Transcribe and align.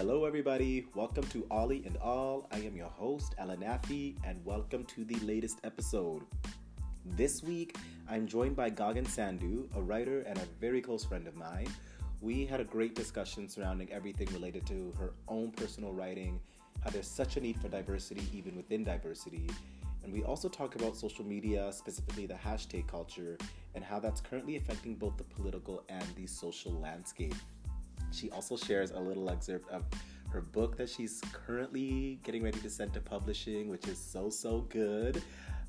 Hello, 0.00 0.24
everybody. 0.24 0.86
Welcome 0.94 1.24
to 1.24 1.46
Ollie 1.50 1.82
and 1.84 1.98
All. 1.98 2.48
I 2.50 2.60
am 2.60 2.74
your 2.74 2.88
host, 2.88 3.34
Alanafi, 3.38 4.16
and 4.24 4.42
welcome 4.46 4.82
to 4.84 5.04
the 5.04 5.16
latest 5.16 5.58
episode. 5.62 6.22
This 7.04 7.42
week, 7.42 7.76
I'm 8.08 8.26
joined 8.26 8.56
by 8.56 8.70
Gagan 8.70 9.06
Sandhu, 9.06 9.68
a 9.76 9.82
writer 9.82 10.20
and 10.20 10.38
a 10.38 10.46
very 10.58 10.80
close 10.80 11.04
friend 11.04 11.28
of 11.28 11.36
mine. 11.36 11.68
We 12.22 12.46
had 12.46 12.60
a 12.60 12.64
great 12.64 12.94
discussion 12.94 13.46
surrounding 13.46 13.92
everything 13.92 14.28
related 14.32 14.66
to 14.68 14.90
her 14.98 15.12
own 15.28 15.50
personal 15.50 15.92
writing, 15.92 16.40
how 16.82 16.88
there's 16.88 17.06
such 17.06 17.36
a 17.36 17.40
need 17.40 17.60
for 17.60 17.68
diversity 17.68 18.22
even 18.32 18.56
within 18.56 18.82
diversity. 18.82 19.50
And 20.02 20.14
we 20.14 20.22
also 20.22 20.48
talk 20.48 20.76
about 20.76 20.96
social 20.96 21.26
media, 21.26 21.70
specifically 21.74 22.24
the 22.24 22.32
hashtag 22.42 22.86
culture, 22.86 23.36
and 23.74 23.84
how 23.84 24.00
that's 24.00 24.22
currently 24.22 24.56
affecting 24.56 24.94
both 24.94 25.18
the 25.18 25.24
political 25.24 25.84
and 25.90 26.06
the 26.16 26.26
social 26.26 26.72
landscape. 26.72 27.34
She 28.12 28.30
also 28.30 28.56
shares 28.56 28.90
a 28.90 29.00
little 29.00 29.28
excerpt 29.30 29.70
of 29.70 29.84
her 30.30 30.40
book 30.40 30.76
that 30.76 30.88
she's 30.88 31.20
currently 31.32 32.20
getting 32.22 32.42
ready 32.42 32.58
to 32.60 32.70
send 32.70 32.92
to 32.94 33.00
publishing, 33.00 33.68
which 33.68 33.88
is 33.88 33.98
so, 33.98 34.30
so 34.30 34.60
good. 34.68 35.22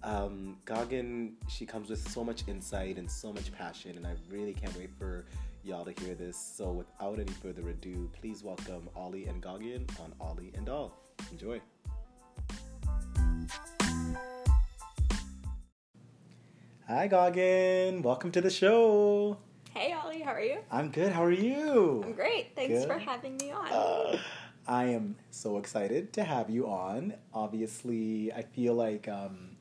Um, 0.03 0.57
Gagan, 0.65 1.33
she 1.47 1.65
comes 1.65 1.89
with 1.89 2.07
so 2.09 2.23
much 2.23 2.47
insight 2.47 2.97
and 2.97 3.09
so 3.09 3.31
much 3.31 3.51
passion, 3.51 3.97
and 3.97 4.07
I 4.07 4.15
really 4.29 4.53
can't 4.53 4.75
wait 4.77 4.89
for 4.97 5.25
y'all 5.63 5.85
to 5.85 6.03
hear 6.03 6.15
this. 6.15 6.37
So, 6.37 6.71
without 6.71 7.19
any 7.19 7.31
further 7.33 7.69
ado, 7.69 8.09
please 8.19 8.43
welcome 8.43 8.89
Ollie 8.95 9.25
and 9.27 9.41
Gagan 9.41 9.87
on 9.99 10.13
Ollie 10.19 10.51
and 10.55 10.69
All. 10.69 10.97
Enjoy. 11.31 11.61
Hi, 16.87 17.07
Gagan. 17.07 18.01
Welcome 18.01 18.31
to 18.31 18.41
the 18.41 18.49
show. 18.49 19.37
Hey, 19.73 19.93
Ollie, 19.93 20.21
how 20.21 20.31
are 20.33 20.41
you? 20.41 20.59
I'm 20.69 20.91
good. 20.91 21.11
How 21.11 21.23
are 21.23 21.31
you? 21.31 22.01
I'm 22.05 22.13
great. 22.13 22.55
Thanks 22.55 22.85
for 22.85 22.97
having 22.97 23.37
me 23.37 23.51
on. 23.51 23.67
Uh, 23.71 24.17
I 24.67 24.85
am 24.85 25.15
so 25.31 25.57
excited 25.57 26.11
to 26.13 26.23
have 26.23 26.49
you 26.49 26.67
on. 26.67 27.13
Obviously, 27.33 28.31
I 28.33 28.41
feel 28.41 28.73
like 28.73 29.07
um, 29.07 29.51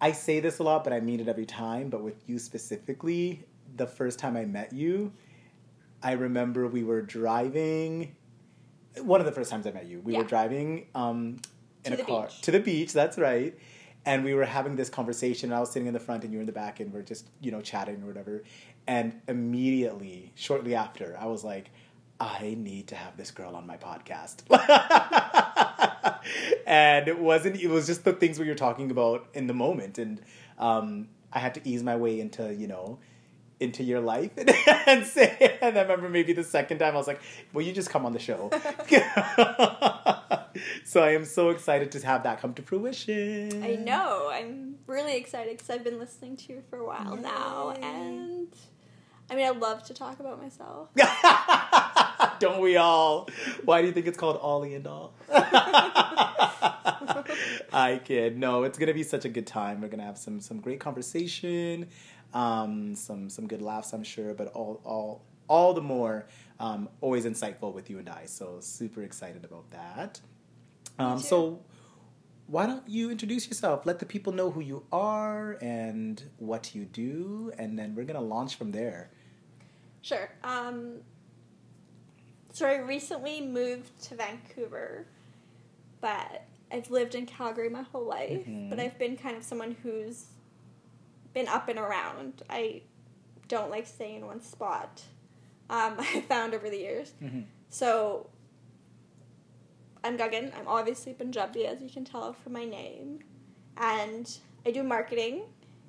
I 0.00 0.12
say 0.12 0.38
this 0.40 0.58
a 0.60 0.62
lot, 0.62 0.84
but 0.84 0.92
I 0.92 1.00
mean 1.00 1.18
it 1.20 1.28
every 1.28 1.46
time. 1.46 1.90
But 1.90 2.02
with 2.02 2.22
you 2.28 2.38
specifically, 2.38 3.44
the 3.76 3.86
first 3.86 4.18
time 4.18 4.36
I 4.36 4.44
met 4.44 4.72
you, 4.72 5.12
I 6.02 6.12
remember 6.12 6.68
we 6.68 6.84
were 6.84 7.02
driving. 7.02 8.14
One 9.02 9.20
of 9.20 9.26
the 9.26 9.32
first 9.32 9.50
times 9.50 9.66
I 9.66 9.72
met 9.72 9.86
you, 9.86 10.00
we 10.00 10.16
were 10.16 10.24
driving 10.24 10.86
um, 10.94 11.38
in 11.84 11.96
To 11.96 12.00
a 12.02 12.04
car 12.04 12.26
beach. 12.26 12.40
to 12.42 12.50
the 12.52 12.60
beach. 12.60 12.92
That's 12.92 13.18
right. 13.18 13.58
And 14.06 14.24
we 14.24 14.32
were 14.32 14.46
having 14.46 14.76
this 14.76 14.88
conversation. 14.88 15.50
And 15.50 15.56
I 15.56 15.60
was 15.60 15.70
sitting 15.70 15.86
in 15.86 15.92
the 15.92 16.00
front, 16.00 16.24
and 16.24 16.32
you 16.32 16.38
were 16.38 16.42
in 16.42 16.46
the 16.46 16.52
back, 16.52 16.80
and 16.80 16.90
we're 16.90 17.02
just 17.02 17.28
you 17.42 17.50
know 17.50 17.60
chatting 17.60 18.02
or 18.02 18.06
whatever. 18.06 18.42
And 18.90 19.20
immediately, 19.28 20.32
shortly 20.34 20.74
after, 20.74 21.16
I 21.16 21.26
was 21.26 21.44
like, 21.44 21.70
I 22.18 22.56
need 22.58 22.88
to 22.88 22.96
have 22.96 23.16
this 23.16 23.30
girl 23.30 23.54
on 23.54 23.64
my 23.64 23.76
podcast. 23.76 24.42
and 26.66 27.06
it 27.06 27.16
wasn't, 27.16 27.60
it 27.60 27.68
was 27.68 27.86
just 27.86 28.02
the 28.02 28.12
things 28.12 28.40
we 28.40 28.48
were 28.48 28.56
talking 28.56 28.90
about 28.90 29.28
in 29.32 29.46
the 29.46 29.54
moment. 29.54 29.98
And 29.98 30.20
um, 30.58 31.06
I 31.32 31.38
had 31.38 31.54
to 31.54 31.60
ease 31.64 31.84
my 31.84 31.94
way 31.94 32.18
into, 32.18 32.52
you 32.52 32.66
know, 32.66 32.98
into 33.60 33.84
your 33.84 34.00
life 34.00 34.32
and, 34.36 34.50
and 34.86 35.06
say, 35.06 35.56
and 35.62 35.78
I 35.78 35.82
remember 35.82 36.08
maybe 36.08 36.32
the 36.32 36.42
second 36.42 36.78
time 36.78 36.94
I 36.94 36.96
was 36.96 37.06
like, 37.06 37.20
will 37.52 37.62
you 37.62 37.72
just 37.72 37.90
come 37.90 38.04
on 38.04 38.12
the 38.12 38.18
show? 38.18 38.50
so 40.84 41.00
I 41.00 41.10
am 41.10 41.24
so 41.24 41.50
excited 41.50 41.92
to 41.92 42.04
have 42.04 42.24
that 42.24 42.40
come 42.40 42.54
to 42.54 42.62
fruition. 42.62 43.62
I 43.62 43.76
know. 43.76 44.30
I'm 44.32 44.78
really 44.88 45.16
excited 45.16 45.58
because 45.58 45.70
I've 45.70 45.84
been 45.84 46.00
listening 46.00 46.36
to 46.38 46.54
you 46.54 46.62
for 46.68 46.80
a 46.80 46.84
while 46.84 47.16
now, 47.16 47.76
and 47.80 48.48
I 49.30 49.36
mean, 49.36 49.46
I 49.46 49.50
love 49.50 49.84
to 49.84 49.94
talk 49.94 50.18
about 50.18 50.42
myself. 50.42 50.88
Don't 52.40 52.60
we 52.60 52.76
all? 52.76 53.28
Why 53.64 53.80
do 53.80 53.86
you 53.86 53.92
think 53.92 54.06
it's 54.06 54.18
called 54.18 54.38
Ollie 54.42 54.74
and 54.74 54.84
All? 54.88 55.14
I 57.72 58.00
kid. 58.04 58.36
No, 58.36 58.64
it's 58.64 58.76
gonna 58.76 58.92
be 58.92 59.04
such 59.04 59.24
a 59.24 59.28
good 59.28 59.46
time. 59.46 59.80
We're 59.80 59.88
gonna 59.88 60.04
have 60.04 60.18
some 60.18 60.40
some 60.40 60.58
great 60.60 60.80
conversation, 60.80 61.86
um, 62.34 62.96
some 62.96 63.30
some 63.30 63.46
good 63.46 63.62
laughs, 63.62 63.92
I'm 63.92 64.02
sure. 64.02 64.34
But 64.34 64.48
all 64.48 64.80
all 64.84 65.24
all 65.48 65.74
the 65.74 65.80
more 65.80 66.26
um, 66.58 66.88
always 67.00 67.24
insightful 67.24 67.72
with 67.72 67.88
you 67.88 68.00
and 68.00 68.08
I. 68.08 68.26
So 68.26 68.58
super 68.60 69.02
excited 69.02 69.44
about 69.44 69.70
that. 69.70 70.20
Um, 70.98 71.18
so 71.20 71.60
why 72.48 72.66
don't 72.66 72.88
you 72.88 73.12
introduce 73.12 73.46
yourself? 73.46 73.86
Let 73.86 74.00
the 74.00 74.06
people 74.06 74.32
know 74.32 74.50
who 74.50 74.60
you 74.60 74.82
are 74.90 75.56
and 75.62 76.20
what 76.38 76.74
you 76.74 76.84
do, 76.84 77.52
and 77.56 77.78
then 77.78 77.94
we're 77.94 78.04
gonna 78.04 78.20
launch 78.20 78.56
from 78.56 78.72
there. 78.72 79.10
Sure. 80.02 80.30
Um, 80.42 81.00
so 82.52 82.66
I 82.66 82.76
recently 82.78 83.40
moved 83.40 84.02
to 84.04 84.14
Vancouver, 84.16 85.06
but 86.00 86.44
I've 86.72 86.90
lived 86.90 87.14
in 87.14 87.26
Calgary 87.26 87.68
my 87.68 87.82
whole 87.82 88.04
life. 88.06 88.44
Mhm. 88.46 88.70
But 88.70 88.80
I've 88.80 88.98
been 88.98 89.16
kind 89.16 89.36
of 89.36 89.42
someone 89.44 89.76
who's 89.82 90.26
been 91.34 91.48
up 91.48 91.68
and 91.68 91.78
around. 91.78 92.42
I 92.50 92.82
don't 93.48 93.70
like 93.70 93.86
staying 93.86 94.16
in 94.16 94.26
one 94.26 94.40
spot. 94.40 95.02
Um, 95.68 95.94
I 95.98 96.20
found 96.22 96.54
over 96.54 96.68
the 96.70 96.78
years. 96.78 97.12
Mhm. 97.22 97.44
So 97.68 98.28
I'm 100.02 100.16
Gagan. 100.16 100.56
I'm 100.58 100.66
obviously 100.66 101.12
Punjabi, 101.12 101.66
as 101.66 101.82
you 101.82 101.90
can 101.90 102.04
tell 102.04 102.32
from 102.32 102.54
my 102.54 102.64
name, 102.64 103.20
and 103.76 104.38
I 104.64 104.70
do 104.70 104.82
marketing 104.82 105.42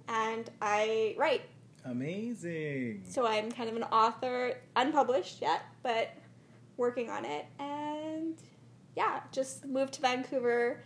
and 0.08 0.50
I 0.62 1.16
write. 1.18 1.44
Amazing. 1.86 3.04
So 3.08 3.26
I'm 3.26 3.52
kind 3.52 3.70
of 3.70 3.76
an 3.76 3.84
author, 3.84 4.56
unpublished 4.76 5.42
yet, 5.42 5.64
but 5.84 6.10
working 6.78 7.10
on 7.10 7.26
it. 7.26 7.46
And 7.60 8.36
yeah, 8.96 9.22
just 9.32 9.66
moved 9.66 9.94
to 9.94 10.02
Vancouver 10.02 10.82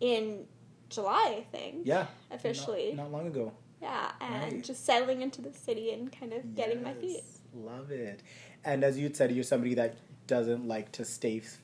in 0.00 0.44
July, 0.88 1.36
I 1.38 1.46
think. 1.50 1.86
Yeah. 1.86 2.06
Officially. 2.30 2.92
Not, 2.94 3.04
not 3.04 3.12
long 3.12 3.26
ago. 3.26 3.52
Yeah, 3.80 4.10
and 4.20 4.52
Right. 4.54 4.64
just 4.64 4.84
settling 4.84 5.22
into 5.22 5.40
the 5.40 5.52
city 5.52 5.92
and 5.92 6.10
kind 6.10 6.32
of 6.32 6.54
getting 6.54 6.82
my 6.82 6.94
feet. 6.94 7.22
Love 7.54 7.90
it. 7.90 8.22
And 8.64 8.82
as 8.82 8.98
you'd 8.98 9.16
said, 9.16 9.32
you're 9.32 9.44
somebody 9.44 9.74
that 9.74 9.96
doesn't 10.26 10.66
like 10.66 10.90
to 10.92 11.04
stay 11.04 11.38
f- 11.38 11.58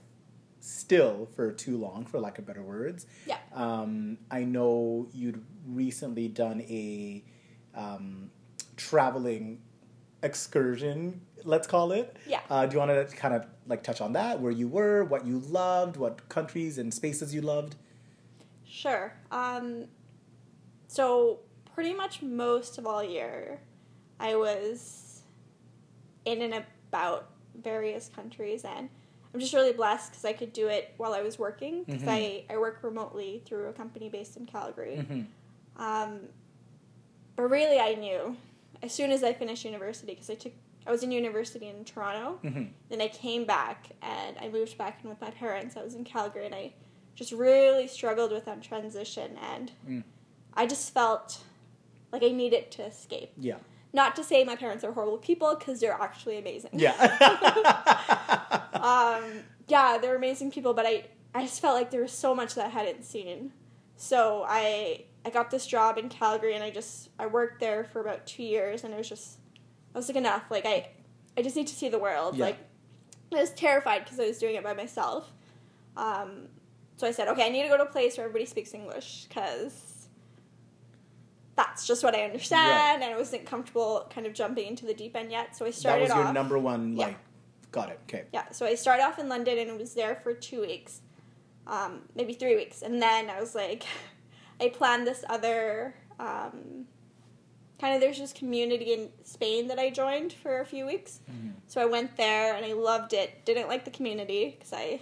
still 0.60 1.28
for 1.34 1.52
too 1.52 1.76
long, 1.76 2.06
for 2.06 2.20
lack 2.20 2.38
of 2.38 2.46
better 2.46 2.62
words. 2.62 3.06
Yeah. 3.26 3.38
Um, 3.52 4.18
I 4.30 4.44
know 4.44 5.08
you'd 5.12 5.44
recently 5.66 6.28
done 6.28 6.60
a 6.62 7.24
um, 7.74 8.30
traveling 8.76 9.60
excursion, 10.22 11.20
let's 11.44 11.66
call 11.66 11.92
it. 11.92 12.16
Yeah. 12.26 12.40
Uh, 12.50 12.66
do 12.66 12.74
you 12.74 12.78
want 12.78 12.90
to 12.90 13.16
kind 13.16 13.34
of 13.34 13.46
like 13.66 13.82
touch 13.82 14.00
on 14.00 14.12
that? 14.14 14.40
Where 14.40 14.52
you 14.52 14.68
were, 14.68 15.04
what 15.04 15.26
you 15.26 15.38
loved, 15.40 15.96
what 15.96 16.28
countries 16.28 16.78
and 16.78 16.92
spaces 16.92 17.34
you 17.34 17.42
loved? 17.42 17.76
Sure. 18.64 19.12
Um, 19.30 19.84
so 20.88 21.40
pretty 21.74 21.92
much 21.94 22.22
most 22.22 22.78
of 22.78 22.86
all 22.86 23.02
year, 23.04 23.60
I 24.18 24.36
was 24.36 25.22
in 26.24 26.42
and 26.42 26.54
about 26.54 27.30
various 27.60 28.08
countries, 28.08 28.64
and 28.64 28.88
I'm 29.32 29.40
just 29.40 29.52
really 29.52 29.72
blessed 29.72 30.12
because 30.12 30.24
I 30.24 30.32
could 30.32 30.52
do 30.52 30.68
it 30.68 30.94
while 30.96 31.12
I 31.12 31.20
was 31.22 31.38
working. 31.38 31.84
Because 31.84 32.02
Mhm. 32.02 32.08
I 32.08 32.44
I 32.48 32.56
work 32.56 32.78
remotely 32.82 33.42
through 33.44 33.66
a 33.68 33.72
company 33.72 34.08
based 34.08 34.36
in 34.36 34.46
Calgary. 34.46 34.96
Mm-hmm. 34.98 35.82
Um, 35.82 36.20
but 37.36 37.44
really, 37.50 37.78
I 37.78 37.94
knew 37.94 38.36
as 38.82 38.92
soon 38.92 39.10
as 39.10 39.22
I 39.24 39.32
finished 39.32 39.64
university 39.64 40.12
because 40.12 40.30
I 40.30 40.34
took 40.34 40.52
I 40.86 40.90
was 40.90 41.02
in 41.02 41.10
university 41.10 41.68
in 41.68 41.84
Toronto. 41.84 42.38
Mm-hmm. 42.44 42.64
Then 42.90 43.00
I 43.00 43.08
came 43.08 43.44
back 43.46 43.86
and 44.02 44.36
I 44.40 44.48
moved 44.48 44.76
back 44.76 45.00
in 45.02 45.08
with 45.08 45.20
my 45.20 45.30
parents. 45.30 45.76
I 45.76 45.82
was 45.82 45.94
in 45.94 46.04
Calgary 46.04 46.44
and 46.44 46.54
I 46.54 46.74
just 47.14 47.32
really 47.32 47.86
struggled 47.88 48.32
with 48.32 48.44
that 48.44 48.62
transition 48.62 49.38
and 49.50 49.72
Mm. 49.88 50.04
I 50.52 50.66
just 50.66 50.92
felt 50.92 51.42
like 52.12 52.22
I 52.22 52.28
needed 52.28 52.70
to 52.72 52.82
escape. 52.84 53.32
Yeah. 53.38 53.56
Not 53.92 54.14
to 54.16 54.24
say 54.24 54.44
my 54.44 54.56
parents 54.56 54.84
are 54.84 54.92
horrible 54.92 55.18
people 55.18 55.56
because 55.58 55.80
they're 55.80 55.92
actually 56.00 56.38
amazing. 56.38 56.70
Yeah. 56.74 56.94
Um, 58.74 59.24
yeah, 59.66 59.96
they're 59.96 60.16
amazing 60.16 60.50
people, 60.50 60.74
but 60.74 60.84
I 60.84 61.06
I 61.34 61.44
just 61.44 61.62
felt 61.62 61.74
like 61.74 61.90
there 61.90 62.02
was 62.02 62.12
so 62.12 62.34
much 62.34 62.54
that 62.54 62.66
I 62.66 62.68
hadn't 62.68 63.04
seen. 63.04 63.52
So 63.96 64.44
I 64.46 65.04
I 65.24 65.30
got 65.30 65.50
this 65.50 65.66
job 65.66 65.96
in 65.98 66.08
Calgary 66.08 66.54
and 66.54 66.62
I 66.62 66.70
just 66.70 67.08
I 67.18 67.26
worked 67.26 67.60
there 67.60 67.84
for 67.84 68.00
about 68.00 68.26
two 68.26 68.42
years 68.42 68.84
and 68.84 68.92
it 68.92 68.96
was 68.98 69.08
just 69.08 69.38
I 69.94 69.98
was 69.98 70.08
like 70.08 70.16
enough. 70.16 70.44
Like 70.50 70.66
I 70.66 70.88
I 71.36 71.42
just 71.42 71.56
need 71.56 71.66
to 71.68 71.74
see 71.74 71.88
the 71.88 71.98
world. 71.98 72.36
Yeah. 72.36 72.46
Like 72.46 72.58
I 73.32 73.36
was 73.40 73.50
terrified 73.50 74.04
because 74.04 74.20
I 74.20 74.26
was 74.26 74.38
doing 74.38 74.54
it 74.54 74.62
by 74.62 74.74
myself. 74.74 75.30
Um, 75.96 76.48
so 76.96 77.06
I 77.06 77.10
said, 77.10 77.26
okay, 77.28 77.44
I 77.46 77.48
need 77.48 77.62
to 77.62 77.68
go 77.68 77.76
to 77.76 77.82
a 77.84 77.86
place 77.90 78.16
where 78.16 78.26
everybody 78.26 78.46
speaks 78.46 78.72
English 78.74 79.26
because 79.28 80.08
that's 81.56 81.86
just 81.86 82.02
what 82.02 82.14
I 82.14 82.22
understand, 82.24 83.02
and 83.02 83.14
I 83.14 83.16
wasn't 83.16 83.46
comfortable 83.46 84.10
kind 84.12 84.26
of 84.26 84.34
jumping 84.34 84.66
into 84.66 84.86
the 84.86 84.94
deep 84.94 85.14
end 85.16 85.30
yet. 85.30 85.56
So 85.56 85.64
I 85.64 85.70
started 85.70 86.08
that 86.08 86.14
was 86.14 86.16
your 86.16 86.26
off. 86.28 86.34
number 86.34 86.58
one, 86.58 86.96
Yeah. 86.96 87.06
like, 87.06 87.16
got 87.70 87.90
it. 87.90 88.00
Okay. 88.08 88.24
Yeah, 88.32 88.50
so 88.50 88.66
I 88.66 88.74
started 88.74 89.04
off 89.04 89.18
in 89.20 89.28
London 89.28 89.58
and 89.58 89.78
was 89.78 89.94
there 89.94 90.16
for 90.16 90.34
two 90.34 90.60
weeks, 90.62 91.00
um, 91.68 92.02
maybe 92.16 92.32
three 92.34 92.56
weeks, 92.56 92.82
and 92.82 93.00
then 93.00 93.30
I 93.30 93.40
was 93.40 93.54
like, 93.54 93.84
I 94.64 94.68
planned 94.70 95.06
this 95.06 95.24
other 95.28 95.94
um, 96.18 96.86
kind 97.80 97.94
of 97.94 98.00
there's 98.00 98.18
this 98.18 98.32
community 98.32 98.92
in 98.92 99.10
Spain 99.24 99.68
that 99.68 99.78
I 99.78 99.90
joined 99.90 100.32
for 100.32 100.60
a 100.60 100.64
few 100.64 100.86
weeks. 100.86 101.20
So 101.66 101.80
I 101.80 101.86
went 101.86 102.16
there 102.16 102.54
and 102.54 102.64
I 102.64 102.72
loved 102.72 103.12
it. 103.12 103.44
Didn't 103.44 103.68
like 103.68 103.84
the 103.84 103.90
community 103.90 104.56
because 104.56 104.72
I, 104.72 105.00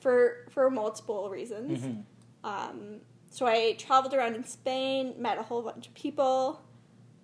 for 0.00 0.46
for 0.50 0.70
multiple 0.70 1.28
reasons. 1.28 1.84
Um, 2.44 3.00
so 3.30 3.46
I 3.46 3.74
traveled 3.78 4.14
around 4.14 4.34
in 4.36 4.44
Spain, 4.44 5.14
met 5.18 5.38
a 5.38 5.42
whole 5.42 5.62
bunch 5.62 5.86
of 5.88 5.94
people, 5.94 6.62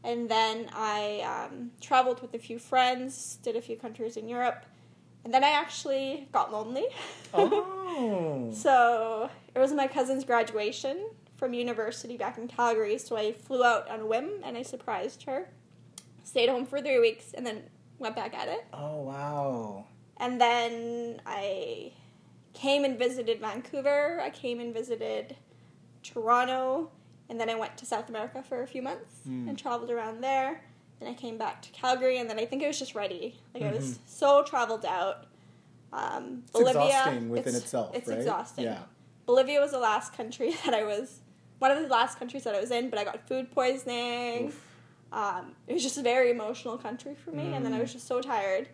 and 0.03 0.29
then 0.29 0.69
I 0.73 1.21
um, 1.21 1.71
traveled 1.81 2.21
with 2.21 2.35
a 2.35 2.39
few 2.39 2.59
friends, 2.59 3.39
did 3.43 3.57
a 3.57 3.63
few 3.63 3.77
countries 3.77 4.17
in 4.17 4.29
Europe, 4.29 4.67
and 5.25 5.33
then 5.33 5.45
I 5.45 5.51
actually 5.51 6.29
got 6.33 6.53
lonely. 6.53 6.87
Oh. 7.37 8.51
so 8.53 9.31
it 9.55 9.59
was 9.59 9.73
my 9.73 9.87
cousin's 9.87 10.25
graduation 10.25 10.97
from 11.37 11.53
university 11.55 12.17
back 12.17 12.39
in 12.39 12.49
Calgary, 12.49 12.99
so 12.99 13.17
I 13.17 13.33
flew 13.33 13.65
out 13.65 13.89
on 13.91 14.01
a 14.01 14.07
whim 14.07 14.31
and 14.45 14.57
I 14.57 14.63
surprised 14.63 15.25
her. 15.25 15.49
Stayed 16.23 16.49
home 16.49 16.65
for 16.67 16.81
three 16.81 16.99
weeks 17.01 17.33
and 17.35 17.45
then 17.47 17.65
went 17.99 18.17
back 18.17 18.35
at 18.35 18.49
it. 18.49 18.65
oh 18.73 19.03
wow. 19.03 19.85
And 20.19 20.41
then 20.41 21.21
I 21.27 21.93
came 22.53 22.85
and 22.85 22.97
visited 22.99 23.41
Vancouver. 23.41 24.21
I 24.23 24.31
came 24.31 24.61
and 24.61 24.73
visited 24.73 25.37
Toronto. 26.03 26.91
And 27.29 27.41
then 27.41 27.49
I 27.51 27.55
went 27.55 27.77
to 27.79 27.87
South 27.87 28.09
America 28.09 28.43
for 28.43 28.63
a 28.63 28.67
few 28.67 28.83
months 28.83 29.13
Mm. 29.27 29.49
and 29.49 29.59
traveled 29.59 29.91
around 29.91 30.21
there. 30.21 30.61
Then 31.01 31.09
I 31.09 31.15
came 31.15 31.39
back 31.39 31.63
to 31.63 31.71
Calgary, 31.73 32.19
and 32.19 32.29
then 32.31 32.39
I 32.39 32.45
think 32.45 32.63
I 32.63 32.67
was 32.69 32.79
just 32.79 32.95
ready. 32.95 33.41
Like 33.55 33.65
I 33.65 33.73
was 33.73 33.95
Mhm. 33.95 33.99
so 34.07 34.43
traveled 34.45 34.85
out. 34.85 35.27
Um, 35.93 36.45
It's 36.51 36.61
exhausting 36.61 37.29
within 37.31 37.49
it's- 37.55 37.63
itself, 37.65 37.95
It's 37.97 38.09
right? 38.09 38.19
exhausting. 38.19 38.65
Yeah. 38.65 38.83
Bolivia 39.27 39.61
was 39.61 39.71
the 39.73 39.79
last 39.79 40.13
country 40.13 40.53
that 40.65 40.75
I 40.75 40.85
was, 40.85 41.21
one 41.65 41.71
of 41.71 41.83
the 41.83 41.89
last 41.89 42.19
countries 42.19 42.45
that 42.45 42.55
I 42.55 42.61
was 42.61 42.71
in, 42.71 42.91
but 42.91 42.99
I 42.99 43.05
got 43.05 43.27
food 43.27 43.51
poisoning. 43.51 44.53
Um, 45.13 45.55
it 45.67 45.73
was 45.73 45.83
just 45.83 45.97
a 45.97 46.03
very 46.03 46.31
emotional 46.31 46.77
country 46.77 47.15
for 47.15 47.31
me, 47.33 47.55
and 47.55 47.65
then 47.65 47.73
I 47.73 47.79
Mm. 47.79 47.83
was 47.83 47.93
just 47.95 48.07
so 48.07 48.21
tired, 48.21 48.69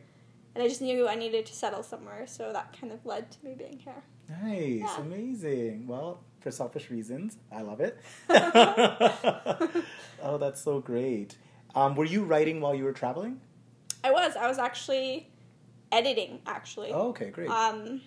and 0.54 0.64
I 0.64 0.66
just 0.66 0.82
knew 0.82 1.06
I 1.06 1.14
needed 1.14 1.46
to 1.46 1.54
settle 1.54 1.84
somewhere. 1.84 2.26
So 2.26 2.52
that 2.52 2.76
kind 2.78 2.92
of 2.92 3.06
led 3.06 3.30
to 3.30 3.38
me 3.44 3.54
being 3.54 3.78
here. 3.78 4.02
Nice, 4.42 4.80
Yeah. 4.80 5.00
amazing. 5.02 5.86
Well, 5.86 6.24
for 6.40 6.50
selfish 6.50 6.90
reasons, 6.90 7.36
I 7.52 7.62
love 7.62 7.80
it. 7.80 7.96
oh, 10.20 10.36
that's 10.38 10.60
so 10.62 10.80
great. 10.80 11.36
Um, 11.76 11.94
were 11.94 12.04
you 12.04 12.24
writing 12.24 12.60
while 12.60 12.74
you 12.74 12.82
were 12.84 12.92
traveling? 12.92 13.40
I 14.02 14.10
was, 14.10 14.34
I 14.34 14.48
was 14.48 14.58
actually 14.58 15.28
editing 15.92 16.40
actually. 16.46 16.90
Oh, 16.92 17.08
okay, 17.10 17.30
great. 17.30 17.50
Um, 17.50 18.00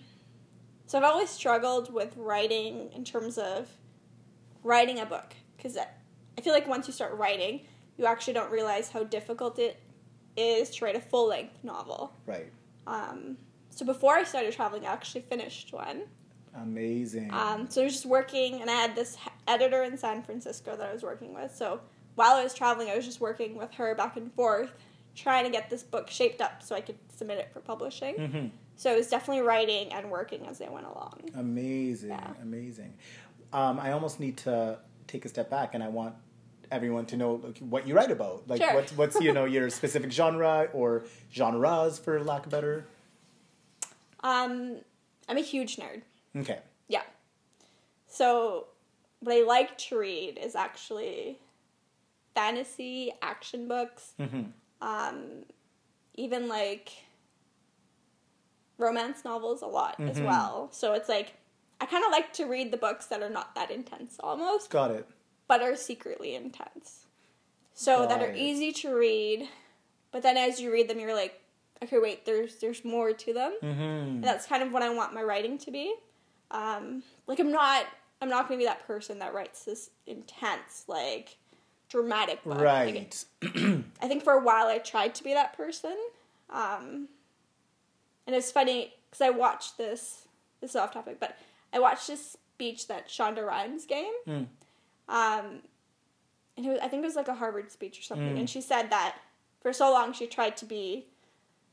so 0.86 0.98
I've 0.98 1.04
always 1.04 1.30
struggled 1.30 1.90
with 1.92 2.14
writing 2.16 2.90
in 2.92 3.04
terms 3.04 3.38
of 3.38 3.68
writing 4.64 4.98
a 4.98 5.06
book 5.06 5.34
because 5.56 5.76
I 5.76 6.40
feel 6.40 6.52
like 6.52 6.66
once 6.66 6.86
you 6.88 6.92
start 6.92 7.14
writing, 7.16 7.60
you 7.96 8.06
actually 8.06 8.34
don't 8.34 8.50
realize 8.50 8.90
how 8.90 9.04
difficult 9.04 9.58
it 9.60 9.80
is 10.36 10.70
to 10.70 10.84
write 10.84 10.96
a 10.96 11.00
full 11.00 11.28
length 11.28 11.62
novel. 11.62 12.12
right. 12.26 12.50
Um, 12.88 13.36
so 13.70 13.84
before 13.86 14.14
I 14.14 14.24
started 14.24 14.52
traveling, 14.52 14.84
I 14.86 14.92
actually 14.92 15.22
finished 15.22 15.72
one. 15.72 16.02
Amazing. 16.56 17.30
Um, 17.32 17.68
so 17.68 17.80
I 17.80 17.84
was 17.84 17.94
just 17.94 18.06
working, 18.06 18.60
and 18.60 18.70
I 18.70 18.74
had 18.74 18.94
this 18.94 19.16
editor 19.48 19.82
in 19.82 19.96
San 19.96 20.22
Francisco 20.22 20.76
that 20.76 20.88
I 20.88 20.92
was 20.92 21.02
working 21.02 21.34
with. 21.34 21.54
So 21.54 21.80
while 22.14 22.32
I 22.34 22.44
was 22.44 22.54
traveling, 22.54 22.90
I 22.90 22.96
was 22.96 23.04
just 23.04 23.20
working 23.20 23.56
with 23.56 23.72
her 23.74 23.94
back 23.94 24.16
and 24.16 24.32
forth, 24.34 24.70
trying 25.16 25.44
to 25.44 25.50
get 25.50 25.70
this 25.70 25.82
book 25.82 26.08
shaped 26.10 26.40
up 26.40 26.62
so 26.62 26.74
I 26.76 26.80
could 26.80 26.98
submit 27.16 27.38
it 27.38 27.50
for 27.52 27.60
publishing. 27.60 28.14
hmm 28.16 28.46
So 28.76 28.92
I 28.92 28.96
was 28.96 29.08
definitely 29.08 29.42
writing 29.42 29.92
and 29.92 30.10
working 30.10 30.46
as 30.46 30.60
I 30.60 30.68
went 30.68 30.86
along. 30.86 31.30
Amazing, 31.34 32.10
Yeah. 32.10 32.32
amazing. 32.42 32.94
Um, 33.54 33.78
I 33.80 33.92
almost 33.92 34.18
need 34.20 34.36
to 34.38 34.78
take 35.06 35.24
a 35.24 35.28
step 35.28 35.48
back, 35.48 35.74
and 35.74 35.82
I 35.82 35.88
want 35.88 36.14
everyone 36.72 37.06
to 37.06 37.16
know 37.16 37.34
like, 37.36 37.58
what 37.58 37.86
you 37.86 37.94
write 37.94 38.10
about. 38.10 38.48
Like, 38.48 38.60
Sure. 38.60 38.74
what's 38.74 38.92
what's 38.96 39.20
you 39.20 39.32
know 39.32 39.44
your 39.56 39.70
specific 39.70 40.10
genre 40.12 40.68
or 40.74 41.04
genres, 41.32 41.98
for 41.98 42.20
lack 42.22 42.44
of 42.46 42.50
better. 42.50 42.84
Um, 44.24 44.78
I'm 45.28 45.36
a 45.38 45.40
huge 45.42 45.76
nerd. 45.76 46.02
Okay. 46.36 46.58
Yeah. 46.88 47.02
So 48.08 48.66
what 49.20 49.34
I 49.36 49.42
like 49.42 49.78
to 49.88 49.98
read 49.98 50.38
is 50.38 50.54
actually 50.56 51.38
fantasy 52.34 53.12
action 53.22 53.68
books. 53.68 54.12
hmm 54.18 54.42
um, 54.80 55.44
even 56.16 56.46
like 56.48 56.90
romance 58.76 59.24
novels 59.24 59.62
a 59.62 59.66
lot 59.66 59.98
as 60.00 60.18
Mhm. 60.18 60.26
well. 60.26 60.68
So 60.72 60.92
it's 60.92 61.08
like 61.08 61.34
I 61.84 61.86
kind 61.86 62.02
of 62.02 62.10
like 62.10 62.32
to 62.34 62.44
read 62.46 62.70
the 62.72 62.78
books 62.78 63.04
that 63.06 63.22
are 63.22 63.28
not 63.28 63.54
that 63.56 63.70
intense 63.70 64.16
almost, 64.20 64.70
Got 64.70 64.90
it. 64.90 65.06
but 65.46 65.60
are 65.60 65.76
secretly 65.76 66.34
intense. 66.34 67.04
So 67.74 68.06
that 68.06 68.22
are 68.22 68.30
it. 68.30 68.38
easy 68.38 68.72
to 68.72 68.94
read, 68.96 69.46
but 70.12 70.22
then 70.22 70.38
as 70.38 70.60
you 70.60 70.72
read 70.72 70.88
them 70.88 70.98
you're 70.98 71.14
like, 71.14 71.42
okay, 71.82 71.98
wait, 71.98 72.24
there's 72.24 72.54
there's 72.56 72.86
more 72.86 73.12
to 73.12 73.34
them. 73.34 73.52
hmm 73.60 73.68
And 73.70 74.24
that's 74.24 74.46
kind 74.46 74.62
of 74.62 74.72
what 74.72 74.82
I 74.82 74.88
want 74.94 75.12
my 75.12 75.22
writing 75.22 75.58
to 75.58 75.70
be. 75.70 75.94
Um, 76.50 77.02
like 77.26 77.38
I'm 77.38 77.52
not 77.52 77.84
I'm 78.22 78.30
not 78.30 78.48
going 78.48 78.58
to 78.58 78.62
be 78.62 78.66
that 78.66 78.86
person 78.86 79.18
that 79.18 79.34
writes 79.34 79.64
this 79.66 79.90
intense 80.06 80.84
like 80.88 81.36
dramatic 81.90 82.42
book. 82.44 82.54
Like, 82.54 82.64
Right. 82.64 83.24
I 84.00 84.08
think 84.08 84.24
for 84.24 84.32
a 84.32 84.42
while 84.42 84.68
I 84.68 84.78
tried 84.78 85.14
to 85.16 85.24
be 85.24 85.34
that 85.34 85.54
person. 85.54 85.96
Um, 86.48 87.08
and 88.26 88.34
it's 88.34 88.50
funny 88.50 88.94
because 89.10 89.20
I 89.20 89.28
watched 89.30 89.76
this. 89.76 90.22
This 90.62 90.70
is 90.70 90.76
off 90.76 90.92
topic, 90.94 91.18
but 91.20 91.36
I 91.74 91.78
watched 91.80 92.06
this 92.06 92.36
speech 92.54 92.86
that 92.88 93.08
Shonda 93.08 93.44
Rhimes 93.44 93.84
gave. 93.84 94.12
Mm. 94.26 94.46
Um, 95.08 95.60
and 96.56 96.66
it 96.66 96.68
was, 96.68 96.78
I 96.80 96.88
think 96.88 97.02
it 97.02 97.06
was 97.06 97.16
like 97.16 97.28
a 97.28 97.34
Harvard 97.34 97.70
speech 97.72 97.98
or 97.98 98.02
something. 98.02 98.36
Mm. 98.36 98.40
And 98.40 98.50
she 98.50 98.60
said 98.60 98.90
that 98.90 99.16
for 99.60 99.72
so 99.72 99.90
long 99.92 100.12
she 100.12 100.26
tried 100.26 100.56
to 100.58 100.64
be 100.64 101.06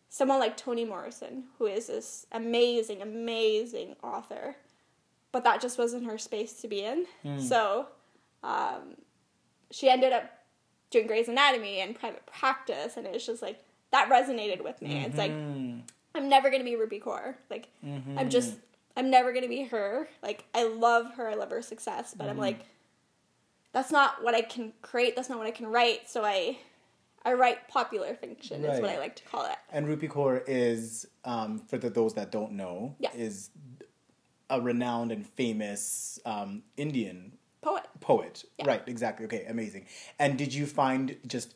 someone 0.09 0.39
like 0.39 0.57
Toni 0.57 0.83
Morrison, 0.86 1.44
who 1.59 1.68
is 1.68 1.88
this 1.88 2.25
amazing, 2.31 3.01
amazing 3.01 3.95
author. 4.03 4.56
But 5.31 5.44
that 5.45 5.62
just 5.62 5.77
wasn't 5.77 6.06
her 6.07 6.18
space 6.18 6.53
to 6.62 6.68
be 6.68 6.83
in. 6.83 7.06
Mm. 7.24 7.39
So 7.39 7.88
um, 8.44 8.95
she 9.69 9.88
ended 9.89 10.12
up 10.12 10.25
doing 10.89 11.07
Grey's 11.07 11.30
Anatomy 11.30 11.80
and 11.80 11.95
private 11.95 12.25
practice, 12.25 12.98
and 12.98 13.06
it 13.06 13.13
was 13.13 13.25
just 13.25 13.42
like 13.42 13.59
that 13.92 14.09
resonated 14.09 14.62
with 14.63 14.81
me. 14.81 15.06
It's 15.06 15.18
like 15.18 15.31
Mhm. 15.31 15.83
I'm 16.15 16.27
never 16.27 16.50
gonna 16.50 16.65
be 16.65 16.71
Rupi 16.75 17.01
Kaur. 17.01 17.36
Like 17.50 17.69
Mhm. 17.86 18.18
I'm 18.19 18.30
just 18.30 18.56
I'm 18.95 19.09
never 19.09 19.33
gonna 19.33 19.47
be 19.47 19.63
her. 19.63 20.07
Like 20.21 20.45
I 20.53 20.63
love 20.65 21.13
her, 21.15 21.27
I 21.29 21.35
love 21.35 21.49
her 21.51 21.61
success, 21.61 22.13
but 22.17 22.29
I'm 22.29 22.38
Mhm. 22.38 22.39
like 22.39 22.65
that's 23.73 23.91
not 23.91 24.21
what 24.23 24.35
I 24.35 24.41
can 24.41 24.73
create. 24.81 25.15
That's 25.15 25.29
not 25.29 25.38
what 25.38 25.47
I 25.47 25.51
can 25.51 25.67
write. 25.67 26.09
So 26.09 26.23
I 26.25 26.57
I 27.24 27.33
write 27.33 27.67
popular 27.67 28.15
fiction 28.15 28.65
is 28.65 28.81
what 28.81 28.89
I 28.89 28.98
like 28.98 29.15
to 29.17 29.24
call 29.24 29.45
it. 29.45 29.55
And 29.71 29.86
Rupi 29.86 30.10
Kaur 30.10 30.43
is, 30.48 31.05
um, 31.24 31.60
for 31.60 31.77
the, 31.77 31.88
those 31.91 32.15
that 32.15 32.31
don't 32.31 32.53
know, 32.53 32.95
Yeah. 33.00 33.12
is 33.13 33.51
a 34.50 34.60
renowned 34.60 35.12
and 35.12 35.25
famous 35.27 36.19
um, 36.25 36.63
Indian 36.77 37.38
Poet. 37.62 37.83
poet. 38.00 38.43
Yeah. 38.57 38.65
Right, 38.67 38.81
exactly. 38.88 39.25
Okay, 39.27 39.45
amazing. 39.45 39.86
And 40.17 40.36
did 40.36 40.51
you 40.51 40.65
find 40.65 41.15
just 41.27 41.53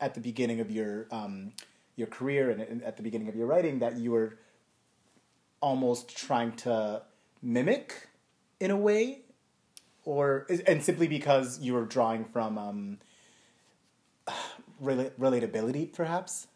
at 0.00 0.14
the 0.14 0.20
beginning 0.20 0.60
of 0.60 0.70
your 0.70 1.06
um, 1.10 1.52
your 1.96 2.06
career 2.08 2.50
and 2.50 2.82
at 2.82 2.96
the 2.96 3.02
beginning 3.02 3.28
of 3.28 3.36
your 3.36 3.46
writing 3.46 3.78
that 3.80 3.98
you 3.98 4.10
were 4.10 4.38
almost 5.64 6.14
trying 6.14 6.52
to 6.52 7.00
mimic 7.40 8.08
in 8.60 8.70
a 8.70 8.76
way, 8.76 9.20
or 10.04 10.46
and 10.66 10.84
simply 10.84 11.08
because 11.08 11.58
you 11.58 11.72
were 11.72 11.86
drawing 11.86 12.26
from 12.26 12.58
um, 12.58 12.98
rela- 14.82 15.10
relatability, 15.18 15.90
perhaps? 15.90 16.48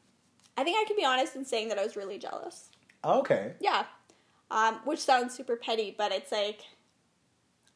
I 0.58 0.62
think 0.62 0.76
I 0.76 0.84
can 0.86 0.94
be 0.94 1.06
honest 1.06 1.34
in 1.36 1.46
saying 1.46 1.68
that 1.70 1.78
I 1.78 1.84
was 1.84 1.96
really 1.96 2.18
jealous. 2.18 2.68
Okay. 3.02 3.54
Yeah. 3.60 3.86
Um, 4.50 4.80
which 4.84 5.00
sounds 5.00 5.34
super 5.34 5.56
petty, 5.56 5.94
but 5.96 6.12
it's 6.12 6.30
like 6.30 6.60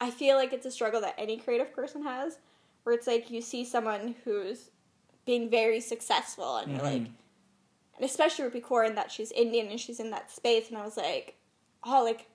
I 0.03 0.11
feel 0.11 0.37
like 0.37 0.53
it's 0.53 0.67
a 0.67 0.71
struggle 0.71 1.01
that 1.01 1.15
any 1.17 1.39
creative 1.39 1.73
person 1.75 2.03
has, 2.03 2.39
where 2.83 2.95
it's 2.95 3.07
like 3.07 3.31
you 3.31 3.41
see 3.41 3.65
someone 3.65 4.17
who's 4.25 4.69
being 5.25 5.49
very 5.49 5.81
successful, 5.81 6.57
and 6.59 6.73
you're 6.73 6.83
like. 6.83 7.07
And 8.03 8.11
especially 8.11 8.45
Rupi 8.51 8.61
Kaur 8.61 8.85
in 8.85 8.97
that 8.97 9.13
she's 9.13 9.31
Indian 9.31 9.69
and 9.69 9.79
she's 9.79 10.01
in 10.01 10.11
that 10.11 10.29
space, 10.31 10.69
and 10.69 10.77
I 10.77 10.85
was 10.85 10.97
like, 10.97 11.37
oh, 11.85 12.03
like 12.05 12.27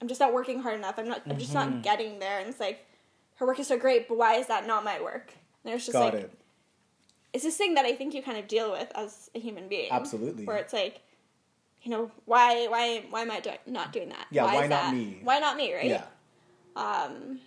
I'm 0.00 0.08
just 0.08 0.18
not 0.20 0.34
working 0.34 0.60
hard 0.60 0.74
enough. 0.74 0.98
I'm 0.98 1.06
not. 1.08 1.22
I'm 1.28 1.38
just 1.38 1.52
Mhm. 1.52 1.54
not 1.54 1.82
getting 1.82 2.18
there, 2.18 2.40
and 2.40 2.48
it's 2.48 2.58
like 2.58 2.84
her 3.36 3.46
work 3.46 3.60
is 3.60 3.68
so 3.68 3.78
great, 3.78 4.08
but 4.08 4.18
why 4.18 4.34
is 4.34 4.48
that 4.48 4.66
not 4.66 4.82
my 4.84 5.00
work? 5.00 5.32
And 5.64 5.72
it's 5.72 5.86
just 5.86 5.92
Got 5.92 6.14
like 6.14 6.24
it. 6.24 6.32
it's 7.32 7.44
this 7.44 7.56
thing 7.56 7.74
that 7.74 7.84
I 7.84 7.94
think 7.94 8.14
you 8.14 8.22
kind 8.22 8.36
of 8.36 8.48
deal 8.48 8.72
with 8.72 8.90
as 8.96 9.30
a 9.34 9.38
human 9.38 9.68
being. 9.68 9.92
Absolutely. 9.92 10.44
Where 10.44 10.56
it's 10.56 10.72
like, 10.72 11.02
you 11.82 11.92
know, 11.92 12.10
why 12.24 12.66
why 12.66 13.04
why 13.10 13.20
am 13.22 13.30
I 13.30 13.38
do- 13.38 13.52
not 13.66 13.92
doing 13.92 14.08
that? 14.08 14.26
Yeah, 14.32 14.42
why 14.44 14.64
is 14.64 14.70
not 14.70 14.82
that? 14.86 14.94
me? 14.94 15.20
Why 15.22 15.38
not 15.38 15.56
me? 15.56 15.72
Right? 15.72 15.86
Yeah. 15.86 16.04
Um. 16.74 17.38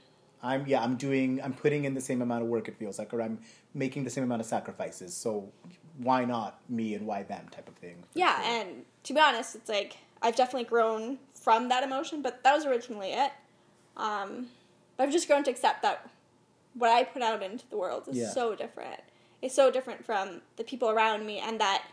I'm 0.42 0.66
yeah, 0.66 0.82
I'm 0.82 0.96
doing 0.96 1.42
I'm 1.44 1.54
putting 1.54 1.84
in 1.84 1.94
the 1.94 2.02
same 2.02 2.22
amount 2.22 2.44
of 2.44 2.48
work 2.48 2.70
it 2.70 2.78
feels 2.78 3.00
like 3.00 3.14
or 3.14 3.22
I'm 3.22 3.40
making 3.74 4.06
the 4.06 4.10
same 4.10 4.24
amount 4.24 4.40
of 4.42 4.46
sacrifices. 4.48 5.14
So 5.14 5.52
why 5.98 6.26
not 6.26 6.60
me 6.70 6.94
and 6.96 7.06
why 7.08 7.24
them 7.24 7.48
type 7.52 7.68
of 7.68 7.76
thing. 7.76 7.96
Yeah, 8.14 8.36
sure. 8.42 8.52
and 8.62 8.86
to 9.04 9.14
be 9.14 9.20
honest, 9.20 9.56
it's 9.56 9.70
like 9.70 9.98
I've 10.22 10.36
definitely 10.36 10.68
grown 10.68 11.20
from 11.34 11.70
that 11.70 11.84
emotion, 11.84 12.22
but 12.22 12.44
that 12.44 12.54
was 12.56 12.66
originally 12.66 13.12
it. 13.12 13.32
Um, 13.98 14.48
but 14.98 15.04
I've 15.04 15.12
just 15.12 15.28
grown 15.28 15.44
to 15.44 15.52
accept 15.52 15.82
that 15.84 16.10
what 16.74 16.90
I 16.90 17.04
put 17.04 17.22
out 17.22 17.42
into 17.44 17.68
the 17.70 17.78
world 17.78 18.08
is 18.08 18.18
Yeah. 18.18 18.30
so 18.30 18.56
different. 18.56 19.00
is 19.42 19.54
so 19.54 19.70
different 19.70 20.04
from 20.04 20.42
the 20.56 20.64
people 20.64 20.90
around 20.90 21.26
me, 21.26 21.38
and 21.40 21.60
that 21.60 21.84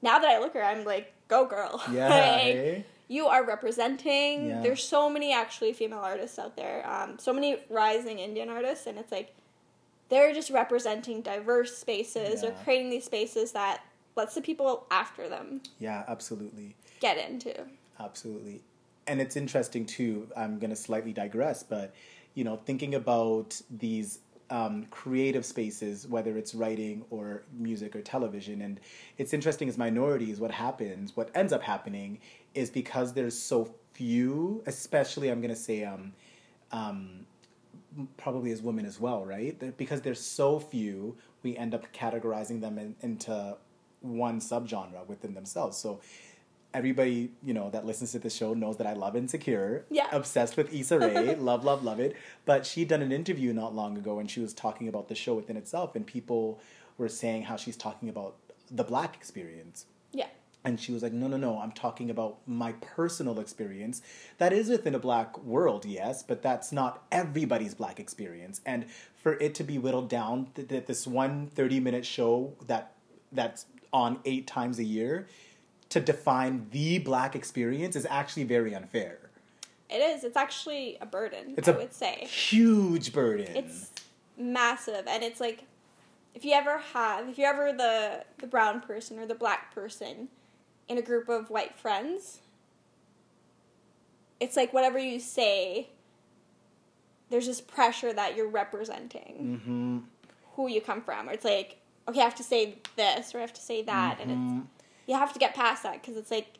now 0.00 0.18
that 0.18 0.28
I 0.28 0.38
look 0.38 0.54
at 0.54 0.62
her, 0.62 0.68
I'm 0.68 0.84
like, 0.84 1.12
go 1.28 1.44
girl. 1.46 1.82
Yeah. 1.90 2.08
Like, 2.08 2.54
eh? 2.56 2.82
you 3.08 3.26
are 3.26 3.44
representing. 3.44 4.48
Yeah. 4.48 4.60
There's 4.62 4.82
so 4.84 5.10
many 5.10 5.32
actually 5.32 5.72
female 5.72 5.98
artists 6.00 6.38
out 6.38 6.56
there. 6.56 6.86
Um, 6.88 7.18
so 7.18 7.32
many 7.32 7.56
rising 7.68 8.18
Indian 8.20 8.48
artists, 8.48 8.86
and 8.86 8.98
it's 8.98 9.10
like 9.10 9.34
they're 10.08 10.32
just 10.32 10.50
representing 10.50 11.22
diverse 11.22 11.76
spaces 11.76 12.44
or 12.44 12.52
creating 12.64 12.90
these 12.90 13.04
spaces 13.04 13.52
that 13.52 13.82
lets 14.16 14.34
the 14.34 14.40
people 14.40 14.86
after 14.90 15.28
them 15.28 15.60
Yeah, 15.78 16.04
absolutely. 16.08 16.76
get 17.00 17.18
into. 17.18 17.54
Absolutely. 17.98 18.62
And 19.06 19.20
it's 19.20 19.36
interesting 19.36 19.86
too. 19.86 20.28
I'm 20.36 20.58
going 20.58 20.70
to 20.70 20.76
slightly 20.76 21.12
digress, 21.12 21.62
but 21.62 21.94
you 22.34 22.44
know, 22.44 22.56
thinking 22.56 22.94
about 22.94 23.60
these 23.70 24.18
um, 24.50 24.86
creative 24.90 25.44
spaces, 25.44 26.06
whether 26.06 26.36
it's 26.36 26.54
writing 26.54 27.04
or 27.10 27.42
music 27.56 27.94
or 27.96 28.02
television, 28.02 28.60
and 28.62 28.80
it's 29.18 29.32
interesting 29.32 29.68
as 29.68 29.78
minorities, 29.78 30.38
what 30.40 30.50
happens, 30.50 31.16
what 31.16 31.30
ends 31.34 31.52
up 31.52 31.62
happening, 31.62 32.18
is 32.54 32.70
because 32.70 33.12
there's 33.14 33.38
so 33.38 33.72
few, 33.92 34.62
especially 34.66 35.30
I'm 35.30 35.40
going 35.40 35.54
to 35.54 35.56
say, 35.60 35.84
um, 35.84 36.12
um, 36.72 37.26
probably 38.16 38.50
as 38.50 38.62
women 38.62 38.86
as 38.86 39.00
well, 39.00 39.24
right? 39.24 39.76
Because 39.76 40.00
there's 40.02 40.20
so 40.20 40.58
few, 40.58 41.16
we 41.42 41.56
end 41.56 41.74
up 41.74 41.92
categorizing 41.92 42.60
them 42.60 42.78
in, 42.78 42.94
into 43.00 43.56
one 44.00 44.40
subgenre 44.40 45.06
within 45.06 45.34
themselves. 45.34 45.76
So 45.76 46.00
everybody, 46.72 47.30
you 47.42 47.54
know, 47.54 47.70
that 47.70 47.86
listens 47.86 48.12
to 48.12 48.18
the 48.18 48.30
show 48.30 48.52
knows 48.52 48.76
that 48.78 48.86
I 48.86 48.92
love 48.92 49.16
Insecure. 49.16 49.84
Yeah. 49.90 50.08
Obsessed 50.12 50.56
with 50.56 50.74
Issa 50.74 50.98
Rae. 50.98 51.34
love, 51.38 51.64
love, 51.64 51.84
love 51.84 52.00
it. 52.00 52.16
But 52.44 52.66
she'd 52.66 52.88
done 52.88 53.02
an 53.02 53.12
interview 53.12 53.52
not 53.52 53.74
long 53.74 53.96
ago 53.96 54.18
and 54.18 54.30
she 54.30 54.40
was 54.40 54.52
talking 54.52 54.88
about 54.88 55.08
the 55.08 55.14
show 55.14 55.34
within 55.34 55.56
itself 55.56 55.94
and 55.94 56.06
people 56.06 56.60
were 56.98 57.08
saying 57.08 57.42
how 57.44 57.56
she's 57.56 57.76
talking 57.76 58.08
about 58.08 58.36
the 58.70 58.84
black 58.84 59.16
experience. 59.16 59.86
And 60.64 60.80
she 60.80 60.92
was 60.92 61.02
like, 61.02 61.12
no, 61.12 61.26
no, 61.26 61.36
no, 61.36 61.58
I'm 61.58 61.72
talking 61.72 62.08
about 62.08 62.38
my 62.46 62.72
personal 62.80 63.38
experience. 63.38 64.00
That 64.38 64.52
is 64.52 64.70
within 64.70 64.94
a 64.94 64.98
black 64.98 65.36
world, 65.44 65.84
yes, 65.84 66.22
but 66.22 66.40
that's 66.42 66.72
not 66.72 67.02
everybody's 67.12 67.74
black 67.74 68.00
experience. 68.00 68.62
And 68.64 68.86
for 69.14 69.34
it 69.34 69.54
to 69.56 69.64
be 69.64 69.76
whittled 69.78 70.08
down, 70.08 70.48
that 70.54 70.70
that 70.70 70.86
this 70.86 71.06
one 71.06 71.48
30 71.48 71.80
minute 71.80 72.06
show 72.06 72.54
that 72.66 72.92
that's 73.30 73.66
on 73.92 74.20
eight 74.24 74.46
times 74.46 74.78
a 74.78 74.84
year 74.84 75.26
to 75.90 76.00
define 76.00 76.66
the 76.70 76.98
black 76.98 77.36
experience 77.36 77.94
is 77.94 78.06
actually 78.08 78.44
very 78.44 78.74
unfair. 78.74 79.18
It 79.90 79.98
is. 79.98 80.24
It's 80.24 80.36
actually 80.36 80.96
a 81.00 81.06
burden, 81.06 81.54
It's 81.58 81.68
I 81.68 81.72
a 81.72 81.76
would 81.76 81.92
say. 81.92 82.24
huge 82.26 83.12
burden. 83.12 83.54
It's 83.54 83.90
massive 84.36 85.06
and 85.06 85.22
it's 85.22 85.38
like 85.40 85.64
if 86.34 86.44
you 86.44 86.52
ever 86.52 86.78
have 86.78 87.28
if 87.28 87.38
you're 87.38 87.48
ever 87.52 87.72
the 87.72 88.24
the 88.38 88.46
brown 88.48 88.80
person 88.80 89.18
or 89.18 89.26
the 89.26 89.34
black 89.34 89.72
person 89.72 90.26
in 90.88 90.98
a 90.98 91.02
group 91.02 91.28
of 91.28 91.50
white 91.50 91.76
friends 91.76 92.40
it's 94.40 94.56
like 94.56 94.72
whatever 94.72 94.98
you 94.98 95.18
say 95.18 95.88
there's 97.30 97.46
this 97.46 97.60
pressure 97.60 98.12
that 98.12 98.36
you're 98.36 98.48
representing 98.48 99.60
hmm 99.64 99.98
who 100.56 100.68
you 100.68 100.80
come 100.80 101.02
from 101.02 101.28
or 101.28 101.32
it's 101.32 101.44
like 101.44 101.78
okay 102.08 102.20
i 102.20 102.24
have 102.24 102.34
to 102.34 102.44
say 102.44 102.78
this 102.96 103.34
or 103.34 103.38
i 103.38 103.40
have 103.40 103.52
to 103.52 103.60
say 103.60 103.82
that 103.82 104.18
and 104.20 104.30
it's 104.30 104.68
you 105.06 105.14
have 105.14 105.32
to 105.32 105.38
get 105.38 105.54
past 105.54 105.82
that 105.82 106.00
because 106.00 106.16
it's 106.16 106.30
like 106.30 106.58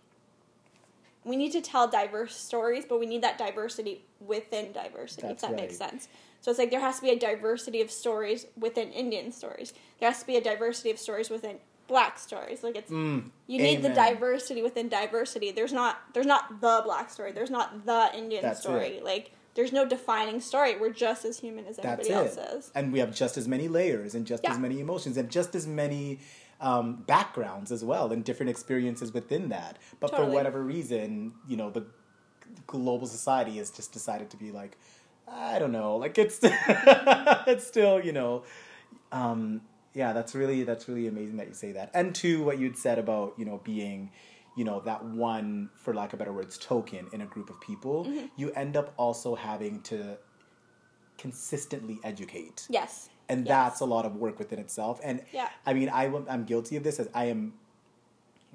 we 1.24 1.36
need 1.36 1.52
to 1.52 1.60
tell 1.60 1.88
diverse 1.88 2.36
stories, 2.36 2.84
but 2.86 3.00
we 3.00 3.06
need 3.06 3.22
that 3.22 3.38
diversity 3.38 4.04
within 4.20 4.72
diversity, 4.72 5.26
That's 5.26 5.42
if 5.42 5.50
that 5.50 5.56
makes 5.56 5.76
sense. 5.76 6.08
So 6.42 6.50
it's 6.50 6.58
like 6.58 6.70
there 6.70 6.80
has 6.80 6.96
to 6.96 7.02
be 7.02 7.10
a 7.10 7.18
diversity 7.18 7.80
of 7.80 7.90
stories 7.90 8.46
within 8.58 8.92
Indian 8.92 9.32
stories. 9.32 9.72
There 9.98 10.10
has 10.10 10.20
to 10.20 10.26
be 10.26 10.36
a 10.36 10.42
diversity 10.42 10.90
of 10.90 10.98
stories 10.98 11.30
within 11.30 11.56
black 11.86 12.18
stories. 12.18 12.62
Like 12.62 12.76
it's 12.76 12.90
Mm, 12.90 13.30
you 13.46 13.58
need 13.58 13.82
the 13.82 13.88
diversity 13.90 14.62
within 14.62 14.88
diversity. 14.88 15.50
There's 15.52 15.72
not 15.72 15.98
there's 16.14 16.26
not 16.26 16.60
the 16.60 16.80
black 16.84 17.10
story. 17.10 17.32
There's 17.32 17.50
not 17.50 17.84
the 17.86 18.10
Indian 18.14 18.42
That's 18.42 18.60
story. 18.60 18.96
it. 18.98 19.04
Like 19.04 19.32
there's 19.54 19.72
no 19.72 19.86
defining 19.86 20.40
story. 20.40 20.76
We're 20.78 20.92
just 20.92 21.24
as 21.24 21.38
human 21.38 21.66
as 21.66 21.78
everybody 21.78 22.10
else 22.10 22.36
is. 22.36 22.70
And 22.74 22.92
we 22.92 22.98
have 22.98 23.14
just 23.14 23.36
as 23.36 23.46
many 23.46 23.68
layers 23.68 24.14
and 24.14 24.26
just 24.26 24.42
Yeah. 24.42 24.52
as 24.52 24.58
many 24.58 24.80
emotions 24.80 25.16
and 25.16 25.30
just 25.30 25.54
as 25.54 25.66
many 25.66 26.18
um, 26.60 27.04
backgrounds 27.06 27.70
as 27.70 27.84
well 27.84 28.10
and 28.12 28.24
different 28.24 28.50
experiences 28.50 29.12
within 29.12 29.50
that. 29.50 29.78
But 30.00 30.10
for 30.16 30.24
whatever 30.24 30.62
reason, 30.62 31.34
you 31.46 31.56
know, 31.56 31.70
the 31.70 31.84
global 32.66 33.06
society 33.06 33.58
has 33.58 33.70
just 33.70 33.92
decided 33.92 34.30
to 34.30 34.36
be 34.36 34.50
like, 34.50 34.76
I 35.28 35.58
don't 35.58 35.72
know, 35.72 35.96
like 35.96 36.18
it's 36.18 36.38
it's 36.42 37.66
still, 37.66 38.02
you 38.04 38.12
know, 38.12 38.42
um, 39.12 39.60
yeah, 39.94 40.12
that's 40.12 40.34
really 40.34 40.64
that's 40.64 40.88
really 40.88 41.06
amazing 41.06 41.36
that 41.38 41.48
you 41.48 41.54
say 41.54 41.72
that. 41.72 41.90
And 41.94 42.14
to 42.16 42.42
what 42.42 42.58
you'd 42.58 42.76
said 42.76 42.98
about 42.98 43.34
you 43.38 43.44
know 43.44 43.60
being, 43.64 44.10
you 44.56 44.64
know, 44.64 44.80
that 44.80 45.04
one 45.04 45.70
for 45.76 45.94
lack 45.94 46.12
of 46.12 46.18
better 46.18 46.32
words 46.32 46.58
token 46.58 47.06
in 47.12 47.20
a 47.20 47.26
group 47.26 47.48
of 47.50 47.60
people, 47.60 48.04
Mm-hmm. 48.04 48.26
you 48.36 48.50
end 48.52 48.76
up 48.76 48.92
also 48.96 49.34
having 49.34 49.80
to 49.82 50.18
consistently 51.18 51.98
educate, 52.04 52.66
Yes. 52.68 53.08
and 53.28 53.46
Yes. 53.46 53.48
that's 53.48 53.80
a 53.80 53.84
lot 53.84 54.04
of 54.04 54.16
work 54.16 54.38
within 54.38 54.58
itself. 54.58 55.00
And 55.02 55.22
Yeah. 55.32 55.48
I 55.64 55.72
mean, 55.74 55.88
I, 55.88 56.04
I'm 56.28 56.44
guilty 56.44 56.76
of 56.76 56.82
this 56.82 56.98
as 56.98 57.08
I 57.14 57.26
am. 57.26 57.54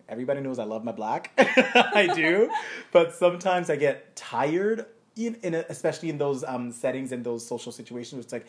Everybody 0.09 0.41
knows 0.41 0.59
I 0.59 0.63
love 0.63 0.83
my 0.83 0.91
black. 0.91 1.31
I 1.37 2.11
do, 2.13 2.49
but 2.91 3.13
sometimes 3.13 3.69
I 3.69 3.75
get 3.75 4.15
tired, 4.15 4.85
in, 5.15 5.35
in 5.43 5.53
a, 5.53 5.65
especially 5.69 6.09
in 6.09 6.17
those 6.17 6.43
um, 6.43 6.71
settings 6.71 7.11
and 7.11 7.23
those 7.23 7.45
social 7.47 7.71
situations. 7.71 8.23
It's 8.25 8.33
like 8.33 8.47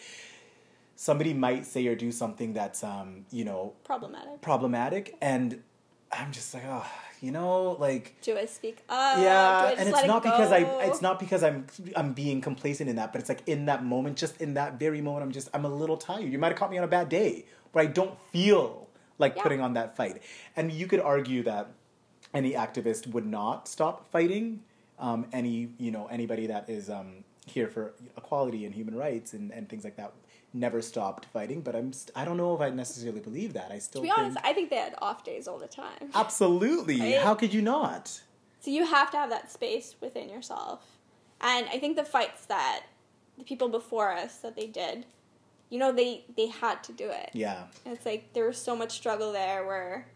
somebody 1.01 1.33
might 1.33 1.65
say 1.65 1.87
or 1.87 1.95
do 1.95 2.13
something 2.13 2.53
that's 2.53 2.85
um, 2.85 3.25
you 3.31 3.43
know 3.43 3.73
Problematic. 3.85 4.43
problematic, 4.43 5.17
and 5.23 5.63
I'm 6.13 6.31
just 6.31 6.53
like, 6.53 6.65
oh, 6.67 6.87
you 7.23 7.33
know, 7.33 7.73
like 7.81 8.17
Do 8.21 8.37
I 8.37 8.45
speak 8.45 8.83
up? 8.89 9.19
Yeah, 9.19 9.69
and 9.71 9.89
it's 9.89 9.93
let 9.93 10.05
it 10.05 10.07
not 10.07 10.23
because 10.23 10.53
I 10.53 10.59
it's 10.83 11.01
not 11.01 11.19
because 11.19 11.43
I'm 11.43 11.67
I'm 11.97 12.13
being 12.13 12.43
complacent 12.43 12.91
in 12.91 12.97
that, 12.97 13.13
but 13.13 13.21
it's 13.21 13.31
like 13.31 13.43
in 13.47 13.65
that 13.65 13.83
moment, 13.83 14.19
just 14.19 14.41
in 14.43 14.55
that 14.55 14.79
very 14.79 15.01
moment, 15.01 15.25
I'm 15.25 15.33
just 15.33 15.49
I'm 15.55 15.65
a 15.65 15.71
little 15.71 15.97
tired. 15.97 16.31
You 16.31 16.39
might 16.39 16.49
have 16.49 16.59
caught 16.59 16.71
me 16.71 16.77
on 16.77 16.85
a 16.85 16.89
bad 16.99 17.09
day 17.09 17.47
where 17.73 17.83
I 17.83 17.87
don't 17.87 18.19
feel 18.31 18.89
like 19.19 19.37
Yeah. 19.37 19.43
putting 19.43 19.63
on 19.63 19.73
that 19.75 19.97
fight, 19.97 20.21
and 20.55 20.71
you 20.71 20.87
could 20.87 21.01
argue 21.01 21.43
that 21.45 21.69
any 22.35 22.53
activist 22.53 23.07
would 23.07 23.27
not 23.27 23.69
stop 23.69 24.07
fighting. 24.13 24.65
Um, 24.99 25.27
any 25.33 25.71
you 25.79 25.91
know 25.93 26.09
anybody 26.09 26.47
that 26.49 26.69
is 26.69 26.91
um, 26.91 27.25
here 27.47 27.69
for 27.69 27.95
equality 28.19 28.67
and 28.67 28.75
human 28.75 28.95
rights 28.95 29.33
and, 29.33 29.51
and 29.51 29.67
things 29.67 29.83
like 29.83 29.97
that 29.97 30.13
never 30.53 30.83
stopped 30.83 31.27
fighting. 31.27 31.61
But 31.61 31.75
I'm 31.77 31.93
st- 31.93 32.17
I 32.17 32.25
don't 32.25 32.37
know 32.37 32.55
if 32.55 32.61
I 32.61 32.71
necessarily 32.71 33.21
believe 33.21 33.53
that. 33.55 33.71
I 33.71 33.79
still 33.79 34.03
To 34.03 34.07
be 34.07 34.09
think 34.09 34.19
honest, 34.19 34.39
I 34.45 34.53
think 34.53 34.71
they 34.71 34.77
had 34.77 34.95
off 35.01 35.25
days 35.25 35.47
all 35.49 35.59
the 35.59 35.69
time. 35.69 36.11
absolutely. 36.15 37.01
Right? 37.01 37.19
How 37.19 37.35
could 37.35 37.53
you 37.55 37.63
not? 37.63 38.21
So 38.61 38.71
you 38.71 38.85
have 38.87 39.11
to 39.13 39.17
have 39.17 39.31
that 39.31 39.51
space 39.51 39.95
within 40.01 40.29
yourself. 40.29 40.85
And 41.41 41.67
I 41.73 41.79
think 41.79 41.97
the 41.97 42.05
fights 42.05 42.45
that 42.47 42.83
the 43.39 43.45
people 43.45 43.69
before 43.71 44.13
us 44.13 44.37
that 44.39 44.55
they 44.57 44.67
did, 44.67 45.07
you 45.71 45.79
know, 45.79 45.93
they 45.93 46.25
they 46.37 46.49
had 46.49 46.85
to 46.85 46.93
do 46.93 47.09
it. 47.09 47.31
Yeah. 47.33 47.65
And 47.87 47.95
it's 47.97 48.05
like 48.05 48.33
there 48.35 48.47
was 48.47 48.59
so 48.59 48.77
much 48.77 48.93
struggle 48.93 49.33
there 49.33 49.65
where 49.67 50.07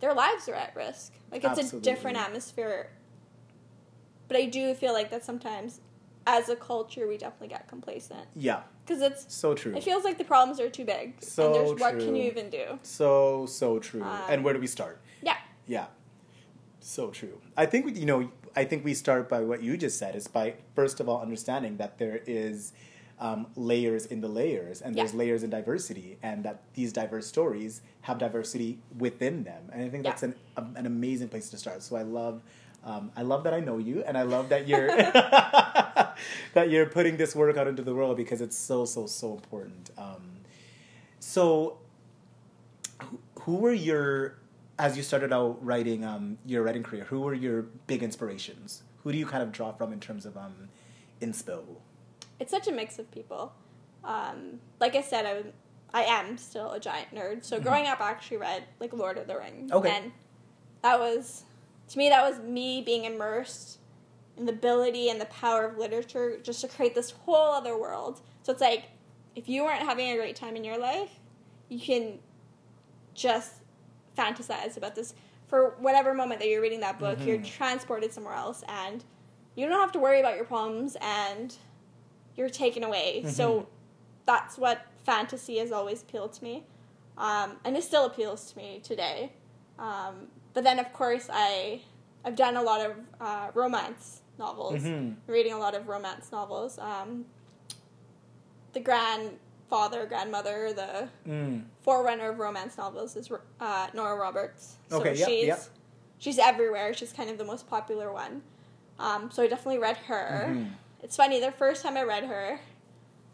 their 0.00 0.14
lives 0.14 0.48
are 0.48 0.54
at 0.54 0.74
risk. 0.74 1.12
Like 1.30 1.44
it's 1.44 1.58
Absolutely. 1.58 1.78
a 1.90 1.94
different 1.94 2.16
atmosphere. 2.16 2.90
But 4.28 4.36
I 4.38 4.46
do 4.46 4.72
feel 4.74 4.92
like 4.94 5.10
that 5.10 5.24
sometimes 5.24 5.80
as 6.26 6.48
a 6.48 6.56
culture 6.56 7.06
we 7.08 7.18
definitely 7.18 7.48
get 7.48 7.66
complacent 7.68 8.26
Yeah. 8.36 8.62
Because 8.84 9.02
it's 9.02 9.32
So 9.34 9.54
true. 9.54 9.74
it 9.76 9.82
feels 9.84 10.04
like 10.04 10.18
the 10.18 10.24
problems 10.24 10.60
are 10.60 10.68
too 10.70 10.84
big. 10.84 11.22
So 11.22 11.46
and 11.46 11.54
there's 11.54 11.80
what 11.80 11.98
can 11.98 12.14
you 12.16 12.24
even 12.24 12.50
do? 12.50 12.78
So 12.82 13.46
so 13.46 13.78
true. 13.78 14.02
Um, 14.02 14.18
and 14.28 14.44
where 14.44 14.54
do 14.54 14.60
we 14.60 14.66
start? 14.66 15.00
Yeah. 15.22 15.36
Yeah. 15.66 15.86
So 16.80 17.10
true. 17.10 17.38
I 17.56 17.66
think 17.66 17.96
you 17.96 18.06
know. 18.06 18.30
I 18.54 18.64
think 18.64 18.84
we 18.84 18.92
start 18.92 19.30
by 19.30 19.40
what 19.40 19.62
you 19.62 19.78
just 19.78 19.98
said. 19.98 20.14
Is 20.14 20.28
by 20.28 20.54
first 20.74 21.00
of 21.00 21.08
all 21.08 21.22
understanding 21.22 21.78
that 21.78 21.96
there 21.98 22.20
is 22.26 22.72
um, 23.18 23.46
layers 23.56 24.04
in 24.04 24.20
the 24.20 24.28
layers, 24.28 24.82
and 24.82 24.94
there's 24.94 25.12
Yeah. 25.12 25.18
layers 25.20 25.42
in 25.42 25.48
diversity, 25.50 26.18
and 26.22 26.44
that 26.44 26.62
these 26.74 26.92
diverse 26.92 27.26
stories 27.26 27.80
have 28.02 28.18
diversity 28.18 28.80
within 28.98 29.44
them. 29.44 29.70
And 29.72 29.82
I 29.84 29.88
think 29.88 30.02
that's 30.04 30.22
an 30.22 30.34
um, 30.56 30.74
an 30.76 30.84
amazing 30.86 31.28
place 31.28 31.48
to 31.50 31.56
start. 31.56 31.82
So 31.82 31.96
I 31.96 32.02
love. 32.02 32.42
Um, 32.84 33.12
I 33.16 33.22
love 33.22 33.44
that 33.44 33.54
I 33.54 33.60
know 33.60 33.78
you, 33.78 34.02
and 34.04 34.18
I 34.18 34.22
love 34.22 34.48
that 34.48 34.66
you're 34.66 34.88
that 36.54 36.70
you're 36.70 36.86
putting 36.86 37.16
this 37.16 37.34
work 37.34 37.56
out 37.56 37.66
into 37.68 37.82
the 37.82 37.94
world 37.94 38.16
because 38.16 38.40
it's 38.40 38.56
so 38.56 38.84
so 38.84 39.06
so 39.06 39.32
important. 39.34 39.90
Um, 39.96 40.40
so, 41.20 41.78
who- 43.02 43.20
who 43.42 43.56
were 43.56 43.72
your 43.72 44.38
as 44.78 44.96
you 44.96 45.02
started 45.02 45.32
out 45.32 45.64
writing 45.64 46.04
um, 46.04 46.38
your 46.46 46.62
writing 46.62 46.82
career? 46.82 47.04
Who 47.04 47.20
were 47.20 47.34
your 47.34 47.62
big 47.86 48.02
inspirations? 48.02 48.82
Who 49.04 49.12
do 49.12 49.18
you 49.18 49.26
kind 49.26 49.42
of 49.42 49.52
draw 49.52 49.72
from 49.72 49.92
in 49.92 50.00
terms 50.00 50.26
of 50.26 50.36
um, 50.36 50.68
inspo? 51.20 51.62
it's 52.40 52.50
such 52.50 52.66
a 52.66 52.72
mix 52.72 52.98
of 52.98 53.08
people. 53.12 53.52
Um, 54.02 54.58
like 54.80 54.96
I 54.96 55.00
said, 55.02 55.26
I, 55.26 56.00
I 56.00 56.02
am 56.04 56.36
still 56.36 56.72
a 56.72 56.80
giant 56.80 57.14
nerd. 57.14 57.44
So 57.44 57.60
growing 57.60 57.86
up, 57.86 58.00
I 58.00 58.10
actually 58.10 58.38
read 58.38 58.64
like 58.80 58.92
Lord 58.92 59.16
of 59.16 59.28
the 59.28 59.36
Rings. 59.38 59.70
Mm-hmm. 59.70 59.76
Okay. 59.76 59.90
And 59.90 60.12
that 60.82 60.98
was, 60.98 61.44
to 61.92 61.98
me, 61.98 62.08
that 62.08 62.28
was 62.28 62.40
me 62.40 62.82
being 62.82 63.04
immersed 63.04 63.78
in 64.36 64.46
the 64.46 64.52
ability 64.52 65.10
and 65.10 65.20
the 65.20 65.26
power 65.26 65.66
of 65.66 65.76
literature 65.76 66.38
just 66.42 66.62
to 66.62 66.68
create 66.68 66.94
this 66.94 67.10
whole 67.10 67.52
other 67.52 67.78
world. 67.78 68.22
So 68.42 68.52
it's 68.52 68.62
like, 68.62 68.84
if 69.36 69.48
you 69.48 69.64
weren't 69.64 69.82
having 69.82 70.10
a 70.10 70.16
great 70.16 70.36
time 70.36 70.56
in 70.56 70.64
your 70.64 70.78
life, 70.78 71.10
you 71.68 71.78
can 71.78 72.18
just 73.14 73.54
fantasize 74.16 74.76
about 74.76 74.94
this 74.94 75.14
for 75.48 75.74
whatever 75.78 76.14
moment 76.14 76.40
that 76.40 76.48
you're 76.48 76.62
reading 76.62 76.80
that 76.80 76.98
book. 76.98 77.26
You're 77.26 77.38
Mhm. 77.38 77.46
transported 77.46 78.12
somewhere 78.12 78.34
else, 78.34 78.64
and 78.68 79.04
you 79.54 79.68
don't 79.68 79.78
have 79.78 79.92
to 79.92 79.98
worry 79.98 80.20
about 80.20 80.36
your 80.36 80.46
problems, 80.46 80.96
and 81.00 81.54
you're 82.36 82.48
taken 82.48 82.82
away. 82.84 83.22
Mhm. 83.24 83.28
So 83.28 83.66
that's 84.24 84.56
what 84.56 84.86
fantasy 85.04 85.58
has 85.58 85.72
always 85.72 86.00
appealed 86.02 86.32
to 86.34 86.44
me, 86.44 86.64
um, 87.18 87.60
and 87.64 87.76
it 87.76 87.84
still 87.84 88.06
appeals 88.06 88.50
to 88.52 88.56
me 88.56 88.80
today. 88.82 89.32
Um, 89.78 90.30
but 90.54 90.64
then, 90.64 90.78
of 90.78 90.92
course, 90.92 91.28
I 91.32 91.82
I've 92.24 92.36
done 92.36 92.56
a 92.56 92.62
lot 92.62 92.80
of 92.88 92.96
uh, 93.20 93.48
romance 93.54 94.20
novels, 94.38 94.80
Mhm. 94.82 95.16
reading 95.26 95.52
a 95.52 95.58
lot 95.58 95.74
of 95.74 95.88
romance 95.88 96.30
novels. 96.30 96.78
Um, 96.78 97.26
the 98.72 98.80
grandfather, 98.80 100.06
grandmother, 100.06 100.72
the 100.72 101.08
Mm. 101.28 101.64
forerunner 101.82 102.30
of 102.30 102.38
romance 102.38 102.76
novels 102.78 103.16
is 103.16 103.30
uh, 103.60 103.88
Nora 103.92 104.16
Roberts. 104.16 104.76
So 104.88 105.00
Okay, 105.00 105.14
yep, 105.14 105.28
she's 105.28 105.46
yep. 105.46 105.60
she's 106.18 106.38
everywhere. 106.38 106.94
She's 106.94 107.12
kind 107.12 107.28
of 107.30 107.38
the 107.38 107.44
most 107.44 107.68
popular 107.68 108.12
one. 108.12 108.42
Um, 108.98 109.30
so 109.30 109.42
I 109.42 109.48
definitely 109.48 109.78
read 109.80 109.96
her. 109.98 110.46
Mhm. 110.50 110.70
It's 111.02 111.16
funny. 111.16 111.40
The 111.40 111.50
first 111.52 111.82
time 111.82 111.96
I 111.96 112.04
read 112.04 112.24
her, 112.24 112.60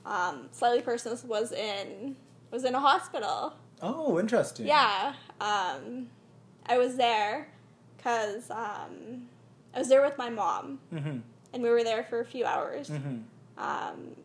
um, 0.06 0.48
Slightly 0.52 0.80
Persons 0.80 1.24
was 1.24 1.52
in 1.52 2.16
was 2.50 2.64
in 2.64 2.74
a 2.74 2.80
hospital. 2.80 3.52
Oh, 3.82 4.18
interesting. 4.18 4.66
Yeah, 4.66 5.12
um, 5.40 6.08
I 6.68 6.78
was 6.78 6.96
there 6.96 7.48
because 7.96 8.50
um, 8.50 9.28
I 9.74 9.78
was 9.78 9.88
there 9.88 10.02
with 10.02 10.18
my 10.18 10.30
mom, 10.30 10.78
Mm-hmm. 10.92 11.18
and 11.52 11.62
we 11.62 11.68
were 11.70 11.82
there 11.84 12.04
for 12.04 12.20
a 12.20 12.24
few 12.24 12.44
hours. 12.44 12.88
Mm-hmm. 12.90 13.18
Um, 13.62 14.16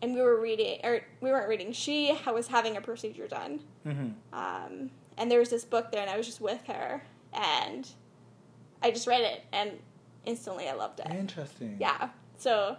and 0.00 0.14
we 0.14 0.20
were 0.22 0.40
reading, 0.40 0.80
or 0.84 1.00
we 1.20 1.30
weren't 1.30 1.48
reading. 1.48 1.72
She 1.72 2.16
was 2.26 2.46
having 2.48 2.76
a 2.76 2.80
procedure 2.80 3.26
done, 3.28 3.60
Mm-hmm. 3.86 4.08
um, 4.38 4.90
and 5.16 5.30
there 5.30 5.40
was 5.40 5.50
this 5.50 5.64
book 5.64 5.90
there, 5.92 6.00
and 6.00 6.10
I 6.10 6.16
was 6.16 6.26
just 6.26 6.40
with 6.40 6.64
her, 6.66 7.02
and 7.32 7.88
I 8.82 8.90
just 8.90 9.06
read 9.06 9.22
it, 9.22 9.42
and 9.52 9.72
instantly 10.24 10.68
I 10.68 10.74
loved 10.74 11.00
it. 11.00 11.06
Interesting. 11.10 11.76
Yeah, 11.80 12.10
so 12.38 12.76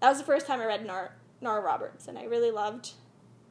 that 0.00 0.08
was 0.08 0.18
the 0.18 0.24
first 0.24 0.46
time 0.46 0.60
I 0.60 0.66
read 0.66 0.86
Nora, 0.86 1.10
Nora 1.40 1.60
Roberts, 1.62 2.06
and 2.08 2.18
I 2.18 2.24
really 2.24 2.50
loved. 2.50 2.92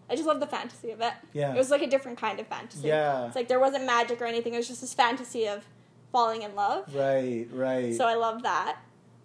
I 0.09 0.15
just 0.15 0.27
love 0.27 0.39
the 0.39 0.47
fantasy 0.47 0.91
of 0.91 1.01
it. 1.01 1.13
Yeah. 1.33 1.53
It 1.53 1.57
was 1.57 1.69
like 1.69 1.81
a 1.81 1.87
different 1.87 2.17
kind 2.17 2.39
of 2.39 2.47
fantasy. 2.47 2.87
Yeah. 2.87 3.27
It's 3.27 3.35
like 3.35 3.47
there 3.47 3.59
wasn't 3.59 3.85
magic 3.85 4.21
or 4.21 4.25
anything. 4.25 4.53
It 4.53 4.57
was 4.57 4.67
just 4.67 4.81
this 4.81 4.93
fantasy 4.93 5.47
of 5.47 5.65
falling 6.11 6.43
in 6.43 6.55
love. 6.55 6.93
Right. 6.95 7.47
Right. 7.51 7.93
So 7.93 8.05
I 8.05 8.15
love 8.15 8.43
that. 8.43 8.77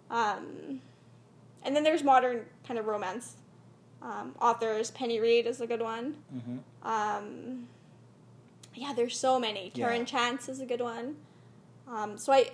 Um, 0.09 0.81
and 1.63 1.75
then 1.75 1.83
there's 1.83 2.03
modern 2.03 2.41
kind 2.67 2.77
of 2.77 2.85
romance 2.85 3.35
um, 4.01 4.35
authors. 4.41 4.91
Penny 4.91 5.19
Reid 5.19 5.47
is 5.47 5.61
a 5.61 5.67
good 5.67 5.81
one. 5.81 6.15
mm-hmm. 6.35 6.57
Um, 6.87 7.67
yeah, 8.75 8.93
there's 8.93 9.17
so 9.17 9.39
many. 9.39 9.71
Yeah. 9.73 9.85
Karen 9.87 10.05
Chance 10.05 10.49
is 10.49 10.59
a 10.59 10.65
good 10.65 10.81
one. 10.81 11.15
Um, 11.87 12.17
so 12.17 12.33
I, 12.33 12.51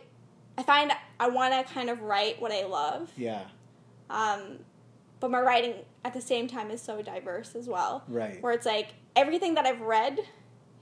I 0.58 0.64
find 0.64 0.92
I 1.20 1.30
want 1.30 1.54
to 1.54 1.74
kind 1.74 1.90
of 1.90 2.02
write 2.02 2.42
what 2.42 2.52
I 2.52 2.66
love. 2.66 3.12
Yeah. 3.18 3.44
Um, 4.10 4.60
but 5.20 5.32
my 5.32 5.40
writing 5.40 5.76
at 6.06 6.14
the 6.14 6.22
same 6.22 6.48
time 6.48 6.72
is 6.72 6.82
so 6.82 7.02
diverse 7.02 7.56
as 7.56 7.68
well. 7.68 8.04
Right. 8.08 8.42
Where 8.42 8.54
it's 8.54 8.66
like 8.66 8.94
everything 9.16 9.56
that 9.56 9.66
I've 9.66 9.82
read 9.82 10.20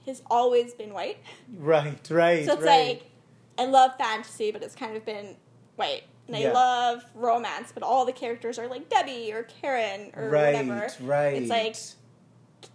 has 0.06 0.22
always 0.30 0.74
been 0.74 0.92
white. 0.92 1.18
Right. 1.56 2.08
Right. 2.10 2.46
So 2.46 2.54
it's 2.54 2.62
right. 2.62 2.88
like 2.88 3.10
I 3.58 3.66
love 3.66 3.92
fantasy, 3.98 4.50
but 4.52 4.62
it's 4.62 4.74
kind 4.74 4.96
of 4.96 5.04
been 5.04 5.36
white. 5.76 6.04
And 6.26 6.36
I 6.36 6.40
Yeah. 6.40 6.52
love 6.52 7.04
romance, 7.14 7.72
but 7.72 7.82
all 7.82 8.04
the 8.04 8.12
characters 8.12 8.58
are 8.58 8.68
like 8.68 8.88
Debbie 8.88 9.32
or 9.32 9.44
Karen 9.44 10.12
or 10.16 10.28
right. 10.28 10.54
whatever. 10.66 10.88
Right. 11.00 11.34
It's 11.42 11.50
like 11.50 11.76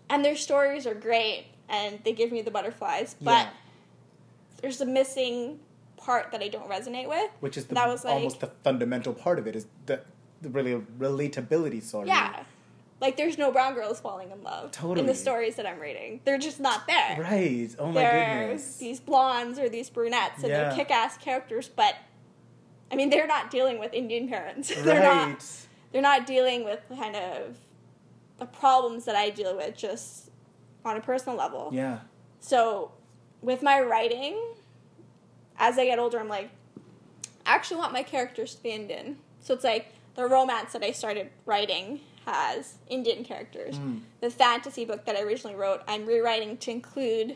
and 0.09 0.23
their 0.23 0.35
stories 0.35 0.85
are 0.85 0.93
great 0.93 1.45
and 1.69 1.99
they 2.03 2.11
give 2.13 2.31
me 2.31 2.41
the 2.41 2.51
butterflies, 2.51 3.15
but 3.21 3.31
Yeah. 3.47 3.49
there's 4.61 4.81
a 4.81 4.85
missing 4.85 5.59
part 5.97 6.31
that 6.31 6.41
I 6.41 6.49
don't 6.49 6.69
resonate 6.69 7.07
with. 7.07 7.31
which 7.39 7.57
is 7.57 7.65
the, 7.65 7.75
that 7.75 7.87
was 7.87 8.03
like- 8.03 8.15
almost 8.15 8.41
the 8.41 8.47
fundamental 8.63 9.13
part 9.13 9.39
of 9.39 9.47
it 9.47 9.55
is 9.55 9.65
the 9.85 10.01
the 10.43 10.49
really 10.49 10.79
relatability. 10.99 11.81
Sorry. 11.81 12.07
Yeah. 12.07 12.43
Like 13.01 13.17
there's 13.17 13.37
no 13.37 13.51
brown 13.51 13.73
girls 13.73 13.99
falling 13.99 14.31
in 14.31 14.43
love 14.43 14.71
totally. 14.71 15.01
in 15.01 15.07
the 15.07 15.15
stories 15.15 15.55
that 15.55 15.65
I'm 15.65 15.79
reading. 15.79 16.21
They're 16.23 16.37
just 16.37 16.59
not 16.59 16.87
there. 16.87 17.17
Right. 17.19 17.69
Oh 17.77 17.91
my 17.91 18.01
goodness. 18.03 18.77
these 18.77 18.99
blondes 18.99 19.59
or 19.59 19.67
these 19.67 19.89
brunettes 19.89 20.39
and 20.43 20.47
Yeah. 20.49 20.69
they're 20.69 20.75
kick 20.75 20.91
ass 20.91 21.17
characters, 21.17 21.67
but 21.67 21.95
I 22.91 22.95
mean 22.95 23.09
they're 23.09 23.27
not 23.27 23.51
dealing 23.51 23.79
with 23.79 23.93
Indian 23.93 24.29
parents. 24.29 24.69
they're 24.83 25.01
not 25.01 25.27
right. 25.27 25.67
they're 25.91 26.01
not 26.01 26.25
dealing 26.25 26.63
with 26.63 26.79
kind 26.97 27.15
of 27.15 27.57
the 28.39 28.45
problems 28.45 29.05
that 29.05 29.15
I 29.15 29.29
deal 29.31 29.55
with 29.57 29.75
just 29.75 30.29
on 30.85 30.95
a 30.95 31.01
personal 31.01 31.37
level. 31.37 31.71
Yeah. 31.73 31.99
So 32.39 32.91
with 33.41 33.61
my 33.61 33.81
writing, 33.81 34.41
as 35.57 35.77
I 35.77 35.85
get 35.85 35.99
older, 35.99 36.19
I'm 36.19 36.29
like, 36.29 36.49
I 37.45 37.55
actually 37.55 37.77
want 37.77 37.91
my 37.93 38.03
characters 38.03 38.55
to 38.55 38.63
be 38.63 38.69
Indian. 38.71 39.17
So 39.41 39.53
it's 39.53 39.63
like 39.63 39.93
the 40.15 40.25
romance 40.27 40.73
that 40.73 40.83
I 40.83 40.91
started 40.91 41.29
writing 41.45 41.99
has 42.25 42.75
Indian 42.87 43.23
characters. 43.23 43.77
Mm. 43.77 44.01
The 44.21 44.29
fantasy 44.29 44.85
book 44.85 45.05
that 45.05 45.15
I 45.15 45.21
originally 45.21 45.55
wrote, 45.55 45.81
I'm 45.87 46.05
rewriting 46.05 46.57
to 46.57 46.71
include 46.71 47.35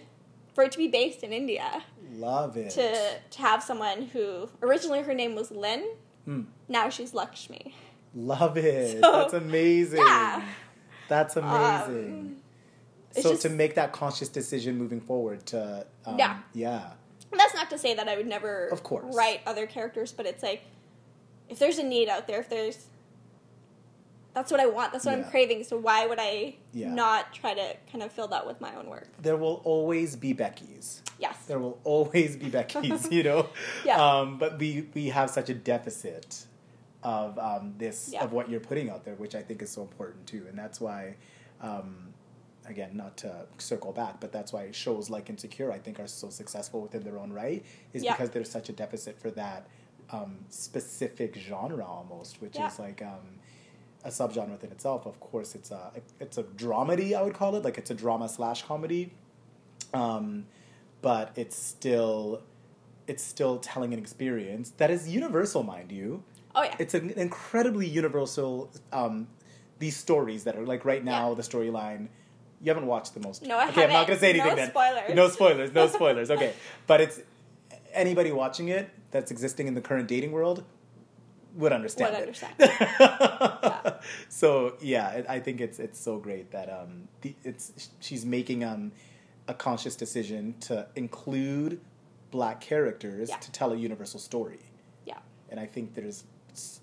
for 0.54 0.64
it 0.64 0.72
to 0.72 0.78
be 0.78 0.88
based 0.88 1.24
in 1.24 1.34
India. 1.34 1.84
Love 2.14 2.56
it. 2.58 2.70
To 2.72 3.20
to 3.32 3.40
have 3.42 3.62
someone 3.62 4.04
who 4.14 4.50
originally 4.62 5.02
her 5.02 5.14
name 5.14 5.36
was 5.36 5.52
Lynn, 5.52 5.86
Mm. 6.28 6.46
now 6.68 6.90
she's 6.90 7.14
Lakshmi. 7.14 7.74
Love 8.16 8.58
it. 8.58 9.02
So, 9.02 9.12
That's 9.12 9.34
amazing. 9.34 10.00
Yeah. 10.00 10.44
That's 11.08 11.38
amazing. 11.38 12.42
Um, 13.16 13.22
so 13.22 13.30
just- 13.32 13.42
to 13.44 13.50
make 13.50 13.76
that 13.76 13.92
conscious 13.94 14.28
decision 14.30 14.78
moving 14.78 15.00
forward 15.02 15.46
to 15.48 15.86
um, 16.06 16.18
Yeah. 16.20 16.40
yeah 16.54 16.92
that's 17.32 17.54
not 17.54 17.70
to 17.70 17.78
say 17.78 17.94
that 17.94 18.08
I 18.08 18.16
would 18.18 18.26
never 18.28 18.68
Of 18.70 18.84
course. 18.84 19.14
write 19.16 19.42
other 19.46 19.68
characters, 19.68 20.12
but 20.14 20.26
it's 20.26 20.42
like 20.42 20.64
if 21.50 21.60
there's 21.60 21.78
a 21.78 21.84
need 21.84 22.10
out 22.10 22.28
there, 22.28 22.40
if 22.40 22.50
there's 22.50 22.86
that's 24.34 24.52
what 24.52 24.60
I 24.60 24.68
want, 24.68 24.92
that's 24.92 25.04
what 25.06 25.18
Yeah. 25.18 25.24
I'm 25.26 25.32
craving. 25.32 25.64
So 25.64 25.78
why 25.78 26.06
would 26.06 26.20
I 26.20 26.56
Yeah. 26.72 26.94
not 26.94 27.34
try 27.34 27.56
to 27.56 27.76
kind 27.92 28.04
of 28.04 28.12
fill 28.12 28.28
that 28.28 28.46
with 28.46 28.62
my 28.62 28.76
own 28.76 28.88
work? 28.88 29.08
there 29.20 29.36
will 29.36 29.62
always 29.64 30.16
be 30.16 30.32
Becky's. 30.34 31.02
Yes. 31.20 31.36
There 31.48 31.58
will 31.58 31.80
always 31.84 32.36
be 32.36 32.50
Becky's, 32.50 33.08
you 33.12 33.24
know. 33.24 33.50
Yeah. 33.84 33.98
Um, 34.00 34.38
but 34.38 34.60
we 34.60 34.88
we 34.94 35.08
have 35.10 35.30
such 35.32 35.50
a 35.50 35.56
deficit 35.56 36.46
of 37.02 37.40
um, 37.40 37.74
this 37.80 38.10
Yeah. 38.14 38.24
of 38.24 38.32
what 38.32 38.50
you're 38.50 38.60
putting 38.60 38.90
out 38.92 39.06
there, 39.06 39.16
which 39.16 39.34
I 39.34 39.42
think 39.42 39.62
is 39.64 39.72
so 39.72 39.82
important 39.82 40.28
too, 40.28 40.46
and 40.50 40.58
that's 40.58 40.80
why. 40.80 41.16
Um, 41.62 42.14
Again, 42.70 42.98
not 42.98 43.16
to 43.20 43.46
circle 43.60 43.94
back, 43.94 44.20
but 44.20 44.34
that's 44.34 44.52
why 44.52 44.70
shows 44.72 45.10
like 45.10 45.30
Insecure, 45.30 45.72
I 45.72 45.80
think, 45.80 46.02
are 46.02 46.08
so 46.08 46.30
successful 46.30 46.82
within 46.82 47.02
their 47.06 47.18
own 47.18 47.32
right, 47.32 47.64
is 47.94 48.04
because 48.04 48.32
there's 48.32 48.52
such 48.52 48.68
a 48.68 48.74
deficit 48.74 49.18
for 49.22 49.32
that 49.32 49.68
um, 50.12 50.38
specific 50.50 51.36
genre 51.36 51.86
almost, 51.86 52.42
which 52.42 52.56
Yeah. 52.56 52.68
is 52.68 52.80
like 52.80 53.02
um, 53.02 53.40
a 54.04 54.10
subgenre 54.10 54.52
within 54.52 54.72
itself. 54.72 55.06
Of 55.06 55.20
course, 55.20 55.56
it's 55.56 55.72
a 55.72 55.92
it's 56.20 56.38
a 56.38 56.44
dramedy, 56.44 57.14
I 57.14 57.22
would 57.24 57.34
call 57.34 57.56
it, 57.56 57.64
like 57.64 57.78
it's 57.78 57.92
a 57.92 57.96
drama 57.96 58.30
slash 58.30 58.64
comedy, 58.64 59.12
um, 59.94 60.46
but 61.02 61.32
it's 61.36 61.56
still 61.58 62.42
it's 63.08 63.24
still 63.24 63.58
telling 63.60 63.94
an 63.94 64.00
experience 64.00 64.72
that 64.78 64.92
is 64.92 65.08
universal, 65.08 65.64
mind 65.64 65.92
you. 65.92 66.24
Oh 66.56 66.64
yeah. 66.64 66.76
It's 66.80 66.94
an 66.94 67.12
incredibly 67.12 67.88
universal. 67.88 68.70
Um, 68.92 69.28
these 69.80 69.96
stories 69.96 70.44
that 70.46 70.56
are 70.56 70.66
like 70.66 70.86
right 70.86 71.04
now 71.04 71.30
Yeah. 71.30 71.36
the 71.36 71.44
storyline. 71.44 72.08
You 72.60 72.72
haven't 72.72 72.88
watched 72.88 73.14
the 73.14 73.20
most. 73.20 73.44
No, 73.44 73.56
I 73.56 73.70
okay, 73.70 73.84
I'm 73.84 73.90
not 73.90 74.08
haven't. 74.08 74.08
gonna 74.08 74.20
say 74.20 74.30
anything 74.32 74.50
No 74.50 74.56
then. 74.56 74.70
spoilers. 74.72 75.16
No 75.16 75.30
spoilers. 75.30 75.72
No 75.74 75.88
spoilers. 75.88 76.32
Okay, 76.32 76.54
but 76.88 77.02
it's 77.02 77.20
anybody 77.94 78.32
watching 78.32 78.70
it 78.70 78.90
that's 79.12 79.32
existing 79.32 79.68
in 79.68 79.74
the 79.74 79.82
current 79.82 80.08
dating 80.08 80.32
world 80.32 80.64
would 81.56 81.72
understand. 81.74 82.12
Would 82.14 82.20
it. 82.20 82.22
understand. 82.28 83.94
So 84.30 84.76
yeah, 84.80 85.10
it, 85.12 85.26
I 85.28 85.40
think 85.40 85.60
it's 85.62 85.80
it's 85.80 86.00
so 86.00 86.18
great 86.18 86.52
that 86.52 86.70
um 86.72 87.08
the, 87.22 87.36
it's 87.44 87.90
she's 88.00 88.26
making 88.26 88.64
um 88.64 88.92
a 89.48 89.54
conscious 89.54 89.96
decision 89.96 90.56
to 90.62 90.88
include 90.96 91.80
black 92.32 92.62
characters 92.62 93.30
Yeah. 93.30 93.38
to 93.38 93.52
tell 93.52 93.72
a 93.74 93.76
universal 93.76 94.20
story, 94.20 94.60
yeah. 95.06 95.18
and 95.50 95.60
I 95.60 95.66
think 95.66 95.94
there's 95.96 96.26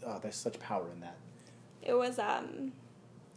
uh, 0.06 0.18
there's 0.18 0.34
such 0.36 0.58
power 0.58 0.86
in 0.92 1.00
that. 1.00 1.16
It 1.82 1.94
was 1.94 2.18
um 2.18 2.72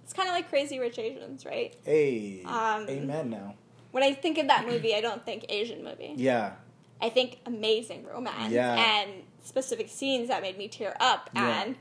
it's 0.04 0.13
kinda 0.13 0.32
like 0.32 0.50
Crazy 0.50 0.80
Rich 0.80 0.97
Asians, 1.00 1.45
right? 1.45 1.76
Hey, 1.84 2.41
Um, 2.45 2.88
amen. 2.89 3.30
Now, 3.30 3.56
When 3.91 4.04
I 4.04 4.13
think 4.13 4.38
of 4.38 4.47
that 4.47 4.65
movie, 4.65 4.95
I 4.95 5.02
don't 5.02 5.23
think 5.26 5.45
Asian 5.50 5.84
movie. 5.84 6.13
yeah, 6.15 6.54
I 7.01 7.10
think 7.10 7.39
amazing 7.45 8.05
romance 8.05 8.51
Yeah. 8.51 8.75
and 9.01 9.23
specific 9.43 9.88
scenes 9.89 10.27
that 10.29 10.41
made 10.41 10.57
me 10.57 10.67
tear 10.67 10.95
up 10.99 11.29
Yeah. 11.36 11.62
and 11.63 11.75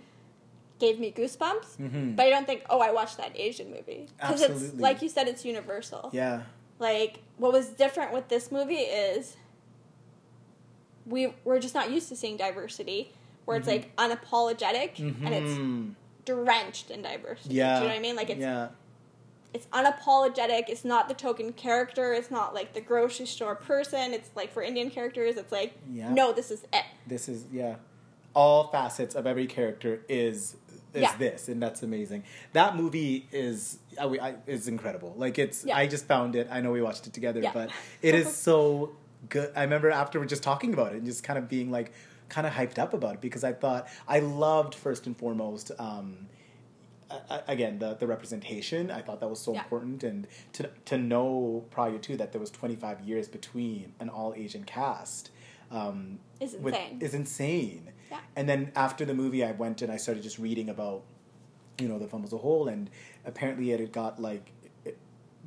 gave 0.78 0.98
me 1.00 1.10
goosebumps. 1.10 1.78
Mhm. 1.78 2.14
But 2.16 2.26
I 2.26 2.30
don't 2.30 2.46
think, 2.46 2.62
oh, 2.68 2.80
I 2.80 2.90
watched 2.92 3.16
that 3.16 3.32
Asian 3.34 3.70
movie 3.70 4.08
because 4.20 4.42
it's 4.42 4.74
like 4.74 5.00
you 5.02 5.08
said, 5.08 5.26
it's 5.28 5.44
universal. 5.44 6.10
yeah, 6.12 6.42
Like 6.78 7.20
what 7.38 7.52
was 7.52 7.68
different 7.68 8.12
with 8.12 8.28
this 8.28 8.52
movie 8.52 8.74
is 8.76 9.36
we 11.06 11.32
we're 11.44 11.60
just 11.60 11.74
not 11.74 11.90
used 11.90 12.08
to 12.08 12.16
seeing 12.16 12.36
diversity 12.36 13.12
where 13.44 13.56
it's 13.56 13.68
like 13.68 13.94
unapologetic 13.96 14.98
and 14.98 15.28
it's 15.34 15.50
Mhm. 15.52 15.94
drenched 16.24 16.90
in 16.90 17.00
diversity. 17.02 17.54
yeah. 17.54 17.76
Do 17.78 17.82
you 17.84 17.88
know 17.88 17.94
what 17.94 17.98
I 17.98 18.02
mean? 18.02 18.16
Like 18.16 18.30
it's 18.30 18.40
yeah, 18.40 18.68
it's 19.56 19.66
unapologetic. 19.68 20.64
It's 20.68 20.84
not 20.84 21.08
the 21.08 21.14
token 21.14 21.52
character. 21.54 22.12
It's 22.12 22.30
not 22.30 22.54
like 22.54 22.74
the 22.74 22.80
grocery 22.80 23.26
store 23.26 23.54
person. 23.54 24.12
It's 24.12 24.30
like 24.36 24.52
for 24.52 24.62
Indian 24.62 24.90
characters, 24.90 25.36
it's 25.36 25.50
like 25.50 25.72
Yeah. 25.90 26.12
no, 26.12 26.32
this 26.32 26.50
is 26.50 26.64
it. 26.72 26.84
This 27.06 27.28
is 27.28 27.44
yeah. 27.50 27.76
All 28.34 28.68
facets 28.68 29.14
of 29.14 29.26
every 29.26 29.46
character 29.46 30.02
is 30.08 30.56
is 30.92 31.02
Yeah. 31.02 31.16
this, 31.16 31.48
and 31.48 31.62
that's 31.62 31.82
amazing. 31.82 32.24
That 32.52 32.76
movie 32.76 33.28
is 33.32 33.78
I, 33.98 34.04
I, 34.04 34.34
is 34.46 34.68
incredible. 34.68 35.14
Like 35.16 35.38
it's 35.38 35.64
Yeah. 35.64 35.76
I 35.76 35.86
just 35.86 36.04
found 36.06 36.36
it. 36.36 36.48
I 36.50 36.60
know 36.60 36.70
we 36.72 36.82
watched 36.82 37.06
it 37.06 37.12
together, 37.14 37.42
but 37.54 37.70
it 38.02 38.14
is 38.14 38.34
so 38.48 38.92
good. 39.30 39.50
I 39.56 39.62
remember 39.62 39.90
after 39.90 40.20
we're 40.20 40.26
just 40.26 40.42
talking 40.42 40.74
about 40.74 40.92
it 40.92 40.96
and 40.98 41.06
just 41.06 41.24
kind 41.24 41.38
of 41.38 41.48
being 41.48 41.70
like 41.70 41.92
kind 42.28 42.46
of 42.46 42.52
hyped 42.52 42.78
up 42.78 42.92
about 42.92 43.14
it 43.14 43.20
because 43.22 43.42
I 43.44 43.52
thought 43.52 43.88
I 44.06 44.18
loved 44.18 44.74
first 44.74 45.06
and 45.06 45.16
foremost. 45.16 45.70
Um, 45.78 46.26
again 47.46 47.78
the 47.78 47.94
the 47.94 48.06
representation 48.06 48.90
i 48.90 49.00
thought 49.00 49.20
that 49.20 49.28
was 49.30 49.40
so 49.40 49.52
Yeah. 49.54 49.62
important 49.62 50.02
and 50.02 50.26
to 50.54 50.68
to 50.86 50.98
know 50.98 51.64
prior 51.70 51.98
to 51.98 52.16
that 52.16 52.32
there 52.32 52.40
was 52.40 52.50
25 52.50 53.00
years 53.02 53.28
between 53.28 53.92
an 54.00 54.08
all 54.08 54.34
asian 54.36 54.64
cast 54.64 55.30
um 55.70 56.18
Is 56.40 56.54
with- 56.54 56.74
insane. 56.74 56.98
is 57.00 57.14
insane 57.14 57.92
Yeah. 58.10 58.18
and 58.34 58.48
then 58.48 58.72
after 58.74 59.04
the 59.04 59.14
movie 59.14 59.44
i 59.44 59.52
went 59.52 59.82
and 59.82 59.92
i 59.92 59.96
started 59.96 60.22
just 60.24 60.38
reading 60.38 60.68
about 60.68 61.02
you 61.78 61.88
know 61.88 61.98
the 61.98 62.08
film 62.08 62.24
as 62.24 62.32
a 62.32 62.38
whole 62.38 62.66
and 62.68 62.90
apparently 63.24 63.70
it 63.70 63.78
had 63.78 63.92
got 63.92 64.20
like 64.20 64.50
it, 64.84 64.98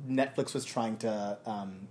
netflix 0.08 0.54
was 0.54 0.64
trying 0.64 0.96
to 0.98 1.38
um 1.44 1.88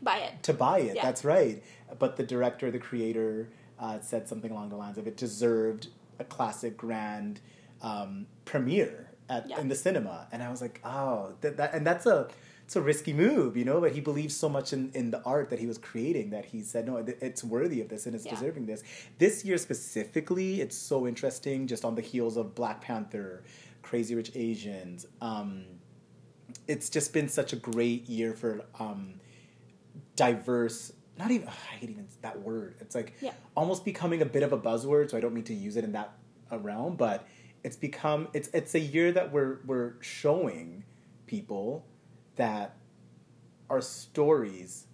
Buy 0.00 0.16
it. 0.18 0.42
to 0.42 0.52
buy 0.52 0.78
it. 0.80 0.96
Yeah. 0.96 1.02
That's 1.04 1.24
right. 1.24 1.62
But 1.96 2.16
the 2.16 2.24
director, 2.24 2.72
the 2.72 2.80
creator, 2.80 3.50
uh, 3.78 4.00
said 4.00 4.26
something 4.28 4.50
along 4.50 4.70
the 4.70 4.76
lines 4.76 4.98
of 4.98 5.06
it 5.06 5.16
deserved 5.16 5.90
a 6.18 6.24
classic 6.24 6.76
grand 6.76 7.40
um, 7.82 8.26
premiere 8.44 9.10
at 9.28 9.48
Yeah. 9.48 9.60
in 9.60 9.68
the 9.68 9.74
cinema. 9.74 10.26
And 10.32 10.42
I 10.42 10.50
was 10.50 10.60
like, 10.60 10.80
oh, 10.84 11.34
that, 11.40 11.56
that 11.56 11.74
and 11.74 11.86
that's 11.86 12.06
a 12.06 12.28
it's 12.64 12.76
a 12.76 12.80
risky 12.80 13.12
move, 13.12 13.56
you 13.56 13.64
know. 13.64 13.80
But 13.80 13.92
he 13.92 14.00
believes 14.00 14.34
so 14.36 14.48
much 14.48 14.72
in, 14.72 14.90
in 14.94 15.10
the 15.10 15.20
art 15.24 15.50
that 15.50 15.58
he 15.58 15.66
was 15.66 15.78
creating 15.78 16.30
that 16.30 16.44
he 16.46 16.62
said, 16.62 16.86
no, 16.86 16.96
it's 16.98 17.42
worthy 17.44 17.80
of 17.80 17.88
this 17.88 18.06
and 18.06 18.14
it's 18.14 18.24
Yeah. 18.24 18.34
deserving 18.34 18.66
this. 18.66 18.82
This 19.18 19.44
year 19.44 19.58
specifically, 19.58 20.60
it's 20.60 20.76
so 20.76 21.06
interesting. 21.06 21.66
Just 21.66 21.84
on 21.84 21.94
the 21.94 22.02
heels 22.02 22.36
of 22.36 22.54
Black 22.54 22.80
Panther, 22.80 23.42
Crazy 23.82 24.14
Rich 24.14 24.32
Asians. 24.34 25.06
Um, 25.20 25.64
it's 26.68 26.88
just 26.88 27.12
been 27.12 27.28
such 27.28 27.52
a 27.52 27.56
great 27.56 28.08
year 28.08 28.32
for 28.34 28.62
um, 28.78 29.14
diverse 30.16 30.92
not 31.18 31.30
even 31.30 31.46
ugh, 31.48 31.54
i 31.72 31.74
hate 31.76 31.90
even 31.90 32.06
that 32.22 32.40
word 32.40 32.74
it's 32.80 32.94
like 32.94 33.14
Yeah. 33.20 33.32
almost 33.56 33.84
becoming 33.84 34.22
a 34.22 34.26
bit 34.26 34.42
of 34.42 34.52
a 34.52 34.58
buzzword 34.58 35.10
so 35.10 35.16
i 35.16 35.20
don't 35.20 35.34
mean 35.34 35.44
to 35.44 35.54
use 35.54 35.76
it 35.76 35.84
in 35.84 35.92
that 35.92 36.12
uh, 36.50 36.58
realm 36.58 36.96
but 36.96 37.26
it's 37.64 37.76
become 37.76 38.28
it's 38.32 38.48
it's 38.48 38.74
a 38.74 38.80
year 38.80 39.12
that 39.12 39.32
we're 39.32 39.58
we're 39.66 39.92
showing 40.00 40.84
people 41.26 41.84
that 42.36 42.76
our 43.70 43.80
stories 43.80 44.86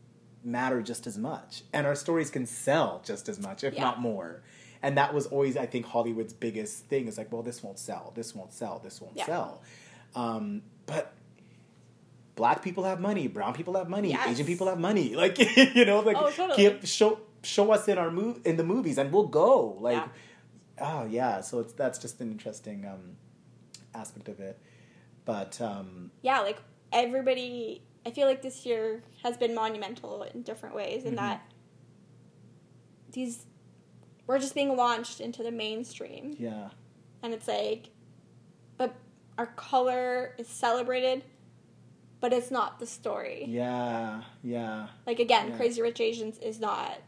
matter 0.44 0.83
just 0.83 1.07
as 1.07 1.18
much 1.18 1.62
and 1.72 1.87
our 1.87 1.94
stories 1.94 2.31
can 2.31 2.46
sell 2.46 3.02
just 3.04 3.28
as 3.28 3.38
much 3.40 3.64
if 3.64 3.74
Yeah. 3.74 3.83
not 3.83 4.00
more 4.00 4.42
and 4.83 4.96
that 4.96 5.12
was 5.12 5.26
always 5.26 5.57
i 5.57 5.66
think 5.66 5.87
hollywood's 5.87 6.33
biggest 6.33 6.85
thing 6.87 7.09
is 7.09 7.18
like 7.18 7.33
well 7.33 7.42
this 7.42 7.62
won't 7.62 7.78
sell 7.78 8.12
this 8.14 8.35
won't 8.35 8.52
sell 8.52 8.78
this 8.83 9.00
won't 9.00 9.16
Yeah. 9.16 9.26
sell 9.26 9.62
um, 10.14 10.62
but 10.87 11.12
black 12.35 12.62
people 12.62 12.85
have 12.85 13.00
money, 13.00 13.26
brown 13.28 13.52
people 13.52 13.74
have 13.76 13.88
money, 13.88 14.11
Yes. 14.11 14.28
Asian 14.28 14.46
people 14.46 14.68
have 14.68 14.78
money. 14.78 15.14
Like 15.22 15.38
you 15.74 15.85
know, 15.85 16.00
like 16.00 16.16
Oh, 16.18 16.31
totally. 16.31 16.78
show 16.87 17.20
show 17.42 17.72
us 17.72 17.88
in 17.88 17.98
our 17.98 18.11
move 18.11 18.40
in 18.44 18.57
the 18.57 18.64
movies 18.64 18.96
and 18.98 19.12
we'll 19.12 19.26
go. 19.26 19.76
Like 19.81 19.96
Yeah. 19.96 20.09
Oh 20.81 21.05
yeah, 21.07 21.41
so 21.41 21.61
it's 21.61 21.73
that's 21.73 21.99
just 21.99 22.21
an 22.21 22.31
interesting 22.31 22.85
um, 22.87 23.17
aspect 23.95 24.29
of 24.29 24.41
it. 24.41 24.59
But 25.25 25.61
um, 25.61 26.11
yeah, 26.23 26.41
like 26.41 26.59
everybody, 26.93 27.83
I 28.07 28.11
feel 28.11 28.27
like 28.27 28.43
this 28.43 28.64
year 28.67 29.03
has 29.23 29.37
been 29.37 29.55
monumental 29.55 30.23
in 30.23 30.43
different 30.43 30.75
ways 30.75 31.05
in 31.05 31.12
Mhm. 31.14 31.17
that 31.17 31.43
these 33.12 33.47
we're 34.27 34.38
just 34.38 34.55
being 34.55 34.77
launched 34.77 35.21
into 35.21 35.43
the 35.43 35.51
mainstream, 35.51 36.37
yeah, 36.38 36.69
and 37.23 37.33
it's 37.33 37.49
like, 37.49 37.88
but 38.77 38.95
our 39.38 39.47
color 39.47 40.35
is 40.37 40.47
celebrated, 40.47 41.25
but 42.21 42.33
it's 42.35 42.51
not 42.51 42.79
the 42.79 42.87
story. 42.87 43.47
yeah, 43.49 44.23
yeah, 44.43 44.88
Like 45.07 45.19
again, 45.19 45.49
Yeah. 45.49 45.57
Crazy 45.57 45.81
Rich 45.81 46.01
Asians 46.01 46.38
is 46.41 46.61
not 46.61 46.99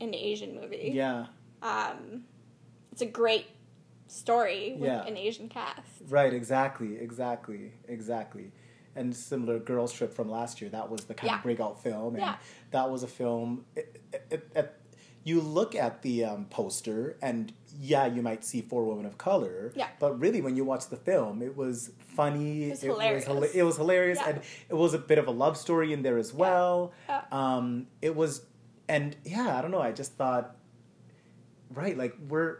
an 0.00 0.14
Asian 0.14 0.54
movie. 0.60 0.90
yeah. 0.94 1.26
Um, 1.62 2.24
it's 2.92 3.02
a 3.02 3.06
great 3.06 3.46
story 4.06 4.74
with 4.78 4.88
Yeah. 4.90 5.04
an 5.06 5.16
Asian 5.16 5.48
cast. 5.48 5.80
Right, 6.08 6.32
exactly, 6.32 6.96
exactly, 6.98 7.72
exactly. 7.88 8.52
And 8.94 9.16
similar 9.16 9.58
Girls 9.58 9.92
Trip 9.92 10.12
from 10.12 10.30
last 10.30 10.60
year, 10.60 10.68
that 10.70 10.90
was 10.90 11.04
the 11.06 11.14
kind 11.14 11.30
Yeah. 11.30 11.36
of 11.38 11.42
breakout 11.42 11.82
film, 11.82 12.14
and 12.14 12.22
Yeah. 12.22 12.36
that 12.72 12.90
was 12.90 13.02
a 13.02 13.06
film. 13.08 13.64
It, 13.74 14.02
it, 14.30 14.50
it, 14.54 14.78
you 15.24 15.40
look 15.40 15.74
at 15.74 16.02
the 16.02 16.24
um, 16.24 16.44
poster, 16.46 17.16
and 17.22 17.52
yeah, 17.74 18.04
you 18.06 18.20
might 18.20 18.44
see 18.44 18.60
four 18.60 18.84
women 18.84 19.06
of 19.06 19.16
color. 19.16 19.72
Yeah. 19.74 19.88
But 19.98 20.18
really, 20.20 20.42
when 20.42 20.56
you 20.56 20.64
watch 20.64 20.88
the 20.88 20.96
film, 20.96 21.40
it 21.40 21.56
was 21.56 21.92
funny. 21.98 22.64
It 22.64 22.70
was 22.70 22.82
was 22.82 22.82
hilarious. 22.82 23.24
hila- 23.24 23.54
it 23.54 23.62
was 23.62 23.76
hilarious, 23.78 24.18
Yeah. 24.20 24.28
and 24.30 24.40
it 24.68 24.74
was 24.74 24.92
a 24.92 24.98
bit 24.98 25.18
of 25.18 25.26
a 25.26 25.30
love 25.30 25.56
story 25.56 25.92
in 25.94 26.02
there 26.02 26.18
as 26.18 26.34
well. 26.34 26.92
Yeah. 27.08 27.22
Um, 27.32 27.86
it 28.02 28.14
was, 28.14 28.44
and 28.88 29.16
yeah, 29.24 29.56
I 29.56 29.62
don't 29.62 29.70
know. 29.70 29.80
I 29.80 29.92
just 29.92 30.14
thought, 30.14 30.56
right, 31.72 31.96
like 31.96 32.14
we're 32.28 32.58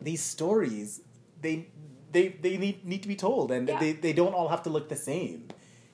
these 0.00 0.22
stories 0.22 1.00
they 1.40 1.68
they 2.12 2.28
they 2.28 2.56
need 2.56 2.84
need 2.84 3.02
to 3.02 3.08
be 3.08 3.16
told 3.16 3.50
and 3.52 3.68
Yeah. 3.68 3.78
they 3.80 3.92
they 3.92 4.12
don't 4.12 4.34
all 4.34 4.48
have 4.48 4.62
to 4.64 4.70
look 4.70 4.88
the 4.88 4.96
same 4.96 5.48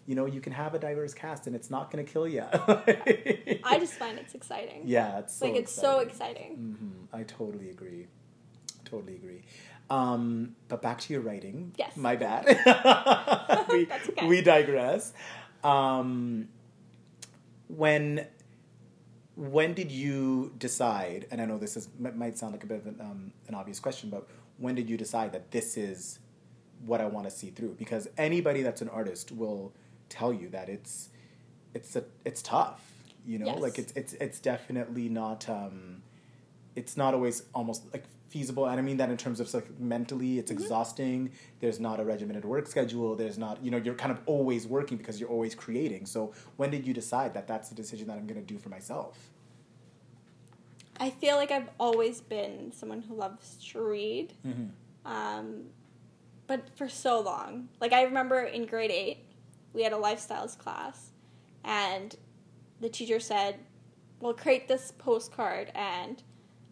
you 0.06 0.14
know 0.14 0.26
you 0.26 0.40
can 0.40 0.52
have 0.52 0.74
a 0.74 0.78
diverse 0.78 1.14
cast 1.14 1.46
and 1.46 1.54
it's 1.56 1.70
not 1.70 1.90
going 1.90 2.04
to 2.04 2.10
kill 2.12 2.28
you 2.28 2.44
I 3.64 3.78
just 3.80 3.94
find 4.02 4.18
it's 4.18 4.34
exciting. 4.34 4.82
yeah 4.84 5.18
it's 5.18 5.34
so 5.34 5.46
like 5.46 5.56
it's 5.60 5.72
so 5.72 5.98
exciting. 6.00 6.52
hmm 6.80 7.16
i 7.18 7.22
totally 7.24 7.70
agree 7.70 8.06
totally 8.84 9.16
agree 9.16 9.42
um 9.90 10.54
but 10.68 10.80
back 10.82 11.00
to 11.00 11.12
your 11.12 11.22
writing 11.22 11.72
Yes. 11.76 11.96
my 11.96 12.14
bad 12.16 12.44
we, 13.70 13.88
okay. 14.10 14.26
we 14.26 14.42
digress 14.42 15.12
um 15.64 16.48
when 17.68 18.26
when 19.36 19.74
did 19.74 19.90
you 19.92 20.52
decide 20.58 21.26
and 21.30 21.40
i 21.40 21.44
know 21.44 21.58
this 21.58 21.76
is 21.76 21.88
might 22.00 22.36
sound 22.38 22.52
like 22.52 22.64
a 22.64 22.66
bit 22.66 22.78
of 22.78 22.86
an, 22.86 22.96
um, 23.00 23.32
an 23.48 23.54
obvious 23.54 23.78
question 23.78 24.08
but 24.10 24.26
when 24.58 24.74
did 24.74 24.88
you 24.88 24.96
decide 24.96 25.30
that 25.32 25.50
this 25.50 25.76
is 25.76 26.18
what 26.84 27.00
i 27.00 27.06
want 27.06 27.24
to 27.28 27.30
see 27.30 27.50
through 27.50 27.74
because 27.78 28.08
anybody 28.16 28.62
that's 28.62 28.80
an 28.82 28.88
artist 28.88 29.30
will 29.32 29.72
tell 30.08 30.32
you 30.32 30.48
that 30.48 30.68
it's 30.68 31.10
it's 31.74 31.94
a 31.96 32.04
it's 32.24 32.40
tough 32.42 32.82
you 33.26 33.38
know 33.38 33.46
Yes. 33.46 33.60
like 33.60 33.78
it's 33.78 33.92
it's 33.94 34.12
it's 34.14 34.38
definitely 34.40 35.08
not 35.08 35.48
um 35.48 36.02
it's 36.74 36.96
not 36.96 37.12
always 37.14 37.42
almost 37.54 37.82
like 37.92 38.04
feasible 38.28 38.66
and 38.66 38.78
i 38.78 38.82
mean 38.82 38.96
that 38.96 39.08
in 39.08 39.16
terms 39.16 39.38
of 39.38 39.52
like 39.54 39.78
mentally 39.78 40.38
it's 40.38 40.50
exhausting 40.50 41.30
there's 41.60 41.78
not 41.78 42.00
a 42.00 42.04
regimented 42.04 42.44
work 42.44 42.66
schedule 42.66 43.14
there's 43.14 43.38
not 43.38 43.62
you 43.62 43.70
know 43.70 43.76
you're 43.76 43.94
kind 43.94 44.10
of 44.10 44.20
always 44.26 44.66
working 44.66 44.96
because 44.96 45.20
you're 45.20 45.30
always 45.30 45.54
creating 45.54 46.04
so 46.04 46.32
when 46.56 46.70
did 46.70 46.86
you 46.86 46.92
decide 46.92 47.32
that 47.34 47.46
that's 47.46 47.68
the 47.68 47.74
decision 47.74 48.06
that 48.08 48.18
i'm 48.18 48.26
going 48.26 48.40
to 48.40 48.46
do 48.46 48.58
for 48.58 48.68
myself 48.68 49.30
I 50.98 51.10
feel 51.10 51.36
like 51.36 51.50
I've 51.50 51.68
always 51.78 52.20
been 52.20 52.72
someone 52.72 53.02
who 53.02 53.14
loves 53.14 53.56
to 53.72 53.82
read, 53.82 54.32
mm-hmm. 54.46 55.10
um, 55.10 55.64
but 56.46 56.70
for 56.76 56.88
so 56.88 57.20
long. 57.20 57.68
Like 57.80 57.92
I 57.92 58.04
remember 58.04 58.40
in 58.40 58.66
grade 58.66 58.90
eight, 58.90 59.18
we 59.72 59.82
had 59.82 59.92
a 59.92 59.96
lifestyles 59.96 60.56
class, 60.56 61.10
and 61.64 62.14
the 62.80 62.88
teacher 62.88 63.20
said, 63.20 63.58
"Well, 64.20 64.32
create 64.32 64.68
this 64.68 64.92
postcard 64.96 65.70
and 65.74 66.22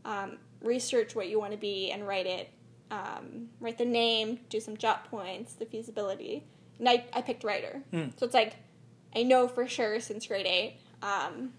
um, 0.04 0.38
research 0.64 1.14
what 1.14 1.28
you 1.28 1.38
want 1.38 1.52
to 1.52 1.58
be 1.58 1.90
and 1.92 2.06
write 2.06 2.26
it. 2.26 2.50
Um, 2.90 3.48
write 3.60 3.78
the 3.78 3.84
name, 3.84 4.40
do 4.48 4.60
some 4.60 4.76
jot 4.76 5.10
points, 5.10 5.54
the 5.54 5.66
feasibility." 5.66 6.44
And 6.78 6.88
I, 6.88 7.04
I 7.12 7.22
picked 7.22 7.44
writer, 7.44 7.82
Mm. 7.92 8.18
so 8.18 8.26
it's 8.26 8.34
like 8.34 8.56
I 9.14 9.22
know 9.22 9.46
for 9.46 9.66
sure 9.68 10.00
since 10.00 10.26
grade 10.26 10.46
eight. 10.46 10.76
Um, 11.02 11.52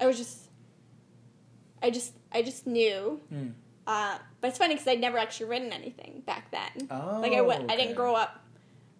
I 0.00 0.06
was 0.06 0.16
just, 0.18 0.48
I 1.82 1.90
just, 1.90 2.12
I 2.32 2.42
just 2.42 2.66
knew. 2.66 3.20
Mm. 3.32 3.52
Uh, 3.86 4.18
but 4.40 4.48
it's 4.48 4.58
funny 4.58 4.74
because 4.74 4.86
I'd 4.86 5.00
never 5.00 5.18
actually 5.18 5.46
written 5.50 5.72
anything 5.72 6.22
back 6.26 6.50
then. 6.50 6.88
Oh, 6.90 7.18
like 7.20 7.32
I 7.32 7.40
went, 7.40 7.70
I 7.70 7.76
didn't 7.76 7.94
grow 7.96 8.14
up 8.14 8.40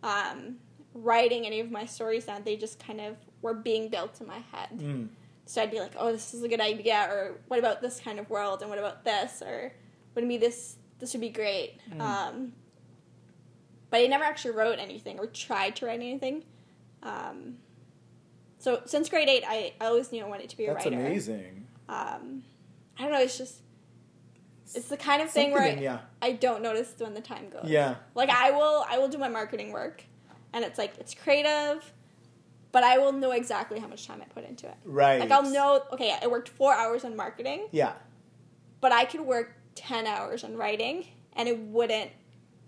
um, 0.02 0.56
writing 0.94 1.46
any 1.46 1.60
of 1.60 1.70
my 1.70 1.84
stories 1.84 2.24
down. 2.24 2.42
They 2.44 2.56
just 2.56 2.78
kind 2.84 3.00
of 3.00 3.16
were 3.42 3.54
being 3.54 3.88
built 3.88 4.20
in 4.20 4.26
my 4.26 4.38
head. 4.52 4.70
Mm. 4.78 5.08
So 5.50 5.60
I'd 5.60 5.72
be 5.72 5.80
like, 5.80 5.94
"Oh, 5.98 6.12
this 6.12 6.32
is 6.32 6.44
a 6.44 6.48
good 6.48 6.60
idea," 6.60 7.08
or 7.10 7.40
"What 7.48 7.58
about 7.58 7.82
this 7.82 7.98
kind 7.98 8.20
of 8.20 8.30
world?" 8.30 8.60
and 8.60 8.70
"What 8.70 8.78
about 8.78 9.02
this?" 9.04 9.42
or 9.42 9.72
wouldn't 10.14 10.28
be 10.28 10.36
this? 10.38 10.76
This 11.00 11.12
would 11.12 11.20
be 11.20 11.28
great." 11.28 11.80
Mm. 11.92 12.00
Um, 12.00 12.52
but 13.90 14.00
I 14.00 14.06
never 14.06 14.22
actually 14.22 14.52
wrote 14.52 14.78
anything 14.78 15.18
or 15.18 15.26
tried 15.26 15.74
to 15.76 15.86
write 15.86 15.98
anything. 15.98 16.44
Um, 17.02 17.56
so 18.58 18.82
since 18.86 19.08
grade 19.08 19.28
eight, 19.28 19.42
I, 19.44 19.72
I 19.80 19.86
always 19.86 20.12
knew 20.12 20.24
I 20.24 20.28
wanted 20.28 20.50
to 20.50 20.56
be 20.56 20.66
a 20.66 20.72
that's 20.72 20.84
writer. 20.84 20.96
That's 20.96 21.08
amazing 21.08 21.66
Um, 21.88 22.44
I 22.96 23.02
don't 23.02 23.10
know. 23.10 23.20
It's 23.20 23.36
just 23.36 23.56
it's 24.72 24.86
the 24.86 24.96
kind 24.96 25.20
of 25.20 25.30
thing 25.30 25.50
where 25.50 25.62
I, 25.62 25.68
in- 25.70 25.82
yeah 25.82 25.98
I 26.22 26.30
don't 26.30 26.62
notice 26.62 26.94
when 26.98 27.14
the 27.14 27.20
time 27.20 27.48
goes. 27.50 27.64
yeah 27.64 27.96
Like 28.14 28.30
I 28.30 28.52
will 28.52 28.84
I 28.88 28.98
will 28.98 29.08
do 29.08 29.18
my 29.18 29.28
marketing 29.28 29.72
work, 29.72 30.04
and 30.52 30.64
it's 30.64 30.78
like 30.78 30.92
it's 31.00 31.12
creative, 31.12 31.92
but 32.72 32.84
I 32.84 32.98
will 32.98 33.12
know 33.12 33.30
exactly 33.32 33.78
how 33.80 33.86
much 33.88 34.06
time 34.06 34.20
I 34.22 34.26
put 34.26 34.44
into 34.48 34.66
it. 34.68 34.76
Right. 34.84 35.20
Like 35.20 35.30
I'll 35.30 35.50
know. 35.50 35.82
Okay, 35.92 36.16
I 36.22 36.26
worked 36.26 36.48
four 36.48 36.72
hours 36.74 37.04
on 37.04 37.16
marketing, 37.16 37.66
Yeah. 37.72 37.92
but 38.80 38.92
I 38.92 39.04
could 39.04 39.22
work 39.22 39.54
ten 39.74 40.06
hours 40.06 40.44
on 40.44 40.56
writing, 40.56 41.06
and 41.34 41.48
it 41.48 41.58
wouldn't. 41.58 42.10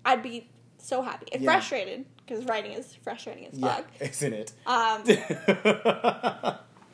I'd 0.05 0.23
be 0.23 0.49
so 0.79 1.03
happy. 1.03 1.27
It's 1.33 1.43
Yeah. 1.43 1.51
frustrated 1.53 2.05
because 2.27 2.45
writing 2.47 2.73
is 2.73 2.95
frustrating 2.95 3.47
as 3.47 3.59
Yeah. 3.59 3.77
fuck. 3.77 3.87
Isn't 4.01 4.33
it? 4.33 4.53
Um, 4.67 5.03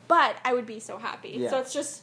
but 0.07 0.35
I 0.43 0.53
would 0.53 0.65
be 0.65 0.79
so 0.79 0.97
happy. 0.97 1.29
Yeah. 1.37 1.49
So 1.49 1.59
it's 1.59 1.73
just, 1.73 2.01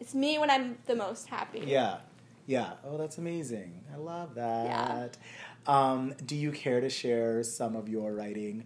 it's 0.00 0.14
me 0.14 0.38
when 0.38 0.50
I'm 0.50 0.78
the 0.86 0.94
most 0.96 1.28
happy. 1.28 1.62
yeah. 1.66 1.98
Yeah. 2.46 2.72
Oh, 2.84 2.96
that's 2.96 3.18
amazing. 3.18 3.84
I 3.92 3.96
love 3.98 4.34
that. 4.36 5.18
Um, 5.66 6.14
do 6.24 6.34
you 6.34 6.50
care 6.50 6.80
to 6.80 6.88
share 6.88 7.42
some 7.42 7.76
of 7.76 7.88
your 7.90 8.14
writing 8.14 8.64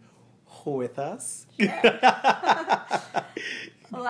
with 0.67 0.99
us? 0.99 1.47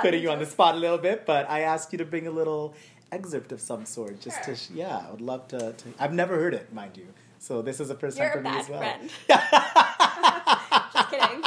Putting 0.02 0.22
you 0.22 0.30
on 0.30 0.38
the 0.38 0.46
spot 0.46 0.74
a 0.74 0.78
little 0.78 0.98
bit, 0.98 1.26
but 1.26 1.48
I 1.50 1.60
asked 1.60 1.92
you 1.92 1.98
to 1.98 2.04
bring 2.04 2.26
a 2.26 2.30
little 2.30 2.74
excerpt 3.10 3.52
of 3.52 3.60
some 3.60 3.84
sort, 3.84 4.20
just 4.20 4.44
Sure. 4.44 4.54
to 4.54 4.60
sh- 4.60 4.70
yeah. 4.74 5.04
I 5.06 5.10
would 5.10 5.20
love 5.20 5.48
to, 5.48 5.72
to. 5.72 5.94
I've 5.98 6.12
never 6.12 6.36
heard 6.36 6.54
it, 6.54 6.72
mind 6.72 6.96
you. 6.96 7.06
So 7.38 7.60
this 7.60 7.80
is 7.80 7.88
the 7.88 7.96
first 7.96 8.18
You're 8.18 8.28
time 8.32 8.44
for 8.44 8.50
me 8.50 8.56
as 8.56 8.68
well. 8.68 8.78
friend. 8.78 9.10
Just 10.92 11.10
kidding. 11.10 11.42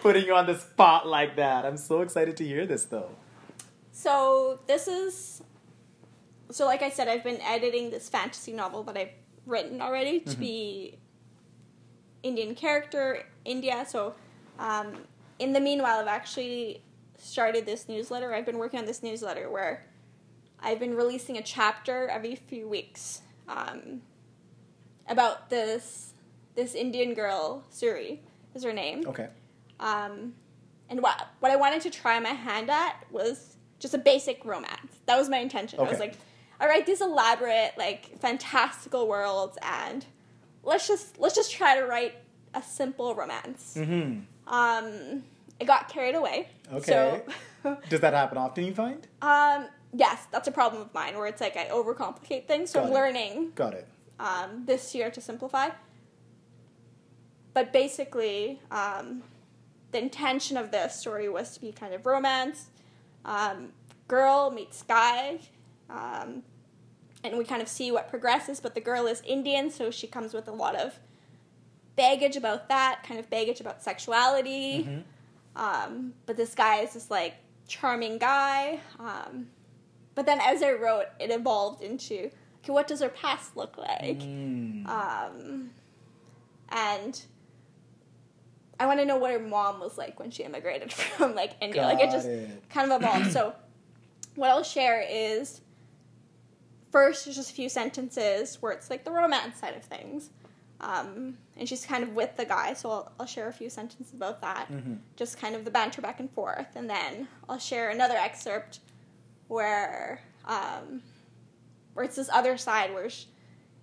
Putting 0.00 0.26
you 0.26 0.34
on 0.36 0.46
the 0.46 0.56
spot 0.56 1.08
like 1.08 1.34
that. 1.36 1.64
I'm 1.64 1.76
so 1.76 2.02
excited 2.02 2.36
to 2.36 2.44
hear 2.44 2.64
this 2.64 2.84
though. 2.84 3.10
So 3.90 4.60
this 4.68 4.86
is, 4.86 5.42
so 6.52 6.66
like 6.66 6.82
I 6.82 6.90
said, 6.90 7.08
I've 7.08 7.24
been 7.24 7.40
editing 7.40 7.90
this 7.90 8.08
fantasy 8.08 8.52
novel 8.52 8.84
that 8.84 8.96
I've 8.96 9.10
written 9.44 9.80
already 9.80 10.20
to 10.20 10.30
mm-hmm. 10.30 10.40
be 10.40 10.98
Indian 12.22 12.54
character, 12.54 13.24
India. 13.44 13.84
So 13.88 14.14
um, 14.58 14.94
in 15.38 15.52
the 15.52 15.60
meanwhile, 15.60 16.00
I've 16.00 16.06
actually 16.06 16.82
started 17.18 17.66
this 17.66 17.88
newsletter. 17.88 18.34
I've 18.34 18.46
been 18.46 18.58
working 18.58 18.78
on 18.78 18.86
this 18.86 19.02
newsletter 19.02 19.50
where 19.50 19.86
I've 20.60 20.78
been 20.78 20.94
releasing 20.94 21.36
a 21.36 21.42
chapter 21.42 22.08
every 22.08 22.36
few 22.36 22.68
weeks 22.68 23.22
um, 23.48 24.02
about 25.08 25.50
this 25.50 26.12
this 26.54 26.74
Indian 26.74 27.14
girl, 27.14 27.64
Suri 27.72 28.20
is 28.54 28.62
her 28.62 28.72
name. 28.72 29.02
Okay. 29.06 29.28
Um, 29.80 30.34
and 30.88 31.02
what 31.02 31.28
what 31.40 31.50
I 31.50 31.56
wanted 31.56 31.82
to 31.82 31.90
try 31.90 32.18
my 32.20 32.30
hand 32.30 32.70
at 32.70 33.04
was 33.10 33.56
just 33.78 33.94
a 33.94 33.98
basic 33.98 34.44
romance. 34.44 35.00
That 35.06 35.18
was 35.18 35.28
my 35.28 35.38
intention. 35.38 35.80
Okay. 35.80 35.88
I 35.88 35.90
was 35.90 36.00
like, 36.00 36.14
all 36.60 36.68
right, 36.68 36.86
these 36.86 37.00
elaborate, 37.00 37.72
like 37.76 38.18
fantastical 38.20 39.08
worlds, 39.08 39.58
and 39.62 40.06
let's 40.62 40.86
just 40.86 41.18
let's 41.18 41.34
just 41.34 41.52
try 41.52 41.78
to 41.78 41.86
write 41.86 42.14
a 42.54 42.62
simple 42.62 43.14
romance. 43.14 43.74
Mm-hmm. 43.78 44.20
Um, 44.52 45.22
I 45.60 45.64
got 45.64 45.88
carried 45.88 46.14
away. 46.14 46.48
Okay. 46.72 47.22
So, 47.62 47.76
Does 47.88 48.00
that 48.00 48.14
happen 48.14 48.38
often? 48.38 48.64
You 48.64 48.74
find? 48.74 49.06
um, 49.22 49.66
yes, 49.92 50.26
that's 50.30 50.48
a 50.48 50.52
problem 50.52 50.82
of 50.82 50.92
mine 50.92 51.16
where 51.16 51.26
it's 51.26 51.40
like 51.40 51.56
I 51.56 51.66
overcomplicate 51.66 52.46
things. 52.46 52.70
So 52.70 52.80
Got 52.80 52.86
I'm 52.86 52.92
it. 52.92 52.94
learning 52.94 53.52
Got 53.54 53.74
it. 53.74 53.88
um, 54.18 54.64
this 54.66 54.94
year 54.94 55.10
to 55.10 55.20
simplify. 55.20 55.70
But 57.52 57.72
basically, 57.72 58.60
um, 58.70 59.22
the 59.92 59.98
intention 59.98 60.56
of 60.56 60.70
this 60.72 60.96
story 60.98 61.28
was 61.28 61.54
to 61.54 61.60
be 61.60 61.70
kind 61.72 61.94
of 61.94 62.04
romance. 62.04 62.66
Um, 63.24 63.68
girl 64.08 64.50
meets 64.50 64.82
guy, 64.82 65.38
um, 65.88 66.42
and 67.22 67.38
we 67.38 67.44
kind 67.44 67.62
of 67.62 67.68
see 67.68 67.92
what 67.92 68.08
progresses. 68.08 68.58
But 68.60 68.74
the 68.74 68.80
girl 68.80 69.06
is 69.06 69.22
Indian, 69.24 69.70
so 69.70 69.90
she 69.92 70.08
comes 70.08 70.34
with 70.34 70.48
a 70.48 70.52
lot 70.52 70.74
of 70.74 70.98
baggage 71.96 72.36
about 72.36 72.68
that, 72.68 73.02
kind 73.06 73.20
of 73.20 73.30
baggage 73.30 73.60
about 73.60 73.82
sexuality. 73.82 74.84
Mhm. 74.84 75.02
Um, 75.56 76.14
but 76.26 76.36
this 76.36 76.54
guy 76.54 76.80
is 76.80 76.94
this 76.94 77.10
like 77.10 77.34
charming 77.68 78.18
guy. 78.18 78.80
Um, 78.98 79.48
but 80.14 80.26
then 80.26 80.40
as 80.40 80.62
I 80.62 80.72
wrote, 80.72 81.06
it 81.20 81.30
evolved 81.30 81.82
into 81.82 82.30
okay, 82.62 82.72
what 82.72 82.86
does 82.86 83.00
her 83.00 83.08
past 83.08 83.56
look 83.56 83.76
like? 83.76 84.20
Mm. 84.20 84.88
Um, 84.88 85.70
and 86.70 87.22
I 88.80 88.86
want 88.86 89.00
to 89.00 89.06
know 89.06 89.16
what 89.16 89.30
her 89.32 89.38
mom 89.38 89.80
was 89.80 89.96
like 89.98 90.18
when 90.18 90.30
she 90.30 90.42
immigrated 90.42 90.92
from 90.92 91.34
like 91.34 91.52
India. 91.60 91.82
like 91.82 92.00
it 92.00 92.10
just 92.10 92.26
it. 92.26 92.68
kind 92.70 92.90
of 92.90 93.00
evolved. 93.02 93.32
so 93.32 93.54
what 94.34 94.50
I'll 94.50 94.64
share 94.64 95.04
is 95.08 95.60
first 96.90 97.24
there's 97.24 97.36
just 97.36 97.50
a 97.50 97.54
few 97.54 97.68
sentences 97.68 98.60
where 98.60 98.72
it's 98.72 98.90
like 98.90 99.04
the 99.04 99.10
romance 99.12 99.58
side 99.58 99.76
of 99.76 99.84
things. 99.84 100.30
Um, 100.80 101.38
and 101.56 101.68
she's 101.68 101.86
kind 101.86 102.02
of 102.02 102.14
with 102.14 102.36
the 102.36 102.44
guy, 102.44 102.74
so 102.74 102.90
I'll, 102.90 103.12
I'll 103.20 103.26
share 103.26 103.48
a 103.48 103.52
few 103.52 103.70
sentences 103.70 104.12
about 104.12 104.42
that. 104.42 104.70
Mhm. 104.70 104.98
Just 105.16 105.38
kind 105.38 105.54
of 105.54 105.64
the 105.64 105.70
banter 105.70 106.02
back 106.02 106.20
and 106.20 106.30
forth. 106.30 106.66
And 106.74 106.90
then 106.90 107.28
I'll 107.48 107.58
share 107.58 107.90
another 107.90 108.16
excerpt 108.16 108.80
where 109.48 110.20
um, 110.46 111.02
where 111.94 112.04
it's 112.04 112.16
this 112.16 112.28
other 112.32 112.56
side 112.56 112.92
where 112.92 113.08
sh 113.08 113.24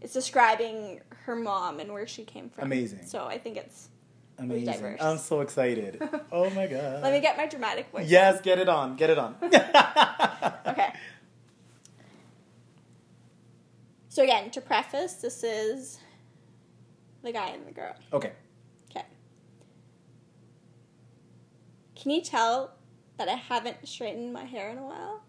it's 0.02 0.14
describing 0.14 1.00
her 1.26 1.36
mom 1.36 1.80
and 1.80 1.92
where 1.94 2.06
she 2.08 2.24
came 2.24 2.50
from. 2.50 2.66
Amazing. 2.66 3.06
So 3.06 3.26
I 3.26 3.38
think 3.38 3.58
it's 3.58 3.88
Really 4.40 4.64
Amazing. 4.64 4.74
diverse. 4.74 5.02
I'm 5.02 5.18
so 5.20 5.42
excited. 5.42 6.02
oh 6.32 6.50
my 6.52 6.66
god. 6.66 7.04
let 7.04 7.14
me 7.14 7.20
get 7.22 7.38
my 7.38 7.46
dramatic 7.46 7.90
voice. 7.92 8.10
Yes, 8.10 8.42
get 8.42 8.58
it 8.58 8.68
on. 8.68 8.96
Get 8.96 9.10
it 9.12 9.18
on. 9.20 9.36
Okay. 10.68 10.94
So 14.10 14.24
again, 14.24 14.50
to 14.52 14.62
preface, 14.62 15.14
this 15.16 15.44
is 15.44 16.00
the 17.24 17.32
guy 17.32 17.50
and 17.50 17.66
the 17.68 17.72
girl. 17.72 17.96
Okay. 18.14 18.32
Okay. 18.90 19.06
Can 21.96 22.12
you 22.12 22.22
tell 22.22 22.76
that 23.18 23.30
I 23.30 23.36
haven't 23.36 23.88
straightened 23.88 24.34
my 24.34 24.46
hair 24.46 24.70
in 24.70 24.78
a 24.78 24.86
while? 24.86 25.24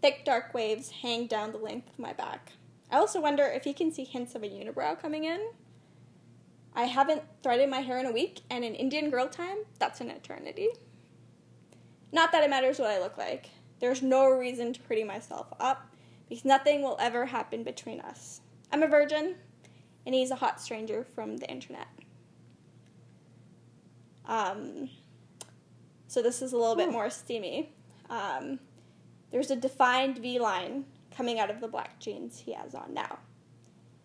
Thick 0.00 0.24
dark 0.24 0.54
waves 0.54 0.90
hang 0.90 1.26
down 1.26 1.50
the 1.52 1.58
length 1.58 1.88
of 1.88 1.98
my 1.98 2.12
back. 2.12 2.52
I 2.90 2.96
also 2.98 3.20
wonder 3.20 3.44
if 3.44 3.66
you 3.66 3.74
can 3.74 3.92
see 3.92 4.04
hints 4.04 4.34
of 4.34 4.42
a 4.42 4.48
unibrow 4.48 4.98
coming 5.00 5.24
in. 5.24 5.40
I 6.74 6.84
haven't 6.84 7.22
threaded 7.42 7.68
my 7.68 7.80
hair 7.80 7.98
in 7.98 8.06
a 8.06 8.12
week, 8.12 8.42
and 8.48 8.64
in 8.64 8.74
Indian 8.74 9.10
girl 9.10 9.26
time, 9.26 9.58
that's 9.78 10.00
an 10.00 10.10
eternity. 10.10 10.68
Not 12.12 12.30
that 12.30 12.44
it 12.44 12.50
matters 12.50 12.78
what 12.78 12.90
I 12.90 13.00
look 13.00 13.18
like. 13.18 13.50
There's 13.80 14.02
no 14.02 14.26
reason 14.28 14.72
to 14.72 14.80
pretty 14.80 15.02
myself 15.02 15.48
up, 15.58 15.92
because 16.28 16.44
nothing 16.44 16.82
will 16.82 16.96
ever 17.00 17.26
happen 17.26 17.64
between 17.64 18.00
us. 18.00 18.40
I'm 18.70 18.82
a 18.82 18.88
virgin, 18.88 19.34
and 20.08 20.14
he's 20.14 20.30
a 20.30 20.36
hot 20.36 20.58
stranger 20.58 21.04
from 21.04 21.36
the 21.36 21.46
internet. 21.50 21.86
Um, 24.24 24.88
so 26.06 26.22
this 26.22 26.40
is 26.40 26.54
a 26.54 26.56
little 26.56 26.76
bit 26.76 26.86
Hmm. 26.86 26.92
more 26.94 27.10
steamy. 27.10 27.74
Um, 28.08 28.58
there's 29.30 29.50
a 29.50 29.56
defined 29.56 30.16
V 30.16 30.38
line 30.38 30.86
coming 31.10 31.38
out 31.38 31.50
of 31.50 31.60
the 31.60 31.68
black 31.68 31.98
jeans 31.98 32.38
he 32.38 32.54
has 32.54 32.74
on 32.74 32.94
now. 32.94 33.18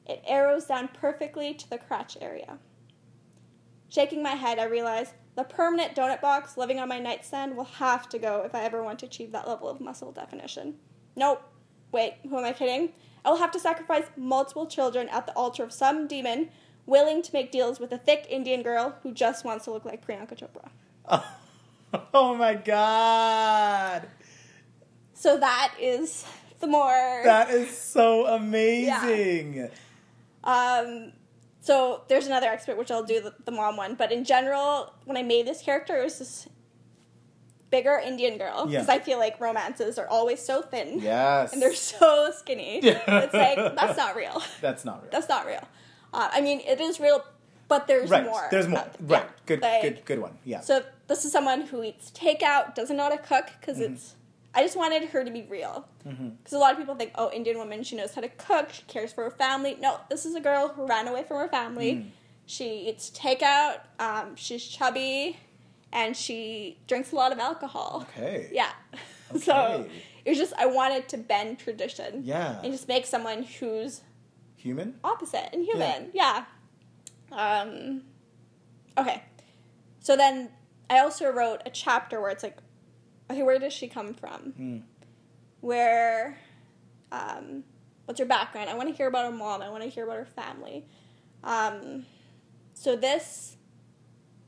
It 0.06 0.22
arrows 0.28 0.66
down 0.66 0.90
perfectly 0.90 1.54
to 1.54 1.70
the 1.70 1.78
crotch 1.78 2.18
area. 2.20 2.60
Shaking 3.88 4.22
my 4.22 4.32
head, 4.32 4.60
I 4.60 4.66
realize 4.66 5.14
the 5.36 5.46
permanent 5.46 5.96
donut 5.96 6.20
box 6.20 6.58
living 6.58 6.80
on 6.82 6.90
my 6.90 7.00
nightstand 7.00 7.56
will 7.56 7.64
have 7.64 8.10
to 8.10 8.20
go 8.20 8.42
if 8.42 8.54
I 8.54 8.64
ever 8.66 8.84
want 8.84 9.00
to 9.00 9.06
achieve 9.06 9.32
that 9.32 9.48
level 9.48 9.70
of 9.70 9.80
muscle 9.80 10.12
definition. 10.12 10.80
Nope. 11.16 11.42
Wait, 11.94 12.16
who 12.24 12.38
am 12.38 12.44
I 12.44 12.52
kidding? 12.52 12.92
I 13.26 13.30
will 13.30 13.38
have 13.38 13.52
to 13.52 13.60
sacrifice 13.60 14.06
multiple 14.18 14.66
children 14.68 15.10
at 15.10 15.26
the 15.26 15.34
altar 15.34 15.64
of 15.64 15.72
some 15.72 16.08
demon 16.08 16.50
willing 16.86 17.22
to 17.22 17.34
make 17.34 17.52
deals 17.52 17.80
with 17.80 17.92
a 17.92 17.98
thick 17.98 18.28
Indian 18.30 18.62
girl 18.62 18.96
who 19.04 19.14
just 19.14 19.46
wants 19.46 19.66
to 19.66 19.72
look 19.72 19.86
like 19.86 20.06
Priyanka 20.06 20.38
Chopra. 20.38 21.24
Oh 22.14 22.34
my 22.34 22.56
god. 22.56 24.08
So 25.14 25.38
that 25.38 25.76
is 25.80 26.26
the 26.60 26.68
more. 26.68 27.22
That 27.24 27.50
is 27.52 27.78
so 27.78 28.26
amazing. 28.26 29.54
Yeah. 29.54 29.68
Um, 30.44 31.14
so 31.62 32.02
there's 32.08 32.26
another 32.26 32.48
expert, 32.48 32.78
which 32.78 32.92
I'll 32.92 33.04
do 33.04 33.22
the, 33.22 33.34
the 33.46 33.52
mom 33.52 33.78
one. 33.78 33.96
But 33.96 34.12
in 34.12 34.24
general, 34.24 34.94
when 35.06 35.18
I 35.18 35.24
made 35.24 35.46
this 35.46 35.62
character, 35.62 35.98
it 35.98 36.04
was 36.04 36.20
this 36.20 36.48
bigger 37.76 37.96
Indian 38.12 38.34
girl 38.44 38.58
because 38.68 38.88
Yeah. 38.88 38.96
I 38.98 39.00
feel 39.08 39.20
like 39.26 39.36
romances 39.48 39.94
are 40.02 40.08
always 40.18 40.40
so 40.52 40.56
thin 40.72 40.88
Yes. 41.00 41.52
and 41.54 41.58
they're 41.62 41.80
so 41.96 42.10
skinny. 42.40 42.74
It's 43.24 43.34
like 43.46 43.58
that's 43.80 43.98
not 44.04 44.12
real. 44.24 44.38
That's 44.66 44.84
not 44.90 44.98
real. 45.02 45.12
That's 45.16 45.30
not 45.36 45.44
real. 45.52 45.66
Uh, 46.18 46.30
I 46.38 46.40
mean, 46.48 46.60
it 46.74 46.80
is 46.88 47.00
real, 47.08 47.20
but 47.68 47.82
there's 47.90 48.10
right. 48.16 48.24
more. 48.32 48.46
There's 48.54 48.68
more. 48.76 48.86
right. 49.14 49.24
yeah. 49.28 49.46
Good 49.50 49.62
Like, 49.68 49.82
good 49.86 49.98
good 50.10 50.20
one. 50.28 50.34
Yeah. 50.54 50.62
So 50.70 50.74
this 51.10 51.26
is 51.26 51.32
someone 51.38 51.62
who 51.72 51.78
eats 51.90 52.06
takeout, 52.24 52.64
doesn't 52.80 52.96
know 52.98 53.08
how 53.10 53.16
to 53.20 53.24
cook 53.34 53.48
because 53.60 53.78
Mm-hmm. 53.80 53.94
it's. 53.96 54.16
I 54.56 54.62
just 54.68 54.78
wanted 54.84 55.02
her 55.14 55.22
to 55.30 55.32
be 55.40 55.44
real 55.58 55.76
because 56.04 56.54
Mhm. 56.54 56.60
a 56.60 56.64
lot 56.66 56.72
of 56.74 56.78
people 56.82 56.96
think, 57.02 57.12
oh, 57.22 57.30
Indian 57.40 57.58
woman, 57.64 57.78
she 57.88 57.96
knows 58.00 58.14
how 58.16 58.22
to 58.28 58.34
cook, 58.50 58.66
she 58.78 58.84
cares 58.96 59.12
for 59.16 59.24
her 59.28 59.32
family. 59.46 59.72
No, 59.86 59.92
this 60.12 60.22
is 60.30 60.34
a 60.42 60.44
girl 60.50 60.66
who 60.76 60.82
ran 60.94 61.06
away 61.12 61.24
from 61.28 61.38
her 61.44 61.48
family. 61.60 61.92
Mm. 61.96 62.04
She 62.46 62.68
eats 62.90 63.06
takeout. 63.24 63.78
Um, 64.08 64.28
she's 64.44 64.64
chubby, 64.76 65.38
and 65.94 66.18
she 66.18 66.78
drinks 66.88 67.14
a 67.14 67.16
lot 67.16 67.32
of 67.32 67.40
alcohol. 67.40 68.06
Okay. 68.10 68.50
Yeah. 68.52 68.72
So 69.42 69.88
it 70.26 70.30
was 70.30 70.38
just 70.38 70.54
I 70.60 70.68
wanted 70.68 71.10
to 71.10 71.18
bend 71.18 71.58
tradition 71.58 72.22
Yeah. 72.24 72.60
and 72.62 72.72
just 72.72 72.88
make 72.88 73.06
someone 73.08 73.42
who's 73.44 74.02
Human? 74.58 74.94
opposite 75.04 75.50
and 75.54 75.64
human. 75.66 76.12
Yeah. 76.14 76.46
Um, 77.32 78.04
Okay. 78.96 79.24
So 80.02 80.16
then 80.16 80.50
I 80.88 81.00
also 81.00 81.32
wrote 81.32 81.62
a 81.66 81.72
chapter 81.72 82.22
where 82.22 82.30
it's 82.30 82.44
like, 82.44 82.58
okay, 83.32 83.42
where 83.42 83.58
does 83.58 83.74
she 83.74 83.88
come 83.88 84.14
from? 84.14 84.54
Mm. 84.60 84.84
Where, 85.62 86.38
um, 87.12 87.64
what's 88.06 88.20
her 88.20 88.26
background? 88.28 88.70
I 88.70 88.76
want 88.76 88.90
to 88.90 88.96
hear 88.96 89.08
about 89.08 89.32
her 89.32 89.36
mom. 89.36 89.64
I 89.64 89.70
want 89.70 89.82
to 89.82 89.90
hear 89.90 90.04
about 90.04 90.18
her 90.18 90.26
family. 90.26 90.86
Um, 91.44 92.06
so 92.76 92.96
this 92.96 93.58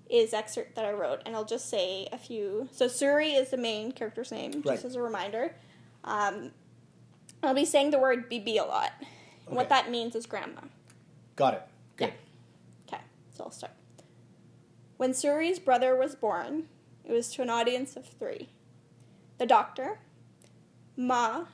is 0.10 0.34
excerpt 0.34 0.76
that 0.76 0.86
I 0.86 0.91
wrote, 0.91 1.22
and 1.26 1.36
I'll 1.36 1.46
just 1.46 1.70
say 1.70 2.08
a 2.12 2.18
few. 2.18 2.70
So 2.72 2.86
Suri 2.88 3.36
is 3.39 3.50
the 3.50 3.58
main 3.58 3.91
character's 3.91 4.32
name, 4.32 4.62
Right. 4.65 4.74
just 4.76 4.86
as 4.86 4.96
a 4.96 5.02
reminder. 5.02 5.56
Um, 6.04 6.52
I'll 7.41 7.54
be 7.56 7.65
saying 7.65 7.91
the 7.91 8.00
word 8.00 8.30
"bibi" 8.30 8.58
a 8.58 8.65
lot. 8.65 8.91
And 9.48 9.56
What 9.56 9.70
that 9.70 9.89
means 9.89 10.15
is 10.15 10.26
grandma. 10.26 10.62
Got 11.36 11.54
it. 11.56 11.62
Good. 11.98 12.13
Okay, 12.88 13.02
so 13.32 13.46
I'll 13.46 13.52
start. 13.52 13.74
When 14.98 15.12
Suri's 15.12 15.60
brother 15.60 15.96
was 15.96 16.15
born, 16.15 16.70
it 17.04 17.12
was 17.12 17.32
to 17.34 17.41
an 17.41 17.50
audience 17.50 17.96
of 17.96 18.06
three 18.08 18.50
the 19.38 19.46
doctor, 19.46 20.00
Ma, 20.96 21.46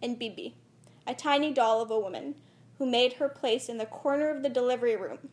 and 0.00 0.16
Bibi, 0.18 0.54
a 1.06 1.14
tiny 1.14 1.52
doll 1.52 1.82
of 1.82 1.90
a 1.90 1.98
woman 1.98 2.36
who 2.78 2.86
made 2.86 3.14
her 3.14 3.28
place 3.28 3.68
in 3.68 3.78
the 3.78 3.86
corner 3.86 4.28
of 4.30 4.42
the 4.42 4.48
delivery 4.48 4.94
room. 4.96 5.28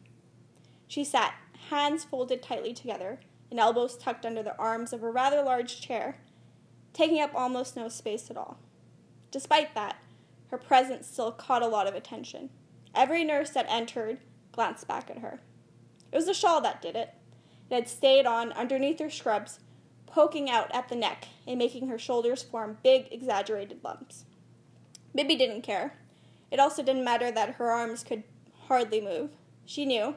She 0.88 1.04
sat, 1.04 1.36
hands 1.70 2.04
folded 2.04 2.42
tightly 2.42 2.74
together 2.74 3.20
and 3.50 3.60
elbows 3.60 3.98
tucked 3.98 4.26
under 4.26 4.42
the 4.42 4.58
arms 4.58 4.94
of 4.94 5.04
a 5.04 5.12
rather 5.12 5.42
large 5.42 5.80
chair, 5.80 6.18
taking 6.94 7.22
up 7.22 7.32
almost 7.36 7.76
no 7.76 7.88
space 7.88 8.30
at 8.30 8.38
all. 8.38 8.58
Despite 9.32 9.76
that, 9.76 9.98
her 10.48 10.58
presence 10.58 11.08
still 11.08 11.32
caught 11.32 11.62
a 11.62 11.68
lot 11.68 11.88
of 11.88 11.96
attention. 11.96 12.50
Every 12.96 13.24
nurse 13.24 13.52
that 13.52 13.66
entered 13.70 14.20
glanced 14.52 14.88
back 14.88 15.10
at 15.10 15.20
her. 15.20 15.40
It 16.12 16.16
was 16.16 16.28
the 16.28 16.34
shawl 16.34 16.62
that 16.62 16.82
did 16.82 16.96
it. 16.96 17.16
It 17.70 17.76
had 17.76 17.88
stayed 17.88 18.26
on 18.26 18.52
underneath 18.54 19.00
her 19.00 19.10
scrubs, 19.10 19.60
poking 20.06 20.50
out 20.50 20.74
at 20.74 20.90
the 20.90 20.96
neck 20.96 21.28
and 21.48 21.58
making 21.58 21.88
her 21.88 21.98
shoulders 21.98 22.44
form 22.44 22.78
big, 22.84 23.08
exaggerated 23.12 23.80
lumps. 23.84 24.26
Bibi 25.16 25.36
didn't 25.36 25.64
care. 25.64 25.98
It 26.52 26.60
also 26.60 26.84
didn't 26.84 27.04
matter 27.04 27.32
that 27.32 27.56
her 27.56 27.72
arms 27.72 28.04
could 28.04 28.24
hardly 28.68 29.02
move. 29.02 29.32
She 29.66 29.86
knew, 29.86 30.16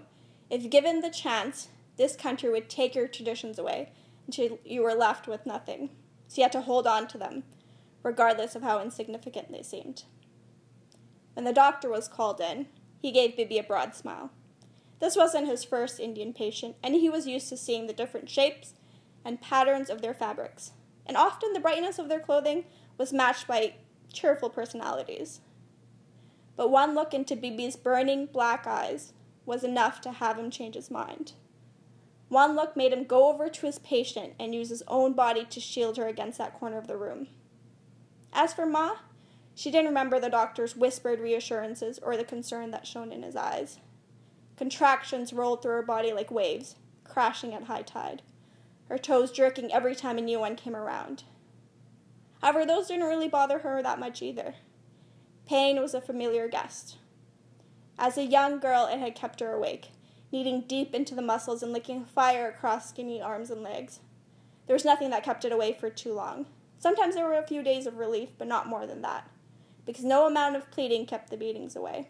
if 0.50 0.70
given 0.70 1.00
the 1.00 1.10
chance, 1.10 1.68
this 1.96 2.16
country 2.16 2.50
would 2.50 2.68
take 2.68 2.94
your 2.94 3.08
traditions 3.08 3.58
away, 3.58 3.92
she, 4.30 4.58
you 4.64 4.82
were 4.82 4.94
left 4.94 5.26
with 5.26 5.46
nothing. 5.46 5.90
So 6.28 6.36
you 6.36 6.42
had 6.44 6.52
to 6.52 6.60
hold 6.62 6.86
on 6.86 7.06
to 7.08 7.18
them, 7.18 7.44
regardless 8.02 8.54
of 8.54 8.62
how 8.62 8.80
insignificant 8.80 9.50
they 9.50 9.62
seemed. 9.62 10.04
When 11.34 11.44
the 11.44 11.52
doctor 11.52 11.88
was 11.88 12.08
called 12.08 12.40
in, 12.40 12.66
he 13.00 13.12
gave 13.12 13.36
Bibi 13.36 13.58
a 13.58 13.62
broad 13.62 13.94
smile. 13.94 14.30
This 15.00 15.16
wasn't 15.16 15.48
his 15.48 15.64
first 15.64 16.00
Indian 16.00 16.32
patient, 16.32 16.76
and 16.82 16.94
he 16.94 17.10
was 17.10 17.26
used 17.26 17.48
to 17.50 17.56
seeing 17.56 17.86
the 17.86 17.92
different 17.92 18.30
shapes 18.30 18.74
and 19.24 19.40
patterns 19.40 19.90
of 19.90 20.00
their 20.00 20.14
fabrics. 20.14 20.72
And 21.04 21.16
often 21.16 21.52
the 21.52 21.60
brightness 21.60 21.98
of 21.98 22.08
their 22.08 22.20
clothing 22.20 22.64
was 22.96 23.12
matched 23.12 23.46
by 23.46 23.74
cheerful 24.12 24.48
personalities. 24.48 25.40
But 26.56 26.70
one 26.70 26.94
look 26.94 27.12
into 27.12 27.36
Bibi's 27.36 27.76
burning 27.76 28.26
black 28.26 28.66
eyes 28.66 29.12
was 29.46 29.64
enough 29.64 30.00
to 30.02 30.12
have 30.12 30.38
him 30.38 30.50
change 30.50 30.74
his 30.74 30.90
mind. 30.90 31.32
One 32.28 32.56
look 32.56 32.76
made 32.76 32.92
him 32.92 33.04
go 33.04 33.32
over 33.32 33.48
to 33.48 33.66
his 33.66 33.78
patient 33.78 34.34
and 34.38 34.54
use 34.54 34.68
his 34.68 34.82
own 34.88 35.12
body 35.12 35.44
to 35.44 35.60
shield 35.60 35.96
her 35.96 36.08
against 36.08 36.38
that 36.38 36.58
corner 36.58 36.76
of 36.76 36.88
the 36.88 36.96
room. 36.96 37.28
As 38.32 38.52
for 38.52 38.66
Ma, 38.66 38.96
she 39.54 39.70
didn't 39.70 39.86
remember 39.86 40.20
the 40.20 40.28
doctor's 40.28 40.76
whispered 40.76 41.20
reassurances 41.20 41.98
or 42.00 42.16
the 42.16 42.24
concern 42.24 42.72
that 42.72 42.86
shone 42.86 43.12
in 43.12 43.22
his 43.22 43.36
eyes. 43.36 43.78
Contractions 44.56 45.32
rolled 45.32 45.62
through 45.62 45.72
her 45.72 45.82
body 45.82 46.12
like 46.12 46.30
waves, 46.30 46.76
crashing 47.04 47.54
at 47.54 47.64
high 47.64 47.82
tide, 47.82 48.22
her 48.88 48.98
toes 48.98 49.30
jerking 49.30 49.72
every 49.72 49.94
time 49.94 50.18
a 50.18 50.22
new 50.22 50.40
one 50.40 50.56
came 50.56 50.76
around. 50.76 51.24
However, 52.42 52.66
those 52.66 52.88
didn't 52.88 53.06
really 53.06 53.28
bother 53.28 53.60
her 53.60 53.82
that 53.82 53.98
much 53.98 54.20
either. 54.20 54.54
Pain 55.46 55.80
was 55.80 55.94
a 55.94 56.00
familiar 56.00 56.48
guest. 56.48 56.98
As 57.98 58.18
a 58.18 58.24
young 58.24 58.58
girl, 58.58 58.86
it 58.86 58.98
had 58.98 59.14
kept 59.14 59.40
her 59.40 59.52
awake, 59.52 59.88
kneading 60.30 60.62
deep 60.62 60.94
into 60.94 61.14
the 61.14 61.22
muscles 61.22 61.62
and 61.62 61.72
licking 61.72 62.04
fire 62.04 62.48
across 62.48 62.90
skinny 62.90 63.22
arms 63.22 63.50
and 63.50 63.62
legs. 63.62 64.00
There 64.66 64.74
was 64.74 64.84
nothing 64.84 65.10
that 65.10 65.22
kept 65.24 65.44
it 65.44 65.52
away 65.52 65.72
for 65.72 65.88
too 65.88 66.12
long. 66.12 66.46
Sometimes 66.78 67.14
there 67.14 67.24
were 67.24 67.38
a 67.38 67.46
few 67.46 67.62
days 67.62 67.86
of 67.86 67.96
relief, 67.96 68.30
but 68.36 68.48
not 68.48 68.68
more 68.68 68.86
than 68.86 69.00
that, 69.02 69.30
because 69.86 70.04
no 70.04 70.26
amount 70.26 70.56
of 70.56 70.70
pleading 70.70 71.06
kept 71.06 71.30
the 71.30 71.38
beatings 71.38 71.74
away. 71.74 72.08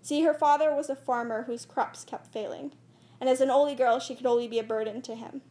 See, 0.00 0.22
her 0.22 0.34
father 0.34 0.74
was 0.74 0.90
a 0.90 0.96
farmer 0.96 1.44
whose 1.44 1.64
crops 1.64 2.02
kept 2.02 2.32
failing, 2.32 2.72
and 3.20 3.30
as 3.30 3.40
an 3.40 3.50
only 3.50 3.76
girl, 3.76 4.00
she 4.00 4.16
could 4.16 4.26
only 4.26 4.48
be 4.48 4.58
a 4.58 4.64
burden 4.64 5.02
to 5.02 5.14
him. 5.14 5.42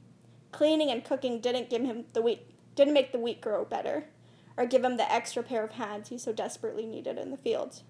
Cleaning 0.51 0.91
and 0.91 1.05
cooking 1.05 1.39
didn't 1.39 1.69
give 1.69 1.83
him 1.83 2.03
the 2.11 2.21
wheat, 2.21 2.41
didn't 2.75 2.93
make 2.93 3.13
the 3.13 3.19
wheat 3.19 3.39
grow 3.39 3.63
better, 3.63 4.07
or 4.57 4.65
give 4.65 4.83
him 4.83 4.97
the 4.97 5.09
extra 5.09 5.41
pair 5.41 5.63
of 5.63 5.71
hands 5.71 6.09
he 6.09 6.17
so 6.17 6.33
desperately 6.33 6.85
needed 6.85 7.17
in 7.17 7.31
the 7.31 7.37
fields. 7.37 7.83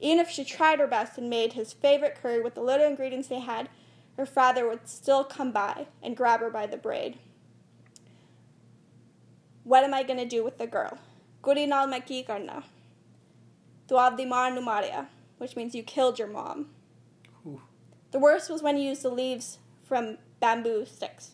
Even 0.00 0.18
if 0.18 0.30
she 0.30 0.44
tried 0.44 0.78
her 0.78 0.86
best 0.86 1.18
and 1.18 1.30
made 1.30 1.52
his 1.52 1.72
favorite 1.72 2.18
curry 2.20 2.40
with 2.42 2.54
the 2.54 2.60
little 2.60 2.86
ingredients 2.86 3.28
they 3.28 3.40
had, 3.40 3.68
her 4.16 4.26
father 4.26 4.68
would 4.68 4.88
still 4.88 5.24
come 5.24 5.50
by 5.50 5.86
and 6.02 6.16
grab 6.16 6.40
her 6.40 6.50
by 6.50 6.66
the 6.66 6.76
braid. 6.76 7.18
What 9.64 9.84
am 9.84 9.94
I 9.94 10.02
going 10.02 10.18
to 10.18 10.26
do 10.26 10.44
with 10.44 10.58
the 10.58 10.66
girl? 10.66 10.98
Gurinal 11.42 11.88
maki 11.88 12.26
karna. 12.26 12.64
Tuavdi 13.88 14.26
numaria, 14.26 15.06
which 15.38 15.56
means 15.56 15.74
you 15.74 15.82
killed 15.82 16.18
your 16.18 16.28
mom. 16.28 16.70
Ooh. 17.46 17.62
The 18.10 18.18
worst 18.18 18.50
was 18.50 18.62
when 18.62 18.76
he 18.76 18.86
used 18.86 19.02
the 19.02 19.10
leaves 19.10 19.58
from 19.82 20.18
bamboo 20.40 20.86
sticks. 20.86 21.32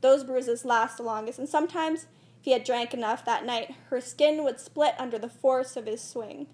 Those 0.00 0.24
bruises 0.24 0.64
last 0.64 0.96
the 0.96 1.02
longest, 1.02 1.38
and 1.38 1.48
sometimes, 1.48 2.04
if 2.38 2.44
he 2.44 2.52
had 2.52 2.64
drank 2.64 2.94
enough 2.94 3.24
that 3.24 3.44
night, 3.44 3.74
her 3.88 4.00
skin 4.00 4.44
would 4.44 4.60
split 4.60 4.94
under 4.98 5.18
the 5.18 5.28
force 5.28 5.76
of 5.76 5.86
his 5.86 6.00
swing. 6.00 6.46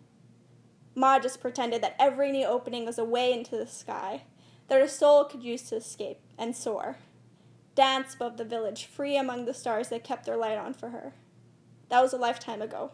Ma 0.98 1.18
just 1.18 1.42
pretended 1.42 1.82
that 1.82 1.94
every 1.98 2.32
new 2.32 2.46
opening 2.46 2.86
was 2.86 2.98
a 2.98 3.04
way 3.04 3.30
into 3.30 3.56
the 3.56 3.66
sky, 3.66 4.22
that 4.68 4.80
her 4.80 4.88
soul 4.88 5.24
could 5.24 5.42
use 5.42 5.62
to 5.64 5.76
escape 5.76 6.18
and 6.38 6.56
soar. 6.56 6.96
Dance 7.74 8.14
above 8.14 8.38
the 8.38 8.44
village, 8.44 8.86
free 8.86 9.18
among 9.18 9.44
the 9.44 9.52
stars 9.52 9.90
that 9.90 10.02
kept 10.02 10.24
their 10.24 10.38
light 10.38 10.56
on 10.56 10.72
for 10.72 10.88
her. 10.88 11.12
That 11.90 12.00
was 12.00 12.14
a 12.14 12.18
lifetime 12.18 12.62
ago. 12.62 12.92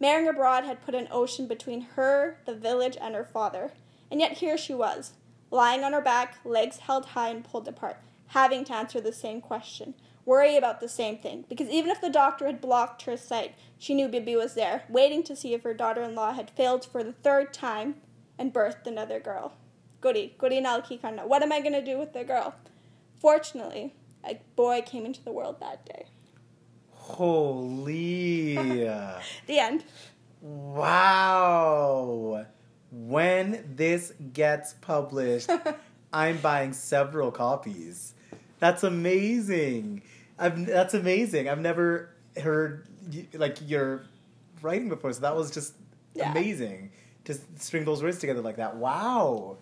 Marrying 0.00 0.28
abroad 0.28 0.64
had 0.64 0.82
put 0.82 0.96
an 0.96 1.06
ocean 1.12 1.46
between 1.46 1.82
her, 1.82 2.38
the 2.46 2.54
village, 2.54 2.96
and 3.00 3.14
her 3.14 3.24
father, 3.24 3.72
and 4.10 4.18
yet 4.18 4.38
here 4.38 4.58
she 4.58 4.74
was, 4.74 5.12
lying 5.52 5.84
on 5.84 5.92
her 5.92 6.00
back, 6.00 6.38
legs 6.44 6.78
held 6.78 7.06
high 7.06 7.28
and 7.28 7.44
pulled 7.44 7.68
apart, 7.68 7.98
having 8.28 8.64
to 8.64 8.74
answer 8.74 9.00
the 9.00 9.12
same 9.12 9.40
question, 9.40 9.94
worry 10.30 10.56
about 10.56 10.78
the 10.80 10.88
same 10.88 11.18
thing, 11.18 11.44
because 11.48 11.68
even 11.68 11.90
if 11.90 12.00
the 12.00 12.08
doctor 12.08 12.46
had 12.46 12.60
blocked 12.60 13.02
her 13.02 13.16
sight, 13.16 13.52
she 13.76 13.94
knew 13.94 14.06
Bibi 14.06 14.36
was 14.36 14.54
there, 14.54 14.84
waiting 14.88 15.24
to 15.24 15.34
see 15.34 15.54
if 15.54 15.64
her 15.64 15.74
daughter 15.74 16.02
in 16.02 16.14
law 16.14 16.32
had 16.32 16.52
failed 16.52 16.84
for 16.84 17.02
the 17.02 17.14
third 17.14 17.52
time 17.52 17.96
and 18.38 18.54
birthed 18.54 18.86
another 18.86 19.18
girl. 19.18 19.54
Goody, 20.00 20.36
Goody 20.38 20.60
Nalki 20.60 21.02
Karna. 21.02 21.26
What 21.26 21.42
am 21.42 21.50
I 21.50 21.58
going 21.58 21.72
to 21.72 21.84
do 21.84 21.98
with 21.98 22.12
the 22.12 22.22
girl? 22.22 22.54
Fortunately, 23.18 23.96
a 24.24 24.38
boy 24.54 24.82
came 24.86 25.04
into 25.04 25.20
the 25.24 25.32
world 25.32 25.58
that 25.58 25.84
day. 25.84 26.06
Holy. 26.92 28.54
The 29.46 29.58
end. 29.58 29.82
wow. 30.40 31.26
When 32.92 33.64
this 33.74 34.12
gets 34.32 34.74
published, 34.74 35.50
I'm 36.12 36.38
buying 36.38 36.72
several 36.72 37.32
copies. 37.32 38.14
That's 38.60 38.84
amazing. 38.84 40.02
I've, 40.40 40.66
that's 40.66 40.94
amazing. 40.94 41.48
I've 41.48 41.60
never 41.60 42.10
heard 42.40 42.86
like 43.34 43.58
your 43.68 44.02
writing 44.62 44.88
before, 44.88 45.12
so 45.12 45.20
that 45.20 45.36
was 45.36 45.50
just 45.50 45.74
Yeah. 46.14 46.30
amazing 46.32 46.90
to 47.26 47.34
string 47.58 47.84
those 47.84 48.02
words 48.02 48.18
together 48.18 48.40
like 48.40 48.56
that. 48.56 48.76
Wow, 48.76 49.58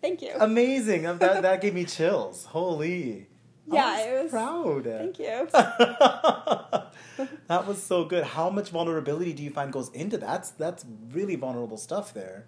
Thank 0.00 0.22
you. 0.22 0.32
amazing! 0.40 1.02
That 1.18 1.42
that 1.42 1.60
gave 1.60 1.74
me 1.74 1.84
chills. 1.84 2.46
Holy, 2.46 3.28
Yeah, 3.70 3.84
I 3.86 4.00
it 4.02 4.22
was- 4.22 4.30
proud. 4.30 4.84
Thank 4.84 5.18
you. 5.18 5.48
that 7.48 7.66
was 7.66 7.82
so 7.82 8.04
good. 8.04 8.24
How 8.24 8.50
much 8.50 8.70
vulnerability 8.70 9.32
do 9.32 9.42
you 9.42 9.50
find 9.50 9.72
goes 9.72 9.90
into 9.90 10.16
that? 10.18 10.26
That's 10.26 10.50
that's 10.50 10.84
really 11.12 11.36
vulnerable 11.36 11.76
stuff 11.76 12.12
there. 12.14 12.46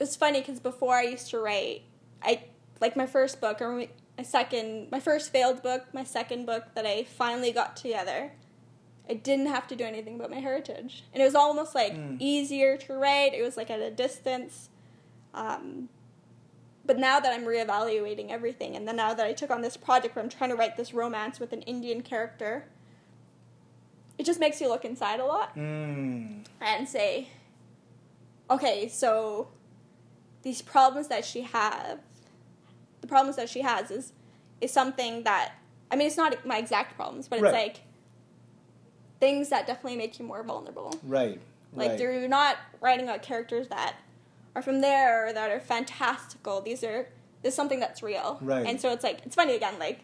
it's 0.00 0.16
funny 0.16 0.40
because 0.40 0.60
before 0.60 0.94
I 0.96 1.02
used 1.02 1.30
to 1.30 1.38
write, 1.38 1.82
I 2.22 2.44
like 2.80 2.96
my 2.96 3.06
first 3.06 3.40
book 3.40 3.60
or 3.62 3.86
my 4.16 4.22
second, 4.24 4.90
my 4.90 5.00
first 5.00 5.32
failed 5.32 5.62
book, 5.62 5.86
my 5.92 6.04
second 6.04 6.46
book 6.46 6.64
that 6.74 6.86
I 6.86 7.04
finally 7.04 7.52
got 7.52 7.76
together. 7.76 8.32
I 9.08 9.14
didn't 9.14 9.46
have 9.46 9.66
to 9.68 9.76
do 9.76 9.84
anything 9.84 10.14
about 10.14 10.30
my 10.30 10.40
heritage, 10.40 11.04
and 11.12 11.22
it 11.22 11.26
was 11.26 11.34
almost 11.34 11.74
like 11.74 11.92
Mm. 11.92 12.16
easier 12.20 12.76
to 12.78 12.94
write. 12.94 13.34
It 13.34 13.42
was 13.42 13.56
like 13.56 13.70
at 13.70 13.80
a 13.80 13.90
distance. 13.90 14.70
Um, 15.34 15.88
but 16.86 16.98
now 16.98 17.18
that 17.20 17.32
I'm 17.32 17.44
reevaluating 17.44 18.30
everything, 18.30 18.76
and 18.76 18.86
then 18.86 18.96
now 18.96 19.12
that 19.14 19.26
I 19.26 19.32
took 19.32 19.50
on 19.50 19.62
this 19.62 19.76
project 19.76 20.14
where 20.16 20.22
I'm 20.22 20.28
trying 20.30 20.50
to 20.50 20.56
write 20.56 20.76
this 20.76 20.94
romance 20.94 21.38
with 21.40 21.52
an 21.52 21.62
Indian 21.62 22.02
character, 22.02 22.66
it 24.16 24.24
just 24.24 24.38
makes 24.38 24.60
you 24.60 24.68
look 24.68 24.84
inside 24.84 25.18
a 25.20 25.24
lot 25.26 25.54
Mm. 25.56 26.44
and 26.60 26.88
say, 26.88 27.28
okay, 28.48 28.88
so 28.88 29.48
these 30.42 30.62
problems 30.62 31.08
that 31.08 31.24
she 31.24 31.40
have, 31.42 31.98
the 33.04 33.08
problems 33.08 33.36
that 33.36 33.50
she 33.50 33.60
has 33.60 33.90
is 33.90 34.12
is 34.62 34.72
something 34.72 35.24
that 35.24 35.52
I 35.90 35.96
mean 35.96 36.06
it's 36.06 36.16
not 36.16 36.46
my 36.46 36.56
exact 36.56 36.96
problems, 36.96 37.28
but 37.28 37.36
it's 37.36 37.42
Right. 37.44 37.52
like 37.52 37.80
things 39.20 39.50
that 39.50 39.66
definitely 39.66 39.96
make 39.98 40.18
you 40.18 40.24
more 40.24 40.42
vulnerable. 40.42 40.98
Right. 41.02 41.38
Like 41.74 41.90
right. 41.90 42.00
you're 42.00 42.28
not 42.28 42.56
writing 42.80 43.06
about 43.06 43.22
characters 43.22 43.68
that 43.68 43.96
are 44.56 44.62
from 44.62 44.80
there 44.80 45.26
or 45.28 45.32
that 45.34 45.50
are 45.50 45.60
fantastical. 45.60 46.60
These 46.62 46.82
are 46.82 47.08
this 47.42 47.52
is 47.52 47.56
something 47.56 47.78
that's 47.78 48.02
real. 48.02 48.38
Right. 48.40 48.66
And 48.66 48.80
so 48.80 48.90
it's 48.90 49.04
like 49.04 49.20
it's 49.26 49.34
funny 49.34 49.54
again, 49.54 49.78
like 49.78 50.00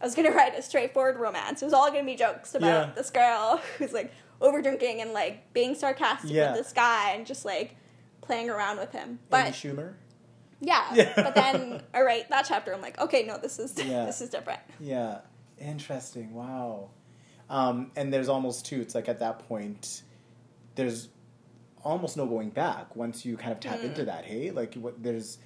I 0.00 0.04
was 0.04 0.14
gonna 0.14 0.30
write 0.40 0.58
a 0.58 0.60
straightforward 0.62 1.16
romance. 1.16 1.62
It 1.62 1.64
was 1.64 1.72
all 1.74 1.90
gonna 1.90 2.04
be 2.04 2.16
jokes 2.16 2.54
about 2.54 2.88
Yeah. 2.88 2.92
this 2.94 3.08
girl 3.08 3.62
who's 3.78 3.92
like 3.94 4.12
over 4.42 4.60
drinking 4.60 5.00
and 5.00 5.12
like 5.12 5.52
being 5.54 5.74
sarcastic 5.74 6.30
Yeah. 6.30 6.52
with 6.52 6.64
this 6.64 6.72
guy 6.74 7.12
and 7.12 7.24
just 7.26 7.46
like 7.46 7.76
playing 8.20 8.50
around 8.50 8.76
with 8.78 8.92
him. 8.92 9.08
Amy 9.08 9.18
But 9.30 9.46
Schumer. 9.54 9.94
Yeah. 10.62 10.84
Yeah. 10.94 11.12
But 11.16 11.34
then 11.34 11.82
I 11.92 12.00
write 12.02 12.30
that 12.30 12.46
chapter, 12.48 12.72
I'm 12.72 12.80
like, 12.80 12.98
okay, 13.00 13.24
no, 13.24 13.36
this 13.36 13.58
is 13.58 13.76
Yeah. 13.84 14.06
this 14.06 14.20
is 14.22 14.30
different. 14.30 14.60
Yeah. 14.80 15.18
Interesting. 15.60 16.32
Wow. 16.32 16.90
Um, 17.50 17.90
and 17.96 18.10
there's 18.12 18.28
almost 18.30 18.64
too. 18.64 18.80
It's 18.80 18.94
like 18.94 19.08
at 19.08 19.18
that 19.18 19.40
point, 19.48 20.02
there's 20.76 21.08
almost 21.84 22.16
no 22.16 22.26
going 22.26 22.50
back 22.50 22.94
once 22.96 23.24
you 23.26 23.36
kind 23.36 23.52
of 23.52 23.60
tap 23.60 23.80
Mm. 23.80 23.84
into 23.84 24.04
that. 24.06 24.24
Hey, 24.24 24.50
like 24.52 24.74
what? 24.74 25.02
There's 25.02 25.38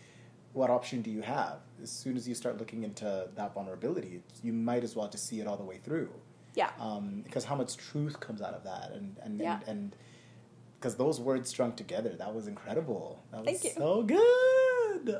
what 0.52 0.70
option 0.70 1.02
do 1.02 1.10
you 1.10 1.22
have? 1.22 1.58
As 1.82 1.90
soon 1.90 2.16
as 2.16 2.26
you 2.28 2.34
start 2.34 2.58
looking 2.58 2.82
into 2.84 3.28
that 3.34 3.52
vulnerability, 3.54 4.22
you 4.42 4.52
might 4.52 4.84
as 4.84 4.94
well 4.96 5.08
just 5.08 5.26
see 5.26 5.40
it 5.40 5.46
all 5.46 5.56
the 5.56 5.64
way 5.64 5.78
through. 5.82 6.10
Yeah. 6.54 6.70
Um, 6.80 7.22
because 7.24 7.44
how 7.44 7.56
much 7.56 7.76
truth 7.76 8.20
comes 8.20 8.40
out 8.40 8.54
of 8.54 8.64
that, 8.64 8.92
and 8.92 9.16
and 9.22 9.40
Yeah. 9.40 9.60
and. 9.66 9.94
because 10.78 10.96
those 10.96 11.18
words 11.20 11.48
strung 11.50 11.72
together, 11.72 12.10
that 12.22 12.32
was 12.34 12.46
incredible. 12.46 13.18
That 13.32 13.38
was 13.44 13.46
Thank 13.46 13.64
you. 13.64 13.70
so 13.82 14.02
good. 14.02 14.20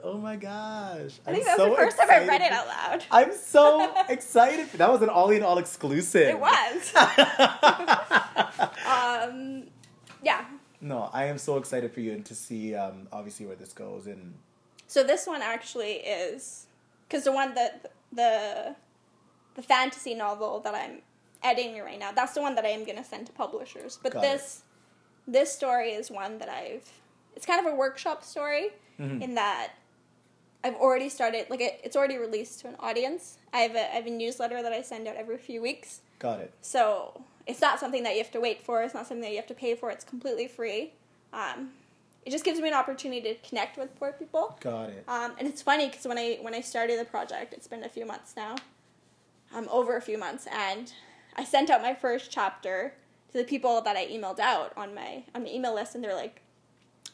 Oh 0.05 0.19
my 0.19 0.37
gosh! 0.37 1.21
I 1.27 1.33
think 1.33 1.47
I'm 1.49 1.57
that 1.57 1.59
was 1.59 1.59
so 1.59 1.71
the 1.71 1.77
first 1.77 1.99
time 1.99 2.11
I 2.11 2.27
read 2.27 2.41
it 2.41 2.53
out 2.53 2.67
loud. 2.67 3.05
I'm 3.11 3.35
so 3.35 3.95
excited. 4.09 4.71
That 4.75 4.91
was 4.91 5.03
an 5.03 5.09
all 5.09 5.31
in 5.31 5.43
all 5.43 5.59
exclusive. 5.59 6.29
It 6.29 6.39
was. 6.39 6.95
um, 8.87 9.65
yeah. 10.23 10.45
no, 10.81 11.11
I 11.13 11.25
am 11.27 11.39
so 11.39 11.57
excited 11.57 11.93
for 11.93 12.01
you 12.01 12.13
and 12.13 12.25
to 12.27 12.35
see 12.35 12.75
um, 12.75 13.09
obviously 13.13 13.47
where 13.47 13.57
this 13.57 13.73
goes. 13.73 14.07
And 14.07 14.35
So 14.87 15.03
this 15.05 15.27
one 15.27 15.43
actually 15.43 15.95
is 15.95 16.67
because 17.09 17.25
the 17.25 17.33
one 17.33 17.55
that 17.55 17.93
the 18.13 18.77
the 19.55 19.63
fantasy 19.63 20.15
novel 20.15 20.61
that 20.61 20.75
I'm 20.75 21.03
editing 21.43 21.81
right 21.81 21.99
now. 21.99 22.13
That's 22.13 22.35
the 22.35 22.43
one 22.43 22.55
that 22.57 22.65
I 22.65 22.69
am 22.69 22.85
going 22.85 22.99
to 22.99 23.05
send 23.05 23.27
to 23.27 23.33
publishers. 23.33 23.99
But 24.03 24.13
Got 24.13 24.23
this 24.23 24.63
this 25.27 25.53
story 25.53 25.91
is 25.91 26.11
one 26.11 26.39
that 26.39 26.49
I've. 26.49 26.91
It's 27.35 27.45
kind 27.45 27.65
of 27.65 27.73
a 27.73 27.77
workshop 27.77 28.25
story 28.25 28.71
Mhm. 28.99 29.23
in 29.23 29.35
that 29.35 29.73
I've 30.65 30.75
already 30.75 31.09
started. 31.09 31.49
Like 31.49 31.61
it, 31.61 31.81
it's 31.85 31.95
already 31.97 32.17
released 32.17 32.61
to 32.61 32.69
an 32.69 32.77
audience. 32.81 33.39
I 33.53 33.61
have 33.61 33.77
a 33.77 33.81
I 33.93 33.97
have 33.97 34.07
a 34.07 34.11
newsletter 34.11 34.63
that 34.63 34.73
I 34.73 34.83
send 34.83 35.07
out 35.07 35.17
every 35.17 35.39
few 35.39 35.63
weeks. 35.63 36.01
got 36.19 36.41
it. 36.41 36.53
So 36.63 37.23
it's 37.47 37.61
not 37.61 37.79
something 37.79 38.03
that 38.03 38.13
you 38.15 38.19
have 38.23 38.33
to 38.33 38.41
wait 38.41 38.63
for. 38.63 38.83
It's 38.83 38.95
not 38.95 39.07
something 39.07 39.23
that 39.23 39.31
you 39.31 39.37
have 39.37 39.47
to 39.49 39.55
pay 39.55 39.75
for. 39.77 39.91
It's 39.91 40.05
completely 40.05 40.49
free. 40.49 40.93
Um, 41.33 41.73
it 42.25 42.31
just 42.31 42.45
gives 42.45 42.59
me 42.59 42.67
an 42.69 42.75
opportunity 42.75 43.21
to 43.21 43.35
connect 43.49 43.77
with 43.79 43.95
poor 43.99 44.11
people. 44.13 44.57
Got 44.61 44.89
it. 44.91 45.05
Um, 45.07 45.35
and 45.39 45.47
it's 45.47 45.63
funny 45.63 45.87
because 45.89 46.07
when 46.07 46.19
I 46.19 46.39
when 46.41 46.55
I 46.55 46.61
started 46.63 46.99
the 46.99 47.05
project, 47.05 47.53
it's 47.53 47.69
been 47.69 47.85
a 47.85 47.89
few 47.89 48.05
months 48.07 48.35
now, 48.37 48.57
um, 49.55 49.69
over 49.71 49.97
a 49.97 50.01
few 50.03 50.19
months, 50.19 50.49
and 50.51 50.93
I 51.37 51.45
sent 51.45 51.71
out 51.71 51.83
my 51.83 51.95
first 51.95 52.31
chapter 52.33 52.95
to 53.31 53.39
the 53.39 53.45
people 53.45 53.81
that 53.83 53.95
I 53.97 54.07
emailed 54.07 54.41
out 54.41 54.73
on 54.77 54.95
my 54.95 55.23
on 55.35 55.45
my 55.45 55.51
email 55.51 55.75
list, 55.75 55.95
and 55.95 56.03
they're 56.03 56.15
like, 56.17 56.41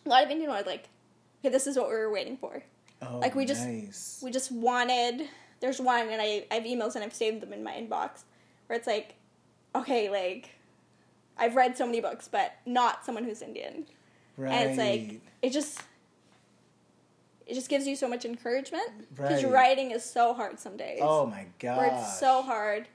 a 0.06 0.08
lot 0.08 0.24
of 0.24 0.30
Indian 0.30 0.48
are 0.50 0.62
like, 0.62 0.88
okay, 1.42 1.50
this 1.52 1.66
is 1.66 1.76
what 1.76 1.88
we 1.88 1.94
were 1.94 2.10
waiting 2.10 2.36
for. 2.36 2.62
Oh, 3.02 3.18
like, 3.18 3.34
we 3.34 3.44
just- 3.44 3.66
nice. 3.66 4.20
We 4.22 4.30
just 4.30 4.52
wanted. 4.52 5.28
There's 5.60 5.80
one, 5.80 6.08
and 6.08 6.20
I 6.20 6.44
I 6.50 6.54
have 6.56 6.64
emails 6.64 6.94
and 6.94 7.04
I've 7.04 7.14
saved 7.14 7.40
them 7.40 7.52
in 7.52 7.62
my 7.62 7.72
inbox, 7.72 8.22
where 8.66 8.76
it's 8.78 8.86
like, 8.86 9.14
okay, 9.74 10.08
like, 10.10 10.50
I've 11.38 11.54
read 11.56 11.76
so 11.76 11.86
many 11.86 12.00
books, 12.00 12.28
but 12.28 12.54
not 12.66 13.04
someone 13.04 13.24
who's 13.24 13.42
Indian. 13.42 13.86
right. 14.36 14.52
And 14.52 14.70
it's 14.70 14.78
like 14.78 15.20
it 15.42 15.50
just 15.50 15.80
it 17.46 17.54
just 17.54 17.68
gives 17.68 17.86
you 17.86 17.96
so 17.96 18.08
much 18.08 18.24
encouragement 18.24 19.08
because 19.14 19.42
Right. 19.44 19.52
writing 19.52 19.90
is 19.90 20.04
so 20.04 20.32
hard 20.32 20.58
some 20.60 20.76
days. 20.76 21.00
oh 21.02 21.26
my 21.26 21.46
god. 21.58 21.76
where 21.78 21.86
it's 21.98 22.18
so 22.18 22.42
hard. 22.42 22.86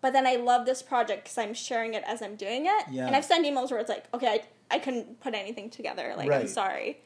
But 0.00 0.12
then 0.12 0.26
I 0.26 0.36
love 0.36 0.64
this 0.66 0.80
project 0.82 1.24
because 1.24 1.38
I'm 1.38 1.54
sharing 1.54 1.94
it 1.94 2.04
as 2.06 2.20
I'm 2.22 2.36
doing 2.36 2.66
it. 2.66 2.84
Yeah. 2.90 3.06
And 3.06 3.16
I've 3.16 3.24
sent 3.24 3.44
emails 3.46 3.70
where 3.70 3.80
it's 3.80 3.88
like, 3.88 4.04
okay, 4.14 4.28
I, 4.70 4.76
I 4.76 4.78
couldn't 4.78 5.18
put 5.20 5.34
anything 5.34 5.70
together. 5.70 6.14
Like, 6.16 6.30
I'm 6.30 6.46
sorry. 6.46 7.00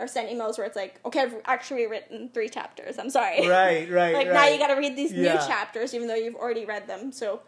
Or 0.00 0.06
sent 0.06 0.30
emails 0.30 0.58
where 0.58 0.66
it's 0.66 0.76
like, 0.76 1.00
okay, 1.04 1.22
I've 1.22 1.34
actually 1.44 1.86
written 1.88 2.28
three 2.32 2.48
chapters. 2.48 2.98
I'm 3.00 3.10
sorry. 3.10 3.48
Right, 3.48 3.90
right, 3.90 4.14
like, 4.14 4.26
right. 4.28 4.32
now 4.34 4.46
you 4.46 4.56
got 4.58 4.68
to 4.68 4.74
read 4.80 4.94
these 4.96 5.10
new 5.12 5.24
chapters, 5.24 5.92
even 5.92 6.06
though 6.06 6.14
you've 6.14 6.36
already 6.36 6.64
read 6.64 6.86
them. 6.86 7.10
So 7.10 7.40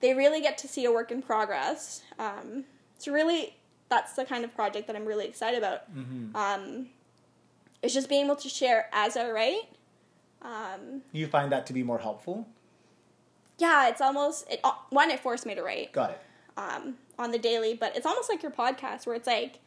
they 0.00 0.14
really 0.14 0.40
get 0.40 0.56
to 0.58 0.68
see 0.68 0.84
a 0.84 0.92
work 0.92 1.10
in 1.10 1.22
progress. 1.22 2.02
Um, 2.20 2.64
it's 2.94 3.08
really, 3.08 3.56
that's 3.88 4.12
the 4.12 4.24
kind 4.24 4.44
of 4.44 4.54
project 4.54 4.86
that 4.86 4.94
I'm 4.94 5.06
really 5.06 5.26
excited 5.26 5.58
about. 5.58 5.92
Mhm. 5.92 6.36
Um, 6.36 6.88
it's 7.82 7.94
just 7.94 8.08
being 8.08 8.26
able 8.26 8.36
to 8.36 8.48
share 8.48 8.88
as 8.92 9.16
I 9.16 9.28
write. 9.30 9.68
Um, 10.42 11.02
You 11.10 11.26
find 11.26 11.50
that 11.50 11.66
to 11.66 11.72
be 11.72 11.82
more 11.82 11.98
helpful? 11.98 12.46
yeah, 13.58 13.88
it's 13.88 14.00
almost 14.00 14.48
it. 14.48 14.60
uh, 14.62 14.70
One, 14.90 15.10
it 15.10 15.18
forced 15.18 15.44
me 15.46 15.56
to 15.56 15.62
write 15.64 15.90
Got 15.92 16.10
it. 16.12 16.20
um, 16.56 16.96
on 17.18 17.32
the 17.32 17.38
daily, 17.40 17.74
but 17.74 17.96
it's 17.96 18.06
almost 18.06 18.28
like 18.28 18.40
your 18.40 18.52
podcast 18.52 19.04
where 19.04 19.16
it's 19.16 19.26
like 19.26 19.58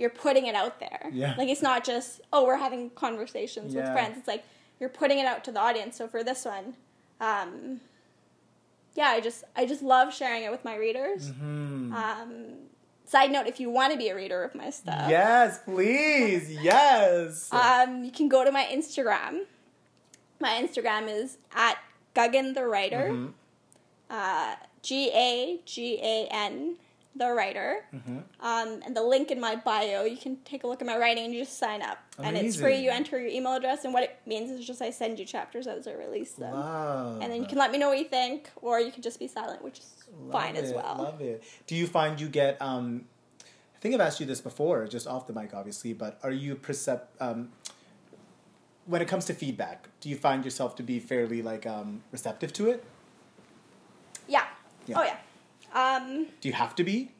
you're 0.00 0.10
putting 0.10 0.46
it 0.46 0.54
out 0.54 0.80
there. 0.80 1.10
Yeah. 1.12 1.34
Like 1.38 1.48
it's 1.48 1.62
not 1.62 1.84
just 1.84 2.20
oh 2.32 2.44
we're 2.46 2.56
having 2.56 2.90
conversations 2.90 3.74
with 3.74 3.84
Yeah. 3.84 3.92
friends. 3.92 4.16
It's 4.18 4.26
like 4.28 4.44
you're 4.80 4.88
putting 4.88 5.18
it 5.18 5.26
out 5.26 5.44
to 5.44 5.52
the 5.52 5.60
audience. 5.60 5.96
So 5.98 6.08
for 6.08 6.24
this 6.24 6.44
one, 6.44 6.74
um, 7.20 7.80
yeah, 8.94 9.08
I 9.08 9.20
just 9.20 9.44
I 9.54 9.66
just 9.66 9.82
love 9.82 10.12
sharing 10.14 10.42
it 10.42 10.50
with 10.50 10.64
my 10.64 10.74
readers. 10.76 11.30
Hmm. 11.30 11.92
Um, 11.92 12.32
side 13.04 13.30
note: 13.30 13.46
if 13.46 13.60
you 13.60 13.70
want 13.70 13.92
to 13.92 13.98
be 13.98 14.08
a 14.08 14.16
reader 14.16 14.42
of 14.42 14.54
my 14.54 14.70
stuff, 14.70 15.08
yes, 15.10 15.60
please. 15.64 16.50
Yes. 16.62 17.52
um, 17.52 18.02
you 18.04 18.10
can 18.10 18.28
go 18.28 18.44
to 18.44 18.50
my 18.50 18.64
Instagram. 18.64 19.42
My 20.40 20.50
Instagram 20.62 21.08
is 21.08 21.36
at 21.54 21.76
Gagan 22.16 22.54
the 22.54 22.66
Writer. 22.66 23.10
Mhm. 23.12 23.32
Uh, 24.08 24.56
G 24.82 25.10
A 25.14 25.60
G 25.66 25.98
A 26.02 26.26
N 26.32 26.76
the 27.16 27.30
Writer. 27.32 27.84
Mhm. 27.92 28.22
Um, 28.40 28.82
and 28.84 28.96
the 28.96 29.02
link 29.02 29.30
in 29.30 29.40
my 29.40 29.56
bio, 29.56 30.04
you 30.04 30.16
can 30.16 30.36
take 30.44 30.62
a 30.64 30.66
look 30.66 30.80
at 30.80 30.86
my 30.86 30.96
writing 30.96 31.24
and 31.24 31.34
you 31.34 31.40
just 31.40 31.58
sign 31.58 31.82
up. 31.82 31.98
And 32.22 32.36
it's 32.36 32.56
free. 32.56 32.76
You 32.76 32.90
enter 32.90 33.18
your 33.18 33.28
email 33.28 33.54
address, 33.54 33.84
and 33.84 33.92
what 33.92 34.02
it 34.04 34.18
means 34.26 34.50
is 34.50 34.64
just 34.64 34.80
I 34.80 34.90
send 34.90 35.18
you 35.18 35.24
chapters 35.24 35.66
as 35.66 35.86
I 35.88 35.92
release 35.92 36.32
them. 36.32 36.52
Love. 36.54 37.20
And 37.22 37.32
then 37.32 37.40
you 37.42 37.48
can 37.48 37.58
let 37.58 37.72
me 37.72 37.78
know 37.78 37.88
what 37.88 37.98
you 37.98 38.04
think, 38.04 38.50
or 38.62 38.78
you 38.80 38.92
can 38.92 39.02
just 39.02 39.18
be 39.18 39.26
silent, 39.26 39.62
which 39.62 39.78
is 39.80 39.94
Love 40.20 40.32
fine 40.32 40.56
as 40.56 40.72
well. 40.72 40.96
Love 40.98 41.20
it. 41.20 41.42
Do 41.66 41.74
you 41.74 41.86
find 41.86 42.20
you 42.20 42.28
get? 42.28 42.60
Um, 42.62 43.06
I 43.42 43.78
think 43.80 43.94
I've 43.94 44.00
asked 44.02 44.20
you 44.20 44.26
this 44.26 44.40
before, 44.42 44.86
just 44.86 45.06
off 45.06 45.26
the 45.26 45.32
mic, 45.32 45.54
obviously. 45.54 45.92
But 45.94 46.18
are 46.22 46.30
you 46.30 46.54
percept 46.54 47.20
um, 47.20 47.50
when 48.86 49.00
it 49.02 49.08
comes 49.08 49.24
to 49.26 49.34
feedback? 49.34 49.88
Do 50.00 50.08
you 50.08 50.16
find 50.16 50.44
yourself 50.44 50.76
to 50.76 50.82
be 50.82 51.00
fairly 51.00 51.42
like 51.42 51.66
um, 51.66 52.02
receptive 52.12 52.52
to 52.54 52.68
it? 52.70 52.84
Yeah. 54.28 54.44
Yeah. 54.86 54.98
Oh, 54.98 55.02
yeah. 55.02 55.16
Um, 55.72 56.26
Do 56.40 56.48
you 56.48 56.54
have 56.54 56.74
to 56.76 56.84
be? 56.84 57.12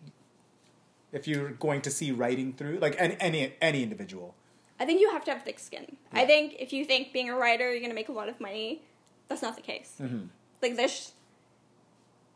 If 1.12 1.26
you're 1.26 1.50
going 1.50 1.80
to 1.82 1.90
see 1.90 2.12
writing 2.12 2.52
through, 2.52 2.78
like 2.78 2.94
any 2.98 3.16
any, 3.20 3.52
any 3.60 3.82
individual. 3.82 4.34
I 4.78 4.86
think 4.86 5.00
you 5.00 5.10
have 5.10 5.24
to 5.24 5.32
have 5.32 5.42
thick 5.42 5.58
skin. 5.58 5.96
I 6.12 6.24
think 6.24 6.54
if 6.58 6.72
you 6.72 6.84
think 6.84 7.12
being 7.12 7.28
a 7.28 7.36
writer, 7.36 7.70
you're 7.70 7.80
going 7.80 7.90
to 7.90 7.94
make 7.94 8.08
a 8.08 8.12
lot 8.12 8.28
of 8.30 8.40
money, 8.40 8.82
that's 9.28 9.42
not 9.42 9.56
the 9.56 9.62
case. 9.62 9.96
Mm-hmm. 10.00 10.26
like 10.62 10.76
there's 10.76 11.12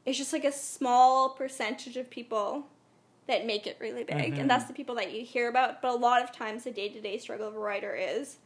it's 0.06 0.18
just 0.18 0.32
like 0.32 0.44
a 0.44 0.52
small 0.52 1.30
percentage 1.30 1.96
of 1.96 2.10
people 2.10 2.66
that 3.26 3.46
make 3.46 3.66
it 3.66 3.76
really 3.80 4.04
big 4.04 4.34
Mhm. 4.34 4.40
and 4.40 4.50
that's 4.50 4.64
the 4.66 4.72
people 4.74 4.94
that 4.96 5.12
you 5.14 5.24
hear 5.24 5.48
about 5.48 5.80
but 5.82 5.90
a 5.92 5.96
lot 5.96 6.22
of 6.22 6.30
times 6.32 6.64
the 6.64 6.70
day-to-day 6.70 7.16
struggle 7.18 7.48
of 7.48 7.54
a 7.54 7.58
writer 7.58 7.94
is 7.94 8.36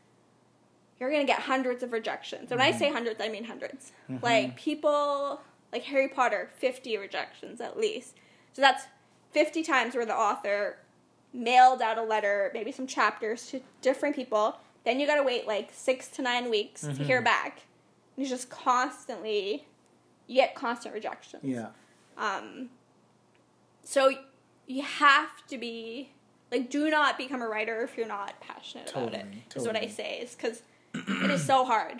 you're 1.01 1.11
going 1.11 1.25
to 1.27 1.33
get 1.33 1.41
hundreds 1.43 1.83
of 1.83 1.93
rejections 1.93 2.51
And 2.53 2.59
when 2.61 2.69
i 2.73 2.77
say 2.77 2.91
hundreds 2.93 3.21
i 3.21 3.29
mean 3.29 3.45
100s 3.45 3.91
Mhm. 4.11 4.23
like 4.23 4.57
people 4.57 5.41
like 5.73 5.83
harry 5.85 6.09
potter 6.09 6.51
50 6.57 6.97
rejections 6.97 7.61
at 7.61 7.79
least 7.79 8.14
so 8.53 8.62
that's 8.62 8.85
50 9.33 9.62
times 9.62 9.95
where 9.95 10.07
the 10.07 10.14
author 10.16 10.79
mailed 11.33 11.83
out 11.83 11.99
a 11.99 12.03
letter 12.03 12.51
maybe 12.55 12.73
some 12.73 12.87
chapters 12.87 13.47
to 13.49 13.61
different 13.83 14.16
people 14.16 14.59
then 14.85 14.99
you 14.99 15.07
got 15.07 15.16
to 15.16 15.23
wait 15.23 15.47
like 15.47 15.71
six 15.73 16.09
to 16.09 16.23
nine 16.23 16.49
weeks 16.51 16.81
to 16.83 16.89
Mhm. 16.89 17.07
hear 17.07 17.21
back 17.23 17.62
and 18.16 18.23
it's 18.25 18.31
just 18.31 18.49
constantly 18.51 19.66
you 20.27 20.35
get 20.37 20.55
constant 20.55 20.95
rejections 20.95 21.45
Yeah. 21.45 21.69
um, 22.16 22.71
so 23.83 24.11
you 24.66 24.83
have 24.83 25.47
to 25.49 25.57
be 25.59 26.11
like, 26.51 26.69
do 26.71 26.91
not 26.91 27.16
become 27.19 27.43
a 27.43 27.49
writer 27.49 27.83
if 27.83 27.97
you're 27.97 28.07
not 28.07 28.39
passionate 28.41 28.91
about 28.91 29.14
it. 29.14 29.25
Totally, 29.25 29.45
Is 29.57 29.66
what 29.66 29.77
I 29.77 29.87
say 29.89 30.19
is 30.21 30.35
because 30.35 30.62
it 30.95 31.31
is 31.31 31.45
so 31.45 31.64
hard, 31.64 31.99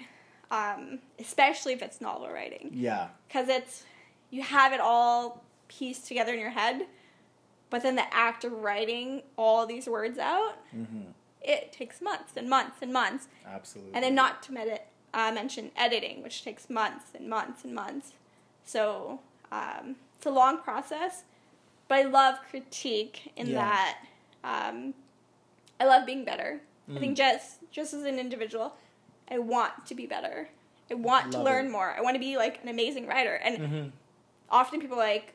um, 0.51 0.99
especially 1.19 1.73
if 1.73 1.83
it's 1.83 2.01
novel 2.01 2.29
writing, 2.29 2.71
Yeah. 2.73 3.09
because 3.27 3.49
it's 3.49 3.85
you 4.31 4.43
have 4.43 4.73
it 4.73 4.81
all 4.81 5.43
pieced 5.69 6.07
together 6.07 6.33
in 6.33 6.41
your 6.41 6.51
head, 6.51 6.83
but 7.71 7.83
then 7.83 7.97
the 7.97 8.15
act 8.15 8.45
of 8.45 8.53
writing 8.53 9.23
all 9.37 9.67
these 9.67 9.87
words 9.87 10.19
out, 10.19 10.55
Mm-hmm. 10.75 11.03
it 11.43 11.73
takes 11.73 12.01
months 12.01 12.33
and 12.37 12.49
months 12.49 12.77
and 12.83 12.93
months. 12.93 13.29
Absolutely. 13.47 13.95
And 13.95 14.03
then 14.05 14.15
not 14.15 14.43
to 14.45 14.53
med- 14.53 14.81
uh, 15.15 15.33
mention 15.33 15.71
editing, 15.77 16.23
which 16.23 16.43
takes 16.45 16.69
months 16.71 17.07
and 17.15 17.29
months 17.29 17.65
and 17.65 17.75
months. 17.75 18.13
So 18.65 19.21
um, 19.53 19.97
it's 20.17 20.27
a 20.27 20.31
long 20.31 20.59
process, 20.59 21.25
but 21.89 21.99
I 21.99 22.03
love 22.05 22.37
critique 22.51 23.33
in 23.37 23.49
Yeah. 23.49 23.55
that 23.65 23.99
um, 24.45 24.95
I 25.81 25.85
love 25.87 26.05
being 26.07 26.25
better. 26.25 26.61
I 26.89 26.93
Mm. 26.93 27.01
think 27.01 27.17
just 27.19 27.59
just 27.71 27.93
as 27.95 28.03
an 28.05 28.19
individual, 28.19 28.75
I 29.31 29.39
want 29.39 29.87
to 29.87 29.95
be 29.95 30.07
better. 30.07 30.49
I 30.91 30.95
want 30.95 31.33
to 31.33 31.43
learn 31.43 31.66
it. 31.66 31.70
more. 31.70 31.91
I 31.97 32.01
want 32.01 32.14
to 32.14 32.20
be 32.20 32.37
like 32.37 32.62
an 32.62 32.68
amazing 32.68 33.07
writer. 33.07 33.35
And 33.35 33.59
Mhm. 33.59 33.93
often 34.51 34.81
people 34.81 34.97
like 34.97 35.35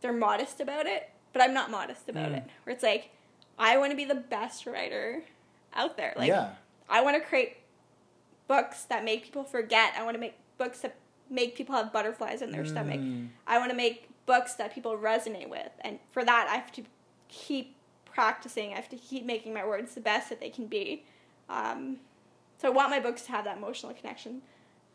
they're 0.00 0.12
modest 0.12 0.60
about 0.60 0.86
it, 0.86 1.10
but 1.32 1.42
I'm 1.42 1.52
not 1.52 1.70
modest 1.70 2.08
about 2.08 2.30
Mm. 2.32 2.38
it. 2.38 2.44
Where 2.64 2.74
it's 2.74 2.82
like 2.82 3.10
I 3.58 3.76
want 3.76 3.90
to 3.90 3.96
be 3.96 4.06
the 4.06 4.14
best 4.14 4.64
writer 4.66 5.22
out 5.74 5.96
there. 5.98 6.14
Like 6.16 6.28
yeah. 6.28 6.54
I 6.88 7.02
want 7.02 7.22
to 7.22 7.28
create 7.28 7.58
books 8.48 8.84
that 8.84 9.04
make 9.04 9.22
people 9.24 9.44
forget. 9.44 9.94
I 9.96 10.02
want 10.02 10.14
to 10.14 10.18
make 10.20 10.34
books 10.58 10.80
that 10.80 10.94
make 11.28 11.54
people 11.54 11.74
have 11.74 11.92
butterflies 11.92 12.42
in 12.42 12.50
their 12.50 12.64
stomach. 12.64 12.98
Mm. 13.00 13.28
I 13.46 13.58
want 13.58 13.70
to 13.70 13.76
make 13.76 14.08
books 14.26 14.54
that 14.54 14.74
people 14.74 14.96
resonate 14.96 15.48
with. 15.48 15.70
And 15.82 15.98
for 16.10 16.24
that, 16.24 16.48
I 16.48 16.56
have 16.56 16.72
to 16.72 16.84
keep 17.28 17.76
practicing. 18.04 18.72
I 18.72 18.76
have 18.76 18.88
to 18.88 18.96
keep 18.96 19.24
making 19.24 19.52
my 19.54 19.64
words 19.64 19.94
the 19.94 20.00
best 20.00 20.28
that 20.30 20.40
they 20.40 20.50
can 20.50 20.66
be. 20.66 21.04
Um, 21.48 22.00
so 22.60 22.68
I 22.68 22.70
want 22.70 22.90
my 22.90 23.00
books 23.00 23.22
to 23.22 23.32
have 23.32 23.44
that 23.44 23.56
emotional 23.56 23.92
connection. 23.94 24.42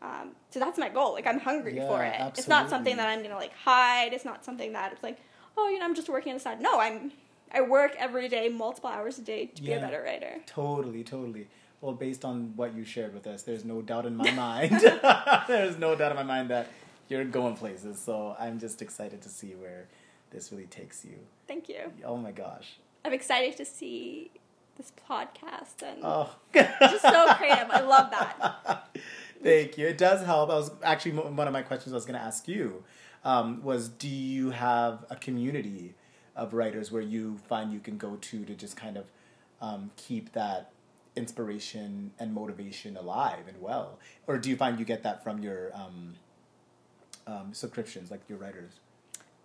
Um, 0.02 0.32
so 0.50 0.60
that's 0.60 0.78
my 0.78 0.88
goal. 0.88 1.14
Like 1.14 1.26
I'm 1.26 1.40
hungry 1.40 1.76
Yeah, 1.76 1.88
for 1.88 2.04
it. 2.04 2.14
It's 2.38 2.48
not 2.48 2.68
something 2.70 2.96
that 2.96 3.08
I'm 3.08 3.22
gonna 3.22 3.36
like 3.36 3.54
hide. 3.54 4.12
It's 4.12 4.24
not 4.24 4.44
something 4.44 4.72
that 4.72 4.92
it's 4.92 5.02
like, 5.02 5.18
oh, 5.56 5.68
you 5.68 5.78
know, 5.78 5.84
I'm 5.84 5.94
just 5.94 6.08
working 6.08 6.32
on 6.32 6.36
the 6.36 6.42
side. 6.42 6.60
No, 6.60 6.78
I'm. 6.80 7.12
I 7.52 7.60
work 7.60 7.94
every 7.96 8.28
day, 8.28 8.48
multiple 8.48 8.90
hours 8.90 9.18
a 9.18 9.22
day 9.22 9.46
to 9.46 9.62
be 9.62 9.72
a 9.72 9.78
better 9.78 10.02
writer. 10.02 10.40
Totally, 10.46 11.04
totally. 11.04 11.46
Well, 11.80 11.94
based 11.94 12.24
on 12.24 12.52
what 12.56 12.74
you 12.74 12.84
shared 12.84 13.14
with 13.14 13.26
us, 13.28 13.44
there's 13.44 13.64
no 13.64 13.82
doubt 13.82 14.04
in 14.04 14.16
my 14.16 14.30
mind. 14.32 14.80
there's 15.48 15.78
no 15.78 15.94
doubt 15.94 16.10
in 16.10 16.16
my 16.16 16.24
mind 16.24 16.50
that 16.50 16.68
you're 17.08 17.24
going 17.24 17.56
places. 17.56 18.00
So 18.00 18.34
I'm 18.38 18.58
just 18.58 18.82
excited 18.82 19.22
to 19.22 19.28
see 19.28 19.54
where 19.54 19.86
this 20.30 20.50
really 20.50 20.66
takes 20.66 21.04
you. 21.04 21.18
Thank 21.46 21.68
you. 21.68 21.92
Oh 22.04 22.16
my 22.16 22.32
gosh. 22.32 22.78
I'm 23.04 23.12
excited 23.12 23.56
to 23.58 23.64
see 23.64 24.32
this 24.76 24.92
podcast 25.08 25.82
and 25.82 26.00
Oh. 26.02 26.30
just 26.54 27.02
so 27.02 27.34
creative. 27.34 27.68
I 27.70 27.80
love 27.80 28.10
that. 28.10 28.88
Thank 29.42 29.78
you. 29.78 29.86
It 29.86 29.98
does 29.98 30.24
help. 30.24 30.50
I 30.50 30.54
was 30.54 30.70
actually 30.82 31.12
one 31.12 31.46
of 31.46 31.52
my 31.52 31.62
questions 31.62 31.92
I 31.92 31.96
was 31.96 32.04
going 32.06 32.18
to 32.18 32.24
ask 32.24 32.48
you 32.48 32.82
um, 33.24 33.62
was 33.62 33.88
do 33.88 34.08
you 34.08 34.50
have 34.50 35.04
a 35.10 35.16
community 35.16 35.94
of 36.34 36.52
writers 36.54 36.90
where 36.92 37.02
you 37.02 37.38
find 37.48 37.72
you 37.72 37.80
can 37.80 37.96
go 37.98 38.16
to 38.16 38.44
to 38.44 38.54
just 38.54 38.76
kind 38.76 38.96
of 38.96 39.06
um, 39.60 39.90
keep 39.96 40.32
that 40.32 40.70
inspiration 41.16 42.12
and 42.18 42.32
motivation 42.34 42.96
alive 42.96 43.48
and 43.48 43.60
well, 43.60 43.98
or 44.26 44.36
do 44.38 44.50
you 44.50 44.56
find 44.56 44.78
you 44.78 44.84
get 44.84 45.02
that 45.02 45.24
from 45.24 45.38
your 45.42 45.70
um, 45.74 46.14
um, 47.26 47.48
subscriptions, 47.54 48.10
like 48.10 48.20
your 48.28 48.38
writers 48.38 48.72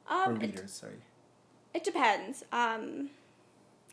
or 0.10 0.16
Um, 0.34 0.36
it, 0.36 0.42
readers? 0.42 0.74
Sorry. 0.74 0.96
it 1.74 1.84
depends. 1.86 2.44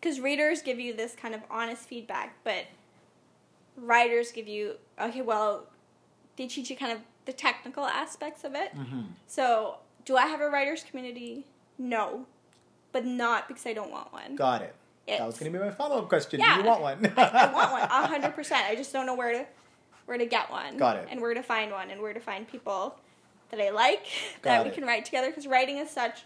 Because 0.01 0.21
readers 0.21 0.63
give 0.63 0.79
you 0.79 0.95
this 0.95 1.15
kind 1.15 1.35
of 1.35 1.41
honest 1.51 1.83
feedback, 1.83 2.37
but 2.45 2.67
writers 3.77 4.31
give 4.31 4.47
you, 4.47 4.75
okay, 5.01 5.23
well, 5.23 5.67
they 6.37 6.47
teach 6.47 6.71
you 6.71 6.77
kind 6.77 6.93
of 6.93 6.99
the 7.25 7.33
technical 7.33 7.85
aspects 7.85 8.45
of 8.45 8.55
it. 8.55 8.75
Mm-hmm. 8.77 9.03
So, 9.27 9.79
do 10.05 10.17
I 10.17 10.27
have 10.27 10.41
a 10.41 10.49
writers 10.49 10.85
community? 10.89 11.45
No. 11.79 12.27
But 12.93 13.05
not 13.05 13.49
because 13.49 13.67
I 13.67 13.73
don't 13.73 13.91
want 13.91 14.13
one. 14.13 14.37
Got 14.37 14.63
it. 14.63 14.75
that 15.07 15.27
was 15.27 15.39
going 15.39 15.53
to 15.53 15.59
be 15.59 15.65
my 15.65 15.71
follow 15.71 15.99
up 15.99 16.09
question. 16.09 16.41
Yeah. 16.41 16.57
Do 16.57 16.63
you 16.63 16.67
want 16.69 16.81
one? 16.81 17.13
I 17.17 17.53
want 17.53 17.73
one, 17.73 17.83
a 17.83 18.07
hundred 18.07 18.35
percent. 18.35 18.67
I 18.67 18.75
just 18.75 18.93
don't 18.93 19.05
know 19.05 19.15
where 19.15 19.33
to 19.33 19.47
where 20.07 20.17
to 20.17 20.25
get 20.25 20.51
one. 20.51 20.79
Got 20.79 20.97
it. 20.97 21.09
And 21.11 21.21
where 21.21 21.35
to 21.35 21.43
find 21.43 21.71
one, 21.71 21.91
and 21.91 22.01
where 22.01 22.15
to 22.15 22.21
find 22.21 22.49
people 22.49 22.97
that 23.51 23.61
I 23.61 23.71
like 23.71 24.07
Got 24.43 24.51
that 24.51 24.65
we 24.65 24.71
can 24.71 24.85
write 24.85 25.05
together. 25.05 25.29
Because 25.29 25.47
writing 25.47 25.77
is 25.77 25.91
such, 25.91 26.23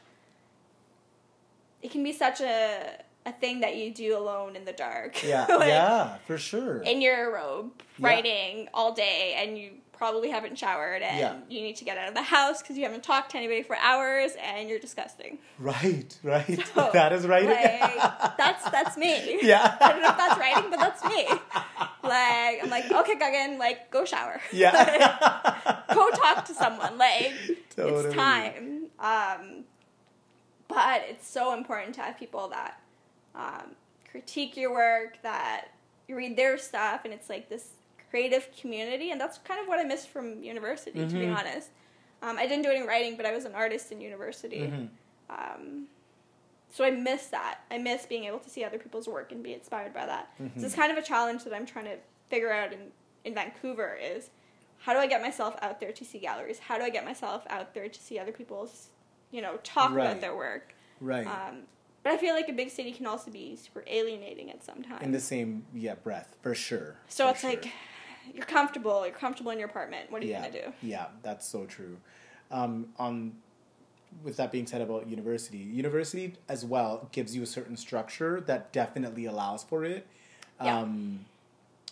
it 1.82 1.90
can 1.90 2.04
be 2.04 2.12
such 2.12 2.40
a 2.40 3.02
a 3.24 3.32
thing 3.32 3.60
that 3.60 3.76
you 3.76 3.92
do 3.94 4.16
alone 4.16 4.56
in 4.56 4.64
the 4.64 4.72
dark. 4.72 5.22
yeah, 5.22 5.46
Like, 5.48 5.68
yeah, 5.68 6.16
for 6.26 6.38
sure. 6.38 6.78
In 6.82 7.00
your 7.00 7.32
robe, 7.32 7.72
Yeah. 7.98 8.08
writing 8.08 8.68
all 8.74 8.92
day, 8.92 9.34
and 9.38 9.56
you 9.56 9.72
probably 9.92 10.30
haven't 10.30 10.58
showered, 10.58 11.02
and 11.02 11.18
Yeah. 11.18 11.36
you 11.48 11.60
need 11.62 11.76
to 11.76 11.84
get 11.84 11.96
out 11.96 12.08
of 12.08 12.14
the 12.14 12.22
house 12.22 12.60
because 12.60 12.76
you 12.76 12.82
haven't 12.82 13.04
talked 13.04 13.30
to 13.32 13.36
anybody 13.38 13.62
for 13.62 13.76
hours, 13.76 14.32
and 14.42 14.68
you're 14.68 14.80
disgusting. 14.80 15.38
Right, 15.60 16.18
right. 16.24 16.58
So, 16.74 16.90
that 16.92 17.12
is 17.12 17.24
right. 17.28 17.46
Like, 17.46 18.36
that's 18.36 18.68
that's 18.70 18.96
me. 18.96 19.38
yeah. 19.42 19.76
I 19.80 19.92
don't 19.92 20.02
know 20.02 20.08
if 20.08 20.16
that's 20.16 20.38
writing, 20.40 20.70
but 20.70 20.80
that's 20.80 21.04
me. 21.04 21.28
Like 22.02 22.64
I'm 22.64 22.70
like, 22.70 22.90
okay, 22.90 23.14
Gagan, 23.14 23.58
like 23.60 23.92
go 23.92 24.04
shower. 24.04 24.40
Yeah. 24.52 25.84
go 25.94 26.10
talk 26.10 26.44
to 26.46 26.54
someone. 26.54 26.98
Like 26.98 27.32
Totally. 27.76 28.06
it's 28.06 28.14
time. 28.16 28.86
Um, 28.98 29.64
but 30.66 31.02
it's 31.08 31.28
so 31.28 31.54
important 31.54 31.94
to 31.96 32.00
have 32.00 32.18
people 32.18 32.48
that 32.48 32.80
um, 33.34 33.74
critique 34.10 34.56
your 34.56 34.72
work, 34.72 35.18
that 35.22 35.68
you 36.08 36.16
read 36.16 36.36
their 36.36 36.58
stuff, 36.58 37.02
and 37.04 37.12
it's 37.14 37.28
like 37.28 37.48
this 37.48 37.70
creative 38.10 38.48
community. 38.60 39.10
And 39.10 39.20
that's 39.20 39.38
kind 39.38 39.60
of 39.60 39.66
what 39.68 39.78
I 39.78 39.84
missed 39.84 40.08
from 40.08 40.42
university, 40.42 41.00
to 41.06 41.14
be 41.14 41.26
Mhm. 41.26 41.36
honest. 41.36 41.70
Um, 42.20 42.36
I 42.38 42.46
didn't 42.46 42.62
do 42.62 42.70
any 42.70 42.86
writing, 42.86 43.16
but 43.16 43.24
I 43.26 43.32
was 43.32 43.44
an 43.44 43.54
artist 43.54 43.90
in 43.90 44.00
university. 44.00 44.60
Mhm. 44.68 44.88
Um, 45.30 45.88
so 46.70 46.84
I 46.84 46.90
miss 46.90 47.28
that. 47.28 47.60
I 47.70 47.78
miss 47.78 48.06
being 48.06 48.24
able 48.24 48.38
to 48.40 48.50
see 48.50 48.64
other 48.64 48.78
people's 48.78 49.08
work 49.08 49.32
and 49.32 49.42
be 49.42 49.54
inspired 49.54 49.92
by 49.94 50.06
that. 50.06 50.28
Mhm. 50.38 50.58
So 50.60 50.66
it's 50.66 50.74
kind 50.74 50.92
of 50.92 50.98
a 50.98 51.02
challenge 51.02 51.44
that 51.44 51.54
I'm 51.54 51.66
trying 51.66 51.86
to 51.86 51.98
figure 52.30 52.52
out 52.52 52.72
in, 52.72 52.92
in 53.24 53.34
Vancouver 53.34 53.94
is 54.00 54.30
how 54.78 54.92
do 54.92 54.98
I 54.98 55.06
get 55.06 55.22
myself 55.22 55.56
out 55.62 55.80
there 55.80 55.92
to 55.92 56.04
see 56.04 56.18
galleries? 56.18 56.58
How 56.58 56.76
do 56.76 56.84
I 56.84 56.90
get 56.90 57.04
myself 57.04 57.44
out 57.48 57.72
there 57.74 57.88
to 57.88 58.00
see 58.00 58.18
other 58.18 58.32
people's, 58.32 58.88
you 59.30 59.40
know, 59.40 59.56
talk 59.64 59.92
Right. 59.92 60.06
about 60.06 60.20
their 60.20 60.34
work? 60.36 60.74
Right. 61.00 61.26
Um, 61.26 61.66
but 62.02 62.12
I 62.12 62.16
feel 62.16 62.34
like 62.34 62.48
a 62.48 62.52
big 62.52 62.70
city 62.70 62.92
can 62.92 63.06
also 63.06 63.30
be 63.30 63.56
super 63.56 63.84
alienating 63.86 64.50
at 64.50 64.64
some 64.64 64.82
time. 64.82 65.02
in 65.02 65.12
the 65.12 65.20
same 65.20 65.64
yeah 65.74 65.94
breath 65.94 66.36
for 66.42 66.54
sure. 66.54 66.96
so 67.08 67.24
for 67.24 67.30
it's 67.30 67.40
sure. 67.40 67.50
like 67.50 67.72
you're 68.34 68.46
comfortable. 68.46 69.04
You're 69.06 69.14
comfortable 69.14 69.50
in 69.50 69.58
your 69.58 69.68
apartment. 69.68 70.10
What 70.10 70.22
are 70.22 70.24
you 70.24 70.32
yeah, 70.32 70.48
gonna 70.48 70.52
do? 70.52 70.72
Yeah, 70.82 71.06
that's 71.22 71.46
so 71.46 71.66
true. 71.66 71.98
Um, 72.50 72.88
on 72.98 73.32
with 74.22 74.36
that 74.36 74.52
being 74.52 74.66
said 74.66 74.82
about 74.82 75.08
university, 75.08 75.58
university 75.58 76.34
as 76.48 76.64
well 76.64 77.08
gives 77.12 77.34
you 77.34 77.42
a 77.42 77.46
certain 77.46 77.76
structure 77.76 78.40
that 78.42 78.72
definitely 78.72 79.24
allows 79.24 79.62
for 79.62 79.84
it. 79.84 80.06
Yeah. 80.62 80.80
Um, 80.80 81.24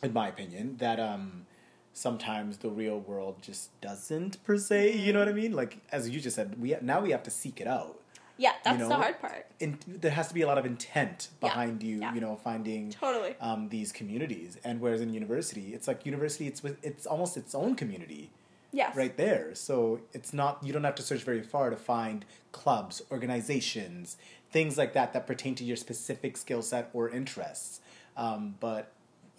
in 0.03 0.13
my 0.13 0.29
opinion, 0.29 0.77
that 0.79 1.01
um, 1.01 1.47
sometimes 1.95 2.59
the 2.59 2.69
real 2.69 3.01
world 3.01 3.37
just 3.41 3.79
doesn't 3.81 4.43
per 4.45 4.59
se. 4.59 4.97
You 4.97 5.13
know 5.13 5.19
what 5.19 5.29
I 5.29 5.33
mean? 5.33 5.53
Like 5.53 5.79
as 5.91 6.09
you 6.09 6.21
just 6.21 6.37
said, 6.37 6.61
we 6.61 6.77
now 6.81 7.01
we 7.01 7.11
have 7.11 7.23
to 7.25 7.31
seek 7.31 7.61
it 7.61 7.67
out. 7.67 8.00
Yeah, 8.41 8.53
that's 8.65 8.79
know, 8.79 8.89
the 8.89 8.95
hard 8.97 9.21
part. 9.21 9.47
in, 9.61 9.79
there 9.87 10.11
has 10.13 10.29
to 10.29 10.35
be 10.35 10.41
a 10.41 10.47
lot 10.47 10.57
of 10.57 10.65
intent 10.65 11.29
Yeah, 11.43 11.49
behind 11.49 11.83
you, 11.83 12.01
yeah. 12.01 12.15
you 12.15 12.21
know, 12.23 12.37
finding 12.37 12.91
Totally. 12.91 13.35
um, 13.39 13.69
these 13.69 13.93
communities. 13.93 14.57
And 14.65 14.81
whereas 14.81 15.03
in 15.03 15.13
university, 15.13 15.75
it's 15.75 15.87
like 15.87 16.07
university, 16.07 16.47
it's 16.47 16.63
with, 16.63 16.83
it's 16.83 17.05
almost 17.07 17.37
its 17.37 17.55
own 17.55 17.75
community 17.77 18.31
Yes. 18.73 18.97
right 18.97 19.15
there. 19.17 19.55
So 19.55 20.01
it's 20.15 20.33
not 20.33 20.53
you 20.65 20.73
don't 20.73 20.85
have 20.85 20.95
to 20.95 21.03
search 21.03 21.23
very 21.23 21.43
far 21.43 21.69
to 21.71 21.77
find 21.77 22.25
clubs, 22.53 23.03
organizations, 23.11 24.17
things 24.51 24.79
like 24.79 24.93
that 24.95 25.13
that 25.13 25.27
pertain 25.27 25.55
to 25.57 25.65
your 25.65 25.77
specific 25.77 26.37
skill 26.39 26.63
set 26.63 26.89
or 26.95 27.11
interests. 27.11 27.81
Um, 28.17 28.55
but 28.61 28.93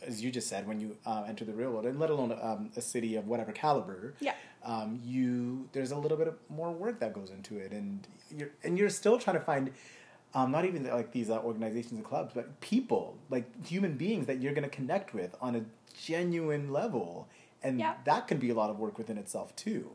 as 0.05 0.23
you 0.23 0.31
just 0.31 0.47
said, 0.47 0.67
when 0.67 0.79
you 0.79 0.97
uh, 1.05 1.23
enter 1.27 1.45
the 1.45 1.53
real 1.53 1.71
world, 1.71 1.85
and 1.85 1.99
let 1.99 2.09
alone 2.09 2.31
um, 2.41 2.71
a 2.75 2.81
city 2.81 3.15
of 3.15 3.27
whatever 3.27 3.51
caliber, 3.51 4.13
Yeah. 4.19 4.33
um, 4.63 4.99
you 5.03 5.67
there's 5.73 5.91
a 5.91 5.97
little 5.97 6.17
bit 6.17 6.27
of 6.27 6.35
more 6.49 6.71
work 6.71 6.99
that 6.99 7.13
goes 7.13 7.29
into 7.31 7.57
it, 7.57 7.71
and 7.71 8.07
you're 8.35 8.51
and 8.63 8.77
you're 8.77 8.89
still 8.89 9.17
trying 9.17 9.37
to 9.37 9.43
find. 9.43 9.71
Um, 10.33 10.49
not 10.49 10.63
even 10.63 10.85
like 10.85 11.11
these 11.11 11.29
uh, 11.29 11.39
organizations 11.39 11.91
and 11.91 12.05
clubs, 12.05 12.31
but 12.33 12.61
people, 12.61 13.17
like 13.29 13.43
human 13.67 13.97
beings 13.97 14.27
that 14.27 14.41
you're 14.41 14.53
going 14.53 14.63
to 14.63 14.69
connect 14.73 15.13
with 15.13 15.35
on 15.41 15.55
a 15.57 15.65
genuine 16.05 16.71
level, 16.71 17.27
and 17.61 17.77
Yeah. 17.79 17.95
that 18.05 18.29
can 18.29 18.37
be 18.37 18.49
a 18.49 18.53
lot 18.53 18.69
of 18.69 18.79
work 18.79 18.97
within 18.97 19.17
itself 19.17 19.53
too. 19.57 19.91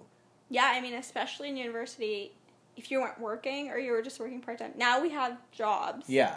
Yeah, 0.51 0.71
I 0.75 0.83
mean, 0.83 0.93
especially 0.93 1.49
in 1.49 1.57
university, 1.57 2.33
if 2.77 2.91
you 2.91 3.01
weren't 3.01 3.19
working 3.19 3.71
or 3.71 3.79
you 3.79 3.93
were 3.93 4.03
just 4.03 4.21
working 4.21 4.43
part 4.43 4.59
time. 4.59 4.73
Now 4.77 5.01
we 5.01 5.09
have 5.09 5.39
jobs, 5.53 6.05
Yeah, 6.07 6.37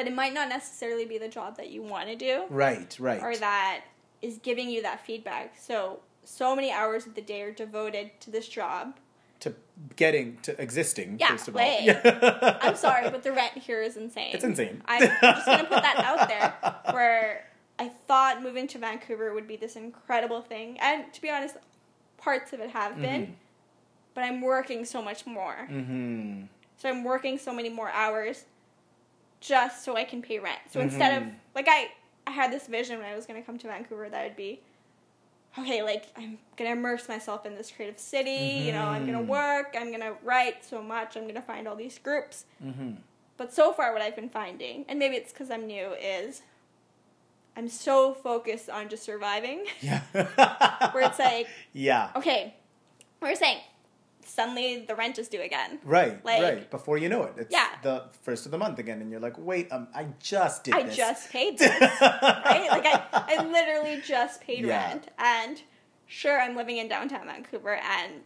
but 0.00 0.06
it 0.06 0.14
might 0.14 0.32
not 0.32 0.48
necessarily 0.48 1.04
be 1.04 1.18
the 1.18 1.28
job 1.28 1.58
that 1.58 1.68
you 1.68 1.82
want 1.82 2.08
to 2.08 2.16
do 2.16 2.44
right, 2.48 2.96
right. 2.98 3.20
or 3.22 3.36
that 3.36 3.82
is 4.22 4.38
giving 4.38 4.70
you 4.70 4.80
that 4.80 5.04
feedback. 5.04 5.54
So, 5.60 6.00
so 6.24 6.56
many 6.56 6.72
hours 6.72 7.06
of 7.06 7.14
the 7.14 7.20
day 7.20 7.42
are 7.42 7.52
devoted 7.52 8.10
to 8.20 8.30
this 8.30 8.48
job. 8.48 8.96
to 9.40 9.52
getting 9.96 10.38
to 10.40 10.58
existing. 10.58 11.18
Yeah, 11.20 11.28
first 11.28 11.48
of 11.48 11.56
all, 11.56 11.62
like, 11.62 12.00
I'm 12.64 12.76
sorry, 12.76 13.10
but 13.10 13.22
the 13.22 13.32
rent 13.32 13.58
here 13.58 13.82
is 13.82 13.98
insane. 13.98 14.30
It's 14.34 14.42
insane. 14.44 14.80
I'm 14.86 15.02
just 15.20 15.44
going 15.46 15.58
to 15.58 15.64
put 15.66 15.82
that 15.82 15.98
out 15.98 16.28
there 16.28 16.54
where 16.94 17.46
I 17.78 17.88
thought 18.08 18.42
moving 18.42 18.66
to 18.68 18.78
Vancouver 18.78 19.34
would 19.34 19.46
be 19.46 19.56
this 19.56 19.76
incredible 19.76 20.40
thing. 20.40 20.78
And 20.80 21.12
to 21.12 21.20
be 21.20 21.28
honest, 21.28 21.56
parts 22.16 22.54
of 22.54 22.60
it 22.60 22.70
have 22.70 22.98
been, 22.98 23.26
Mhm. 23.26 23.32
but 24.14 24.24
I'm 24.24 24.40
working 24.40 24.86
so 24.86 25.02
much 25.02 25.26
more. 25.26 25.68
Mm-hmm. 25.70 26.44
So 26.78 26.88
I'm 26.88 27.04
working 27.04 27.36
so 27.36 27.52
many 27.52 27.68
more 27.68 27.90
hours 27.90 28.44
just 29.40 29.84
so 29.84 29.96
I 29.96 30.04
can 30.04 30.22
pay 30.22 30.38
rent. 30.38 30.60
So 30.70 30.80
instead 30.80 31.20
of 31.22 31.28
Mhm. 31.28 31.34
like 31.54 31.66
I 31.68 31.90
I 32.26 32.32
had 32.32 32.52
this 32.52 32.66
vision 32.66 32.98
when 32.98 33.06
I 33.10 33.16
was 33.16 33.26
going 33.26 33.40
to 33.40 33.44
come 33.46 33.58
to 33.58 33.66
Vancouver 33.66 34.08
that 34.08 34.22
would 34.24 34.36
be 34.36 34.60
okay, 35.58 35.82
like 35.82 36.04
I'm 36.16 36.38
going 36.56 36.70
to 36.70 36.76
immerse 36.78 37.08
myself 37.08 37.44
in 37.44 37.56
this 37.56 37.72
creative 37.72 37.98
city, 37.98 38.30
mm-hmm. 38.30 38.66
you 38.66 38.72
know, 38.72 38.84
I'm 38.84 39.02
going 39.04 39.18
to 39.18 39.20
Mm-hmm. 39.20 39.30
work, 39.30 39.74
I'm 39.76 39.88
going 39.88 40.00
to 40.02 40.14
write 40.22 40.64
so 40.64 40.80
much, 40.82 41.16
I'm 41.16 41.24
going 41.24 41.34
to 41.34 41.42
find 41.42 41.66
all 41.66 41.74
these 41.74 41.98
groups. 41.98 42.44
Mm-hmm. 42.64 42.92
But 43.36 43.52
so 43.52 43.72
far, 43.72 43.92
what 43.92 44.00
I've 44.02 44.14
been 44.14 44.28
finding, 44.28 44.84
and 44.88 44.98
maybe 44.98 45.16
it's 45.16 45.32
because 45.32 45.50
I'm 45.50 45.66
new, 45.66 45.92
is 46.00 46.42
I'm 47.56 47.68
so 47.68 48.14
focused 48.14 48.70
on 48.70 48.88
just 48.88 49.02
surviving. 49.02 49.64
Yeah. 49.80 50.02
Where 50.92 51.02
it's 51.04 51.18
like, 51.18 51.48
yeah. 51.72 52.10
okay, 52.14 52.54
we're 53.20 53.34
saying 53.34 53.58
suddenly 54.30 54.84
the 54.86 54.94
rent 54.94 55.18
is 55.18 55.28
due 55.28 55.40
again. 55.42 55.78
Right, 55.84 56.24
Like- 56.24 56.42
right. 56.42 56.70
Before 56.70 56.96
you 56.98 57.08
know 57.08 57.24
it, 57.24 57.34
it's 57.36 57.52
Yeah. 57.52 57.68
the 57.82 58.04
first 58.22 58.46
of 58.46 58.52
the 58.52 58.58
month 58.58 58.78
again, 58.78 59.00
and 59.00 59.10
you're 59.10 59.20
like, 59.20 59.36
"Wait, 59.38 59.70
um, 59.72 59.88
I 59.94 60.04
just 60.20 60.64
did 60.64 60.74
I 60.74 60.82
this." 60.84 60.96
just 60.96 61.30
paid 61.30 61.58
this, 61.58 61.80
right? 61.80 62.68
Like 62.70 62.86
I, 62.86 63.02
I 63.12 63.42
literally 63.44 64.00
just 64.02 64.40
paid 64.40 64.64
Yeah. 64.64 64.88
rent, 64.88 65.08
and 65.18 65.62
sure, 66.06 66.40
I'm 66.40 66.56
living 66.56 66.78
in 66.78 66.88
downtown 66.88 67.26
Vancouver, 67.26 67.74
and 67.76 68.22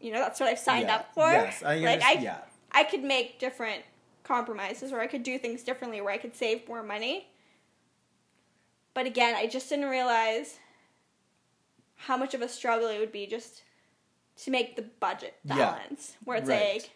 you 0.00 0.12
know 0.12 0.20
that's 0.20 0.38
what 0.40 0.48
I've 0.48 0.58
signed 0.58 0.88
Yeah. 0.88 0.96
up 0.96 1.14
for. 1.14 1.30
Yes, 1.30 1.62
I 1.62 1.76
like. 1.78 2.02
I, 2.02 2.12
yeah, 2.12 2.38
I 2.72 2.84
could 2.84 3.02
make 3.02 3.38
different 3.38 3.82
compromises, 4.24 4.92
or 4.92 5.00
I 5.00 5.06
could 5.06 5.22
do 5.22 5.38
things 5.38 5.62
differently, 5.62 6.00
where 6.00 6.12
I 6.12 6.18
could 6.18 6.34
save 6.36 6.68
more 6.68 6.82
money. 6.82 7.28
But 8.94 9.06
again, 9.06 9.34
I 9.34 9.46
just 9.46 9.68
didn't 9.68 9.86
realize 9.88 10.58
how 11.96 12.16
much 12.16 12.34
of 12.34 12.42
a 12.42 12.48
struggle 12.48 12.88
it 12.88 12.98
would 12.98 13.12
be 13.12 13.26
just 13.26 13.62
to 14.44 14.50
make 14.50 14.76
the 14.76 14.82
budget 14.82 15.34
Yeah. 15.44 15.56
balance. 15.56 16.16
Where 16.24 16.36
it's 16.38 16.48
Right. 16.48 16.74
like, 16.82 16.90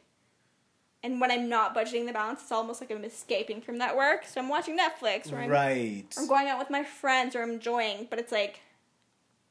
and 1.03 1.20
when 1.20 1.30
I'm 1.32 1.49
not 1.49 1.74
budgeting 1.74 2.07
the 2.07 2.12
balance, 2.12 2.43
it's 2.43 2.53
almost 2.53 2.80
like 2.80 2.90
I'm 2.90 3.05
escaping 3.05 3.61
from 3.61 3.78
that 3.78 3.97
work. 3.97 4.24
So 4.24 4.40
I'm 4.40 4.49
watching 4.49 4.78
Netflix, 4.78 5.32
or 5.32 5.38
I'm, 5.38 5.51
right. 5.51 6.05
I'm 6.16 6.28
going 6.28 6.49
out 6.49 6.59
with 6.61 6.70
my 6.70 6.84
friends, 6.84 7.34
or 7.34 7.43
I'm 7.43 7.51
enjoying. 7.51 8.07
But 8.09 8.18
it's 8.20 8.30
like, 8.30 8.61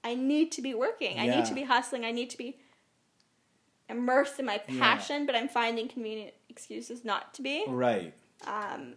I 0.04 0.16
need 0.16 0.52
to 0.54 0.62
be 0.62 0.74
working. 0.74 1.20
I 1.20 1.28
need 1.28 1.46
to 1.46 1.54
be 1.54 1.64
hustling. 1.64 2.06
I 2.06 2.12
need 2.12 2.30
to 2.30 2.38
be 2.38 2.58
immersed 3.89 4.39
in 4.39 4.46
my 4.46 4.62
Yeah. 4.68 4.80
passion. 4.80 5.26
But 5.26 5.36
I'm 5.36 5.50
finding 5.50 5.88
convenient 5.89 6.34
excuses 6.50 7.04
not 7.04 7.34
to 7.36 7.42
be. 7.42 7.66
Right. 7.68 8.14
Um, 8.46 8.96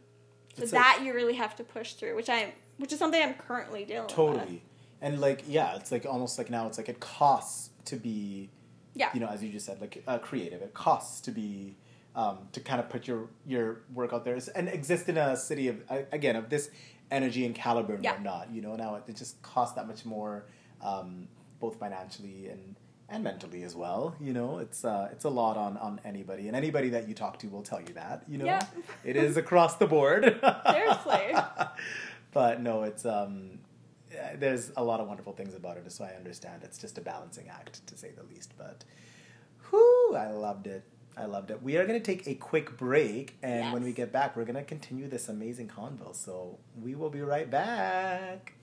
so 0.56 0.62
It's 0.62 0.70
that 0.70 1.00
you 1.02 1.12
really 1.12 1.34
have 1.34 1.56
to 1.56 1.64
push 1.64 1.94
through, 1.94 2.14
which 2.14 2.30
I'm, 2.30 2.52
which 2.76 2.92
is 2.92 3.00
something 3.00 3.20
I'm 3.20 3.34
currently 3.34 3.84
dealing 3.84 4.04
with. 4.06 4.14
Totally. 4.14 4.62
And 5.00 5.20
like, 5.20 5.42
yeah, 5.48 5.74
it's 5.74 5.90
like 5.90 6.06
almost 6.06 6.38
like 6.38 6.48
now 6.50 6.68
it's 6.68 6.78
like 6.78 6.88
it 6.88 7.00
costs 7.00 7.70
to 7.86 7.96
be, 7.96 8.50
Yeah. 8.94 9.10
you 9.14 9.20
know, 9.20 9.28
as 9.28 9.42
you 9.42 9.50
just 9.50 9.66
said, 9.66 9.80
like 9.80 10.02
uh, 10.06 10.18
creative. 10.18 10.62
It 10.62 10.72
costs 10.74 11.20
to 11.22 11.30
be, 11.30 11.76
um, 12.14 12.38
to 12.52 12.60
kind 12.60 12.80
of 12.80 12.88
put 12.88 13.06
your 13.08 13.28
your 13.46 13.80
work 13.92 14.12
out 14.12 14.24
there 14.24 14.38
and 14.54 14.68
exist 14.68 15.08
in 15.08 15.16
a 15.18 15.36
city 15.36 15.68
of 15.68 15.82
again 16.12 16.36
of 16.36 16.48
this 16.48 16.70
energy 17.10 17.44
and 17.44 17.54
caliber 17.54 17.94
and 17.94 18.04
Yeah. 18.04 18.12
whatnot. 18.12 18.50
You 18.52 18.62
know, 18.62 18.76
now 18.76 18.94
it, 19.06 19.14
just 19.16 19.40
costs 19.42 19.74
that 19.76 19.86
much 19.86 20.04
more, 20.04 20.44
um, 20.80 21.28
both 21.60 21.78
financially 21.78 22.48
and 22.48 22.76
and 23.10 23.22
mentally 23.22 23.64
as 23.64 23.74
well. 23.76 24.14
You 24.20 24.32
know, 24.32 24.58
it's 24.58 24.84
uh, 24.84 25.08
it's 25.12 25.24
a 25.24 25.28
lot 25.30 25.56
on 25.56 25.76
on 25.78 26.00
anybody, 26.04 26.46
and 26.48 26.56
anybody 26.56 26.88
that 26.90 27.08
you 27.08 27.14
talk 27.14 27.38
to 27.40 27.48
will 27.48 27.62
tell 27.62 27.80
you 27.80 27.92
that. 27.94 28.22
You 28.28 28.38
know, 28.38 28.44
Yeah. 28.46 28.60
it 29.04 29.16
is 29.16 29.36
across 29.36 29.76
the 29.76 29.86
board. 29.86 30.22
Seriously. 30.70 31.34
but 32.32 32.60
no, 32.62 32.82
it's 32.84 33.04
um, 33.04 33.58
Uh, 34.14 34.36
there's 34.38 34.72
a 34.76 34.84
lot 34.84 35.00
of 35.00 35.08
wonderful 35.08 35.32
things 35.32 35.54
about 35.54 35.76
it, 35.76 35.90
so 35.90 36.04
I 36.04 36.16
understand. 36.16 36.62
It's 36.62 36.78
just 36.78 36.98
a 36.98 37.00
balancing 37.00 37.48
act, 37.48 37.86
to 37.86 37.96
say 37.96 38.10
the 38.10 38.22
least. 38.24 38.54
But, 38.56 38.84
whoo, 39.70 40.14
I 40.14 40.30
loved 40.30 40.66
it. 40.66 40.84
I 41.16 41.26
loved 41.26 41.50
it. 41.50 41.62
We 41.62 41.76
are 41.76 41.86
going 41.86 42.00
to 42.00 42.04
take 42.04 42.26
a 42.26 42.34
quick 42.34 42.76
break, 42.76 43.36
and 43.42 43.72
when 43.72 43.84
we 43.84 43.92
get 43.92 44.12
back, 44.12 44.36
we're 44.36 44.44
going 44.44 44.56
to 44.56 44.64
continue 44.64 45.08
this 45.08 45.28
amazing 45.28 45.68
convo. 45.68 46.14
So 46.14 46.58
we 46.80 46.94
will 46.94 47.10
be 47.10 47.20
right 47.20 47.48
back. 47.48 48.54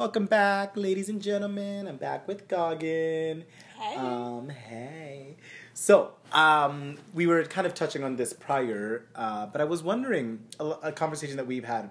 Welcome 0.00 0.24
back, 0.24 0.78
ladies 0.78 1.10
and 1.10 1.20
gentlemen. 1.20 1.86
I'm 1.86 1.98
back 1.98 2.26
with 2.26 2.48
Gagan. 2.48 3.44
Hey. 3.78 3.96
Um, 3.96 4.48
hey. 4.48 5.36
So, 5.74 6.12
um, 6.32 6.96
we 7.12 7.26
were 7.26 7.44
kind 7.44 7.66
of 7.66 7.74
touching 7.74 8.02
on 8.02 8.16
this 8.16 8.32
prior, 8.32 9.04
uh, 9.14 9.44
but 9.44 9.60
I 9.60 9.64
was 9.64 9.82
wondering 9.82 10.46
a, 10.58 10.64
a 10.84 10.92
conversation 10.92 11.36
that 11.36 11.46
we've 11.46 11.66
had 11.66 11.90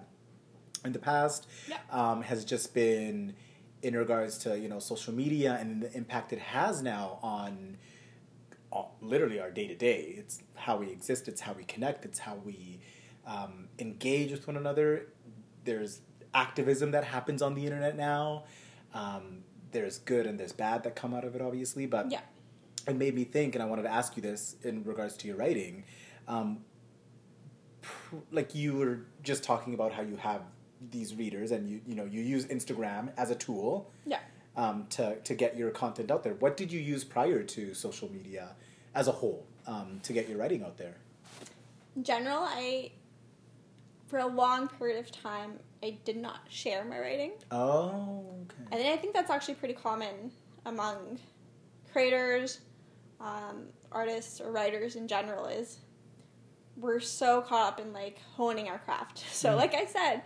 in 0.84 0.91
the 0.91 0.97
past 0.97 1.45
Yeah. 1.68 1.78
um, 1.91 2.24
has 2.24 2.45
just 2.45 2.74
been 2.74 3.36
in 3.84 3.95
regards 3.95 4.39
to 4.39 4.57
you 4.57 4.70
know 4.70 4.80
social 4.80 5.14
media 5.14 5.60
and 5.62 5.84
the 5.84 5.95
impact 5.95 6.34
it 6.34 6.39
has 6.39 6.82
now 6.82 7.20
on 7.22 7.78
uh, 8.74 8.86
literally 9.01 9.39
our 9.39 9.51
day 9.51 9.68
to 9.68 9.76
day. 9.76 10.16
It's 10.18 10.41
how 10.55 10.78
we 10.78 10.89
exist. 10.89 11.28
It's 11.28 11.41
how 11.41 11.53
we 11.53 11.64
connect. 11.64 12.05
It's 12.05 12.18
how 12.18 12.38
we 12.43 12.80
um, 13.28 13.68
engage 13.78 14.32
with 14.32 14.47
one 14.47 14.57
another. 14.57 15.10
There's 15.64 16.01
activism 16.34 16.91
that 16.91 17.03
happens 17.03 17.41
on 17.41 17.55
the 17.55 17.65
internet 17.65 17.95
now. 17.97 18.43
Um, 18.93 19.43
there's 19.71 19.99
good 19.99 20.25
and 20.25 20.39
there's 20.39 20.51
bad 20.53 20.84
that 20.84 20.95
come 20.95 21.13
out 21.13 21.23
of 21.23 21.36
it, 21.36 21.41
obviously. 21.41 21.86
But 21.86 22.11
Yeah. 22.11 22.21
it 22.88 22.95
made 22.95 23.13
me 23.15 23.23
think, 23.23 23.55
and 23.55 23.61
I 23.63 23.65
wanted 23.67 23.84
to 23.84 23.91
ask 23.91 24.15
you 24.15 24.21
this 24.23 24.55
in 24.63 24.84
regards 24.84 25.15
to 25.17 25.27
your 25.27 25.38
writing. 25.38 25.84
Um, 26.27 26.63
pr- 27.82 28.15
like 28.32 28.55
you 28.55 28.75
were 28.77 29.01
just 29.23 29.43
talking 29.43 29.73
about 29.73 29.91
how 29.93 30.01
you 30.01 30.15
have 30.17 30.41
these 30.91 31.13
readers, 31.15 31.51
and 31.51 31.69
you 31.69 31.82
you 31.86 31.93
know 31.95 32.05
you 32.05 32.21
use 32.21 32.45
Instagram 32.45 33.11
as 33.17 33.30
a 33.32 33.36
tool 33.36 33.91
Yeah. 34.05 34.19
um, 34.55 34.88
to 34.91 35.17
to 35.17 35.36
get 35.36 35.57
your 35.57 35.71
content 35.71 36.09
out 36.09 36.23
there. 36.23 36.34
What 36.36 36.55
did 36.57 36.71
you 36.71 36.80
use 36.80 37.03
prior 37.03 37.43
to 37.43 37.73
social 37.73 38.09
media 38.11 38.55
as 38.95 39.07
a 39.07 39.11
whole 39.11 39.45
um, 39.67 39.99
to 40.03 40.13
get 40.13 40.30
your 40.30 40.38
writing 40.38 40.63
out 40.63 40.77
there? 40.77 40.95
In 41.95 42.03
general, 42.03 42.43
I, 42.43 42.91
for 44.07 44.19
a 44.19 44.27
long 44.27 44.67
period 44.69 44.99
of 44.99 45.11
time, 45.11 45.59
I 45.84 45.97
did 46.03 46.17
not 46.17 46.41
share 46.49 46.84
my 46.84 46.99
writing. 46.99 47.32
Oh, 47.51 48.25
okay. 48.43 48.63
And 48.77 48.88
I 48.93 48.97
think 48.97 49.13
that's 49.13 49.30
actually 49.30 49.55
pretty 49.55 49.73
common 49.75 50.32
among 50.65 51.19
creators, 51.91 52.59
um, 53.21 53.67
artists, 53.91 54.41
or 54.41 54.51
writers 54.51 54.95
in 54.95 55.07
general. 55.07 55.45
Is 55.45 55.80
we're 56.75 56.99
so 56.99 57.41
caught 57.41 57.73
up 57.73 57.80
in 57.80 57.93
like 57.93 58.19
honing 58.36 58.67
our 58.69 58.80
craft. 58.80 59.23
So, 59.32 59.51
Mm. 59.53 59.57
like 59.57 59.73
I 59.73 59.86
said, 59.86 60.23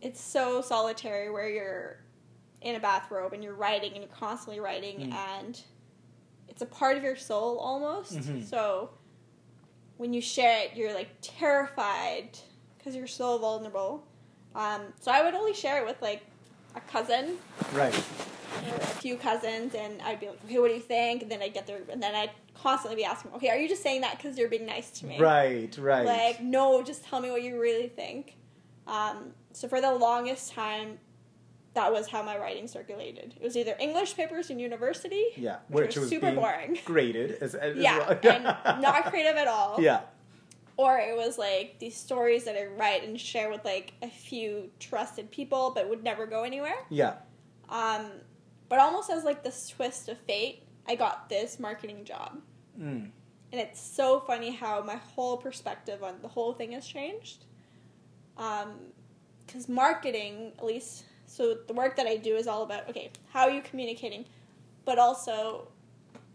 it's 0.00 0.20
so 0.20 0.60
solitary 0.62 1.30
where 1.30 1.48
you're 1.48 1.98
in 2.62 2.74
a 2.76 2.80
bathrobe 2.80 3.32
and 3.32 3.42
you're 3.44 3.54
writing 3.54 3.92
and 3.92 4.02
you're 4.02 4.12
constantly 4.14 4.60
writing 4.60 5.10
Mm. 5.10 5.12
and 5.14 5.60
it's 6.48 6.62
a 6.62 6.66
part 6.66 6.96
of 6.96 7.02
your 7.02 7.16
soul 7.16 7.58
almost. 7.58 8.14
Mhm. 8.16 8.44
So 8.44 8.90
when 9.98 10.12
you 10.14 10.20
share 10.22 10.64
it, 10.64 10.76
you're 10.76 10.94
like 10.94 11.08
terrified 11.22 12.38
because 12.78 12.94
you're 12.96 13.06
so 13.06 13.38
vulnerable. 13.38 14.06
Um, 14.56 14.82
so 15.00 15.10
I 15.12 15.22
would 15.22 15.34
only 15.34 15.54
share 15.54 15.78
it 15.82 15.86
with 15.86 16.00
like 16.00 16.22
a 16.74 16.80
cousin 16.80 17.36
Right. 17.72 17.94
or 17.94 18.74
a 18.74 18.86
few 18.86 19.16
cousins, 19.16 19.74
and 19.74 20.00
I'd 20.02 20.18
be 20.18 20.26
like, 20.28 20.42
"Okay, 20.46 20.58
what 20.58 20.68
do 20.68 20.74
you 20.74 20.80
think?" 20.80 21.22
And 21.22 21.30
then 21.30 21.42
I'd 21.42 21.52
get 21.54 21.66
there, 21.66 21.80
and 21.90 22.02
then 22.02 22.14
I'd 22.14 22.30
constantly 22.54 22.96
be 22.96 23.04
asking, 23.04 23.32
"Okay, 23.34 23.50
are 23.50 23.56
you 23.56 23.68
just 23.68 23.82
saying 23.82 24.00
that 24.00 24.16
because 24.16 24.38
you're 24.38 24.48
being 24.48 24.66
nice 24.66 24.90
to 25.00 25.06
me?" 25.06 25.18
Right. 25.20 25.76
Right. 25.78 26.06
Like, 26.06 26.40
no, 26.42 26.82
just 26.82 27.04
tell 27.04 27.20
me 27.20 27.30
what 27.30 27.42
you 27.42 27.60
really 27.60 27.88
think. 27.88 28.36
Um, 28.86 29.32
so 29.52 29.68
for 29.68 29.80
the 29.80 29.92
longest 29.94 30.52
time, 30.52 30.98
that 31.74 31.92
was 31.92 32.08
how 32.08 32.22
my 32.22 32.38
writing 32.38 32.66
circulated. 32.66 33.34
It 33.38 33.42
was 33.42 33.56
either 33.56 33.76
English 33.78 34.16
papers 34.16 34.48
in 34.48 34.58
university, 34.58 35.26
yeah. 35.36 35.56
which, 35.68 35.96
was 35.96 36.08
super 36.08 36.26
being 36.26 36.36
boring. 36.36 36.78
Graded 36.86 37.32
as, 37.42 37.54
as 37.54 37.76
Yeah, 37.76 37.98
well. 37.98 38.18
and 38.34 38.44
not 38.82 39.04
creative 39.06 39.36
at 39.36 39.46
all. 39.48 39.76
Yeah. 39.78 40.00
Or 40.76 40.98
it 40.98 41.16
was 41.16 41.38
like 41.38 41.78
these 41.78 41.96
stories 41.96 42.44
that 42.44 42.56
I 42.56 42.66
write 42.66 43.02
and 43.02 43.18
share 43.18 43.50
with 43.50 43.64
like 43.64 43.94
a 44.02 44.08
few 44.08 44.70
trusted 44.78 45.30
people, 45.30 45.72
but 45.74 45.88
would 45.88 46.04
never 46.04 46.26
go 46.26 46.42
anywhere. 46.42 46.76
Yeah. 46.90 47.14
Um, 47.68 48.10
but 48.68 48.78
almost 48.78 49.10
as 49.10 49.24
like 49.24 49.42
this 49.42 49.68
twist 49.68 50.08
of 50.08 50.18
fate, 50.18 50.64
I 50.86 50.94
got 50.94 51.28
this 51.28 51.58
marketing 51.58 52.04
job. 52.04 52.40
Mm. 52.78 53.10
And 53.52 53.60
it's 53.60 53.80
so 53.80 54.20
funny 54.20 54.50
how 54.50 54.82
my 54.82 54.96
whole 54.96 55.36
perspective 55.36 56.02
on 56.02 56.16
the 56.20 56.28
whole 56.28 56.52
thing 56.52 56.72
has 56.72 56.86
changed. 56.86 57.44
Because 58.36 59.68
marketing, 59.68 60.52
at 60.58 60.64
least, 60.64 61.04
so 61.26 61.56
the 61.66 61.72
work 61.72 61.96
that 61.96 62.06
I 62.06 62.16
do 62.16 62.36
is 62.36 62.46
all 62.46 62.62
about 62.64 62.88
okay, 62.90 63.10
how 63.32 63.44
are 63.44 63.50
you 63.50 63.62
communicating, 63.62 64.26
but 64.84 64.98
also 64.98 65.68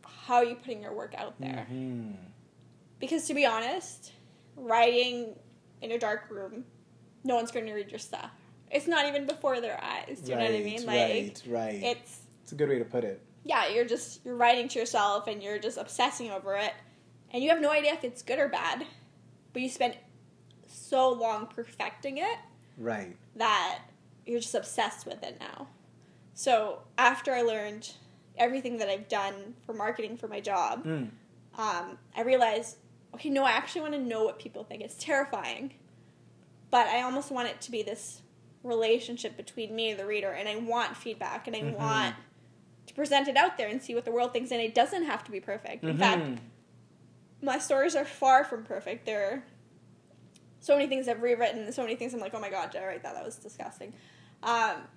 how 0.04 0.38
are 0.38 0.46
you 0.46 0.56
putting 0.56 0.82
your 0.82 0.94
work 0.94 1.14
out 1.16 1.40
there? 1.40 1.68
Mhm. 1.72 2.16
Because 3.00 3.28
to 3.28 3.34
be 3.34 3.46
honest, 3.46 4.14
writing 4.56 5.36
in 5.82 5.92
a 5.92 5.98
dark 6.00 6.30
room, 6.30 6.66
no 7.24 7.36
one's 7.36 7.52
going 7.52 7.66
to 7.66 7.74
read 7.74 7.90
your 7.92 8.00
stuff. 8.00 8.30
It's 8.70 8.88
not 8.88 9.06
even 9.08 9.26
before 9.26 9.60
their 9.62 9.82
eyes. 9.84 10.22
Do 10.22 10.32
you 10.32 10.38
know 10.38 10.46
what 10.46 10.54
I 10.54 10.60
mean? 10.64 10.86
Like 10.86 10.98
right. 10.98 11.44
Right. 11.48 11.84
it's 11.84 12.20
it's 12.44 12.52
a 12.52 12.56
good 12.56 12.70
way 12.70 12.80
to 12.80 12.86
put 12.86 13.04
it. 13.04 13.22
yeah, 13.44 13.68
you're 13.68 13.86
just 13.86 14.24
you're 14.26 14.36
writing 14.36 14.68
to 14.70 14.80
yourself 14.80 15.28
and 15.28 15.42
you're 15.44 15.60
just 15.60 15.78
obsessing 15.78 16.32
over 16.32 16.56
it, 16.56 16.74
and 17.32 17.44
you 17.44 17.50
have 17.50 17.60
no 17.62 17.70
idea 17.70 17.94
if 17.94 18.04
it's 18.04 18.22
good 18.22 18.40
or 18.40 18.48
bad, 18.48 18.86
but 19.54 19.62
you 19.62 19.70
spend 19.70 19.98
so 20.68 21.12
long 21.12 21.48
perfecting 21.48 22.18
it 22.18 22.38
Right. 22.78 23.16
that 23.36 23.80
you're 24.26 24.40
just 24.40 24.56
obsessed 24.56 25.06
with 25.06 25.22
it 25.24 25.38
now. 25.40 25.68
So 26.34 26.80
after 26.98 27.34
I 27.34 27.42
learned 27.42 27.92
everything 28.38 28.78
that 28.78 28.88
I've 28.88 29.10
done 29.10 29.54
for 29.66 29.74
marketing 29.74 30.16
for 30.18 30.28
my 30.30 30.40
job, 30.40 30.86
Mm. 30.86 31.10
um, 31.58 31.98
I 32.16 32.22
realized, 32.24 32.78
okay, 33.14 33.30
no, 33.30 33.44
I 33.44 33.52
actually 33.52 33.82
want 33.82 33.94
to 33.94 34.00
know 34.00 34.24
what 34.24 34.40
people 34.40 34.64
think. 34.64 34.82
It's 34.82 34.96
terrifying, 34.96 35.74
but 36.70 36.88
I 36.88 37.02
almost 37.02 37.32
want 37.32 37.50
it 37.50 37.62
to 37.62 37.72
be 37.72 37.84
this 37.84 38.22
relationship 38.64 39.36
between 39.38 39.76
me 39.76 39.92
and 39.92 40.00
the 40.00 40.06
reader, 40.06 40.32
and 40.32 40.48
I 40.48 40.56
want 40.56 40.96
feedback, 40.96 41.48
and 41.48 41.56
I 41.56 41.62
Mhm. 41.62 41.76
want 41.78 42.16
to 42.88 42.94
present 42.94 43.28
it 43.28 43.38
out 43.38 43.58
there 43.58 43.68
and 43.68 43.82
see 43.82 43.94
what 43.96 44.06
the 44.06 44.12
world 44.12 44.34
thinks. 44.34 44.52
And 44.52 44.62
it 44.62 44.74
doesn't 44.74 45.04
have 45.04 45.24
to 45.26 45.32
be 45.32 45.40
perfect. 45.40 45.84
In 45.84 45.98
fact, 45.98 46.22
Mhm. 46.22 46.40
my 47.42 47.58
stories 47.58 47.96
are 47.96 48.06
far 48.06 48.44
from 48.44 48.64
perfect. 48.64 49.06
There 49.06 49.32
are 49.32 49.44
so 50.60 50.76
many 50.76 50.88
things 50.88 51.08
I've 51.08 51.22
rewritten, 51.22 51.72
so 51.72 51.82
many 51.82 51.96
things 51.96 52.14
I'm 52.14 52.20
like, 52.20 52.34
oh 52.34 52.40
my 52.40 52.50
god, 52.50 52.72
did 52.72 52.82
I 52.84 52.88
write 52.88 53.04
that? 53.04 53.16
That 53.16 53.26
was 53.26 53.38
disgusting. 53.38 53.94
Um, 54.44 54.88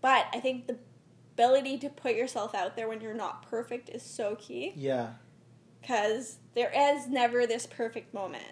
but 0.00 0.26
I 0.32 0.40
think 0.40 0.66
the 0.66 0.78
ability 1.34 1.78
to 1.78 1.88
put 1.88 2.14
yourself 2.14 2.54
out 2.54 2.74
there 2.76 2.88
when 2.88 3.00
you're 3.00 3.14
not 3.14 3.48
perfect 3.48 3.88
is 3.88 4.02
so 4.02 4.34
key 4.36 4.72
yeah, 4.76 5.10
because 5.80 6.38
there 6.54 6.72
is 6.74 7.06
never 7.08 7.46
this 7.46 7.66
perfect 7.66 8.12
moment. 8.14 8.44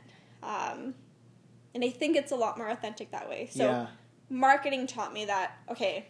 Um, 0.43 0.95
and 1.75 1.85
I 1.85 1.91
think 1.91 2.17
it's 2.17 2.33
a 2.33 2.37
lot 2.37 2.57
more 2.57 2.69
authentic 2.69 3.11
that 3.11 3.29
way. 3.29 3.49
So 3.53 3.65
yeah, 3.65 3.87
marketing 4.31 4.87
taught 4.87 5.13
me 5.13 5.25
that 5.25 5.53
okay 5.71 6.07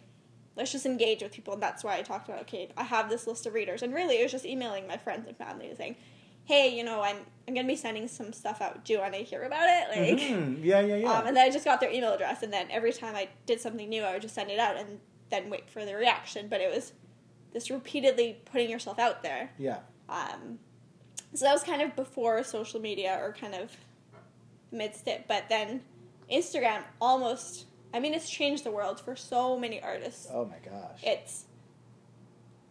let's 0.55 0.71
just 0.71 0.87
engage 0.87 1.21
with 1.21 1.31
people 1.31 1.53
and 1.53 1.61
that's 1.61 1.83
why 1.83 1.95
i 1.95 2.01
talked 2.01 2.27
about 2.27 2.41
okay 2.41 2.67
i 2.75 2.81
have 2.83 3.11
this 3.11 3.27
list 3.27 3.45
of 3.45 3.53
readers 3.53 3.83
and 3.83 3.93
really 3.93 4.15
it 4.19 4.23
was 4.23 4.31
just 4.31 4.43
emailing 4.43 4.87
my 4.87 4.97
friends 4.97 5.27
and 5.27 5.37
family 5.37 5.71
saying 5.77 5.95
hey 6.45 6.75
you 6.75 6.83
know 6.83 6.99
i'm 7.03 7.17
i'm 7.47 7.53
gonna 7.53 7.67
be 7.67 7.75
sending 7.75 8.07
some 8.07 8.33
stuff 8.33 8.59
out 8.59 8.83
do 8.83 8.91
you 8.93 8.97
want 8.99 9.13
to 9.13 9.19
hear 9.19 9.43
about 9.43 9.67
it 9.69 9.89
like 10.09 10.19
Mhm. 10.19 10.63
yeah, 10.65 10.79
yeah, 10.79 10.95
yeah. 10.95 11.11
um, 11.11 11.27
and 11.27 11.37
then 11.37 11.45
i 11.47 11.51
just 11.51 11.63
got 11.63 11.79
their 11.79 11.91
email 11.91 12.11
address 12.11 12.41
and 12.41 12.51
then 12.51 12.65
every 12.71 12.91
time 12.91 13.15
i 13.15 13.29
did 13.45 13.61
something 13.61 13.87
new 13.87 14.01
i 14.01 14.13
would 14.13 14.21
just 14.23 14.33
send 14.33 14.49
it 14.49 14.57
out 14.57 14.77
and 14.77 14.99
then 15.29 15.47
wait 15.51 15.69
for 15.69 15.85
the 15.85 15.93
reaction 15.95 16.47
but 16.49 16.59
it 16.59 16.73
was 16.73 16.93
this 17.53 17.69
repeatedly 17.69 18.41
putting 18.45 18.67
yourself 18.71 18.97
out 18.97 19.21
there 19.21 19.51
yeah, 19.59 19.77
um, 20.09 20.57
so 21.33 21.45
that 21.45 21.53
was 21.53 21.63
kind 21.63 21.81
of 21.81 21.95
before 21.95 22.43
social 22.43 22.79
media 22.79 23.19
or 23.21 23.33
kind 23.39 23.53
of 23.55 23.71
amidst 24.71 25.07
it. 25.07 25.25
But 25.27 25.45
then 25.49 25.81
Instagram 26.31 26.81
almost, 27.01 27.65
I 27.93 27.99
mean, 27.99 28.13
it's 28.13 28.29
changed 28.29 28.63
the 28.63 28.71
world 28.71 28.99
for 28.99 29.15
so 29.15 29.57
many 29.57 29.81
artists. 29.81 30.27
oh 30.31 30.45
my 30.45 30.57
gosh. 30.69 30.99
It's, 31.03 31.45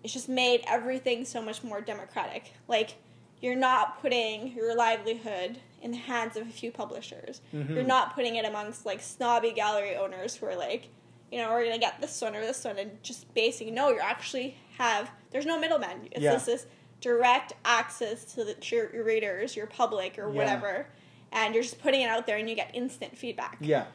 it's 0.05 0.13
just 0.13 0.29
made 0.29 0.63
everything 0.69 1.25
so 1.25 1.43
much 1.43 1.63
more 1.65 1.81
democratic. 1.81 2.53
Like, 2.69 2.95
you're 3.41 3.57
not 3.57 4.01
putting 4.01 4.53
your 4.53 4.75
livelihood 4.77 5.59
in 5.83 5.91
the 5.91 5.97
hands 5.99 6.37
of 6.37 6.47
a 6.47 6.51
few 6.51 6.71
publishers. 6.71 7.41
Mhm. 7.53 7.71
You're 7.71 7.83
not 7.83 8.15
putting 8.15 8.37
it 8.37 8.45
amongst 8.45 8.87
like 8.87 9.01
snobby 9.01 9.53
gallery 9.53 9.95
owners 9.97 10.35
who 10.35 10.47
are 10.47 10.57
like, 10.57 10.89
you 11.31 11.39
know, 11.39 11.51
we're 11.51 11.65
gonna 11.65 11.79
get 11.79 12.01
this 12.01 12.21
one 12.23 12.35
or 12.35 12.41
this 12.41 12.65
one 12.65 12.79
and 12.79 13.03
just 13.03 13.33
basing. 13.35 13.75
No, 13.75 13.91
you 13.91 13.99
actually 14.01 14.57
have. 14.79 15.11
There's 15.33 15.45
no 15.47 15.59
middleman. 15.59 16.09
It's 16.13 16.23
Yeah. 16.23 16.33
just 16.33 16.47
this 16.47 16.67
direct 17.01 17.53
access 17.65 18.25
to, 18.35 18.45
the, 18.45 18.55
to 18.55 18.77
your, 18.77 18.95
your 18.95 19.05
readers, 19.05 19.55
your 19.57 19.67
public, 19.67 20.19
or 20.19 20.29
Yeah. 20.31 20.37
whatever, 20.37 20.87
and 21.33 21.55
you're 21.55 21.63
just 21.63 21.81
putting 21.81 22.01
it 22.03 22.09
out 22.09 22.27
there 22.27 22.37
and 22.39 22.49
you 22.49 22.57
get 22.57 22.71
instant 22.75 23.17
feedback. 23.19 23.59
yeah, 23.61 23.87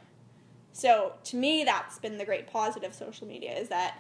So 0.74 1.14
to 1.26 1.36
me, 1.36 1.64
that's 1.64 2.00
been 2.00 2.18
the 2.18 2.26
great 2.26 2.48
positive 2.48 2.92
of 2.92 2.96
social 2.96 3.28
media 3.28 3.54
is 3.58 3.70
that 3.70 3.98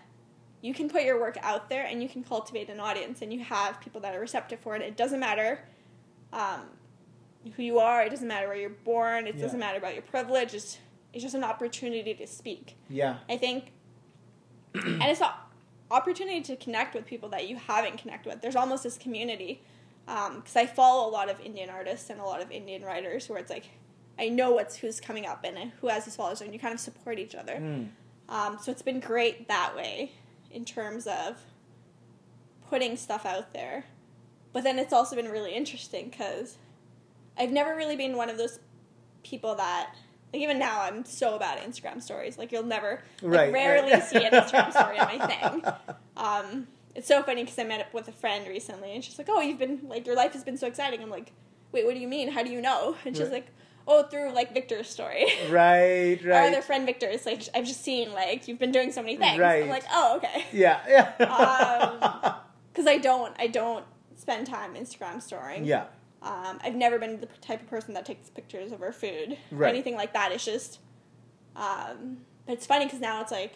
you 0.61 0.73
can 0.73 0.87
put 0.89 1.03
your 1.03 1.19
work 1.19 1.37
out 1.41 1.69
there 1.69 1.85
and 1.85 2.03
you 2.03 2.07
can 2.09 2.23
cultivate 2.23 2.69
an 2.69 2.79
audience 2.79 3.21
and 3.23 3.33
you 3.33 3.39
have 3.43 3.81
people 3.81 3.99
that 4.01 4.13
are 4.15 4.19
receptive 4.19 4.59
for 4.59 4.75
it. 4.75 4.81
It 4.83 4.95
doesn't 4.95 5.19
matter 5.19 5.59
um, 6.31 6.61
who 7.55 7.63
you 7.63 7.79
are. 7.79 8.03
It 8.03 8.11
doesn't 8.11 8.27
matter 8.27 8.47
where 8.47 8.55
you're 8.57 8.69
born. 8.69 9.25
It 9.25 9.35
Yeah. 9.35 9.41
doesn't 9.41 9.59
matter 9.59 9.79
about 9.79 9.93
your 9.93 10.03
privilege. 10.03 10.53
It's, 10.53 10.77
it's 11.13 11.23
just 11.23 11.33
an 11.35 11.43
opportunity 11.43 12.13
to 12.13 12.27
speak. 12.27 12.77
yeah, 12.89 13.17
I 13.27 13.37
think, 13.37 13.71
and 14.75 15.01
it's 15.03 15.19
an 15.21 15.29
opportunity 15.91 16.41
to 16.41 16.55
connect 16.55 16.95
with 16.95 17.05
people 17.05 17.29
that 17.29 17.47
you 17.47 17.57
haven't 17.57 17.97
connected 17.97 18.29
with. 18.29 18.41
There's 18.41 18.55
almost 18.55 18.83
this 18.83 18.97
community 18.97 19.61
because 20.05 20.55
I 20.55 20.65
follow 20.65 21.09
a 21.09 21.11
lot 21.11 21.29
of 21.29 21.39
Indian 21.39 21.69
artists 21.69 22.09
and 22.09 22.19
a 22.19 22.23
lot 22.23 22.41
of 22.41 22.51
Indian 22.51 22.83
writers 22.83 23.29
where 23.29 23.39
it's 23.39 23.51
like 23.51 23.69
I 24.19 24.29
know 24.29 24.51
what's 24.51 24.77
who's 24.77 24.99
coming 24.99 25.25
up 25.25 25.43
and 25.43 25.71
who 25.81 25.87
has 25.87 26.05
these 26.05 26.15
followers, 26.15 26.41
and 26.41 26.53
you 26.53 26.59
kind 26.59 26.73
of 26.73 26.79
support 26.79 27.17
each 27.17 27.33
other. 27.35 27.55
Mm. 27.55 27.89
Um, 28.29 28.57
so 28.61 28.71
it's 28.71 28.81
been 28.81 28.99
great 28.99 29.47
that 29.47 29.75
way 29.75 30.11
in 30.51 30.63
terms 30.63 31.07
of 31.07 31.41
putting 32.69 32.95
stuff 32.97 33.25
out 33.25 33.53
there. 33.53 33.85
But 34.53 34.63
then 34.63 34.79
it's 34.79 34.93
also 34.93 35.15
been 35.15 35.29
really 35.29 35.53
interesting 35.53 36.09
because 36.09 36.57
I've 37.37 37.51
never 37.51 37.75
really 37.75 37.95
been 37.95 38.15
one 38.15 38.29
of 38.29 38.37
those 38.37 38.59
people 39.23 39.55
that, 39.55 39.95
like, 40.33 40.41
even 40.41 40.59
now 40.59 40.81
I'm 40.81 41.03
so 41.05 41.37
bad 41.39 41.57
at 41.59 41.69
Instagram 41.69 42.01
stories. 42.01 42.37
Like, 42.37 42.51
you'll 42.51 42.63
never, 42.63 43.01
like, 43.21 43.31
Right, 43.39 43.53
rarely 43.53 43.91
right. 43.93 44.03
see 44.03 44.23
an 44.23 44.31
Instagram 44.33 44.71
story 44.77 44.99
on 44.99 45.17
my 45.17 45.27
thing. 45.27 45.63
Um, 46.17 46.67
it's 46.95 47.07
so 47.07 47.23
funny 47.23 47.43
because 47.43 47.57
I 47.59 47.63
met 47.63 47.81
up 47.81 47.93
with 47.93 48.07
a 48.07 48.11
friend 48.11 48.47
recently 48.47 48.93
and 48.93 49.03
she's 49.03 49.17
like, 49.17 49.27
oh, 49.29 49.41
you've 49.41 49.59
been, 49.59 49.81
like, 49.87 50.05
your 50.05 50.15
life 50.15 50.33
has 50.33 50.43
been 50.43 50.57
so 50.57 50.67
exciting. 50.67 51.01
I'm 51.01 51.09
like, 51.09 51.31
wait, 51.71 51.85
what 51.85 51.93
do 51.93 51.99
you 52.01 52.07
mean? 52.07 52.29
How 52.31 52.43
do 52.43 52.51
you 52.51 52.61
know? 52.61 52.95
And 53.05 53.15
she's 53.15 53.23
Right. 53.27 53.33
like, 53.33 53.47
oh, 53.87 54.03
through, 54.03 54.31
like, 54.33 54.53
Victor's 54.53 54.89
story. 54.89 55.25
right, 55.49 56.19
right. 56.23 56.31
Our 56.31 56.47
other 56.49 56.61
friend 56.61 56.85
Victor 56.85 57.07
is 57.07 57.25
like, 57.25 57.43
I've 57.55 57.65
just 57.65 57.81
seen 57.83 58.13
like 58.13 58.47
you've 58.47 58.59
been 58.59 58.71
doing 58.71 58.91
so 58.91 59.01
many 59.01 59.17
things. 59.17 59.39
Right. 59.39 59.63
I'm 59.63 59.69
like, 59.69 59.85
oh, 59.91 60.17
okay. 60.17 60.45
Yeah, 60.53 60.79
yeah. 60.87 61.25
Um, 61.25 62.33
Because 62.73 62.87
I 62.87 62.99
don't, 62.99 63.33
I 63.39 63.47
don't 63.47 63.83
spend 64.15 64.47
time 64.47 64.75
Instagram 64.75 65.21
storing. 65.21 65.65
yeah, 65.65 65.85
Um, 66.23 66.59
I've 66.63 66.75
never 66.75 66.99
been 66.99 67.19
the 67.19 67.25
type 67.41 67.61
of 67.61 67.67
person 67.67 67.93
that 67.95 68.05
takes 68.05 68.29
pictures 68.29 68.71
of 68.71 68.79
her 68.79 68.91
food 68.91 69.37
or 69.51 69.65
anything 69.65 69.95
like 69.95 70.13
that. 70.13 70.31
It's 70.31 70.45
just, 70.45 70.79
um, 71.55 72.17
but 72.45 72.53
it's 72.53 72.65
funny 72.67 72.85
because 72.85 72.99
now 72.99 73.21
it's 73.21 73.31
like, 73.31 73.53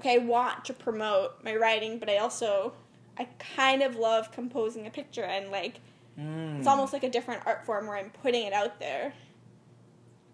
okay, 0.00 0.14
I 0.14 0.18
want 0.18 0.64
to 0.64 0.72
promote 0.72 1.42
my 1.44 1.54
writing, 1.54 1.98
but 2.00 2.10
I 2.10 2.16
also, 2.18 2.72
I 3.18 3.28
kind 3.38 3.82
of 3.82 3.94
love 3.96 4.32
composing 4.32 4.86
a 4.86 4.90
picture 4.90 5.24
and 5.24 5.50
like 5.50 5.80
Mm. 6.20 6.58
it's 6.58 6.66
almost 6.66 6.92
like 6.92 7.04
a 7.04 7.08
different 7.08 7.40
art 7.46 7.64
form 7.64 7.86
where 7.86 7.96
I'm 7.96 8.10
putting 8.10 8.44
it 8.46 8.52
out 8.52 8.78
there. 8.78 9.14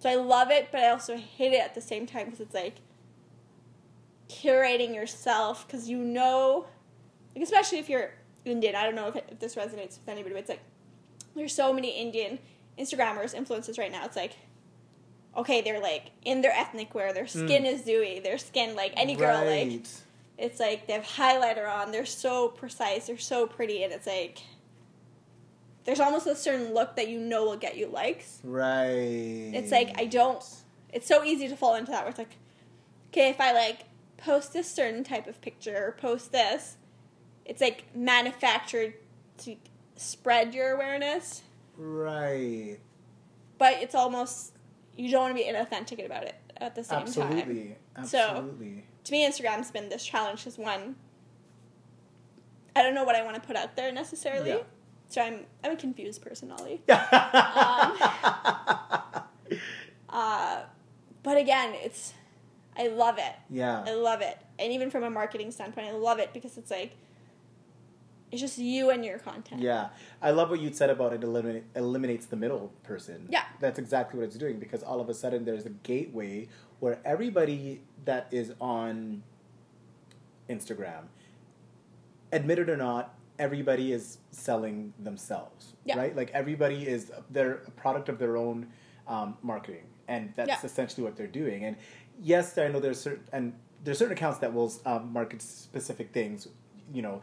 So 0.00 0.10
I 0.10 0.16
love 0.16 0.50
it, 0.50 0.70
but 0.72 0.80
I 0.80 0.88
also 0.88 1.16
hate 1.16 1.52
it 1.52 1.60
at 1.60 1.76
the 1.76 1.80
same 1.80 2.04
time 2.04 2.24
because 2.24 2.40
it's 2.40 2.52
like 2.54 2.78
curating 4.28 4.94
yourself 4.94 5.66
because 5.66 5.88
you 5.88 5.98
know, 5.98 6.66
like 7.34 7.44
especially 7.44 7.78
if 7.78 7.88
you're 7.88 8.10
Indian. 8.44 8.74
I 8.74 8.82
don't 8.84 8.94
know 8.94 9.06
if, 9.08 9.16
it, 9.16 9.28
if 9.30 9.38
this 9.38 9.54
resonates 9.54 9.98
with 9.98 10.08
anybody, 10.08 10.34
but 10.34 10.40
it's 10.40 10.48
like 10.48 10.62
there's 11.38 11.54
so 11.54 11.72
many 11.72 11.90
Indian 11.90 12.38
Instagrammers, 12.78 13.34
influencers 13.34 13.78
right 13.78 13.90
now. 13.90 14.04
It's 14.04 14.16
like, 14.16 14.32
okay, 15.36 15.60
they're 15.60 15.80
like 15.80 16.10
in 16.24 16.42
their 16.42 16.52
ethnic 16.52 16.94
wear, 16.94 17.12
their 17.12 17.24
hmm. 17.24 17.46
skin 17.46 17.64
is 17.64 17.82
dewy, 17.82 18.20
their 18.20 18.38
skin 18.38 18.76
like 18.76 18.92
any 18.96 19.14
girl 19.14 19.44
like 19.44 19.82
it's 20.38 20.60
like 20.60 20.86
they 20.86 20.92
have 20.92 21.04
highlighter 21.04 21.68
on. 21.68 21.90
They're 21.90 22.06
so 22.06 22.48
precise. 22.48 23.08
They're 23.08 23.18
so 23.18 23.46
pretty, 23.46 23.82
and 23.82 23.92
it's 23.92 24.06
like 24.06 24.38
there's 25.84 25.98
almost 26.00 26.26
a 26.28 26.36
certain 26.36 26.72
look 26.72 26.94
that 26.96 27.08
you 27.08 27.18
know 27.18 27.44
will 27.44 27.56
get 27.56 27.76
you 27.76 27.88
likes. 27.88 28.40
Right. 28.44 29.50
It's 29.52 29.72
like 29.72 29.98
I 29.98 30.06
don't. 30.06 30.44
It's 30.92 31.08
so 31.08 31.24
easy 31.24 31.48
to 31.48 31.56
fall 31.56 31.74
into 31.74 31.90
that. 31.90 32.02
Where 32.02 32.10
it's 32.10 32.18
like, 32.18 32.36
okay, 33.10 33.30
if 33.30 33.40
I 33.40 33.52
like 33.52 33.80
post 34.16 34.52
this 34.52 34.70
certain 34.70 35.02
type 35.02 35.26
of 35.26 35.40
picture 35.40 35.88
or 35.88 35.92
post 35.92 36.30
this, 36.30 36.76
it's 37.44 37.60
like 37.60 37.84
manufactured 37.94 38.94
to 39.38 39.56
spread 39.98 40.54
your 40.54 40.70
awareness, 40.74 41.42
Right. 41.76 42.78
but 43.58 43.74
it's 43.82 43.94
almost 43.94 44.52
you 44.96 45.10
don't 45.10 45.22
want 45.22 45.36
to 45.36 45.42
be 45.44 45.48
inauthentic 45.48 46.04
about 46.04 46.24
it 46.24 46.34
at 46.56 46.74
the 46.74 46.82
same 46.82 46.98
time. 47.00 47.06
Absolutely. 47.06 47.76
So- 48.04 48.18
Absolutely. 48.18 48.84
to 49.04 49.12
me, 49.12 49.26
Instagram's 49.28 49.70
been 49.70 49.88
this 49.88 50.04
challenge 50.04 50.40
because 50.40 50.58
one, 50.58 50.96
I 52.74 52.82
don't 52.82 52.94
know 52.94 53.04
what 53.04 53.14
I 53.16 53.22
want 53.24 53.34
to 53.36 53.40
put 53.42 53.56
out 53.56 53.76
there 53.76 53.92
necessarily. 53.92 54.50
Yeah. 54.50 54.62
So 55.08 55.20
I'm 55.22 55.46
I'm 55.64 55.72
a 55.72 55.76
confused 55.76 56.20
person, 56.22 56.50
Ollie. 56.52 56.82
Yeah. 56.88 57.04
Uh, 60.10 60.62
but 61.22 61.36
again, 61.36 61.74
it's 61.74 62.14
I 62.76 62.86
love 62.88 63.18
it. 63.18 63.34
Yeah. 63.50 63.84
I 63.86 63.92
love 63.92 64.20
it, 64.22 64.38
and 64.58 64.72
even 64.72 64.90
from 64.90 65.02
a 65.04 65.10
marketing 65.10 65.50
standpoint, 65.50 65.86
I 65.88 65.92
love 65.92 66.18
it 66.18 66.32
because 66.32 66.56
it's 66.56 66.70
like 66.70 66.96
it's 68.30 68.40
just 68.40 68.58
you 68.58 68.90
and 68.90 69.04
your 69.04 69.18
content. 69.18 69.62
Yeah, 69.62 69.88
I 70.20 70.30
love 70.32 70.50
what 70.50 70.60
you 70.60 70.72
said 70.72 70.90
about 70.90 71.12
it 71.12 71.22
eliminate, 71.24 71.64
eliminates 71.74 72.26
the 72.26 72.36
middle 72.36 72.72
person. 72.82 73.26
Yeah. 73.30 73.44
That's 73.60 73.78
exactly 73.78 74.18
what 74.20 74.26
it's 74.26 74.36
doing 74.36 74.58
because 74.58 74.82
all 74.82 75.00
of 75.00 75.08
a 75.08 75.14
sudden 75.14 75.44
there's 75.44 75.66
a 75.66 75.70
gateway 75.70 76.48
where 76.80 76.98
everybody 77.04 77.80
that 78.04 78.28
is 78.30 78.52
on 78.60 79.22
Instagram, 80.48 81.04
admit 82.32 82.58
it 82.58 82.68
or 82.70 82.76
not, 82.76 83.14
everybody 83.38 83.92
is 83.92 84.18
selling 84.30 84.92
themselves, 84.98 85.74
Yeah. 85.84 85.98
right? 85.98 86.14
Like 86.16 86.30
everybody 86.32 86.86
is 86.86 87.12
they're 87.30 87.62
a 87.66 87.70
product 87.72 88.08
of 88.08 88.18
their 88.18 88.36
own 88.36 88.68
um, 89.06 89.36
marketing, 89.42 89.84
and 90.06 90.32
that's 90.36 90.48
Yeah. 90.48 90.58
essentially 90.64 91.02
what 91.04 91.16
they're 91.16 91.26
doing. 91.26 91.64
And 91.64 91.76
yes, 92.20 92.56
I 92.58 92.68
know 92.68 92.80
there's 92.80 93.00
certain 93.00 93.24
and 93.32 93.52
there's 93.84 93.98
certain 93.98 94.12
accounts 94.16 94.38
that 94.40 94.52
will 94.52 94.72
um, 94.84 95.12
market 95.12 95.40
specific 95.40 96.12
things, 96.12 96.48
you 96.92 97.00
know, 97.02 97.20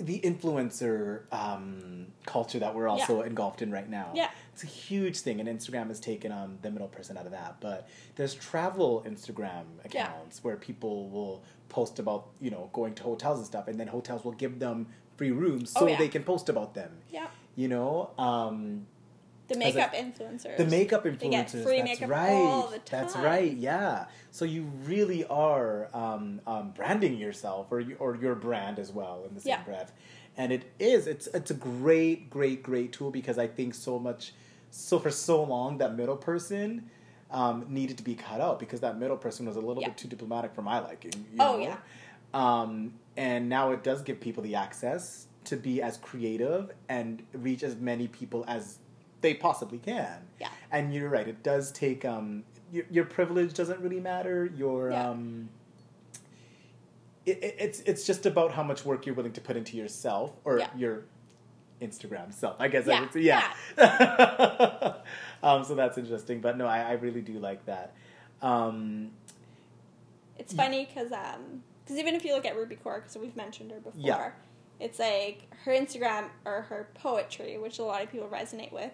the 0.00 0.20
influencer 0.20 1.22
um, 1.32 2.06
culture 2.26 2.58
that 2.58 2.74
we're 2.74 2.88
also 2.88 3.22
engulfed 3.22 3.62
in 3.62 3.70
right 3.70 3.88
now. 3.88 4.10
Yeah. 4.14 4.30
It's 4.52 4.62
a 4.64 4.66
huge 4.66 5.20
thing, 5.20 5.40
and 5.40 5.48
Instagram 5.48 5.88
has 5.88 6.00
taken 6.00 6.32
um, 6.32 6.58
the 6.62 6.70
middle 6.70 6.88
person 6.88 7.16
out 7.16 7.26
of 7.26 7.32
that. 7.32 7.56
But 7.60 7.88
there's 8.16 8.34
travel 8.34 9.04
Instagram 9.06 9.64
Yeah. 9.92 10.04
accounts 10.06 10.42
where 10.42 10.56
people 10.56 11.08
will 11.08 11.42
post 11.68 11.98
about, 11.98 12.28
you 12.40 12.50
know, 12.50 12.70
going 12.72 12.94
to 12.94 13.02
hotels 13.02 13.38
and 13.38 13.46
stuff, 13.46 13.68
and 13.68 13.78
then 13.78 13.86
hotels 13.88 14.24
will 14.24 14.32
give 14.32 14.58
them 14.58 14.86
free 15.16 15.30
rooms 15.30 15.70
so 15.72 15.80
Oh, 15.82 15.86
yeah. 15.86 15.98
they 15.98 16.08
can 16.08 16.24
post 16.24 16.48
about 16.48 16.74
them. 16.74 16.90
Yeah. 17.10 17.28
You 17.54 17.68
know? 17.68 18.10
Um, 18.18 18.86
The 19.50 19.56
makeup 19.58 19.92
influencers. 19.94 20.56
the 20.56 20.64
makeup 20.64 21.04
influencers. 21.04 21.18
They 21.20 21.28
get 21.28 21.50
free 21.50 21.76
that's 21.82 22.00
makeup 22.00 22.10
right. 22.10 22.46
all 22.46 22.70
the 22.70 22.80
That's 22.90 23.16
right. 23.16 23.52
Yeah. 23.52 24.06
So 24.30 24.44
you 24.44 24.62
really 24.84 25.24
are 25.26 25.88
um, 25.92 26.40
um, 26.46 26.70
branding 26.70 27.16
yourself 27.18 27.66
or 27.70 27.82
or 27.98 28.16
your 28.16 28.34
brand 28.34 28.78
as 28.78 28.92
well 28.92 29.24
in 29.28 29.34
the 29.34 29.40
same 29.40 29.50
Yeah. 29.50 29.62
breath. 29.64 29.92
And 30.36 30.52
it 30.52 30.64
is. 30.78 31.06
It's 31.06 31.26
it's 31.28 31.50
a 31.50 31.54
great, 31.54 32.30
great, 32.30 32.62
great 32.62 32.92
tool 32.92 33.10
because 33.10 33.38
I 33.38 33.46
think 33.48 33.74
so 33.74 33.98
much. 33.98 34.32
So 34.70 34.98
for 35.00 35.10
so 35.10 35.42
long, 35.42 35.78
that 35.78 35.96
middle 35.96 36.16
person 36.16 36.88
um, 37.32 37.66
needed 37.68 37.96
to 37.98 38.04
be 38.04 38.14
cut 38.14 38.40
out 38.40 38.58
because 38.60 38.80
that 38.80 38.98
middle 38.98 39.16
person 39.16 39.46
was 39.46 39.56
a 39.56 39.60
little 39.60 39.82
Yeah. 39.82 39.88
bit 39.88 39.96
too 39.98 40.08
diplomatic 40.08 40.54
for 40.54 40.62
my 40.62 40.78
liking. 40.78 41.12
You 41.32 41.38
Oh, 41.44 41.56
know? 41.58 41.62
yeah. 41.64 41.76
Um, 42.32 42.94
and 43.16 43.48
now 43.48 43.72
it 43.72 43.82
does 43.82 44.02
give 44.02 44.20
people 44.20 44.42
the 44.42 44.54
access 44.54 45.26
to 45.44 45.56
be 45.56 45.82
as 45.82 45.96
creative 45.96 46.70
and 46.88 47.22
reach 47.32 47.62
as 47.62 47.74
many 47.76 48.06
people 48.06 48.44
as 48.46 48.78
they 49.20 49.34
possibly 49.34 49.78
can. 49.78 50.22
Yeah. 50.40 50.48
And 50.70 50.94
you're 50.94 51.08
right. 51.08 51.26
It 51.28 51.42
does 51.42 51.72
take 51.72 52.04
um 52.04 52.44
your, 52.72 52.84
your 52.90 53.04
privilege 53.04 53.52
doesn't 53.54 53.80
really 53.80 54.00
matter. 54.00 54.46
Your 54.56 54.90
Yeah. 54.90 55.10
um. 55.10 55.48
It, 57.26 57.42
it, 57.44 57.56
it's 57.58 57.80
it's 57.80 58.06
just 58.06 58.24
about 58.26 58.52
how 58.52 58.62
much 58.62 58.84
work 58.84 59.04
you're 59.06 59.14
willing 59.14 59.32
to 59.32 59.40
put 59.40 59.56
into 59.56 59.76
yourself 59.76 60.32
or 60.44 60.58
Yeah. 60.58 60.68
your 60.76 61.04
Instagram 61.82 62.32
self. 62.32 62.56
I 62.58 62.68
guess 62.68 62.88
I 62.88 62.92
Yeah, 62.92 63.00
would 63.00 63.12
say 63.12 63.20
yeah. 63.20 64.94
um. 65.42 65.64
So 65.64 65.74
that's 65.74 65.98
interesting, 65.98 66.40
but 66.40 66.56
no, 66.56 66.66
I, 66.66 66.80
I 66.80 66.92
really 66.92 67.20
do 67.20 67.38
like 67.38 67.64
that. 67.66 67.94
Um. 68.42 69.10
It's 70.38 70.54
funny 70.54 70.86
because 70.86 71.12
um, 71.12 71.62
cause 71.86 71.98
even 71.98 72.14
if 72.14 72.24
you 72.24 72.32
look 72.34 72.46
at 72.46 72.56
Rupi 72.56 72.78
Kaur, 72.78 72.96
because 73.02 73.14
we've 73.18 73.36
mentioned 73.36 73.70
her 73.72 73.78
before, 73.80 74.00
Yeah. 74.02 74.30
it's 74.80 74.98
like 74.98 75.42
her 75.64 75.72
Instagram 75.72 76.30
or 76.46 76.62
her 76.62 76.88
poetry, 76.94 77.58
which 77.58 77.78
a 77.78 77.82
lot 77.84 78.02
of 78.02 78.10
people 78.10 78.26
resonate 78.28 78.72
with. 78.72 78.90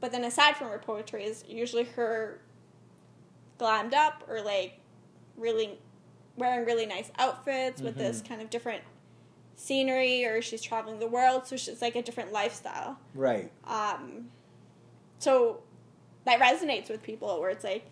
But 0.00 0.12
then 0.12 0.24
aside 0.24 0.56
from 0.56 0.68
her 0.68 0.78
poetry, 0.78 1.24
is 1.24 1.44
usually 1.48 1.84
her 1.84 2.40
glammed 3.58 3.94
up 3.94 4.24
or 4.28 4.40
like 4.40 4.78
really 5.36 5.78
wearing 6.36 6.64
really 6.64 6.86
nice 6.86 7.10
outfits 7.18 7.80
with 7.82 7.96
this 7.96 8.22
Mhm. 8.22 8.28
kind 8.28 8.42
of 8.42 8.48
different 8.50 8.82
scenery, 9.56 10.24
or 10.24 10.40
she's 10.40 10.62
traveling 10.62 11.00
the 11.00 11.08
world, 11.08 11.46
so 11.48 11.56
she's 11.56 11.82
like 11.82 11.96
a 11.96 12.02
different 12.02 12.30
lifestyle. 12.32 12.96
Right. 13.12 13.50
Um, 13.64 14.30
so 15.18 15.62
that 16.24 16.38
resonates 16.38 16.88
with 16.88 17.02
people 17.02 17.40
where 17.40 17.50
it's 17.50 17.64
like, 17.64 17.86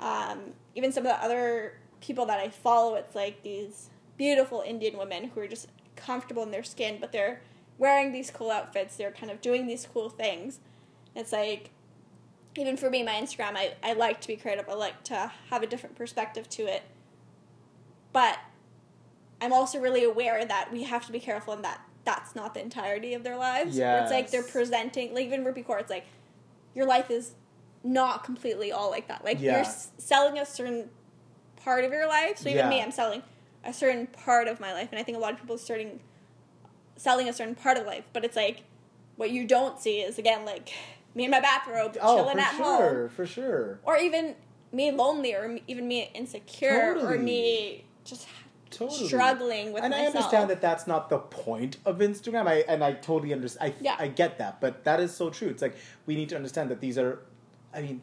um, 0.00 0.54
even 0.74 0.92
some 0.92 1.04
of 1.04 1.10
the 1.12 1.22
other 1.22 1.78
people 2.00 2.24
that 2.26 2.38
I 2.40 2.48
follow, 2.48 2.94
it's 2.94 3.14
like 3.14 3.42
these 3.42 3.90
beautiful 4.16 4.62
Indian 4.62 4.96
women 4.96 5.24
who 5.24 5.40
are 5.40 5.46
just 5.48 5.68
comfortable 5.94 6.42
in 6.42 6.50
their 6.52 6.62
skin, 6.64 6.96
but 6.98 7.12
they're 7.12 7.42
wearing 7.76 8.12
these 8.12 8.30
cool 8.30 8.50
outfits, 8.50 8.96
they're 8.96 9.10
kind 9.12 9.30
of 9.30 9.42
doing 9.42 9.66
these 9.66 9.86
cool 9.92 10.08
things. 10.08 10.60
It's 11.14 11.32
like, 11.32 11.70
even 12.56 12.76
for 12.76 12.90
me, 12.90 13.02
my 13.02 13.12
Instagram, 13.12 13.56
I, 13.56 13.74
I 13.82 13.92
like 13.94 14.20
to 14.22 14.28
be 14.28 14.36
creative, 14.36 14.68
I 14.68 14.74
like 14.74 15.02
to 15.04 15.32
have 15.50 15.62
a 15.62 15.66
different 15.66 15.96
perspective 15.96 16.48
to 16.50 16.62
it. 16.66 16.82
But 18.12 18.38
I'm 19.40 19.52
also 19.52 19.80
really 19.80 20.04
aware 20.04 20.44
that 20.44 20.72
we 20.72 20.84
have 20.84 21.04
to 21.06 21.12
be 21.12 21.20
careful 21.20 21.52
and 21.54 21.64
that 21.64 21.80
that's 22.04 22.34
not 22.36 22.54
the 22.54 22.60
entirety 22.60 23.14
of 23.14 23.24
their 23.24 23.36
lives. 23.36 23.76
Where 23.94 24.02
It's 24.02 24.10
like 24.12 24.30
they're 24.30 24.42
presenting, 24.42 25.14
like 25.14 25.26
even 25.26 25.44
Rupi 25.44 25.64
Kaur, 25.64 25.80
it's 25.80 25.90
like 25.90 26.06
your 26.74 26.86
life 26.86 27.10
is 27.10 27.32
not 27.82 28.24
completely 28.24 28.72
all 28.72 28.90
like 28.90 29.08
that. 29.08 29.24
Like 29.24 29.40
Yeah. 29.40 29.52
you're 29.52 29.60
s- 29.60 29.90
selling 29.98 30.38
a 30.38 30.46
certain 30.46 30.90
part 31.56 31.84
of 31.84 31.92
your 31.92 32.06
life. 32.06 32.38
So 32.38 32.48
even 32.50 32.68
me, 32.68 32.80
I'm 32.82 32.90
selling 32.90 33.22
a 33.64 33.72
certain 33.72 34.06
part 34.06 34.48
of 34.48 34.60
my 34.60 34.72
life, 34.72 34.88
and 34.92 34.98
I 34.98 35.02
think 35.02 35.16
a 35.16 35.20
lot 35.20 35.32
of 35.32 35.40
people 35.40 35.54
are 35.56 35.58
starting 35.58 36.00
selling 36.96 37.28
a 37.28 37.32
certain 37.32 37.54
part 37.54 37.76
of 37.78 37.86
life. 37.86 38.04
But 38.12 38.24
it's 38.24 38.36
like 38.36 38.62
what 39.16 39.30
you 39.30 39.46
don't 39.46 39.80
see 39.80 40.00
is 40.00 40.18
again 40.18 40.44
like 40.44 40.72
me 41.14 41.24
in 41.24 41.30
my 41.30 41.40
bathrobe, 41.40 41.96
Oh, 42.00 42.16
chilling 42.16 42.38
at 42.38 42.54
home 42.54 42.78
sure, 42.78 43.08
for 43.10 43.26
sure. 43.26 43.78
or 43.84 43.96
even 43.98 44.34
me 44.72 44.90
lonely 44.90 45.34
or 45.34 45.58
even 45.68 45.86
me 45.86 46.10
insecure 46.14 46.96
or 47.00 47.16
me 47.18 47.84
just 48.04 48.26
Totally. 48.70 49.06
struggling 49.06 49.72
with 49.72 49.84
and 49.84 49.92
myself. 49.92 50.14
I 50.14 50.18
understand 50.18 50.50
that 50.50 50.60
that's 50.60 50.86
not 50.88 51.08
the 51.08 51.18
point 51.18 51.76
of 51.86 51.98
Instagram. 51.98 52.48
I 52.48 52.64
and 52.68 52.82
I 52.82 52.94
totally 52.94 53.32
understand. 53.32 53.72
I 53.72 53.82
Yeah. 53.84 53.96
I 53.98 54.08
get 54.08 54.38
that, 54.38 54.60
but 54.60 54.82
that 54.82 54.98
is 54.98 55.14
so 55.14 55.30
true. 55.30 55.48
It's 55.48 55.62
like 55.62 55.76
we 56.06 56.16
need 56.16 56.28
to 56.30 56.36
understand 56.36 56.70
that 56.70 56.80
these 56.80 56.98
are. 56.98 57.20
I 57.72 57.82
mean, 57.82 58.02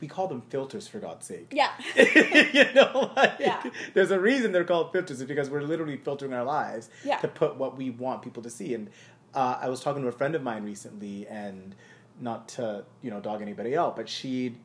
we 0.00 0.06
call 0.06 0.28
them 0.28 0.42
filters 0.50 0.86
for 0.86 1.00
God's 1.00 1.26
sake. 1.26 1.48
yeah 1.52 1.72
you 1.96 2.72
know, 2.74 3.10
like, 3.16 3.34
Yeah. 3.40 3.60
there's 3.94 4.12
a 4.12 4.20
reason 4.20 4.52
they're 4.52 4.62
called 4.64 4.92
filters. 4.92 5.20
Is 5.20 5.26
because 5.26 5.50
we're 5.50 5.62
literally 5.62 5.96
filtering 5.96 6.32
our 6.32 6.44
lives 6.44 6.90
Yeah. 7.04 7.16
to 7.18 7.26
put 7.26 7.56
what 7.56 7.76
we 7.76 7.90
want 7.90 8.22
people 8.22 8.42
to 8.44 8.50
see. 8.50 8.72
And 8.74 8.90
uh, 9.34 9.58
I 9.60 9.68
was 9.68 9.80
talking 9.80 10.02
to 10.02 10.08
a 10.08 10.12
friend 10.12 10.36
of 10.36 10.42
mine 10.44 10.62
recently, 10.62 11.26
and 11.26 11.74
not 12.20 12.48
to 12.50 12.84
you 13.02 13.10
know 13.10 13.20
dog 13.20 13.42
anybody 13.42 13.76
out, 13.76 13.96
but 13.96 14.08
she 14.08 14.56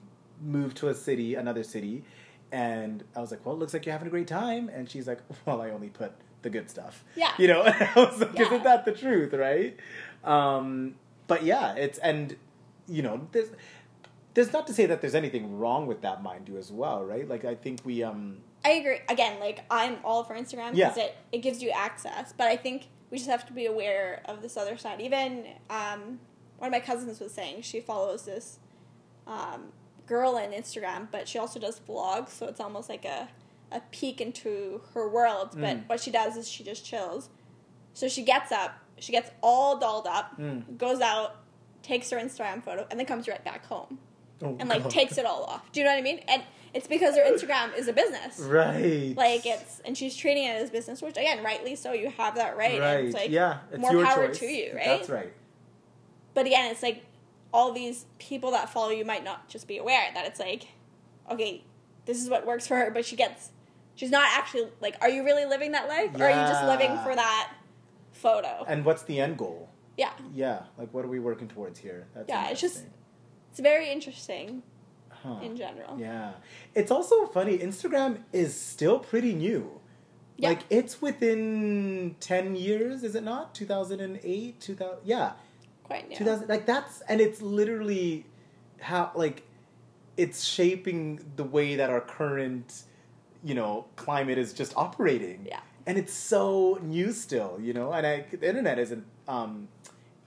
moved 0.41 0.77
to 0.77 0.87
a 0.89 0.93
city, 0.93 1.35
another 1.35 1.63
city, 1.63 2.03
and 2.51 3.03
I 3.15 3.19
was 3.21 3.31
like, 3.31 3.45
"Well, 3.45 3.55
it 3.55 3.59
looks 3.59 3.73
like 3.73 3.85
you're 3.85 3.93
having 3.93 4.07
a 4.07 4.11
great 4.11 4.27
time," 4.27 4.69
and 4.69 4.89
she's 4.89 5.07
like, 5.07 5.19
"Well, 5.45 5.61
I 5.61 5.71
only 5.71 5.89
put 5.89 6.11
the 6.41 6.49
good 6.49 6.69
stuff." 6.69 7.03
Yeah. 7.15 7.31
you 7.37 7.47
know. 7.47 7.63
And 7.63 7.75
I 7.95 7.99
was 7.99 8.19
like, 8.19 8.33
Yeah. 8.37 8.45
"Isn't 8.45 8.63
that 8.63 8.85
the 8.85 8.91
truth, 8.93 9.33
right?" 9.33 9.75
Um, 10.23 10.95
but 11.27 11.43
yeah, 11.43 11.75
it's 11.75 11.97
and 11.99 12.35
you 12.87 13.01
know, 13.01 13.27
there's 13.31 13.49
there's 14.35 14.53
not 14.53 14.67
to 14.67 14.73
say 14.73 14.85
that 14.85 15.01
there's 15.01 15.15
anything 15.15 15.57
wrong 15.57 15.87
with 15.87 16.01
that, 16.01 16.21
mind 16.23 16.47
you, 16.47 16.57
as 16.57 16.71
well, 16.71 17.03
right? 17.03 17.27
Like 17.27 17.45
I 17.45 17.55
think 17.55 17.81
we 17.83 18.03
um 18.03 18.37
i 18.65 18.71
agree 18.71 18.97
again 19.07 19.39
like 19.39 19.63
i'm 19.71 19.95
all 20.03 20.25
for 20.25 20.35
instagram 20.35 20.73
because 20.73 20.97
Yeah. 20.97 21.03
it, 21.05 21.15
it 21.31 21.37
gives 21.37 21.63
you 21.63 21.69
access 21.69 22.33
but 22.37 22.47
i 22.47 22.57
think 22.57 22.87
we 23.09 23.17
just 23.17 23.29
have 23.29 23.45
to 23.47 23.53
be 23.53 23.67
aware 23.67 24.21
of 24.25 24.41
this 24.41 24.57
other 24.57 24.75
side 24.77 24.99
even 24.99 25.45
um, 25.69 26.19
one 26.59 26.67
of 26.67 26.71
my 26.71 26.79
cousins 26.79 27.19
was 27.19 27.33
saying 27.33 27.61
she 27.63 27.79
follows 27.81 28.25
this 28.25 28.59
um, 29.27 29.71
girl 30.07 30.35
on 30.35 30.51
instagram 30.51 31.07
but 31.11 31.27
she 31.27 31.37
also 31.37 31.59
does 31.59 31.79
vlogs 31.87 32.29
so 32.29 32.47
it's 32.47 32.59
almost 32.59 32.89
like 32.89 33.05
a, 33.05 33.27
a 33.71 33.79
peek 33.91 34.21
into 34.21 34.81
her 34.93 35.07
world 35.07 35.49
but 35.53 35.77
Mm. 35.77 35.87
what 35.89 35.99
she 35.99 36.11
does 36.11 36.35
is 36.37 36.47
she 36.49 36.63
just 36.63 36.85
chills 36.85 37.29
so 37.93 38.07
she 38.07 38.23
gets 38.23 38.51
up 38.51 38.71
she 38.97 39.11
gets 39.11 39.29
all 39.41 39.77
dolled 39.79 40.07
up 40.07 40.37
Mm. 40.39 40.77
goes 40.77 40.99
out 41.01 41.35
takes 41.83 42.09
her 42.09 42.17
instagram 42.17 42.63
photo 42.63 42.85
and 42.89 42.99
then 42.99 43.05
comes 43.07 43.27
right 43.27 43.43
back 43.43 43.65
home 43.65 43.99
oh, 44.41 44.55
and 44.59 44.67
like 44.69 44.83
God. 44.83 44.91
takes 44.91 45.17
it 45.17 45.25
all 45.25 45.43
off. 45.45 45.71
Do 45.71 45.79
you 45.79 45.85
know 45.85 45.91
what 45.91 45.99
I 45.99 46.01
mean? 46.01 46.21
And 46.27 46.43
it's 46.73 46.87
because 46.87 47.15
her 47.15 47.23
Instagram 47.23 47.75
is 47.75 47.87
a 47.87 47.93
business. 47.93 48.39
right, 48.39 49.15
Like 49.17 49.43
it's 49.45 49.79
and 49.85 49.97
she's 49.97 50.15
treating 50.15 50.43
it 50.43 50.51
as 50.61 50.69
business, 50.69 51.01
which 51.01 51.17
again, 51.17 51.43
rightly 51.43 51.75
so. 51.75 51.93
You 51.93 52.09
have 52.11 52.35
that 52.35 52.55
right. 52.57 52.79
right, 52.79 52.95
And 52.99 53.07
it's 53.07 53.15
like 53.15 53.31
yeah, 53.31 53.59
it's 53.71 53.79
more 53.79 53.91
your 53.93 54.05
power 54.05 54.27
choice. 54.27 54.39
to 54.39 54.45
you, 54.45 54.73
right? 54.75 54.85
That's 54.85 55.09
right. 55.09 55.33
But 56.33 56.45
again, 56.45 56.71
it's 56.71 56.83
like 56.83 57.05
all 57.53 57.71
these 57.71 58.05
people 58.19 58.51
that 58.51 58.69
follow 58.69 58.89
you 58.91 59.03
might 59.05 59.23
not 59.23 59.47
just 59.49 59.67
be 59.67 59.77
aware 59.77 60.09
that 60.13 60.25
it's 60.25 60.39
like, 60.39 60.67
okay, 61.31 61.63
this 62.05 62.21
is 62.21 62.29
what 62.29 62.45
works 62.45 62.67
for 62.67 62.75
her, 62.77 62.91
but 62.91 63.05
she 63.05 63.15
gets 63.15 63.51
she's 63.95 64.11
not 64.11 64.27
actually 64.33 64.67
like, 64.81 64.95
are 65.01 65.09
you 65.09 65.23
really 65.25 65.45
living 65.45 65.71
that 65.73 65.87
life? 65.87 66.11
Or 66.19 66.23
are 66.25 66.29
you 66.29 66.47
just 66.47 66.63
living 66.65 66.95
for 67.03 67.15
that 67.15 67.53
photo? 68.13 68.63
And 68.67 68.85
what's 68.85 69.03
the 69.03 69.19
end 69.19 69.37
goal? 69.37 69.69
yeah. 69.97 70.11
Yeah, 70.33 70.61
like 70.77 70.93
what 70.93 71.03
are 71.03 71.09
we 71.09 71.19
working 71.19 71.47
towards 71.49 71.77
here? 71.79 72.07
That's 72.15 72.29
Yeah, 72.29 72.49
it's 72.49 72.61
just- 72.61 72.85
It's 73.51 73.59
very 73.59 73.89
interesting 73.89 74.63
Huh. 75.09 75.39
in 75.43 75.57
general. 75.57 75.99
Yeah. 75.99 76.33
It's 76.73 76.91
also 76.91 77.25
funny, 77.25 77.57
Instagram 77.57 78.23
is 78.31 78.57
still 78.57 78.99
pretty 78.99 79.33
new. 79.33 79.81
Yeah. 80.37 80.49
Like 80.49 80.61
it's 80.69 81.01
within 81.01 82.15
10 82.21 82.55
years, 82.55 83.03
is 83.03 83.15
it 83.15 83.23
not? 83.23 83.53
2008, 83.53 84.61
2000 84.61 84.99
Yeah. 85.03 85.33
Quite 85.89 86.07
new. 86.09 86.15
2000 86.15 86.47
like 86.47 86.65
that's 86.65 87.01
and 87.01 87.19
it's 87.19 87.41
literally 87.41 88.25
how 88.79 89.11
like 89.15 89.43
it's 90.17 90.43
shaping 90.43 91.19
the 91.35 91.43
way 91.43 91.75
that 91.77 91.89
our 91.89 92.01
current 92.01 92.83
you 93.43 93.55
know 93.55 93.85
climate 93.95 94.37
is 94.37 94.53
just 94.53 94.73
operating 94.77 95.45
Yeah. 95.47 95.59
and 95.87 95.97
it's 95.97 96.13
so 96.13 96.77
new 96.83 97.11
still 97.11 97.57
you 97.61 97.73
know 97.73 97.91
and 97.91 98.05
I, 98.05 98.25
the 98.31 98.47
internet 98.47 98.77
isn't 98.79 99.03
um 99.27 99.67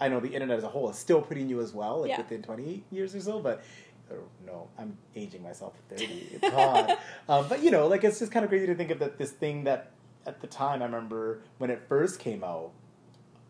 i 0.00 0.08
know 0.08 0.18
the 0.18 0.28
internet 0.34 0.58
as 0.58 0.64
a 0.64 0.68
whole 0.68 0.90
is 0.90 0.96
still 0.96 1.22
pretty 1.22 1.44
new 1.44 1.60
as 1.60 1.72
well 1.72 2.00
like 2.00 2.10
Yeah. 2.10 2.18
within 2.18 2.42
20 2.42 2.84
years 2.90 3.14
or 3.14 3.20
so 3.20 3.38
but 3.38 3.62
or 4.10 4.18
no 4.44 4.68
i'm 4.78 4.96
aging 5.14 5.42
myself 5.42 5.74
at 5.92 5.98
30 5.98 6.38
god 6.50 6.98
um, 7.28 7.46
but 7.48 7.62
you 7.62 7.70
know 7.70 7.86
like 7.86 8.02
it's 8.02 8.18
just 8.18 8.32
kind 8.32 8.44
of 8.44 8.48
crazy 8.50 8.66
to 8.66 8.74
think 8.74 8.90
of 8.90 8.98
that 8.98 9.16
this 9.18 9.30
thing 9.30 9.62
that 9.64 9.90
at 10.26 10.40
the 10.40 10.46
time 10.48 10.82
i 10.82 10.86
remember 10.86 11.40
when 11.58 11.70
it 11.70 11.80
first 11.88 12.18
came 12.18 12.42
out 12.42 12.70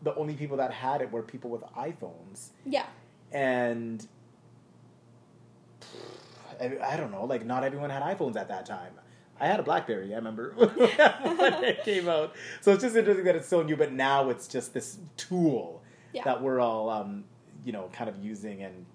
the 0.02 0.14
only 0.16 0.34
people 0.34 0.56
that 0.58 0.72
had 0.72 1.00
it 1.00 1.10
were 1.12 1.22
people 1.22 1.50
with 1.50 1.62
iPhones, 1.76 2.48
Yeah. 2.66 2.86
and 3.30 4.06
I, 6.60 6.78
I 6.92 6.96
don't 6.96 7.10
know, 7.10 7.24
like 7.24 7.44
not 7.44 7.64
everyone 7.64 7.90
had 7.90 8.02
iPhones 8.02 8.36
at 8.36 8.48
that 8.48 8.66
time. 8.66 8.92
I 9.40 9.46
had 9.46 9.58
a 9.58 9.62
BlackBerry. 9.62 10.12
I 10.12 10.16
remember 10.16 10.52
when 10.56 10.70
it 10.78 11.82
came 11.84 12.08
out. 12.08 12.34
So 12.60 12.72
it's 12.72 12.82
just 12.82 12.94
interesting 12.96 13.24
that 13.24 13.34
it's 13.36 13.48
so 13.48 13.62
new, 13.62 13.76
but 13.76 13.92
now 13.92 14.28
it's 14.30 14.46
just 14.46 14.72
this 14.74 14.98
tool 15.16 15.82
Yeah. 16.12 16.24
that 16.24 16.42
we're 16.42 16.60
all, 16.60 16.88
um, 16.90 17.24
you 17.64 17.72
know, 17.72 17.88
kind 17.92 18.08
of 18.08 18.16
using, 18.24 18.62
and 18.62 18.86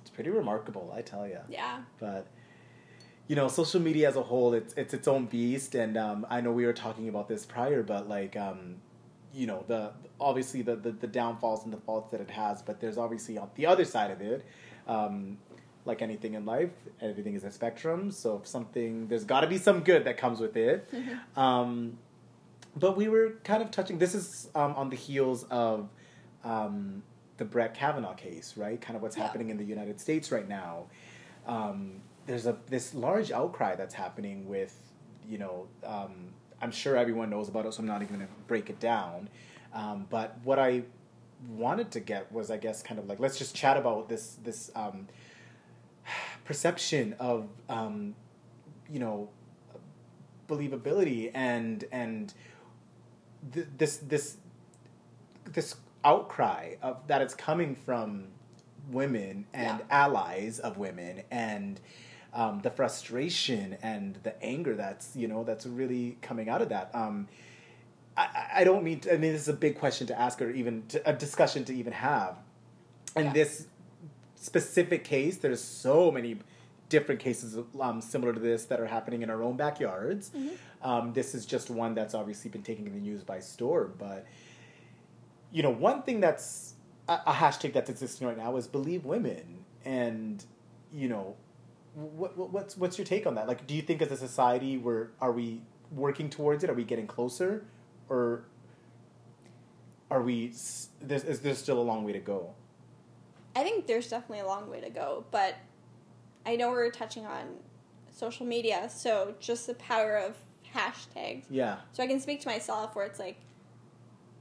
it's 0.00 0.10
pretty 0.10 0.30
remarkable. 0.30 0.92
I 0.94 1.00
tell 1.02 1.26
you. 1.26 1.38
Yeah. 1.48 1.78
But 1.98 2.26
you 3.26 3.36
know, 3.36 3.48
social 3.48 3.80
media 3.80 4.06
as 4.08 4.16
a 4.16 4.22
whole, 4.22 4.52
it's 4.52 4.74
it's 4.74 4.92
its 4.92 5.08
own 5.08 5.24
beast, 5.26 5.74
and 5.74 5.96
um, 5.96 6.26
I 6.28 6.42
know 6.42 6.52
we 6.52 6.66
were 6.66 6.74
talking 6.74 7.08
about 7.08 7.26
this 7.28 7.46
prior, 7.46 7.82
but 7.82 8.06
like, 8.06 8.36
um, 8.36 8.76
you 9.34 9.46
know, 9.46 9.64
the 9.66 9.92
obviously 10.20 10.62
the, 10.62 10.76
the 10.76 10.92
the 10.92 11.06
downfalls 11.06 11.64
and 11.64 11.72
the 11.72 11.76
faults 11.78 12.10
that 12.12 12.20
it 12.20 12.30
has, 12.30 12.62
but 12.62 12.80
there's 12.80 12.96
obviously 12.98 13.36
on 13.38 13.50
the 13.56 13.66
other 13.66 13.84
side 13.84 14.10
of 14.10 14.20
it. 14.20 14.44
Um, 14.86 15.38
like 15.86 16.00
anything 16.00 16.32
in 16.32 16.46
life, 16.46 16.70
everything 17.02 17.34
is 17.34 17.44
a 17.44 17.50
spectrum. 17.50 18.10
So 18.10 18.38
if 18.40 18.46
something, 18.46 19.06
there's 19.08 19.24
got 19.24 19.40
to 19.42 19.46
be 19.46 19.58
some 19.58 19.80
good 19.80 20.04
that 20.04 20.16
comes 20.16 20.40
with 20.40 20.56
it. 20.56 20.88
Um, 21.36 21.98
but 22.76 22.96
we 22.96 23.08
were 23.08 23.34
kind 23.44 23.62
of 23.62 23.70
touching. 23.70 23.98
This 23.98 24.14
is 24.14 24.48
um, 24.54 24.72
on 24.76 24.88
the 24.88 24.96
heels 24.96 25.44
of 25.50 25.90
um, 26.42 27.02
the 27.36 27.44
Brett 27.44 27.74
Kavanaugh 27.74 28.14
case, 28.14 28.54
right? 28.56 28.80
Kind 28.80 28.96
of 28.96 29.02
what's 29.02 29.16
Yeah. 29.16 29.24
happening 29.24 29.50
in 29.50 29.58
the 29.58 29.64
United 29.64 30.00
States 30.00 30.32
right 30.32 30.48
now. 30.48 30.86
Um, 31.46 32.00
there's 32.26 32.46
a 32.46 32.56
this 32.68 32.94
large 32.94 33.30
outcry 33.30 33.76
that's 33.76 33.94
happening 33.94 34.48
with, 34.48 34.74
you 35.28 35.36
know, 35.36 35.66
um, 35.84 36.32
I'm 36.64 36.70
sure 36.72 36.96
everyone 36.96 37.28
knows 37.28 37.50
about 37.50 37.66
it, 37.66 37.74
so 37.74 37.80
I'm 37.80 37.86
not 37.86 38.00
even 38.00 38.16
going 38.16 38.26
to 38.26 38.32
break 38.46 38.70
it 38.70 38.80
down. 38.80 39.28
Um, 39.74 40.06
but 40.08 40.38
what 40.44 40.58
I 40.58 40.84
wanted 41.46 41.90
to 41.90 42.00
get 42.00 42.32
was, 42.32 42.50
I 42.50 42.56
guess, 42.56 42.82
kind 42.82 42.98
of 42.98 43.06
like 43.06 43.20
let's 43.20 43.36
just 43.36 43.54
chat 43.54 43.76
about 43.76 44.08
this 44.08 44.38
this 44.42 44.70
um, 44.74 45.06
perception 46.46 47.14
of, 47.20 47.48
um, 47.68 48.14
you 48.90 48.98
know, 48.98 49.28
believability 50.48 51.30
and 51.34 51.84
and 51.92 52.32
th- 53.52 53.66
this 53.76 53.98
this 53.98 54.38
this 55.52 55.76
outcry 56.02 56.76
of 56.80 57.06
that 57.08 57.20
it's 57.20 57.34
coming 57.34 57.74
from 57.74 58.28
women 58.90 59.46
and 59.52 59.80
Yeah. 59.80 59.84
allies 59.90 60.60
of 60.60 60.78
women 60.78 61.22
and 61.30 61.78
um, 62.34 62.60
the 62.62 62.70
frustration 62.70 63.76
and 63.82 64.18
the 64.22 64.40
anger 64.42 64.74
that's 64.74 65.14
you 65.16 65.28
know 65.28 65.44
that's 65.44 65.66
really 65.66 66.18
coming 66.20 66.48
out 66.48 66.60
of 66.62 66.68
that. 66.70 66.90
Um, 66.94 67.28
I, 68.16 68.46
I- 68.56 68.64
don't 68.64 68.84
mean 68.84 69.00
to, 69.00 69.14
I 69.14 69.16
mean 69.16 69.32
this 69.32 69.42
is 69.42 69.48
a 69.48 69.52
big 69.54 69.78
question 69.78 70.06
to 70.08 70.20
ask 70.20 70.40
or 70.42 70.50
even 70.50 70.84
to, 70.88 71.08
a 71.08 71.12
discussion 71.12 71.64
to 71.66 71.74
even 71.74 71.92
have. 71.92 72.36
And 73.16 73.26
Yeah. 73.26 73.32
this 73.32 73.66
specific 74.36 75.04
case 75.04 75.38
there's 75.38 75.62
so 75.62 76.10
many 76.10 76.38
different 76.90 77.20
cases 77.20 77.56
um, 77.80 78.00
similar 78.00 78.32
to 78.32 78.38
this 78.40 78.66
that 78.66 78.78
are 78.78 78.86
happening 78.86 79.22
in 79.22 79.30
our 79.30 79.42
own 79.42 79.56
backyards. 79.56 80.30
Um, 80.82 81.12
this 81.14 81.34
is 81.34 81.46
just 81.46 81.70
one 81.70 81.94
that's 81.94 82.14
obviously 82.14 82.50
been 82.50 82.62
taken 82.62 82.86
in 82.86 82.92
the 82.92 83.00
news 83.00 83.22
by 83.22 83.40
storm 83.40 83.94
but 83.98 84.26
you 85.50 85.62
know 85.62 85.70
one 85.70 86.02
thing 86.02 86.20
that's 86.20 86.74
a, 87.08 87.14
a 87.26 87.32
hashtag 87.32 87.72
that's 87.72 87.88
existing 87.90 88.26
right 88.26 88.36
now 88.36 88.56
is 88.56 88.66
believe 88.66 89.04
women. 89.04 89.64
And 89.84 90.44
you 90.92 91.08
know 91.08 91.36
what, 91.94 92.36
what 92.36 92.50
what's 92.52 92.76
what's 92.76 92.98
your 92.98 93.06
take 93.06 93.26
on 93.26 93.34
that? 93.36 93.46
Like 93.48 93.66
do 93.66 93.74
you 93.74 93.82
think 93.82 94.02
as 94.02 94.10
a 94.10 94.16
society 94.16 94.78
we're 94.78 95.08
are 95.20 95.32
we 95.32 95.62
working 95.92 96.28
towards 96.28 96.64
it? 96.64 96.70
Are 96.70 96.74
we 96.74 96.84
getting 96.84 97.06
closer? 97.06 97.64
Or 98.08 98.44
are 100.10 100.22
we 100.22 100.52
there's, 101.00 101.24
is 101.24 101.40
there 101.40 101.54
still 101.54 101.78
a 101.80 101.82
long 101.82 102.04
way 102.04 102.12
to 102.12 102.18
go? 102.18 102.50
I 103.56 103.62
think 103.62 103.86
there's 103.86 104.08
definitely 104.08 104.40
a 104.40 104.46
long 104.46 104.68
way 104.70 104.80
to 104.80 104.90
go, 104.90 105.24
but 105.30 105.54
I 106.44 106.56
know 106.56 106.70
we're 106.70 106.90
touching 106.90 107.24
on 107.24 107.46
social 108.10 108.44
media, 108.46 108.88
so 108.92 109.34
just 109.40 109.66
the 109.66 109.74
power 109.74 110.16
of 110.16 110.36
hashtags. 110.74 111.44
yeah. 111.50 111.76
So 111.92 112.02
I 112.02 112.06
can 112.08 112.18
speak 112.20 112.40
to 112.42 112.48
myself 112.48 112.94
where 112.96 113.06
it's 113.06 113.18
like 113.20 113.36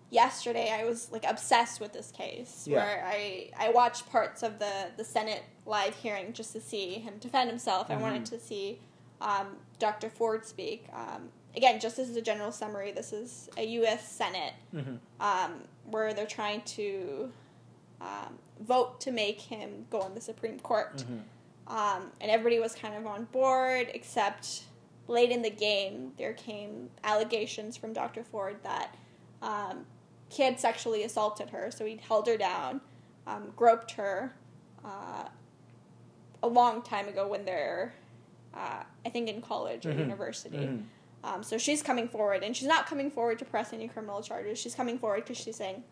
yesterday 0.09 0.71
I 0.71 0.85
was 0.85 1.11
like 1.11 1.25
obsessed 1.27 1.79
with 1.79 1.93
this 1.93 2.11
case 2.11 2.65
Yeah. 2.67 2.77
where 2.83 3.03
I 3.05 3.49
I 3.57 3.69
watched 3.69 4.09
parts 4.11 4.43
of 4.43 4.59
the 4.59 4.89
the 4.97 5.03
Senate 5.03 5.43
live 5.65 5.95
hearing 5.95 6.33
just 6.33 6.53
to 6.53 6.61
see 6.61 6.95
him 6.95 7.15
defend 7.19 7.49
himself. 7.49 7.89
I 7.89 7.95
wanted 7.95 8.25
to 8.25 8.39
see 8.39 8.79
um, 9.21 9.57
Dr. 9.79 10.09
Ford 10.09 10.45
speak. 10.45 10.87
Um, 10.93 11.29
again, 11.55 11.79
just 11.79 11.99
as 11.99 12.15
a 12.15 12.21
general 12.21 12.51
summary, 12.51 12.91
this 12.91 13.13
is 13.13 13.49
a 13.57 13.65
U.S. 13.65 14.11
Senate 14.11 14.53
mm-hmm. 14.73 14.95
um, 15.19 15.61
where 15.85 16.13
they're 16.13 16.25
trying 16.25 16.61
to 16.61 17.31
um, 18.01 18.37
vote 18.59 18.99
to 19.01 19.11
make 19.11 19.39
him 19.39 19.85
go 19.89 20.01
on 20.01 20.13
the 20.15 20.21
Supreme 20.21 20.59
Court. 20.59 20.97
Mm-hmm. 20.97 21.75
Um, 21.75 22.11
and 22.19 22.29
everybody 22.29 22.59
was 22.59 22.75
kind 22.75 22.95
of 22.95 23.07
on 23.07 23.25
board, 23.25 23.87
except 23.93 24.63
late 25.07 25.31
in 25.31 25.41
the 25.41 25.49
game, 25.49 26.11
there 26.17 26.33
came 26.33 26.89
allegations 27.03 27.77
from 27.77 27.93
Dr. 27.93 28.23
Ford 28.23 28.57
that 28.63 28.95
um, 29.41 29.85
he 30.29 30.43
had 30.43 30.59
sexually 30.59 31.03
assaulted 31.03 31.49
her. 31.51 31.71
So 31.71 31.85
he 31.85 31.97
held 31.97 32.27
her 32.27 32.37
down, 32.37 32.81
um, 33.27 33.53
groped 33.55 33.91
her 33.91 34.33
uh, 34.83 35.27
a 36.43 36.47
long 36.47 36.81
time 36.83 37.07
ago 37.07 37.27
when 37.27 37.45
they're, 37.45 37.93
uh, 38.53 38.83
I 39.05 39.09
think, 39.09 39.27
in 39.29 39.41
college 39.41 39.85
or 39.87 39.93
Mhm. 39.93 39.99
university. 39.99 40.57
Mhm. 40.57 40.83
Um, 41.23 41.41
so 41.41 41.57
she's 41.57 41.81
coming 41.81 42.07
forward, 42.09 42.43
and 42.43 42.55
she's 42.55 42.67
not 42.67 42.85
coming 42.85 43.09
forward 43.09 43.39
to 43.39 43.45
press 43.45 43.71
any 43.73 43.87
criminal 43.87 44.21
charges. 44.21 44.59
She's 44.59 44.75
coming 44.75 44.99
forward 44.99 45.21
because 45.23 45.37
she's 45.37 45.55
saying, 45.55 45.83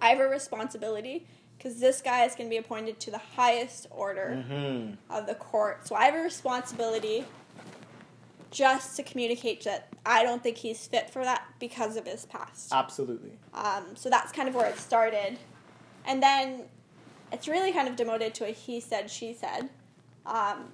I 0.00 0.10
have 0.10 0.20
a 0.20 0.28
responsibility 0.28 1.26
because 1.56 1.80
this 1.80 2.00
guy 2.00 2.24
is 2.24 2.36
going 2.36 2.48
to 2.48 2.50
be 2.54 2.56
appointed 2.56 3.00
to 3.00 3.10
the 3.10 3.18
highest 3.18 3.88
order 3.90 4.44
Mm-hmm. 4.48 4.94
of 5.12 5.26
the 5.26 5.34
court. 5.34 5.88
So 5.88 5.96
I 5.96 6.04
have 6.04 6.14
a 6.14 6.22
responsibility 6.22 7.24
just 8.52 8.96
to 8.96 9.02
communicate 9.02 9.64
that 9.64 9.88
I 10.06 10.22
don't 10.22 10.42
think 10.42 10.56
he's 10.58 10.86
fit 10.86 11.10
for 11.10 11.24
that 11.24 11.42
because 11.58 11.96
of 11.96 12.06
his 12.06 12.24
past. 12.26 12.72
absolutely 12.72 13.38
Um, 13.52 13.94
so 13.96 14.08
that's 14.08 14.30
kind 14.32 14.48
of 14.48 14.54
where 14.54 14.66
it 14.68 14.78
started. 14.78 15.36
And 16.06 16.22
then 16.22 16.64
it's 17.32 17.48
really 17.48 17.72
kind 17.72 17.88
of 17.88 17.96
demoted 17.96 18.34
to 18.34 18.46
a 18.46 18.50
he 18.50 18.80
said, 18.80 19.10
she 19.10 19.32
said. 19.34 19.68
Um, 20.26 20.66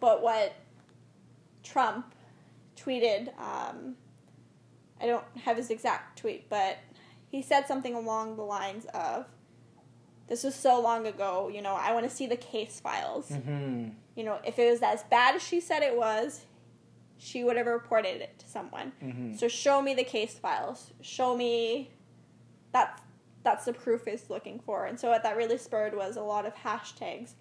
but 0.00 0.22
what 0.22 0.54
Trump 1.62 2.14
tweeted, 2.76 3.28
um, 3.38 3.96
I 5.00 5.06
don't 5.06 5.24
have 5.44 5.56
his 5.56 5.70
exact 5.70 6.18
tweet, 6.18 6.48
but 6.48 6.78
he 7.28 7.42
said 7.42 7.66
something 7.66 7.94
along 7.94 8.36
the 8.36 8.42
lines 8.42 8.86
of, 8.94 9.26
This 10.28 10.44
was 10.44 10.54
so 10.54 10.80
long 10.80 11.06
ago, 11.06 11.50
you 11.52 11.62
know, 11.62 11.74
I 11.74 11.92
want 11.92 12.08
to 12.08 12.14
see 12.14 12.26
the 12.26 12.36
case 12.36 12.80
files. 12.80 13.28
mm-hmm. 13.28 13.90
You 14.14 14.24
know, 14.24 14.38
if 14.44 14.58
it 14.58 14.70
was 14.70 14.82
as 14.82 15.04
bad 15.04 15.36
as 15.36 15.42
she 15.42 15.60
said 15.60 15.82
it 15.82 15.96
was, 15.96 16.44
she 17.16 17.44
would 17.44 17.56
have 17.56 17.66
reported 17.66 18.20
it 18.20 18.38
to 18.40 18.48
someone. 18.48 18.92
Mm-hmm. 19.02 19.36
So 19.36 19.48
show 19.48 19.80
me 19.80 19.94
the 19.94 20.04
case 20.04 20.38
files. 20.38 20.92
Show 21.00 21.36
me 21.36 21.90
that 22.72 23.00
that's 23.44 23.64
the 23.64 23.72
proof 23.72 24.06
is 24.06 24.30
looking 24.30 24.60
for. 24.60 24.86
And 24.86 24.98
so 24.98 25.10
what 25.10 25.22
that 25.24 25.36
really 25.36 25.58
spurred 25.58 25.94
was 25.96 26.16
a 26.16 26.22
lot 26.22 26.46
of 26.46 26.54
hashtags 26.54 27.32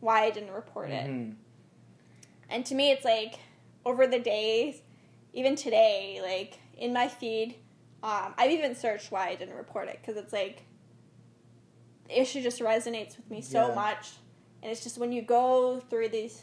why 0.00 0.24
I 0.24 0.30
didn't 0.30 0.52
report 0.52 0.90
it. 0.90 1.06
Mm-hmm. 1.06 1.32
And 2.50 2.66
to 2.66 2.74
me 2.74 2.90
it's 2.90 3.04
like 3.04 3.38
over 3.84 4.06
the 4.06 4.18
days, 4.18 4.82
even 5.32 5.56
today, 5.56 6.20
like 6.22 6.58
in 6.76 6.92
my 6.92 7.08
feed, 7.08 7.56
um, 8.02 8.34
I've 8.38 8.50
even 8.50 8.74
searched 8.74 9.10
why 9.10 9.28
I 9.28 9.34
didn't 9.34 9.54
report 9.54 9.88
it 9.88 9.98
because 10.00 10.16
it's 10.22 10.32
like 10.32 10.62
the 12.08 12.20
issue 12.20 12.42
just 12.42 12.60
resonates 12.60 13.16
with 13.16 13.30
me 13.30 13.40
so 13.40 13.68
Yeah. 13.68 13.74
much. 13.74 14.12
And 14.62 14.70
it's 14.70 14.82
just 14.82 14.98
when 14.98 15.12
you 15.12 15.22
go 15.22 15.80
through 15.90 16.08
these 16.10 16.42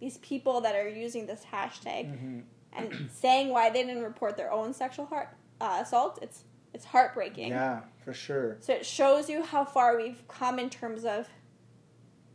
these 0.00 0.18
people 0.18 0.60
that 0.62 0.74
are 0.74 0.88
using 0.88 1.26
this 1.26 1.42
hashtag 1.50 2.06
Mm-hmm. 2.12 2.40
and 2.76 3.10
saying 3.12 3.48
why 3.50 3.70
they 3.70 3.84
didn't 3.84 4.02
report 4.02 4.36
their 4.36 4.52
own 4.52 4.74
sexual 4.74 5.06
heart, 5.06 5.28
uh, 5.60 5.78
assault, 5.80 6.18
it's 6.20 6.44
it's 6.74 6.84
heartbreaking. 6.86 7.48
yeah 7.50 7.80
for 8.04 8.12
sure 8.12 8.56
So 8.60 8.72
it 8.74 8.84
shows 8.84 9.30
you 9.30 9.42
how 9.42 9.64
far 9.64 9.96
we've 9.96 10.22
come 10.28 10.58
in 10.58 10.68
terms 10.68 11.04
of 11.04 11.28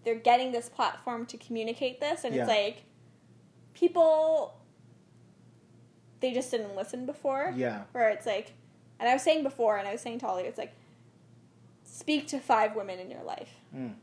they're 0.03 0.15
getting 0.15 0.51
this 0.51 0.69
platform 0.69 1.25
to 1.27 1.37
communicate 1.37 1.99
this, 1.99 2.23
and 2.23 2.33
Yeah. 2.33 2.41
it's 2.43 2.49
like 2.49 2.83
people 3.73 4.55
they 6.21 6.33
just 6.33 6.51
didn't 6.51 6.75
listen 6.75 7.05
before. 7.05 7.53
yeah 7.55 7.83
Where 7.93 8.09
it's 8.09 8.25
like, 8.25 8.53
and 8.99 9.07
I 9.09 9.13
was 9.13 9.21
saying 9.23 9.43
before, 9.43 9.77
and 9.77 9.87
I 9.87 9.91
was 9.93 10.01
saying 10.01 10.19
to 10.19 10.27
Ollie, 10.27 10.43
it's 10.43 10.57
like 10.57 10.73
speak 11.83 12.27
to 12.27 12.39
five 12.39 12.75
women 12.75 12.99
in 12.99 13.09
your 13.09 13.23
life. 13.23 13.51
Mm. 13.75 13.93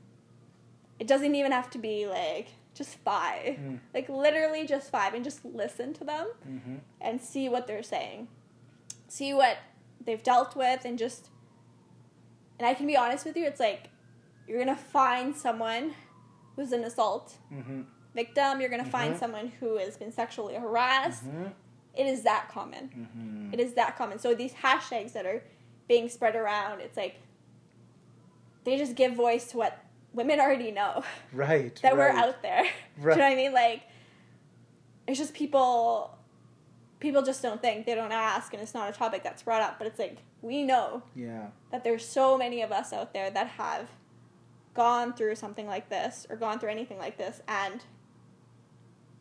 It 0.99 1.07
doesn't 1.07 1.34
even 1.34 1.53
have 1.53 1.68
to 1.70 1.78
be 1.78 2.07
like 2.07 2.49
just 2.74 2.97
five, 2.99 3.57
Mm. 3.59 3.80
like 3.95 4.09
literally 4.09 4.66
just 4.66 4.91
five, 4.91 5.12
and 5.14 5.24
just 5.24 5.45
listen 5.45 5.93
to 5.95 6.05
them 6.05 6.26
Mm-hmm. 6.49 6.76
and 7.01 7.20
see 7.20 7.49
what 7.49 7.66
they're 7.66 7.82
saying. 7.82 8.28
See 9.09 9.32
what 9.34 9.57
they've 10.07 10.22
dealt 10.22 10.57
with 10.57 10.84
and 10.84 10.98
just 10.98 11.28
and 12.59 12.66
I 12.66 12.72
can 12.74 12.86
be 12.86 12.96
honest 12.96 13.26
with 13.26 13.36
you, 13.36 13.44
it's 13.44 13.61
like 13.61 13.90
you're 14.48 14.59
gonna 14.59 14.76
find 14.76 15.36
someone 15.36 15.94
who's 16.54 16.72
an 16.72 16.84
assault 16.84 17.34
Mm-hmm. 17.52 17.82
victim, 18.14 18.61
you're 18.61 18.70
gonna 18.70 18.84
find 18.84 19.14
Mhm. 19.14 19.18
someone 19.18 19.48
who 19.61 19.76
has 19.76 19.96
been 19.98 20.12
sexually 20.12 20.54
harassed. 20.54 21.26
Mm-hmm. 21.26 21.48
It 21.94 22.07
is 22.07 22.22
that 22.22 22.48
common. 22.50 22.88
Mm-hmm. 22.96 23.54
It 23.54 23.61
is 23.61 23.74
that 23.74 23.96
common. 23.98 24.18
So 24.18 24.34
these 24.34 24.52
hashtags 24.54 25.12
that 25.12 25.26
are 25.26 25.42
being 25.88 26.09
spread 26.09 26.34
around, 26.36 26.80
it's 26.80 26.96
like 26.96 27.16
they 28.64 28.76
just 28.76 28.94
give 28.96 29.14
voice 29.14 29.46
to 29.52 29.57
what 29.59 29.78
women 30.12 30.40
already 30.40 30.70
know. 30.72 31.02
right 31.32 31.74
that 31.82 31.96
we're 31.96 32.09
out 32.09 32.42
there. 32.42 32.62
Do 32.96 33.02
you 33.02 33.07
know 33.09 33.16
what 33.16 33.20
I 33.22 33.34
mean? 33.34 33.52
Like, 33.52 33.82
it's 35.07 35.18
just 35.18 35.34
people 35.34 36.16
people 37.07 37.22
just 37.22 37.40
don't 37.40 37.62
think 37.62 37.86
they 37.86 37.94
don't 37.94 38.11
ask 38.11 38.52
and 38.52 38.61
it's 38.61 38.74
not 38.74 38.90
a 38.90 38.92
topic 38.92 39.22
that's 39.22 39.44
brought 39.44 39.62
up 39.62 39.78
but 39.78 39.86
it's 39.86 40.00
like 40.00 40.18
we 40.42 40.64
know 40.64 41.04
Yeah. 41.14 41.46
that 41.70 41.84
there's 41.84 42.04
so 42.04 42.36
many 42.36 42.62
of 42.62 42.72
us 42.72 42.92
out 42.92 43.12
there 43.14 43.30
that 43.30 43.46
have 43.46 43.88
gone 44.74 45.12
through 45.12 45.36
something 45.36 45.68
like 45.68 45.88
this 45.88 46.26
or 46.28 46.34
gone 46.34 46.59
through 46.59 46.70
anything 46.70 46.98
like 46.98 47.16
this 47.16 47.40
and 47.46 47.80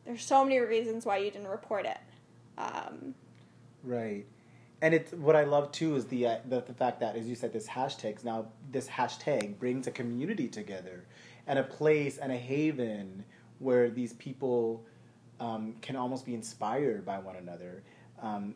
there's 0.03 0.23
so 0.23 0.43
many 0.43 0.57
reasons 0.57 1.05
why 1.05 1.17
you 1.17 1.29
didn't 1.29 1.47
report 1.47 1.85
it 1.85 1.99
um, 2.57 3.13
Right. 3.83 4.25
And 4.81 4.95
it's 4.95 5.11
what 5.13 5.35
I 5.35 5.43
love 5.43 5.71
too 5.71 5.95
is 5.95 6.05
the, 6.05 6.25
uh, 6.25 6.37
the 6.49 6.61
the 6.61 6.73
fact 6.73 6.99
that 7.01 7.15
as 7.15 7.27
you 7.27 7.35
said 7.35 7.53
this 7.53 7.67
hashtags 7.67 8.23
now 8.23 8.47
this 8.71 8.87
hashtag 8.87 9.59
brings 9.59 9.85
a 9.85 9.91
community 9.91 10.47
together 10.47 11.05
and 11.45 11.59
a 11.59 11.63
place 11.63 12.17
and 12.17 12.31
a 12.31 12.37
haven 12.37 13.23
where 13.59 13.89
these 13.91 14.13
people 14.13 14.83
um, 15.39 15.75
can 15.81 15.95
almost 15.95 16.25
be 16.25 16.33
inspired 16.33 17.05
by 17.05 17.19
one 17.19 17.35
another. 17.35 17.83
Um, 18.21 18.55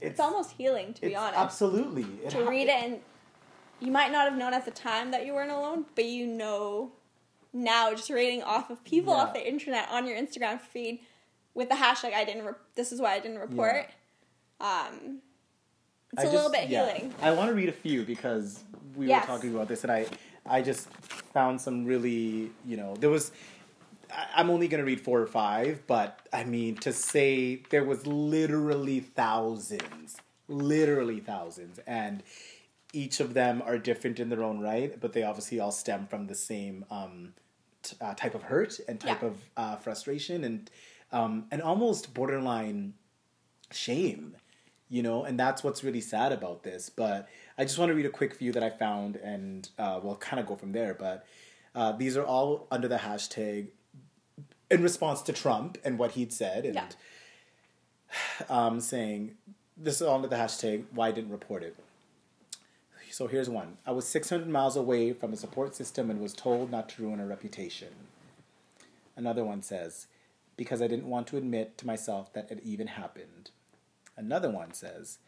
it's, 0.00 0.20
almost 0.20 0.52
healing 0.52 0.94
to 0.94 1.00
be 1.02 1.16
honest 1.16 1.36
Absolutely. 1.38 2.06
It 2.24 2.30
to 2.30 2.44
ha- 2.44 2.50
read 2.50 2.68
it 2.68 2.84
and 2.84 3.00
you 3.80 3.90
might 3.90 4.12
not 4.12 4.28
have 4.28 4.38
known 4.38 4.54
at 4.54 4.64
the 4.64 4.70
time 4.70 5.10
that 5.10 5.26
you 5.26 5.34
weren't 5.34 5.50
alone 5.50 5.86
but 5.96 6.04
you 6.04 6.24
know 6.24 6.92
now 7.52 7.90
just 7.92 8.08
reading 8.08 8.40
off 8.44 8.70
of 8.70 8.84
people 8.84 9.12
Yeah. 9.12 9.20
off 9.22 9.34
the 9.34 9.44
internet 9.44 9.88
on 9.90 10.06
your 10.06 10.16
instagram 10.16 10.60
feed 10.60 11.00
with 11.54 11.68
the 11.68 11.74
hashtag 11.74 12.14
i 12.14 12.24
didn't 12.24 12.44
re- 12.44 12.52
this 12.76 12.92
is 12.92 13.00
why 13.00 13.14
i 13.14 13.18
didn't 13.18 13.38
report 13.38 13.86
um 14.60 15.18
it's 16.12 16.22
I 16.22 16.26
a 16.26 16.30
little 16.30 16.50
bit 16.50 16.68
yeah. 16.68 16.86
healing 16.86 17.12
I 17.20 17.32
want 17.32 17.48
to 17.48 17.54
read 17.54 17.68
a 17.68 17.72
few 17.72 18.04
because 18.04 18.62
we 18.94 19.08
Yes. 19.08 19.26
were 19.28 19.34
talking 19.34 19.54
about 19.54 19.66
this, 19.68 19.82
and 19.82 19.92
I, 19.92 20.06
I 20.46 20.62
just 20.62 20.88
found 21.34 21.60
some 21.60 21.84
really, 21.84 22.50
you 22.66 22.76
know, 22.76 22.94
there 22.96 23.10
was. 23.10 23.30
I'm 24.34 24.50
only 24.50 24.68
going 24.68 24.80
to 24.80 24.86
read 24.86 25.00
four 25.00 25.20
or 25.20 25.26
five, 25.26 25.82
but 25.86 26.28
I 26.32 26.44
mean 26.44 26.76
to 26.78 26.92
say 26.92 27.62
there 27.70 27.84
was 27.84 28.06
literally 28.06 29.00
thousands, 29.00 30.16
literally 30.48 31.20
thousands, 31.20 31.78
and 31.86 32.22
each 32.92 33.20
of 33.20 33.34
them 33.34 33.62
are 33.66 33.78
different 33.78 34.18
in 34.18 34.28
their 34.30 34.42
own 34.42 34.60
right, 34.60 34.98
but 34.98 35.12
they 35.12 35.22
obviously 35.22 35.60
all 35.60 35.70
stem 35.72 36.06
from 36.06 36.26
the 36.26 36.34
same 36.34 36.84
um, 36.90 37.34
t- 37.82 37.96
uh, 38.00 38.14
type 38.14 38.34
of 38.34 38.44
hurt 38.44 38.80
and 38.88 38.98
type 38.98 39.20
Yeah. 39.22 39.28
of 39.28 39.36
uh, 39.56 39.76
frustration 39.76 40.44
and 40.44 40.70
um, 41.12 41.46
and 41.50 41.62
almost 41.62 42.12
borderline 42.14 42.94
shame, 43.72 44.36
you 44.88 45.02
know, 45.02 45.24
and 45.24 45.38
that's 45.38 45.62
what's 45.64 45.82
really 45.84 46.00
sad 46.00 46.32
about 46.32 46.62
this. 46.62 46.90
But 46.90 47.28
I 47.56 47.64
just 47.64 47.78
want 47.78 47.90
to 47.90 47.94
read 47.94 48.06
a 48.06 48.10
quick 48.10 48.34
few 48.34 48.52
that 48.52 48.62
I 48.62 48.70
found, 48.70 49.16
and 49.16 49.68
uh, 49.78 50.00
we'll 50.02 50.16
kind 50.16 50.38
of 50.40 50.46
go 50.46 50.54
from 50.56 50.72
there. 50.72 50.94
But 50.94 51.26
uh, 51.74 51.92
these 51.92 52.16
are 52.16 52.24
all 52.24 52.66
under 52.70 52.88
the 52.88 52.96
hashtag 52.98 53.68
in 54.70 54.82
response 54.82 55.22
to 55.22 55.32
Trump 55.32 55.78
and 55.84 55.98
what 55.98 56.12
he'd 56.12 56.32
said, 56.32 56.64
and 56.64 56.74
Yeah. 56.74 56.88
um, 58.48 58.80
saying 58.80 59.36
this 59.76 59.96
is 59.96 60.02
all 60.02 60.16
under 60.16 60.28
the 60.28 60.36
hashtag 60.36 60.84
why 60.92 61.08
I 61.08 61.12
didn't 61.12 61.30
report 61.30 61.62
it. 61.62 61.76
So 63.10 63.26
here's 63.26 63.48
one. 63.48 63.78
I 63.86 63.90
was 63.92 64.06
600 64.06 64.48
miles 64.48 64.76
away 64.76 65.12
from 65.12 65.32
a 65.32 65.36
support 65.36 65.74
system 65.74 66.10
and 66.10 66.20
was 66.20 66.34
told 66.34 66.70
not 66.70 66.88
to 66.90 67.02
ruin 67.02 67.20
a 67.20 67.26
reputation. 67.26 67.88
Another 69.16 69.44
one 69.44 69.62
says, 69.62 70.06
because 70.56 70.80
I 70.82 70.86
didn't 70.88 71.08
want 71.08 71.26
to 71.28 71.36
admit 71.36 71.78
to 71.78 71.86
myself 71.86 72.32
that 72.34 72.50
it 72.50 72.60
even 72.62 72.88
happened. 72.88 73.50
Another 74.16 74.50
one 74.50 74.72
says, 74.72 75.18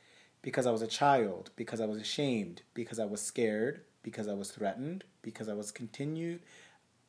because 0.43 0.67
I 0.67 0.71
was 0.71 0.83
a 0.83 0.87
child, 0.87 1.51
because 1.57 1.81
I 1.81 1.87
was 1.87 1.99
ashamed, 2.01 2.63
because 2.75 2.99
I 2.99 3.07
was 3.07 3.21
scared, 3.23 3.81
because 4.03 4.29
I 4.29 4.35
was 4.35 4.51
threatened, 4.51 5.05
because 5.23 5.49
I 5.49 5.55
was 5.55 5.73
continued, 5.73 6.41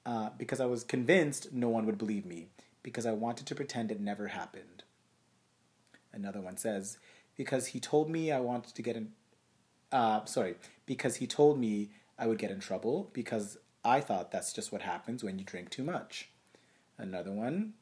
uh, 0.05 0.29
because 0.37 0.59
I 0.59 0.65
was 0.65 0.83
convinced 0.83 1.53
no 1.53 1.69
one 1.69 1.85
would 1.85 1.97
believe 1.97 2.25
me, 2.25 2.47
because 2.83 3.05
I 3.05 3.11
wanted 3.11 3.45
to 3.47 3.55
pretend 3.55 3.91
it 3.91 3.99
never 3.99 4.27
happened. 4.27 4.83
Another 6.13 6.41
one 6.41 6.57
says, 6.57 6.97
because 7.35 7.67
he 7.67 7.79
told 7.79 8.09
me 8.09 8.31
I 8.31 8.39
wanted 8.39 8.75
to 8.75 8.81
get 8.81 8.95
in, 8.95 9.11
uh, 9.91 10.25
sorry, 10.25 10.55
because 10.85 11.17
he 11.17 11.27
told 11.27 11.59
me 11.59 11.91
I 12.17 12.27
would 12.27 12.37
get 12.37 12.51
in 12.51 12.59
trouble, 12.59 13.09
because 13.13 13.57
I 13.83 13.99
thought 14.01 14.31
that's 14.31 14.53
just 14.53 14.71
what 14.71 14.81
happens 14.81 15.23
when 15.23 15.39
you 15.39 15.45
drink 15.45 15.69
too 15.69 15.83
much. 15.83 16.29
Another 16.97 17.31
one, 17.31 17.73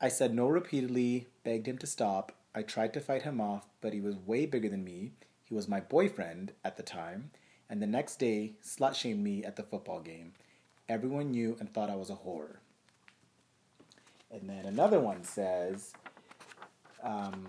I 0.00 0.08
said 0.08 0.34
no 0.34 0.46
repeatedly, 0.46 1.28
begged 1.44 1.68
him 1.68 1.76
to 1.78 1.86
stop. 1.86 2.32
I 2.54 2.62
tried 2.62 2.94
to 2.94 3.00
fight 3.00 3.22
him 3.22 3.40
off, 3.40 3.66
but 3.80 3.92
he 3.92 4.00
was 4.00 4.16
way 4.16 4.46
bigger 4.46 4.68
than 4.68 4.82
me. 4.82 5.12
He 5.44 5.54
was 5.54 5.68
my 5.68 5.80
boyfriend 5.80 6.52
at 6.64 6.76
the 6.76 6.82
time, 6.82 7.32
and 7.68 7.82
the 7.82 7.86
next 7.86 8.18
day 8.18 8.54
slut 8.64 8.94
shamed 8.94 9.22
me 9.22 9.44
at 9.44 9.56
the 9.56 9.62
football 9.62 10.00
game. 10.00 10.32
Everyone 10.90 11.30
knew 11.30 11.56
and 11.60 11.72
thought 11.72 11.88
I 11.88 11.94
was 11.94 12.10
a 12.10 12.14
whore. 12.14 12.56
And 14.32 14.48
then 14.50 14.66
another 14.66 14.98
one 14.98 15.22
says, 15.22 15.92
um, 17.00 17.46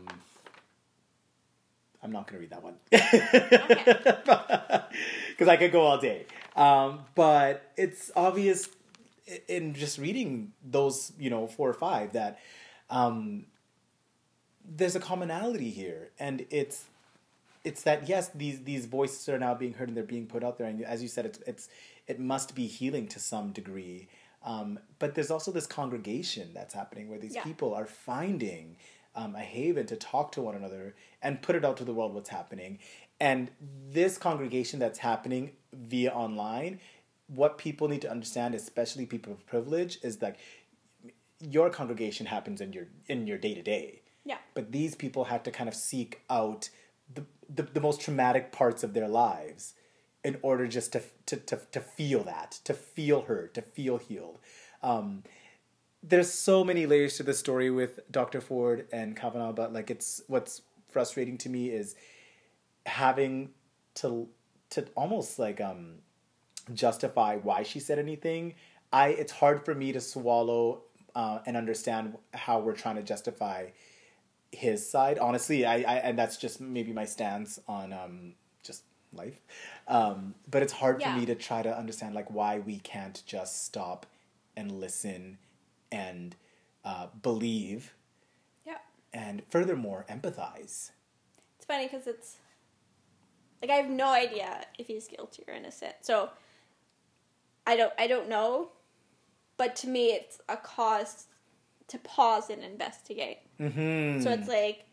I'm 2.03 2.11
not 2.11 2.27
going 2.27 2.35
to 2.35 2.39
read 2.39 2.51
that 2.51 2.63
one. 2.63 2.75
Because 5.31 5.47
I 5.47 5.57
could 5.57 5.71
go 5.71 5.81
all 5.81 5.97
day. 5.97 6.27
Um, 6.55 6.99
but 7.15 7.71
it's 7.77 8.11
obvious 8.15 8.69
in 9.47 9.73
just 9.73 9.97
reading 9.97 10.51
those, 10.63 11.11
you 11.17 11.31
know, 11.31 11.47
four 11.47 11.67
or 11.67 11.73
five 11.73 12.13
that 12.13 12.37
um, 12.91 13.47
there's 14.63 14.95
a 14.95 14.99
commonality 14.99 15.71
here. 15.71 16.11
And 16.19 16.45
it's 16.51 16.85
it's 17.63 17.83
that 17.83 18.07
yes, 18.07 18.29
these 18.35 18.63
these 18.63 18.85
voices 18.85 19.27
are 19.29 19.39
now 19.39 19.55
being 19.55 19.73
heard 19.73 19.87
and 19.87 19.97
they're 19.97 20.03
being 20.03 20.27
put 20.27 20.43
out 20.43 20.57
there, 20.57 20.67
and 20.67 20.83
as 20.83 21.01
you 21.01 21.07
said, 21.07 21.25
it's 21.25 21.39
it's 21.45 21.69
it 22.11 22.19
must 22.19 22.49
be 22.55 22.65
healing 22.79 23.07
to 23.07 23.19
some 23.19 23.47
degree. 23.59 24.07
Um, 24.43 24.79
but 24.99 25.09
there's 25.15 25.31
also 25.35 25.51
this 25.51 25.67
congregation 25.67 26.45
that's 26.57 26.73
happening 26.73 27.05
where 27.09 27.19
these 27.25 27.35
Yeah. 27.35 27.43
people 27.43 27.73
are 27.79 27.85
finding 27.85 28.65
um, 29.13 29.35
a 29.35 29.45
haven 29.55 29.85
to 29.87 29.95
talk 29.95 30.31
to 30.33 30.41
one 30.41 30.55
another 30.55 30.95
and 31.21 31.41
put 31.41 31.55
it 31.55 31.63
out 31.65 31.77
to 31.77 31.85
the 31.89 31.93
world 31.93 32.13
what's 32.13 32.29
happening. 32.29 32.79
And 33.19 33.51
this 33.99 34.17
congregation 34.17 34.79
that's 34.79 34.99
happening 34.99 35.43
via 35.73 36.11
online, 36.11 36.79
what 37.27 37.57
people 37.57 37.87
need 37.87 38.01
to 38.01 38.11
understand, 38.15 38.55
especially 38.55 39.05
people 39.05 39.31
of 39.33 39.45
privilege, 39.45 39.99
is 40.01 40.17
that 40.17 40.37
your 41.39 41.69
congregation 41.69 42.25
happens 42.27 42.61
in 42.61 42.71
your 42.73 42.87
in 43.07 43.25
your 43.27 43.37
day 43.45 43.53
to 43.55 43.63
day 43.63 44.01
yeah 44.23 44.37
but 44.53 44.71
these 44.71 44.93
people 45.03 45.23
had 45.25 45.43
to 45.43 45.51
kind 45.51 45.67
of 45.67 45.73
seek 45.73 46.21
out 46.29 46.69
the, 47.15 47.23
the, 47.57 47.63
the 47.63 47.81
most 47.81 47.99
traumatic 47.99 48.51
parts 48.51 48.83
of 48.83 48.93
their 48.93 49.07
lives 49.07 49.73
in 50.23 50.37
order 50.41 50.67
just 50.67 50.93
to, 50.93 51.01
to, 51.25 51.37
to, 51.37 51.59
to 51.71 51.79
feel 51.79 52.23
that, 52.23 52.59
to 52.63 52.73
feel 52.73 53.21
her, 53.23 53.47
to 53.47 53.61
feel 53.61 53.97
healed. 53.97 54.39
Um, 54.83 55.23
there's 56.03 56.31
so 56.31 56.63
many 56.63 56.85
layers 56.85 57.17
to 57.17 57.23
the 57.23 57.33
story 57.33 57.69
with 57.69 57.99
Dr. 58.11 58.41
Ford 58.41 58.87
and 58.91 59.15
Kavanaugh, 59.15 59.51
but 59.51 59.73
like 59.73 59.91
it's 59.91 60.21
what's 60.27 60.61
frustrating 60.89 61.37
to 61.39 61.49
me 61.49 61.69
is 61.69 61.95
having 62.85 63.51
to 63.95 64.27
to 64.71 64.85
almost 64.95 65.37
like 65.37 65.61
um 65.61 65.95
justify 66.73 67.35
why 67.37 67.63
she 67.63 67.79
said 67.79 67.99
anything. 67.99 68.55
I 68.91 69.09
it's 69.09 69.31
hard 69.31 69.63
for 69.63 69.75
me 69.75 69.91
to 69.91 70.01
swallow 70.01 70.83
uh, 71.13 71.39
and 71.45 71.57
understand 71.57 72.17
how 72.33 72.59
we're 72.59 72.73
trying 72.73 72.95
to 72.95 73.03
justify 73.03 73.67
his 74.51 74.89
side. 74.89 75.19
Honestly, 75.19 75.65
I, 75.65 75.75
I 75.75 75.95
and 75.97 76.17
that's 76.17 76.37
just 76.37 76.59
maybe 76.59 76.93
my 76.93 77.05
stance 77.05 77.59
on 77.67 77.93
um 77.93 78.33
life. 79.13 79.39
Um, 79.87 80.35
but 80.49 80.61
it's 80.63 80.73
hard 80.73 80.99
Yeah. 81.01 81.13
for 81.13 81.19
me 81.19 81.25
to 81.25 81.35
try 81.35 81.61
to 81.61 81.75
understand 81.77 82.15
like 82.15 82.29
why 82.31 82.59
we 82.59 82.79
can't 82.79 83.21
just 83.25 83.63
stop 83.65 84.05
and 84.55 84.71
listen 84.79 85.37
and 85.91 86.35
uh, 86.85 87.07
believe 87.21 87.93
yeah 88.65 88.77
and 89.13 89.43
furthermore 89.49 90.05
empathize. 90.09 90.91
it's 91.55 91.65
funny 91.67 91.85
because 91.87 92.07
it's 92.07 92.37
like 93.61 93.69
i 93.69 93.75
have 93.75 93.89
no 93.89 94.07
idea 94.07 94.65
if 94.79 94.87
he's 94.87 95.07
guilty 95.07 95.43
or 95.47 95.53
innocent 95.53 95.93
so 96.01 96.29
i 97.67 97.75
don't 97.75 97.93
i 97.99 98.07
don't 98.07 98.27
know 98.29 98.69
but 99.57 99.75
to 99.75 99.87
me 99.87 100.07
it's 100.07 100.39
a 100.49 100.57
cause 100.57 101.27
to 101.87 101.97
pause 101.99 102.49
and 102.49 102.63
investigate 102.63 103.39
Mm-hmm. 103.59 104.23
So 104.23 104.31
it's 104.31 104.47
like, 104.47 104.85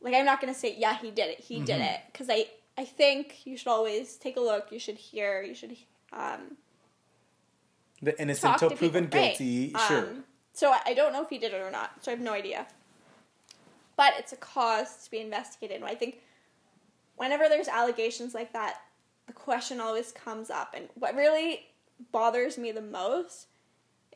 like 0.00 0.12
I'm 0.14 0.24
not 0.24 0.40
gonna 0.40 0.54
say 0.54 0.74
yeah 0.76 0.98
he 0.98 1.12
did 1.12 1.28
it, 1.30 1.38
he 1.40 1.60
did 1.60 1.80
Mhm. 1.80 1.94
it, 1.94 2.00
because 2.12 2.28
I 2.28 2.46
I 2.76 2.84
think 2.84 3.46
you 3.46 3.56
should 3.56 3.68
always 3.68 4.16
take 4.16 4.36
a 4.36 4.40
look. 4.40 4.72
You 4.72 4.78
should 4.78 4.96
hear. 4.96 5.42
You 5.42 5.54
should 5.54 5.76
um, 6.12 6.56
the 8.00 8.20
innocent 8.20 8.58
till 8.58 8.70
proven 8.70 9.04
people. 9.04 9.20
Right. 9.20 9.38
guilty. 9.38 9.74
Um, 9.74 9.80
sure. 9.88 10.08
So 10.52 10.70
I 10.70 10.80
I 10.86 10.94
don't 10.94 11.12
know 11.12 11.22
if 11.22 11.28
he 11.28 11.38
did 11.38 11.52
it 11.52 11.60
or 11.60 11.70
not. 11.70 11.92
So 12.00 12.10
I 12.10 12.14
have 12.14 12.22
no 12.22 12.32
idea. 12.32 12.66
But 13.96 14.14
it's 14.18 14.32
a 14.32 14.36
cause 14.36 15.04
to 15.04 15.10
be 15.10 15.20
investigated. 15.20 15.76
And 15.76 15.84
I 15.84 15.94
think 15.94 16.20
whenever 17.16 17.48
there's 17.48 17.68
allegations 17.68 18.34
like 18.34 18.52
that, 18.54 18.80
the 19.26 19.32
question 19.32 19.80
always 19.80 20.12
comes 20.12 20.50
up. 20.50 20.74
And 20.74 20.88
what 20.94 21.14
really 21.14 21.66
bothers 22.10 22.58
me 22.58 22.72
the 22.72 22.82
most 22.82 23.46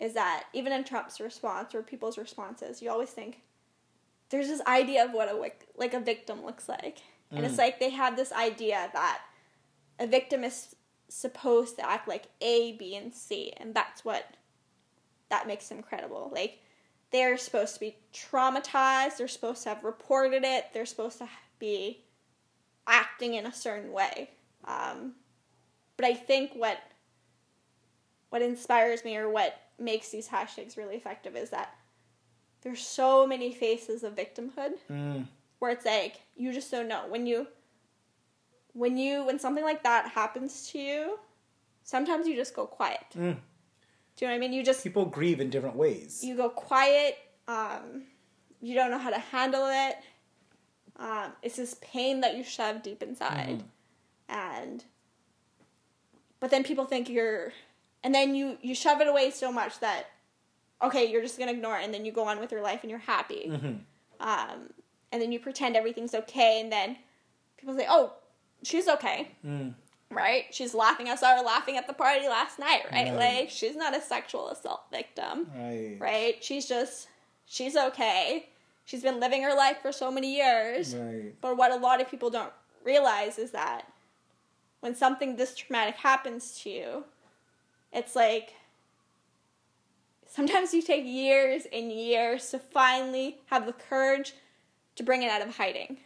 is 0.01 0.15
that 0.15 0.45
even 0.53 0.73
in 0.73 0.85
Trump's 0.85 1.21
response 1.21 1.75
or 1.75 1.83
people's 1.83 2.19
responses, 2.19 2.83
you 2.83 2.91
always 2.91 3.11
think 3.11 3.43
there's 4.31 4.49
this 4.49 4.61
idea 4.67 5.05
of 5.05 5.13
what 5.13 5.29
a 5.29 5.51
like 5.77 5.95
a 5.95 6.01
victim 6.01 6.45
looks 6.45 6.69
like, 6.69 6.99
and 7.31 7.45
it's 7.45 7.55
Mm. 7.55 7.59
like 7.59 7.81
they 7.81 7.91
have 7.91 8.17
this 8.17 8.33
idea 8.33 8.91
that 8.93 9.21
a 9.99 10.07
victim 10.07 10.45
is 10.45 10.75
supposed 11.09 11.77
to 11.77 11.89
act 11.89 12.07
like 12.09 12.27
A, 12.41 12.73
B, 12.73 12.95
and 12.97 13.13
C, 13.15 13.53
and 13.57 13.75
that's 13.75 14.05
what 14.05 14.25
that 15.29 15.47
makes 15.47 15.69
them 15.69 15.83
credible. 15.83 16.31
Like 16.33 16.61
they're 17.11 17.37
supposed 17.37 17.75
to 17.75 17.81
be 17.81 17.97
traumatized. 18.13 19.17
They're 19.17 19.29
supposed 19.29 19.63
to 19.65 19.71
have 19.71 19.85
reported 19.85 20.45
it. 20.45 20.67
They're 20.73 20.87
supposed 20.87 21.19
to 21.19 21.29
be 21.59 22.05
acting 22.87 23.35
in 23.35 23.47
a 23.47 23.53
certain 23.53 23.93
way. 23.93 24.31
Um, 24.65 25.15
but 25.97 26.05
I 26.07 26.15
think 26.15 26.53
what 26.55 26.79
what 28.31 28.43
inspires 28.43 29.05
me 29.05 29.17
or 29.17 29.29
what 29.31 29.57
makes 29.79 30.11
these 30.11 30.29
hashtags 30.29 30.77
really 30.77 30.97
effective 30.97 31.37
is 31.37 31.51
that 31.51 31.75
there's 32.63 32.85
so 32.87 33.27
many 33.27 33.53
faces 33.53 34.03
of 34.03 34.15
victimhood 34.17 34.75
Mm. 34.91 35.27
Where 35.59 35.71
it's 35.71 35.85
like 35.85 36.21
you 36.37 36.53
just 36.53 36.71
don't 36.71 36.89
know. 36.89 37.05
When 37.09 37.27
you 37.27 37.47
when 38.73 38.97
you 38.99 39.25
when 39.25 39.39
something 39.39 39.65
like 39.65 39.83
that 39.85 40.09
happens 40.11 40.69
to 40.71 40.79
you 40.79 41.19
sometimes 41.83 42.27
you 42.27 42.35
just 42.37 42.55
go 42.55 42.67
quiet. 42.67 43.01
Mm. 43.17 43.17
do 43.17 43.21
you 43.21 44.27
know 44.27 44.29
what 44.29 44.35
i 44.35 44.39
mean? 44.39 44.53
You 44.53 44.63
just 44.65 44.83
People 44.83 45.07
grieve 45.07 45.41
in 45.41 45.51
different 45.51 45.77
ways. 45.77 46.23
you 46.23 46.37
go 46.37 46.49
quiet 46.51 47.17
um, 47.49 48.03
you 48.61 48.75
don't 48.75 48.91
know 48.91 48.99
how 48.99 49.11
to 49.11 49.19
handle 49.19 49.67
it. 49.71 49.97
Um, 50.97 51.33
it's 51.43 51.57
this 51.57 51.77
pain 51.81 52.23
that 52.23 52.37
you 52.37 52.43
shove 52.43 52.83
deep 52.83 53.03
inside. 53.03 53.63
And 54.29 54.85
but 56.41 56.51
then 56.51 56.65
people 56.65 56.85
think 56.85 57.09
you're 57.09 57.53
and 58.03 58.15
then 58.15 58.35
you 58.35 58.59
you 58.63 58.75
shove 58.75 59.01
it 59.01 59.07
away 59.09 59.31
so 59.31 59.53
much 59.53 59.79
that 59.81 60.07
okay 60.83 61.05
you're 61.11 61.23
just 61.23 61.39
gonna 61.39 61.53
ignore 61.53 61.79
it 61.79 61.85
and 61.85 61.95
then 61.95 62.05
you 62.05 62.13
go 62.13 62.25
on 62.25 62.41
with 62.41 62.51
your 62.51 62.63
life 62.63 62.81
and 62.83 62.91
you're 62.91 62.99
happy. 62.99 63.45
Mhm. 63.49 63.79
um, 64.21 64.71
and 65.13 65.21
then 65.23 65.33
you 65.33 65.39
pretend 65.39 65.77
everything's 65.77 66.15
okay 66.15 66.61
and 66.61 66.71
then 66.73 66.97
people 67.57 67.77
say 67.77 67.87
oh 67.89 68.13
she's 68.63 68.89
okay 68.89 69.31
Mm. 69.45 69.75
right 70.11 70.45
she's 70.51 70.75
laughing 70.75 71.09
i 71.09 71.15
saw 71.15 71.37
her 71.37 71.43
laughing 71.45 71.77
at 71.77 71.87
the 71.87 71.93
party 71.93 72.27
last 72.29 72.59
night 72.59 72.83
right, 72.93 73.09
Right. 73.09 73.39
like 73.41 73.51
she's 73.51 73.77
not 73.77 73.97
a 73.97 74.01
sexual 74.01 74.49
assault 74.51 74.83
victim 74.91 75.47
Right. 75.57 75.97
right? 76.01 76.43
She's 76.45 76.67
just, 76.67 77.09
she's 77.47 77.77
okay. 77.77 78.49
She's 78.85 79.03
been 79.03 79.19
living 79.21 79.43
her 79.43 79.55
life 79.55 79.79
for 79.83 79.91
so 79.91 80.11
many 80.13 80.37
years. 80.37 80.95
Right. 80.95 81.35
But 81.41 81.57
what 81.57 81.73
a 81.73 81.77
lot 81.77 82.01
of 82.01 82.09
people 82.09 82.31
don't 82.31 82.53
realize 82.85 83.37
is 83.37 83.51
that 83.51 83.91
when 84.81 84.95
something 84.95 85.35
this 85.37 85.57
traumatic 85.57 85.97
happens 85.97 86.61
to 86.63 86.71
you, 86.71 87.05
it's 87.93 88.15
like 88.15 88.55
sometimes 90.27 90.73
you 90.75 90.83
take 90.83 91.05
years 91.05 91.67
and 91.73 91.91
years 91.93 92.51
to 92.51 92.59
finally 92.59 93.39
have 93.47 93.67
the 93.67 93.73
courage 93.73 94.35
to 94.97 95.03
bring 95.03 95.23
it 95.23 95.31
out 95.31 95.43
of 95.47 95.57
hiding 95.57 95.99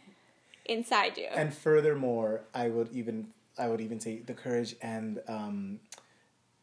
inside 0.65 1.17
you. 1.17 1.27
And 1.31 1.53
furthermore, 1.53 2.41
I 2.53 2.69
would 2.69 2.89
even 2.93 3.27
I 3.57 3.67
would 3.67 3.81
even 3.81 3.99
say 3.99 4.19
the 4.19 4.33
courage 4.33 4.75
and 4.81 5.19
um, 5.27 5.79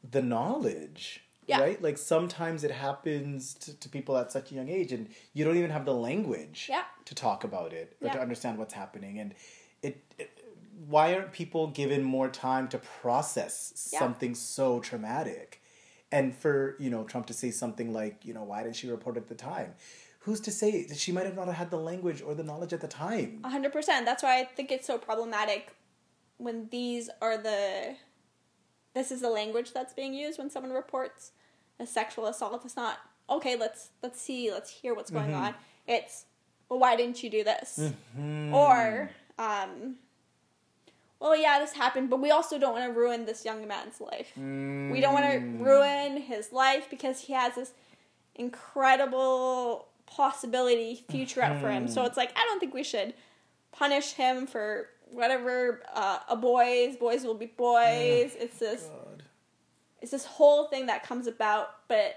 the 0.09 0.23
knowledge. 0.23 1.25
Yeah. 1.47 1.61
Right? 1.61 1.81
Like 1.81 1.97
sometimes 1.97 2.63
it 2.63 2.71
happens 2.71 3.55
to, 3.55 3.75
to 3.79 3.89
people 3.89 4.19
at 4.19 4.31
such 4.31 4.53
a 4.53 4.55
young 4.55 4.69
age 4.69 4.93
and 4.93 5.09
you 5.33 5.47
don't 5.47 5.57
even 5.57 5.71
have 5.71 5.87
the 5.87 5.95
language 5.95 6.67
Yeah. 6.69 6.85
to 7.07 7.15
talk 7.15 7.43
about 7.43 7.73
it 7.73 7.97
or 8.03 8.11
to 8.11 8.21
understand 8.21 8.59
what's 8.59 8.75
happening. 8.75 9.19
And 9.19 9.35
it, 9.83 10.05
it 10.19 10.31
why 10.87 11.15
aren't 11.15 11.33
people 11.33 11.69
given 11.69 12.03
more 12.03 12.29
time 12.29 12.69
to 12.69 12.79
process 12.79 13.89
Yeah. 13.91 13.99
something 14.01 14.35
so 14.35 14.81
traumatic? 14.81 15.63
And 16.13 16.35
for, 16.35 16.77
you 16.79 16.91
know, 16.91 17.05
Trump 17.05 17.27
to 17.27 17.35
say 17.35 17.51
something 17.51 17.93
like, 17.95 18.27
you 18.27 18.35
know, 18.35 18.45
why 18.45 18.63
didn't 18.63 18.77
she 18.77 18.91
report 18.91 19.17
at 19.17 19.29
the 19.29 19.35
time? 19.35 19.75
Who's 20.20 20.40
to 20.43 20.51
say 20.51 20.85
that 20.85 20.99
she 20.99 21.12
might 21.12 21.27
have 21.27 21.36
not 21.36 21.49
had 21.55 21.70
the 21.70 21.77
language 21.78 22.20
or 22.23 22.35
the 22.35 22.43
knowledge 22.43 22.73
at 22.73 22.81
the 22.81 22.89
time? 22.89 23.40
A 23.45 23.49
hundred 23.51 23.73
percent. 23.73 24.05
That's 24.05 24.23
why 24.23 24.40
I 24.40 24.45
think 24.45 24.70
it's 24.73 24.86
so 24.86 24.99
problematic 24.99 25.74
when 26.39 26.69
these 26.70 27.09
are 27.23 27.36
the 27.39 27.95
this 28.95 29.11
is 29.12 29.20
the 29.20 29.31
language 29.31 29.73
that's 29.73 29.93
being 29.93 30.15
used 30.15 30.39
when 30.39 30.51
someone 30.51 30.73
reports 30.73 31.32
a 31.78 31.86
sexual 31.86 32.27
assault. 32.27 32.62
It's 32.65 32.77
not 32.77 32.99
okay. 33.31 33.57
Let's 33.57 33.90
let's 34.03 34.20
see. 34.20 34.51
Let's 34.51 34.70
hear 34.70 34.95
what's 34.95 35.11
going 35.11 35.31
Mhm. 35.31 35.40
on. 35.40 35.55
It's 35.86 36.24
well, 36.69 36.81
why 36.81 36.97
didn't 36.97 37.23
you 37.23 37.31
do 37.31 37.45
this? 37.45 37.78
Mhm. 38.19 38.53
Or 38.53 39.11
um, 39.39 39.97
well, 41.20 41.36
yeah, 41.36 41.59
this 41.61 41.73
happened, 41.73 42.11
but 42.11 42.20
we 42.20 42.31
also 42.31 42.59
don't 42.59 42.73
want 42.74 42.93
to 42.93 42.99
ruin 42.99 43.24
this 43.24 43.45
young 43.45 43.66
man's 43.66 44.01
life. 44.01 44.32
We 44.36 45.01
don't 45.01 45.15
want 45.15 45.27
to 45.27 45.40
Mm. 45.40 45.61
ruin 45.65 46.16
his 46.23 46.53
life 46.53 46.89
because 46.90 47.20
he 47.23 47.32
has 47.32 47.55
this 47.55 47.73
incredible 48.35 49.88
possibility 50.11 51.05
future 51.11 51.43
up 51.43 51.61
for 51.61 51.71
him. 51.71 51.89
So 51.89 52.03
Mhm. 52.03 52.07
it's 52.07 52.17
like 52.17 52.31
I 52.37 52.45
don't 52.45 52.59
think 52.61 52.75
we 52.75 52.83
should 52.83 53.15
punish 53.73 54.13
him 54.13 54.47
for 54.47 54.89
whatever 55.11 55.83
uh, 55.95 56.19
a 56.29 56.37
boys 56.37 56.97
boys 56.97 57.25
will 57.25 57.35
be 57.35 57.47
boys. 57.47 58.35
It's 58.39 58.59
this 58.59 58.85
God. 58.85 59.23
it's 60.01 60.11
this 60.13 60.25
whole 60.25 60.67
thing 60.69 60.87
that 60.87 61.03
comes 61.03 61.27
about, 61.27 61.87
but 61.89 62.17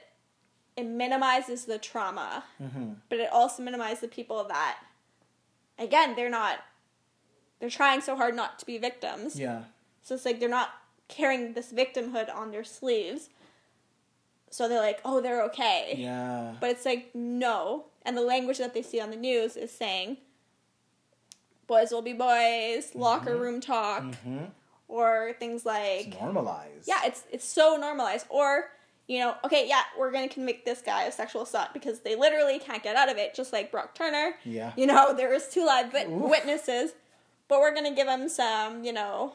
it 0.78 0.86
minimizes 0.86 1.66
the 1.66 1.78
trauma, 1.78 2.44
Mhm. 2.62 2.98
but 3.10 3.20
it 3.20 3.32
also 3.32 3.62
minimizes 3.64 4.00
the 4.02 4.08
people 4.08 4.44
that 4.46 4.80
again 5.78 6.16
they're 6.16 6.30
not 6.30 6.60
they're 7.60 7.70
trying 7.70 8.02
so 8.02 8.16
hard 8.16 8.36
not 8.36 8.58
to 8.60 8.66
be 8.66 8.78
victims. 8.78 9.40
Yeah. 9.40 9.64
So 10.02 10.16
it's 10.16 10.26
like 10.26 10.40
they're 10.40 10.50
not 10.50 10.70
carrying 11.10 11.54
this 11.54 11.72
victimhood 11.72 12.34
on 12.34 12.52
their 12.52 12.64
sleeves. 12.64 13.30
So 14.52 14.68
they're 14.68 14.80
like, 14.82 15.00
oh, 15.06 15.20
they're 15.22 15.42
okay. 15.46 15.96
Yeah. 15.98 16.54
But 16.60 16.70
it's 16.72 16.86
like, 16.86 17.10
no. 17.16 17.86
And 18.06 18.16
the 18.16 18.22
language 18.22 18.58
that 18.60 18.74
they 18.74 18.82
see 18.84 19.00
on 19.02 19.10
the 19.10 19.16
news 19.16 19.56
is 19.58 19.72
saying, 19.72 20.18
boys 21.68 21.92
will 21.92 22.02
be 22.02 22.14
boys, 22.14 22.92
locker 22.96 23.38
room 23.38 23.62
talk, 23.62 24.16
hmm 24.16 24.46
or 24.88 25.32
things 25.40 25.66
like, 25.66 26.08
It's 26.08 26.20
normalized. 26.20 26.86
yeah, 26.86 27.00
it's 27.06 27.24
it's 27.32 27.46
so 27.46 27.78
normalized. 27.80 28.26
Or, 28.30 28.72
you 29.08 29.20
know, 29.20 29.36
okay, 29.46 29.66
yeah, 29.66 29.84
we're 29.98 30.12
gonna 30.12 30.28
convict 30.28 30.66
this 30.66 30.82
guy 30.82 31.04
of 31.04 31.14
sexual 31.14 31.44
assault 31.44 31.70
because 31.74 32.02
they 32.02 32.18
literally 32.18 32.60
can't 32.60 32.84
get 32.84 32.98
out 32.98 33.08
of 33.10 33.16
it, 33.18 33.34
just 33.34 33.54
like 33.54 33.72
Brock 33.72 33.96
Turner. 33.96 34.34
Yeah. 34.44 34.74
You 34.76 34.88
know, 34.88 35.14
there 35.16 35.30
was 35.30 35.48
two 35.48 35.66
live 35.66 35.94
wit- 35.94 36.10
witnesses, 36.10 36.92
but 37.48 37.62
we're 37.62 37.74
gonna 37.74 37.96
give 37.96 38.08
him 38.10 38.28
some, 38.28 38.84
you 38.84 38.92
know, 38.92 39.34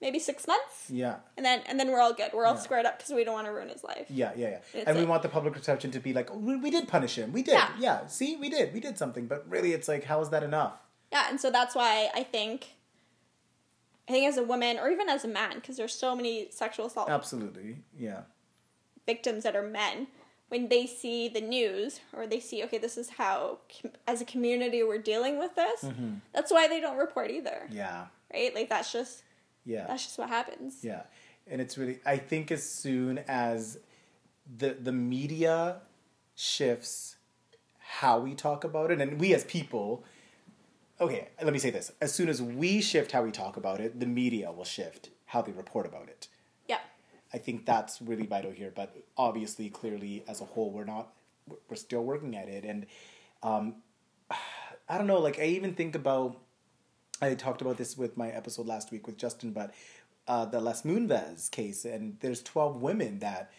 maybe 0.00 0.18
six 0.18 0.46
months, 0.46 0.86
Yeah. 0.90 1.16
and 1.36 1.44
then 1.44 1.62
and 1.66 1.78
then 1.78 1.90
we're 1.90 2.00
all 2.00 2.12
good. 2.14 2.32
We're 2.32 2.44
all 2.46 2.54
Yeah. 2.54 2.60
squared 2.60 2.86
up 2.86 2.98
because 2.98 3.12
we 3.12 3.24
don't 3.24 3.34
want 3.34 3.46
to 3.46 3.52
ruin 3.52 3.68
his 3.68 3.82
life. 3.84 4.06
Yeah, 4.08 4.32
yeah, 4.36 4.48
yeah. 4.50 4.58
It's 4.74 4.86
and 4.86 4.96
we 4.96 5.02
like- 5.02 5.08
want 5.10 5.22
the 5.22 5.28
public 5.28 5.54
perception 5.54 5.90
to 5.92 6.00
be 6.00 6.12
like, 6.12 6.30
oh, 6.30 6.38
we, 6.38 6.56
we 6.56 6.70
did 6.70 6.86
punish 6.88 7.16
him. 7.18 7.32
We 7.32 7.42
did. 7.42 7.54
Yeah. 7.54 7.70
Yeah. 7.78 8.06
See, 8.06 8.36
we 8.36 8.48
did. 8.48 8.72
We 8.72 8.80
did 8.80 8.96
something. 8.98 9.26
But 9.26 9.48
really, 9.48 9.72
it's 9.72 9.88
like, 9.88 10.04
how 10.04 10.20
is 10.20 10.30
that 10.30 10.42
enough? 10.42 10.74
Yeah, 11.12 11.26
and 11.30 11.40
so 11.40 11.50
that's 11.50 11.74
why 11.74 12.10
I 12.14 12.22
think, 12.22 12.74
I 14.08 14.12
think 14.12 14.26
as 14.28 14.36
a 14.36 14.42
woman 14.44 14.78
or 14.78 14.90
even 14.90 15.08
as 15.08 15.24
a 15.24 15.28
man, 15.28 15.54
because 15.56 15.76
there's 15.76 15.94
so 15.94 16.14
many 16.14 16.48
sexual 16.50 16.86
assault 16.86 17.08
Absolutely. 17.10 17.78
Yeah. 17.98 18.22
victims 19.06 19.42
that 19.44 19.56
are 19.56 19.62
men, 19.62 20.08
when 20.48 20.68
they 20.68 20.86
see 20.86 21.28
the 21.28 21.40
news 21.42 22.00
or 22.14 22.26
they 22.26 22.40
see, 22.40 22.62
okay, 22.64 22.78
this 22.78 22.96
is 22.96 23.10
how 23.10 23.58
as 24.06 24.20
a 24.22 24.24
community 24.24 24.82
we're 24.82 24.96
dealing 24.98 25.38
with 25.38 25.54
this. 25.56 25.82
Mhm. 25.82 26.20
That's 26.32 26.50
why 26.52 26.68
they 26.68 26.80
don't 26.80 26.96
report 26.96 27.30
either, 27.30 27.68
Yeah. 27.70 28.06
right? 28.32 28.54
Like 28.54 28.68
that's 28.70 28.90
just 28.92 29.24
Yeah. 29.68 29.86
that's 29.86 30.04
just 30.04 30.18
what 30.18 30.30
happens. 30.30 30.78
Yeah, 30.82 31.02
and 31.46 31.60
it's 31.60 31.76
really. 31.76 32.00
I 32.06 32.16
think 32.16 32.50
as 32.50 32.62
soon 32.68 33.18
as 33.28 33.78
the 34.56 34.70
the 34.70 34.92
media 34.92 35.82
shifts 36.34 37.16
how 38.00 38.18
we 38.18 38.34
talk 38.34 38.64
about 38.64 38.90
it, 38.90 39.00
and 39.00 39.20
we 39.20 39.34
as 39.34 39.44
people, 39.44 40.04
okay, 41.00 41.28
let 41.42 41.52
me 41.52 41.58
say 41.58 41.70
this: 41.70 41.92
as 42.00 42.14
soon 42.14 42.30
as 42.30 42.40
we 42.40 42.80
shift 42.80 43.12
how 43.12 43.22
we 43.22 43.30
talk 43.30 43.58
about 43.58 43.78
it, 43.78 44.00
the 44.00 44.06
media 44.06 44.50
will 44.50 44.64
shift 44.64 45.10
how 45.26 45.42
they 45.42 45.52
report 45.52 45.84
about 45.86 46.08
it. 46.08 46.28
Yeah, 46.66 46.78
I 47.34 47.38
think 47.38 47.66
that's 47.66 48.00
really 48.00 48.24
vital 48.26 48.50
here. 48.50 48.72
But 48.74 48.96
obviously, 49.18 49.68
clearly, 49.68 50.24
as 50.26 50.40
a 50.40 50.44
whole, 50.44 50.70
we're 50.70 50.84
not. 50.84 51.12
We're 51.68 51.76
still 51.76 52.04
working 52.04 52.36
at 52.36 52.48
it, 52.48 52.64
and 52.64 52.86
um, 53.42 53.76
I 54.88 54.96
don't 54.96 55.06
know. 55.06 55.20
Like 55.20 55.38
I 55.38 55.44
even 55.44 55.74
think 55.74 55.94
about. 55.94 56.40
I 57.20 57.34
talked 57.34 57.60
about 57.62 57.76
this 57.76 57.96
with 57.96 58.16
my 58.16 58.28
episode 58.28 58.66
last 58.66 58.90
week 58.92 59.06
with 59.06 59.16
Justin, 59.16 59.52
but 59.52 59.72
uh, 60.26 60.44
the 60.44 60.60
Les 60.60 60.82
Moonves 60.82 61.50
case, 61.50 61.84
and 61.84 62.16
there's 62.20 62.42
twelve 62.42 62.80
women 62.80 63.18
that 63.20 63.50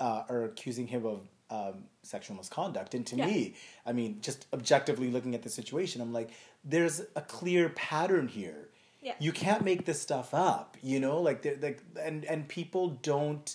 uh, 0.00 0.24
are 0.28 0.44
accusing 0.44 0.86
him 0.88 1.06
of 1.06 1.28
um, 1.48 1.84
sexual 2.02 2.36
misconduct. 2.36 2.94
And 2.94 3.06
to 3.06 3.16
Yeah. 3.16 3.26
me, 3.26 3.54
I 3.86 3.92
mean, 3.92 4.20
just 4.20 4.46
objectively 4.52 5.10
looking 5.10 5.34
at 5.34 5.42
the 5.42 5.48
situation, 5.48 6.00
I'm 6.02 6.12
like, 6.12 6.30
there's 6.64 7.00
a 7.14 7.20
clear 7.22 7.68
pattern 7.70 8.28
here 8.28 8.68
yeah, 9.02 9.12
you 9.20 9.30
can't 9.30 9.64
make 9.64 9.84
this 9.84 10.00
stuff 10.00 10.34
up 10.34 10.76
you 10.82 10.98
know 10.98 11.20
like 11.20 11.44
like 11.62 11.80
and 12.02 12.24
and 12.24 12.48
people 12.48 12.88
don't 13.02 13.54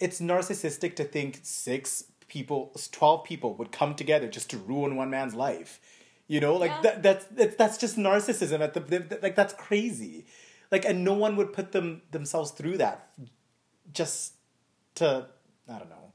it's 0.00 0.20
narcissistic 0.20 0.96
to 0.96 1.04
think 1.04 1.38
six 1.42 2.04
people 2.26 2.72
12 2.90 3.22
people 3.22 3.54
would 3.54 3.70
come 3.70 3.94
together 3.94 4.26
just 4.26 4.50
to 4.50 4.56
ruin 4.58 4.96
one 4.96 5.08
man's 5.08 5.34
life 5.36 5.78
you 6.28 6.40
know 6.40 6.54
like 6.56 6.70
Yeah. 6.70 6.80
that 6.82 7.02
that's 7.02 7.24
that's 7.38 7.56
that's 7.56 7.78
just 7.78 7.96
narcissism 7.96 8.60
at 8.60 8.72
the, 8.74 9.18
like 9.22 9.34
that's 9.34 9.54
crazy 9.54 10.26
like 10.70 10.84
and 10.84 11.02
no 11.04 11.14
one 11.14 11.34
would 11.36 11.52
put 11.52 11.72
them 11.72 12.02
themselves 12.12 12.50
through 12.52 12.76
that 12.78 13.10
just 13.92 14.34
to 14.96 15.26
i 15.68 15.78
don't 15.78 15.88
know 15.90 16.12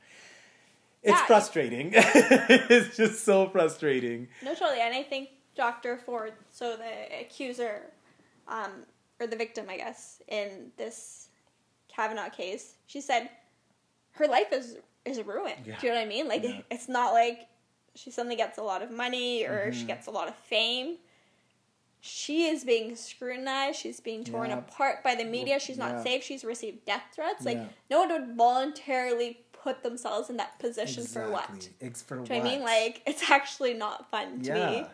it's 1.03 1.19
Yeah. 1.19 1.25
frustrating 1.25 1.91
it's 1.95 2.95
just 2.95 3.23
so 3.25 3.49
frustrating 3.49 4.27
no, 4.43 4.53
totally. 4.55 4.79
And 4.81 4.93
I 4.95 5.03
think 5.03 5.29
Dr. 5.55 5.97
Ford, 5.97 6.33
so 6.49 6.75
the 6.77 7.19
accuser, 7.21 7.91
um, 8.47 8.71
or 9.19 9.27
the 9.27 9.35
victim, 9.35 9.65
I 9.69 9.77
guess, 9.77 10.21
in 10.27 10.71
this 10.77 11.27
Kavanaugh 11.93 12.29
case, 12.29 12.75
she 12.87 13.01
said 13.01 13.29
her 14.13 14.27
life 14.27 14.51
is 14.53 14.77
is 15.05 15.21
ruined. 15.21 15.65
Yeah. 15.65 15.77
Do 15.79 15.87
you 15.87 15.93
know 15.93 15.99
what 15.99 16.05
I 16.05 16.09
mean? 16.09 16.27
Like 16.29 16.43
Yeah. 16.43 16.61
it's 16.71 16.87
not 16.87 17.11
like 17.13 17.47
she 17.95 18.11
suddenly 18.11 18.35
gets 18.35 18.57
a 18.57 18.63
lot 18.63 18.81
of 18.81 18.91
money 18.91 19.45
or 19.45 19.67
Mm-hmm. 19.67 19.79
she 19.79 19.85
gets 19.85 20.07
a 20.07 20.11
lot 20.11 20.27
of 20.27 20.35
fame, 20.35 20.97
she 22.01 22.45
is 22.47 22.63
being 22.65 22.95
scrutinized. 22.97 23.79
She's 23.79 23.99
being 24.01 24.23
torn 24.25 24.49
Yeah. 24.49 24.57
apart 24.57 25.03
by 25.03 25.15
the 25.15 25.23
media. 25.23 25.57
She's 25.59 25.77
not 25.77 25.91
Yeah. 25.93 26.03
safe. 26.03 26.23
She's 26.23 26.43
received 26.43 26.85
death 26.85 27.03
threats. 27.13 27.45
Like 27.45 27.57
Yeah. 27.57 27.67
no 27.89 27.99
one 27.99 28.09
would 28.09 28.35
voluntarily 28.35 29.39
put 29.53 29.83
themselves 29.83 30.29
in 30.29 30.35
that 30.37 30.59
position 30.59 31.05
for 31.05 31.29
what? 31.31 31.69
It's 31.79 32.01
for 32.01 32.15
Do 32.15 32.21
what? 32.21 32.29
you 32.31 32.35
I 32.41 32.43
mean? 32.43 32.61
Like 32.61 33.01
it's 33.07 33.31
actually 33.31 33.73
not 33.73 34.09
fun 34.11 34.41
to 34.41 34.53
be 34.53 34.85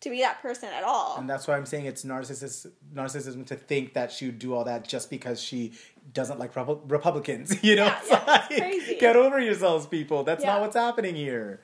to 0.00 0.10
be 0.10 0.20
that 0.20 0.42
person 0.42 0.68
at 0.70 0.82
all. 0.84 1.16
And 1.18 1.30
that's 1.30 1.46
why 1.46 1.56
I'm 1.56 1.64
saying 1.66 1.86
it's 1.86 2.04
narcissist, 2.04 2.70
narcissism 2.94 3.46
to 3.46 3.56
think 3.56 3.94
that 3.94 4.12
she 4.12 4.26
would 4.26 4.38
do 4.38 4.52
all 4.52 4.64
that 4.64 4.86
just 4.86 5.08
because 5.08 5.40
she 5.40 5.72
doesn't 6.12 6.38
like 6.38 6.52
Repu- 6.54 6.80
Republicans. 6.90 7.56
You 7.62 7.76
know, 7.76 7.86
Yeah, 7.86 7.98
It's 8.00 8.10
yeah, 8.10 8.46
it's 8.50 8.88
like, 8.88 8.98
get 9.00 9.16
over 9.16 9.40
yourselves, 9.40 9.86
people. 9.86 10.22
That's 10.24 10.44
not 10.44 10.60
what's 10.60 10.76
happening 10.76 11.14
here. 11.14 11.60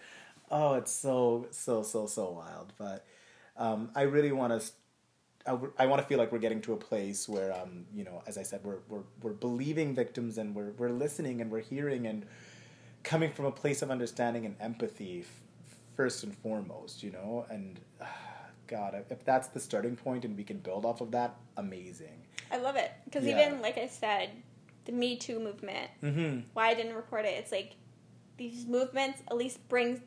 Oh, 0.52 0.74
it's 0.74 0.92
so 0.92 1.46
so 1.50 1.82
so 1.82 2.06
so 2.06 2.30
wild. 2.30 2.72
But 2.78 3.04
um, 3.56 3.90
I 3.96 4.02
really 4.02 4.30
want 4.32 4.60
to. 4.60 4.70
I, 5.44 5.58
I 5.76 5.86
want 5.86 6.00
to 6.00 6.06
feel 6.06 6.18
like 6.18 6.30
we're 6.30 6.38
getting 6.38 6.60
to 6.62 6.72
a 6.72 6.76
place 6.76 7.28
where, 7.28 7.52
um, 7.52 7.84
you 7.92 8.04
know, 8.04 8.22
as 8.28 8.38
I 8.38 8.44
said, 8.44 8.60
we're, 8.62 8.76
we're, 8.88 9.02
we're 9.22 9.32
believing 9.32 9.92
victims 9.92 10.38
and 10.38 10.54
we're, 10.54 10.70
we're 10.78 10.90
listening 10.90 11.40
and 11.40 11.50
we're 11.50 11.62
hearing 11.62 12.06
and 12.06 12.24
coming 13.02 13.32
from 13.32 13.46
a 13.46 13.50
place 13.50 13.82
of 13.82 13.90
understanding 13.90 14.46
and 14.46 14.54
empathy 14.60 15.22
f- 15.22 15.26
first 15.96 16.22
and 16.22 16.32
foremost, 16.32 17.02
you 17.02 17.10
know, 17.10 17.44
and 17.50 17.80
uh, 18.00 18.04
God, 18.68 19.04
if 19.10 19.24
that's 19.24 19.48
the 19.48 19.58
starting 19.58 19.96
point 19.96 20.24
and 20.24 20.36
we 20.36 20.44
can 20.44 20.58
build 20.58 20.84
off 20.84 21.00
of 21.00 21.10
that, 21.10 21.34
amazing. 21.56 22.22
I 22.52 22.58
love 22.58 22.76
it 22.76 22.92
because 23.04 23.24
Yeah. 23.24 23.44
even 23.48 23.60
like 23.60 23.78
I 23.78 23.88
said, 23.88 24.30
the 24.84 24.92
Me 24.92 25.16
Too 25.16 25.40
movement. 25.40 25.90
Mm-hmm. 26.04 26.40
Why 26.52 26.68
I 26.68 26.74
didn't 26.74 26.94
report 26.94 27.24
it? 27.24 27.34
It's 27.36 27.50
like 27.50 27.72
these 28.36 28.64
movements 28.66 29.22
at 29.28 29.36
least 29.36 29.68
bring 29.68 30.02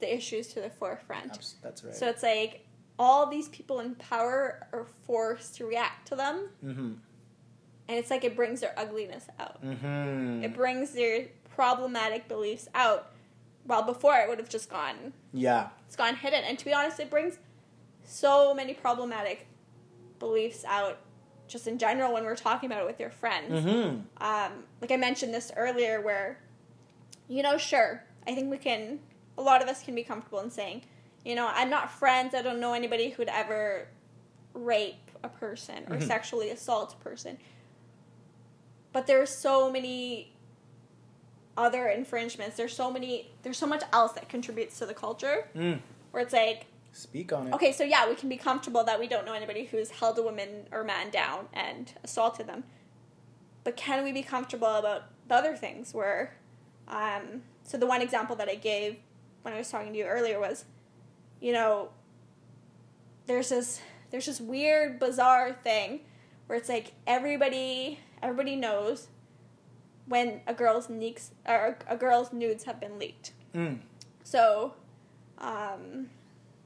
the 0.00 0.14
issues 0.14 0.48
to 0.48 0.60
the 0.60 0.70
forefront. 0.70 1.54
That's 1.62 1.84
right. 1.84 1.94
So 1.94 2.08
it's 2.08 2.22
like 2.22 2.66
all 2.98 3.26
these 3.26 3.48
people 3.48 3.80
in 3.80 3.94
power 3.94 4.66
are 4.72 4.86
forced 5.06 5.56
to 5.56 5.66
react 5.66 6.08
to 6.08 6.16
them, 6.16 6.48
mm-hmm. 6.64 6.92
and 7.88 7.98
it's 7.98 8.10
like 8.10 8.24
it 8.24 8.36
brings 8.36 8.60
their 8.60 8.74
ugliness 8.78 9.26
out. 9.38 9.64
Mm-hmm. 9.64 10.44
It 10.44 10.54
brings 10.54 10.92
their 10.92 11.28
problematic 11.54 12.28
beliefs 12.28 12.68
out. 12.74 13.12
While 13.64 13.82
before 13.82 14.16
it 14.16 14.28
would 14.28 14.38
have 14.38 14.48
just 14.48 14.70
gone, 14.70 15.12
Yeah. 15.32 15.68
it's 15.86 15.94
gone 15.94 16.16
hidden. 16.16 16.42
And 16.44 16.58
to 16.58 16.64
be 16.64 16.72
honest, 16.72 16.98
it 16.98 17.10
brings 17.10 17.38
so 18.02 18.54
many 18.54 18.74
problematic 18.74 19.46
beliefs 20.18 20.64
out, 20.66 20.98
just 21.46 21.66
in 21.66 21.78
general 21.78 22.12
when 22.12 22.24
we're 22.24 22.36
talking 22.36 22.70
about 22.70 22.82
it 22.82 22.86
with 22.86 22.98
your 22.98 23.10
friends. 23.10 23.64
Mm-hmm. 23.64 24.24
Um, 24.24 24.52
like 24.80 24.90
I 24.90 24.96
mentioned 24.96 25.32
this 25.34 25.52
earlier, 25.56 26.00
where, 26.00 26.38
you 27.28 27.42
know, 27.42 27.58
sure, 27.58 28.02
I 28.26 28.34
think 28.34 28.50
we 28.50 28.58
can, 28.58 29.00
a 29.40 29.42
lot 29.42 29.62
of 29.62 29.68
us 29.68 29.82
can 29.82 29.94
be 29.94 30.02
comfortable 30.04 30.40
in 30.40 30.50
saying, 30.50 30.82
you 31.24 31.34
know, 31.34 31.48
I'm 31.52 31.70
not 31.70 31.90
friends, 31.90 32.34
I 32.34 32.42
don't 32.42 32.60
know 32.60 32.74
anybody 32.74 33.10
who'd 33.10 33.28
ever 33.28 33.88
rape 34.54 35.10
a 35.24 35.28
person 35.28 35.84
or 35.88 35.96
Mhm. 35.96 36.06
sexually 36.06 36.50
assault 36.50 36.92
a 36.92 36.96
person. 37.02 37.38
But 38.92 39.06
there 39.06 39.20
are 39.22 39.26
so 39.26 39.70
many 39.70 40.34
other 41.56 41.88
infringements. 41.88 42.56
There's 42.56 42.74
so 42.74 42.90
many, 42.90 43.30
there's 43.42 43.58
so 43.58 43.66
much 43.66 43.82
else 43.92 44.12
that 44.12 44.28
contributes 44.28 44.78
to 44.78 44.86
the 44.86 44.94
culture 44.94 45.48
Mm. 45.54 45.80
where 46.10 46.22
it's 46.22 46.32
like, 46.32 46.66
Speak 46.92 47.32
on 47.32 47.46
it. 47.48 47.54
Okay, 47.54 47.70
so 47.72 47.84
yeah, 47.84 48.08
we 48.08 48.16
can 48.16 48.28
be 48.28 48.36
comfortable 48.36 48.82
that 48.84 48.98
we 48.98 49.06
don't 49.06 49.24
know 49.24 49.32
anybody 49.32 49.64
who's 49.66 49.90
held 49.90 50.18
a 50.18 50.22
woman 50.22 50.66
or 50.72 50.82
man 50.82 51.08
down 51.10 51.48
and 51.52 51.94
assaulted 52.02 52.46
them. 52.48 52.64
But 53.62 53.76
can 53.76 54.02
we 54.02 54.10
be 54.10 54.22
comfortable 54.24 54.74
about 54.74 55.04
the 55.28 55.34
other 55.36 55.56
things 55.56 55.94
where 55.94 56.36
um 56.88 57.44
so 57.62 57.78
the 57.78 57.86
one 57.86 58.02
example 58.02 58.34
that 58.34 58.48
I 58.48 58.56
gave 58.56 58.96
when 59.42 59.54
I 59.54 59.58
was 59.58 59.70
talking 59.70 59.92
to 59.92 59.98
you 59.98 60.04
earlier 60.04 60.38
was, 60.40 60.64
you 61.40 61.52
know, 61.52 61.90
there's 63.26 63.48
this 63.48 63.80
there's 64.10 64.26
this 64.26 64.40
weird 64.40 64.98
bizarre 64.98 65.52
thing 65.52 66.00
where 66.46 66.58
it's 66.58 66.68
like 66.68 66.92
everybody 67.06 68.00
everybody 68.22 68.56
knows 68.56 69.08
when 70.06 70.40
a 70.46 70.52
girl's 70.52 70.88
neeks 70.88 71.30
or 71.46 71.78
a 71.86 71.96
girl's 71.96 72.32
nudes 72.32 72.64
have 72.64 72.80
been 72.80 72.98
leaked. 72.98 73.32
Mm. 73.54 73.78
So, 74.24 74.74
um, 75.38 76.10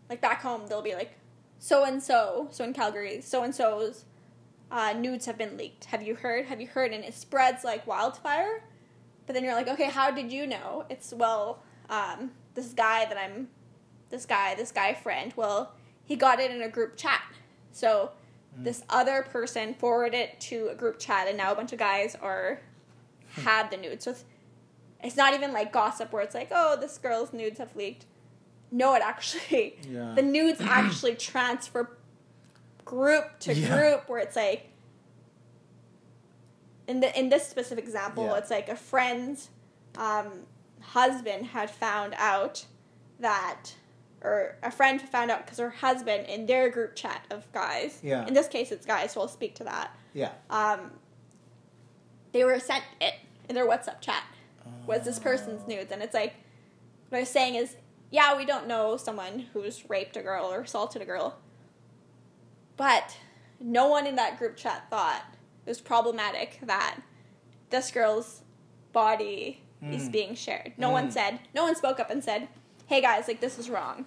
like 0.09 0.21
back 0.21 0.43
home, 0.43 0.63
they'll 0.69 0.83
be 0.83 0.95
like, 0.95 1.13
so 1.59 1.85
and 1.85 2.03
so, 2.03 2.49
so 2.51 2.65
in 2.65 2.73
Calgary, 2.73 3.21
so 3.21 3.43
and 3.43 3.55
so's 3.55 4.05
uh, 4.71 4.93
nudes 4.93 5.27
have 5.27 5.39
been 5.39 5.57
leaked. 5.57 5.87
Have 5.87 6.03
you 6.03 6.15
heard? 6.15 6.47
Have 6.47 6.61
you 6.61 6.67
heard? 6.67 6.93
And 6.93 7.05
it 7.05 7.15
spreads 7.15 7.65
like 7.65 7.87
wildfire. 7.87 8.65
But 9.27 9.35
then 9.35 9.45
you're 9.45 9.55
like, 9.55 9.69
okay, 9.69 9.89
how 9.89 10.11
did 10.11 10.33
you 10.33 10.47
know? 10.47 10.85
It's 10.91 11.13
well, 11.13 11.63
um, 11.89 12.33
this 12.55 12.73
guy 12.73 13.05
that 13.07 13.17
I'm, 13.17 13.49
this 14.11 14.27
guy, 14.27 14.55
this 14.55 14.71
guy 14.73 14.95
friend. 14.95 15.33
Well, 15.37 15.73
he 16.05 16.17
got 16.17 16.41
it 16.41 16.51
in 16.51 16.63
a 16.63 16.69
group 16.69 16.97
chat. 16.97 17.23
So 17.73 18.13
this 18.57 18.85
other 18.89 19.23
person 19.23 19.75
forwarded 19.75 20.15
it 20.21 20.41
to 20.43 20.69
a 20.69 20.75
group 20.77 20.99
chat, 21.01 21.27
and 21.27 21.37
now 21.37 21.51
a 21.53 21.55
bunch 21.57 21.73
of 21.73 21.79
guys 21.79 22.15
are 22.23 22.61
had 23.43 23.71
the 23.71 23.77
nudes. 23.77 24.05
So 24.05 24.13
it's, 24.13 24.25
it's 25.03 25.17
not 25.17 25.35
even 25.35 25.53
like 25.53 25.73
gossip 25.73 26.13
where 26.13 26.23
it's 26.23 26.35
like, 26.37 26.49
oh, 26.53 26.77
this 26.81 26.97
girl's 26.99 27.33
nudes 27.33 27.59
have 27.59 27.75
leaked. 27.75 28.07
No, 28.71 28.95
it 28.95 29.03
actually 29.05 29.77
Yeah. 29.89 30.13
the 30.15 30.23
nudes 30.23 30.61
actually 30.61 31.15
transfer 31.17 31.97
group 32.85 33.39
to 33.41 33.55
Yeah. 33.55 33.77
group 33.77 34.09
where 34.09 34.21
it's 34.21 34.37
like 34.37 34.71
in 36.87 37.01
the 37.01 37.19
in 37.19 37.29
this 37.29 37.49
specific 37.49 37.85
example, 37.85 38.25
Yeah. 38.25 38.35
it's 38.39 38.51
like 38.51 38.69
a 38.69 38.77
friend's 38.77 39.49
um, 39.97 40.47
husband 40.93 41.47
had 41.47 41.71
found 41.71 42.15
out 42.17 42.67
that 43.21 43.75
or 44.25 44.57
a 44.63 44.71
friend 44.71 45.01
found 45.03 45.31
out 45.31 45.45
because 45.45 45.59
her 45.59 45.71
husband 45.71 46.27
in 46.27 46.47
their 46.47 46.71
group 46.71 46.97
chat 46.97 47.27
of 47.31 47.51
guys. 47.53 48.01
Yeah. 48.03 48.27
In 48.27 48.33
this 48.33 48.49
case, 48.49 48.73
it's 48.73 48.87
guys, 48.87 49.13
so 49.13 49.21
I'll 49.21 49.29
speak 49.29 49.55
to 49.57 49.65
that. 49.65 49.95
Yeah. 50.15 50.31
Um, 50.49 50.93
they 52.33 52.43
were 52.43 52.59
sent 52.59 52.85
it 53.01 53.15
in 53.49 53.55
their 53.55 53.69
WhatsApp 53.69 54.01
chat 54.01 54.25
was 54.87 55.05
this 55.05 55.19
person's 55.19 55.67
nudes, 55.69 55.93
and 55.93 56.03
it's 56.03 56.15
like 56.15 56.35
what 57.11 57.19
I 57.19 57.21
was 57.21 57.29
saying 57.29 57.57
is, 57.57 57.77
yeah, 58.11 58.37
we 58.37 58.47
don't 58.47 58.67
know 58.67 58.97
someone 58.97 59.47
who's 59.53 59.89
raped 59.91 60.17
a 60.17 60.23
girl 60.23 60.47
or 60.47 60.63
assaulted 60.63 61.03
a 61.03 61.05
girl, 61.05 61.39
but 62.77 63.19
no 63.61 63.89
one 63.89 64.07
in 64.07 64.17
that 64.17 64.39
group 64.39 64.57
chat 64.57 64.89
thought 64.89 65.23
it 65.67 65.69
was 65.69 65.81
problematic 65.81 66.59
that 66.63 67.01
this 67.71 67.91
girl's 67.91 68.43
body 68.93 69.64
is 69.93 70.09
Mm. 70.09 70.13
being 70.13 70.35
shared. 70.35 70.73
No 70.77 70.91
one 70.91 71.09
Mm. 71.09 71.13
said, 71.13 71.39
no 71.55 71.65
one 71.65 71.75
spoke 71.77 72.01
up 72.01 72.11
and 72.11 72.23
said, 72.25 72.49
"Hey 72.87 73.01
guys, 73.01 73.29
like 73.29 73.41
this 73.41 73.59
is 73.59 73.69
wrong." 73.69 74.07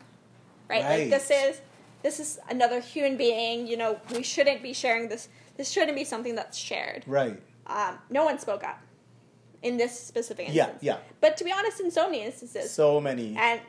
Right? 0.69 0.83
Right. 0.83 0.99
Like 1.01 1.09
this 1.09 1.29
is 1.31 1.61
this 2.03 2.19
is 2.19 2.39
another 2.49 2.79
human 2.79 3.17
being, 3.17 3.67
you 3.67 3.75
know, 3.75 3.99
we 4.13 4.21
shouldn't 4.23 4.61
be 4.61 4.71
sharing 4.73 5.09
this. 5.09 5.29
This 5.57 5.69
shouldn't 5.71 5.95
be 5.97 6.03
something 6.03 6.35
that's 6.35 6.57
shared. 6.57 7.03
Right. 7.07 7.41
Um, 7.65 7.99
no 8.09 8.23
one 8.23 8.37
spoke 8.39 8.63
up 8.63 8.79
in 9.63 9.77
this 9.77 9.99
specific 9.99 10.47
Yeah. 10.49 10.63
instance. 10.65 10.83
Yeah. 10.83 10.97
But 11.19 11.35
to 11.37 11.43
be 11.43 11.51
honest, 11.51 11.79
in 11.81 11.89
so 11.91 12.05
many 12.09 12.21
instances, 12.23 12.71
So 12.71 13.01
many. 13.01 13.35
and 13.37 13.59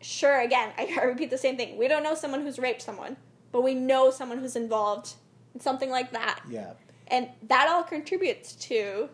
sure, 0.00 0.40
again, 0.40 0.72
I 0.78 0.96
I 1.00 1.04
repeat 1.04 1.30
the 1.30 1.38
same 1.38 1.56
thing. 1.56 1.76
We 1.78 1.88
don't 1.88 2.02
know 2.02 2.14
someone 2.14 2.42
who's 2.42 2.58
raped 2.58 2.82
someone, 2.82 3.16
but 3.52 3.62
we 3.62 3.74
know 3.74 4.10
someone 4.10 4.38
who's 4.38 4.56
involved 4.56 5.14
in 5.54 5.60
something 5.60 5.90
like 5.90 6.12
that. 6.12 6.40
Yeah. 6.48 6.72
And 7.08 7.28
that 7.42 7.68
all 7.68 7.82
contributes 7.82 8.54
to 8.68 9.10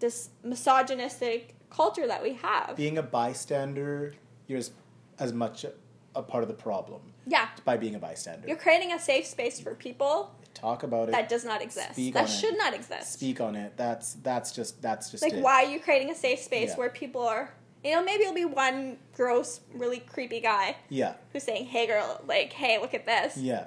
this 0.00 0.30
misogynistic 0.42 1.54
culture 1.70 2.06
that 2.06 2.22
we 2.22 2.34
have. 2.34 2.74
Being 2.76 2.98
a 2.98 3.02
bystander, 3.02 4.14
you're 4.46 4.58
as, 4.58 4.72
as 5.18 5.32
much 5.32 5.64
a, 5.64 5.72
a 6.14 6.22
part 6.22 6.42
of 6.42 6.48
the 6.48 6.54
problem 6.54 7.00
yeah. 7.26 7.48
by 7.64 7.76
being 7.76 7.94
a 7.94 7.98
bystander. 7.98 8.48
You're 8.48 8.56
creating 8.56 8.92
a 8.92 8.98
safe 8.98 9.26
space 9.26 9.60
for 9.60 9.74
people 9.74 10.34
Talk 10.54 10.82
about 10.82 11.08
it. 11.08 11.12
that 11.12 11.28
does 11.28 11.44
not 11.44 11.62
exist. 11.62 11.92
Speak 11.92 12.14
that 12.14 12.24
on 12.24 12.28
it. 12.28 12.32
should 12.32 12.58
not 12.58 12.74
exist. 12.74 13.12
Speak 13.12 13.40
on 13.40 13.54
it. 13.54 13.76
That's 13.76 14.14
that's 14.14 14.50
just 14.50 14.82
that's 14.82 15.10
just 15.10 15.22
like 15.22 15.34
it. 15.34 15.42
why 15.42 15.64
are 15.64 15.70
you 15.70 15.78
creating 15.78 16.10
a 16.10 16.14
safe 16.14 16.40
space 16.40 16.70
Yeah. 16.70 16.76
where 16.76 16.90
people 16.90 17.22
are 17.22 17.54
you 17.84 17.92
know 17.92 18.02
maybe 18.02 18.24
it'll 18.24 18.34
be 18.34 18.44
one 18.44 18.98
gross 19.14 19.60
really 19.72 20.00
creepy 20.00 20.40
guy 20.40 20.76
Yeah. 20.90 21.14
who's 21.32 21.44
saying 21.44 21.66
hey 21.66 21.86
girl 21.86 22.20
like 22.26 22.52
hey 22.52 22.78
look 22.78 22.92
at 22.92 23.06
this 23.06 23.36
Yeah. 23.38 23.66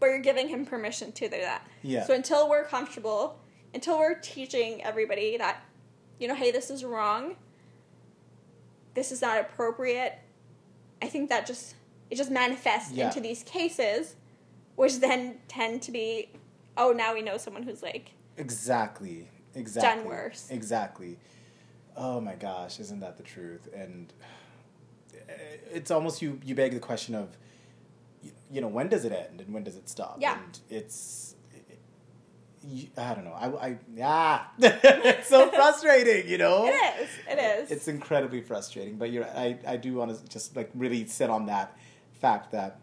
but 0.00 0.06
you're 0.06 0.18
giving 0.20 0.48
him 0.48 0.64
permission 0.66 1.12
to 1.12 1.28
do 1.28 1.38
that 1.38 1.64
Yeah. 1.82 2.04
so 2.06 2.14
until 2.14 2.48
we're 2.48 2.64
comfortable 2.64 3.38
until 3.74 3.98
we're 3.98 4.14
teaching 4.14 4.82
everybody 4.82 5.36
that 5.36 5.62
you 6.18 6.26
know 6.28 6.34
hey 6.34 6.50
this 6.50 6.70
is 6.70 6.84
wrong 6.84 7.36
this 8.94 9.12
is 9.12 9.20
not 9.22 9.38
appropriate 9.40 10.18
i 11.02 11.06
think 11.06 11.28
that 11.28 11.46
just 11.46 11.74
it 12.10 12.16
just 12.16 12.30
manifests 12.30 12.92
Yeah. 12.92 13.06
into 13.06 13.20
these 13.20 13.42
cases 13.42 14.16
which 14.76 14.98
then 15.00 15.38
tend 15.48 15.82
to 15.82 15.92
be 15.92 16.30
oh 16.76 16.92
now 16.92 17.14
we 17.14 17.22
know 17.22 17.36
someone 17.36 17.62
who's 17.62 17.82
like 17.82 18.12
Exactly. 18.36 19.26
Exactly. 19.56 19.96
done 20.04 20.08
worse. 20.08 20.46
Exactly. 20.48 21.18
Oh 21.96 22.20
my 22.20 22.36
gosh, 22.36 22.78
isn't 22.78 23.00
that 23.00 23.16
the 23.16 23.24
truth? 23.24 23.66
And 23.74 24.12
eh, 25.28 25.32
it's 25.72 25.90
almost 25.90 26.22
you 26.22 26.38
you 26.44 26.54
beg 26.54 26.72
the 26.72 26.78
question 26.78 27.16
of 27.16 27.36
you, 28.22 28.30
you 28.52 28.60
know 28.60 28.68
when 28.68 28.86
does 28.88 29.04
it 29.04 29.10
end 29.10 29.40
and 29.40 29.52
when 29.52 29.64
does 29.64 29.74
it 29.74 29.88
stop? 29.88 30.18
Yeah. 30.20 30.38
And 30.40 30.60
it's 30.70 31.34
you, 32.68 32.88
I 32.96 33.14
don't 33.14 33.24
know. 33.24 33.32
I, 33.32 33.68
I 33.68 33.78
yeah, 33.94 34.42
it's 34.58 35.28
so 35.28 35.50
frustrating. 35.50 36.28
You 36.28 36.38
know, 36.38 36.66
It 36.66 37.02
is. 37.02 37.08
It 37.28 37.38
is. 37.38 37.70
It's 37.70 37.88
incredibly 37.88 38.42
frustrating. 38.42 38.96
But 38.96 39.10
you're, 39.10 39.24
I, 39.24 39.58
I 39.66 39.76
do 39.76 39.94
want 39.94 40.16
to 40.16 40.28
just 40.28 40.54
like 40.56 40.70
really 40.74 41.06
sit 41.06 41.30
on 41.30 41.46
that 41.46 41.76
fact 42.20 42.52
that 42.52 42.80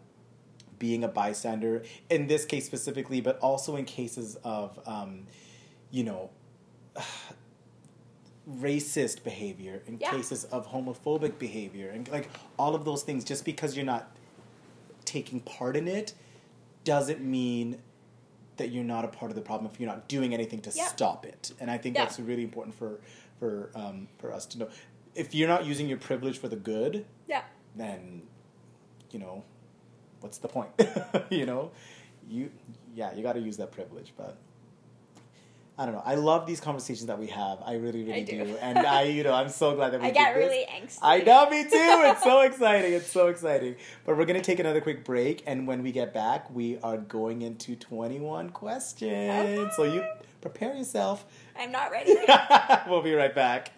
being 0.78 1.04
a 1.04 1.08
bystander 1.08 1.82
in 2.10 2.26
this 2.26 2.44
case 2.44 2.66
specifically, 2.66 3.20
but 3.20 3.38
also 3.38 3.76
in 3.76 3.84
cases 3.84 4.36
of, 4.44 4.78
um, 4.86 5.26
you 5.90 6.04
know, 6.04 6.30
racist 8.48 9.24
behavior, 9.24 9.82
in 9.86 9.98
Yeah. 9.98 10.10
cases 10.12 10.44
of 10.44 10.68
homophobic 10.68 11.38
behavior, 11.38 11.90
and 11.90 12.08
like 12.08 12.28
all 12.58 12.74
of 12.74 12.84
those 12.84 13.02
things, 13.02 13.24
just 13.24 13.44
because 13.44 13.76
you're 13.76 13.84
not 13.86 14.16
taking 15.04 15.40
part 15.40 15.76
in 15.76 15.88
it, 15.88 16.12
doesn't 16.84 17.20
mean 17.20 17.80
that 18.56 18.70
you're 18.70 18.84
not 18.84 19.04
a 19.04 19.08
part 19.08 19.30
of 19.30 19.34
the 19.34 19.42
problem 19.42 19.70
if 19.72 19.78
you're 19.80 19.88
not 19.88 20.08
doing 20.08 20.32
anything 20.34 20.60
to 20.62 20.70
stop 20.70 21.26
it. 21.26 21.52
And 21.60 21.70
I 21.70 21.78
think 21.78 21.96
Yeah. 21.96 22.04
that's 22.04 22.18
really 22.18 22.42
important 22.42 22.74
for 22.74 23.00
for 23.38 23.70
um, 23.74 24.08
for 24.18 24.32
us 24.32 24.46
to 24.46 24.58
know. 24.58 24.68
If 25.14 25.34
you're 25.34 25.48
not 25.48 25.64
using 25.64 25.88
your 25.88 25.98
privilege 25.98 26.38
for 26.38 26.48
the 26.48 26.56
good, 26.56 27.06
yeah. 27.26 27.42
then 27.74 28.22
you 29.10 29.18
know 29.18 29.44
what's 30.20 30.38
the 30.38 30.48
point? 30.48 30.70
you 31.30 31.46
know, 31.46 31.70
you 32.28 32.50
yeah, 32.94 33.14
you 33.14 33.22
got 33.22 33.34
to 33.34 33.40
use 33.40 33.56
that 33.58 33.72
privilege, 33.72 34.12
but. 34.16 34.36
I 35.78 35.84
don't 35.84 35.94
know. 35.94 36.02
I 36.06 36.14
love 36.14 36.46
these 36.46 36.58
conversations 36.58 37.06
that 37.06 37.18
we 37.18 37.26
have. 37.26 37.58
I 37.64 37.74
really, 37.74 38.02
really 38.02 38.20
I 38.20 38.22
do. 38.22 38.56
And 38.62 38.78
I, 38.78 39.02
you 39.02 39.22
know, 39.22 39.34
I'm 39.34 39.50
so 39.50 39.74
glad 39.74 39.90
that 39.92 40.00
we 40.02 40.06
I 40.06 40.10
get 40.10 40.34
really 40.34 40.64
angsty. 40.64 40.98
I 41.02 41.18
know, 41.18 41.50
me 41.50 41.64
too. 41.64 41.68
It's 41.72 42.22
so 42.22 42.40
exciting. 42.40 42.94
It's 42.94 43.10
so 43.10 43.26
exciting. 43.26 43.76
But 44.06 44.16
we're 44.16 44.24
going 44.24 44.40
to 44.40 44.44
take 44.44 44.58
another 44.58 44.80
quick 44.80 45.04
break. 45.04 45.42
And 45.46 45.66
when 45.66 45.82
we 45.82 45.92
get 45.92 46.14
back, 46.14 46.50
we 46.50 46.78
are 46.78 46.96
going 46.96 47.42
into 47.42 47.76
21 47.76 48.50
questions. 48.50 49.12
Okay. 49.12 49.68
So 49.76 49.82
you 49.84 50.02
prepare 50.40 50.74
yourself. 50.74 51.26
I'm 51.58 51.72
not 51.72 51.90
ready. 51.90 52.16
we'll 52.88 53.02
be 53.02 53.12
right 53.12 53.34
back. 53.34 53.72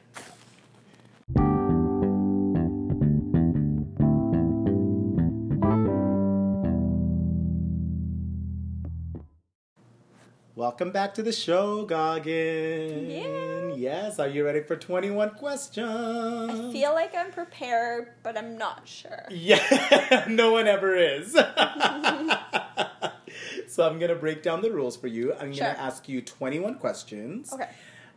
Welcome 10.59 10.90
back 10.90 11.14
to 11.14 11.22
the 11.22 11.30
show, 11.30 11.86
Gagan. 11.86 13.09
Yeah. 13.09 13.74
Yes, 13.76 14.18
are 14.18 14.26
you 14.26 14.44
ready 14.44 14.60
for 14.60 14.74
21 14.74 15.30
questions? 15.36 16.51
I 16.51 16.72
feel 16.72 16.94
like 16.94 17.14
I'm 17.14 17.30
prepared, 17.30 18.14
but 18.24 18.36
I'm 18.36 18.59
not 18.59 18.89
sure. 18.89 19.22
Yeah, 19.30 20.24
no 20.28 20.51
one 20.51 20.66
ever 20.66 20.97
is. 20.97 21.30
so 23.68 23.89
I'm 23.89 24.01
gonna 24.01 24.16
break 24.16 24.43
down 24.43 24.60
the 24.60 24.72
rules 24.72 24.97
for 24.97 25.06
you. 25.06 25.32
I'm 25.32 25.55
Sure. 25.55 25.68
gonna 25.68 25.78
ask 25.78 26.09
you 26.09 26.20
21 26.22 26.74
questions. 26.80 27.52
Okay. 27.52 27.68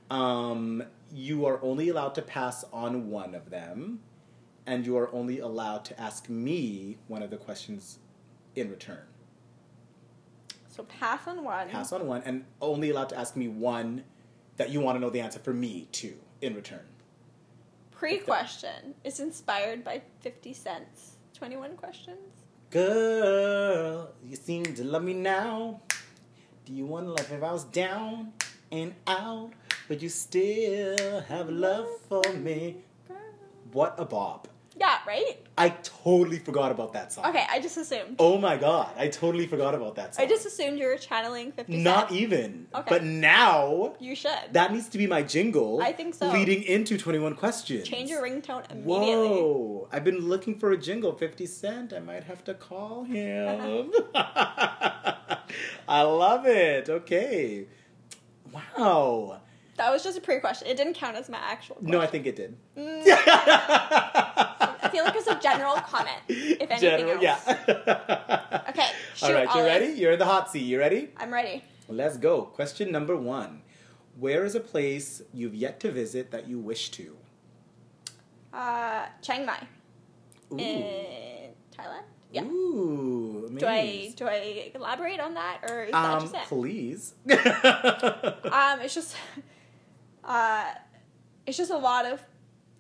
Um, 0.10 0.82
you 1.14 1.46
are 1.46 1.62
only 1.62 1.90
allowed 1.90 2.16
to 2.16 2.24
pass 2.24 2.66
on 2.74 3.12
one 3.12 3.36
of 3.36 3.52
them, 3.52 4.00
and 4.66 4.84
you 4.84 4.98
are 4.98 5.14
only 5.14 5.38
allowed 5.38 5.86
to 5.86 6.02
ask 6.02 6.28
me 6.28 6.98
one 7.08 7.22
of 7.22 7.30
the 7.30 7.38
questions 7.38 8.00
in 8.56 8.72
return. 8.72 9.04
So 10.72 10.84
pass 10.84 11.28
on 11.28 11.44
one. 11.44 11.68
Pass 11.68 11.92
on 11.92 12.08
one, 12.08 12.24
and 12.26 12.46
only 12.62 12.92
allowed 12.92 13.10
to 13.10 13.20
ask 13.20 13.36
me 13.36 13.50
one 13.50 14.06
that 14.56 14.70
you 14.70 14.80
want 14.80 14.96
to 14.96 15.02
know 15.02 15.10
the 15.10 15.20
answer 15.20 15.40
for 15.40 15.54
me 15.54 15.90
too 15.92 16.16
in 16.42 16.56
return. 16.56 16.86
Pre 17.92 18.20
question 18.20 18.96
is 19.04 19.20
inspired 19.20 19.84
by 19.84 20.02
50 20.22 20.54
Cent's 20.54 21.18
21 21.34 21.76
questions. 21.76 22.18
Girl, 22.70 24.14
you 24.24 24.38
seem 24.38 24.64
to 24.64 24.84
love 24.86 25.04
me 25.04 25.14
now. 25.14 25.82
Do 26.66 26.72
you 26.72 26.86
want 26.86 27.06
to 27.06 27.10
love 27.12 27.30
if 27.30 27.44
I 27.44 27.52
was 27.52 27.66
down 27.66 28.32
and 28.72 28.96
out, 29.08 29.52
but 29.90 30.02
you 30.02 30.08
still 30.08 31.20
have 31.20 31.50
love 31.50 31.88
for 32.08 32.24
me? 32.32 32.78
What 33.74 33.96
a 33.98 34.06
bop. 34.06 34.48
Yeah, 34.82 34.98
right? 35.06 35.38
I 35.60 35.70
totally 35.70 36.40
forgot 36.40 36.72
about 36.72 36.94
that 36.94 37.14
song. 37.14 37.26
Okay, 37.28 37.46
I 37.48 37.60
just 37.62 37.78
assumed. 37.78 38.16
Oh 38.18 38.40
my 38.40 38.58
god, 38.58 38.90
I 38.98 39.10
totally 39.10 39.46
forgot 39.46 39.76
about 39.76 39.94
that 39.98 40.16
song. 40.16 40.26
I 40.26 40.28
just 40.28 40.44
assumed 40.48 40.80
you 40.80 40.88
were 40.88 40.98
channeling 40.98 41.52
50 41.52 41.72
Cent. 41.72 41.84
Not 41.84 42.12
even. 42.12 42.66
Okay. 42.74 42.90
But 42.90 43.04
now, 43.04 43.94
You 44.00 44.16
should. 44.16 44.32
that 44.54 44.74
needs 44.74 44.90
to 44.90 44.98
be 44.98 45.06
my 45.06 45.22
jingle. 45.22 45.80
I 45.84 45.92
think 45.92 46.16
so. 46.16 46.32
Leading 46.32 46.64
into 46.64 46.98
21 46.98 47.36
questions. 47.36 47.88
Change 47.88 48.10
your 48.10 48.24
ringtone 48.24 48.64
immediately. 48.72 49.28
Whoa! 49.30 49.88
I've 49.92 50.04
been 50.04 50.28
looking 50.28 50.58
for 50.58 50.72
a 50.72 50.78
jingle. 50.78 51.14
Fifty 51.14 51.46
Cent. 51.46 51.94
I 51.94 52.00
might 52.00 52.24
have 52.24 52.44
to 52.46 52.56
call 52.56 53.04
him. 53.04 53.92
I 54.16 56.02
love 56.02 56.48
it. 56.48 56.90
Okay. 56.90 57.68
Wow. 58.52 59.42
That 59.78 59.92
was 59.92 60.04
just 60.04 60.18
a 60.18 60.22
pre 60.22 60.40
question. 60.40 60.68
It 60.68 60.78
didn't 60.78 60.94
count 60.94 61.16
as 61.18 61.30
my 61.30 61.38
actual 61.40 61.76
question. 61.76 61.92
No, 61.92 62.02
I 62.02 62.08
think 62.08 62.26
it 62.28 62.36
did. 62.36 62.56
Mm, 62.78 63.04
feel 64.92 65.04
like 65.04 65.16
it's 65.16 65.28
a 65.28 65.40
general 65.40 65.76
comment, 65.76 66.20
if 66.28 66.70
anything 66.70 66.80
General, 66.80 67.26
else. 67.26 67.44
yeah. 67.48 68.64
Okay, 68.70 68.82
All 69.22 69.30
shoot, 69.30 69.34
right, 69.34 69.56
you 69.56 69.62
ready? 69.64 69.86
You're 70.00 70.12
in 70.14 70.20
the 70.20 70.26
hot 70.26 70.52
seat. 70.52 70.64
You 70.64 70.80
ready? 70.80 71.10
I'm 71.18 71.32
ready. 71.34 71.64
Let's 71.90 72.18
go. 72.18 72.44
Question 72.44 72.92
number 72.92 73.16
one. 73.18 73.62
Where 74.20 74.46
is 74.46 74.56
a 74.56 74.60
place 74.60 75.22
you've 75.34 75.56
yet 75.56 75.80
to 75.82 75.92
visit 75.92 76.32
that 76.32 76.48
you 76.48 76.60
wish 76.60 76.90
to? 76.92 77.18
Uh, 78.54 79.06
Chiang 79.22 79.46
Mai 79.46 79.60
Ooh. 80.52 80.58
in 80.58 81.52
Thailand. 81.78 82.04
Yeah. 82.32 82.44
Ooh, 82.44 83.50
Do 83.58 83.66
I 83.68 84.14
do 84.16 84.26
I 84.26 84.72
elaborate 84.74 85.20
on 85.20 85.34
that 85.34 85.60
or 85.70 85.84
is 85.84 85.92
that 85.92 86.06
Um, 86.06 86.22
just 86.22 86.36
it? 86.36 86.42
please. 86.48 87.14
Um, 87.30 88.80
it's 88.82 88.94
just, 88.96 89.16
uh, 90.24 90.66
it's 91.46 91.58
just 91.58 91.72
a 91.72 91.78
lot 91.78 92.06
of, 92.06 92.22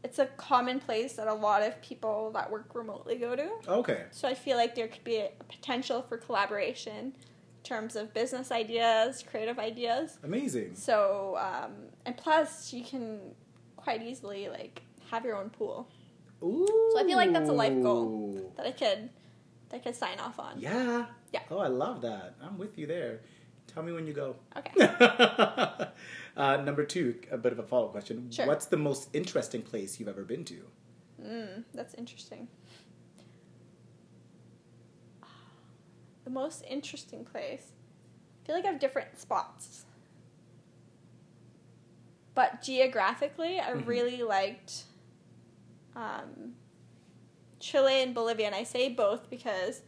it's 0.04 0.20
a 0.20 0.26
common 0.38 0.80
place 0.80 1.14
that 1.14 1.28
a 1.28 1.34
lot 1.34 1.62
of 1.62 1.80
people 1.82 2.32
that 2.34 2.50
work 2.52 2.74
remotely 2.74 3.16
go 3.16 3.36
to. 3.36 3.50
okay. 3.68 4.06
So 4.12 4.28
I 4.28 4.34
feel 4.34 4.58
like 4.58 4.76
there 4.76 4.88
could 4.88 5.04
be 5.04 5.18
a, 5.18 5.32
potential 5.48 6.02
for 6.02 6.18
collaboration 6.18 7.14
in 7.16 7.64
terms 7.64 7.96
of 7.96 8.14
business 8.14 8.52
ideas, 8.52 9.24
creative 9.30 9.60
ideas. 9.60 10.18
Amazing. 10.24 10.76
So, 10.76 11.38
um, 11.40 11.74
and 12.06 12.18
plus 12.18 12.74
you 12.74 12.84
can 12.84 13.20
quite 13.76 14.02
easily 14.02 14.50
like 14.50 14.82
have 15.10 15.26
your 15.26 15.36
own 15.36 15.50
pool 15.50 15.88
Ooh. 16.44 16.66
So 16.92 17.00
I 17.00 17.04
feel 17.04 17.18
like 17.18 17.34
that's 17.34 17.50
a 17.50 17.54
life 17.54 17.82
goal. 17.82 18.52
that 18.58 18.66
I 18.66 18.72
could, 18.72 19.10
that 19.70 19.76
I 19.76 19.80
could 19.80 19.96
sign 19.96 20.20
off 20.20 20.40
on. 20.40 20.60
Yeah. 20.60 21.06
Yeah. 21.32 21.42
Oh, 21.50 21.60
I 21.60 21.68
love 21.68 22.02
that. 22.02 22.36
I'm 22.42 22.58
with 22.58 22.78
you 22.78 22.88
there. 22.88 23.22
Tell 23.68 23.84
me 23.84 23.92
when 23.92 24.08
you 24.08 24.14
go. 24.14 24.36
Okay. 24.58 24.88
uh, 26.42 26.58
number 26.58 26.84
two, 26.84 27.16
a 27.30 27.38
bit 27.38 27.52
of 27.54 27.60
a 27.60 27.64
follow 27.64 27.86
up 27.86 27.92
question. 27.92 28.32
Sure. 28.32 28.48
What's 28.48 28.66
the 28.66 28.78
most 28.78 29.10
interesting 29.14 29.62
place 29.62 30.00
you've 30.00 30.10
ever 30.10 30.24
been 30.24 30.44
to? 30.46 30.62
Mm, 31.24 31.64
that's 31.74 31.94
interesting. 31.94 32.48
The 36.24 36.30
most 36.32 36.64
interesting 36.68 37.24
place. 37.26 37.72
I 38.44 38.48
feel 38.48 38.56
like 38.56 38.66
I 38.66 38.70
have 38.72 38.80
different 38.80 39.20
spots. 39.20 39.86
But 42.34 42.62
geographically, 42.62 43.60
I 43.60 43.72
Mhm. 43.74 43.86
really 43.88 44.24
liked 44.24 44.86
um, 45.94 46.56
Chile 47.60 48.02
and 48.02 48.16
Bolivia. 48.16 48.46
And 48.48 48.56
I 48.56 48.64
say 48.64 48.88
both 48.90 49.30
because 49.30 49.82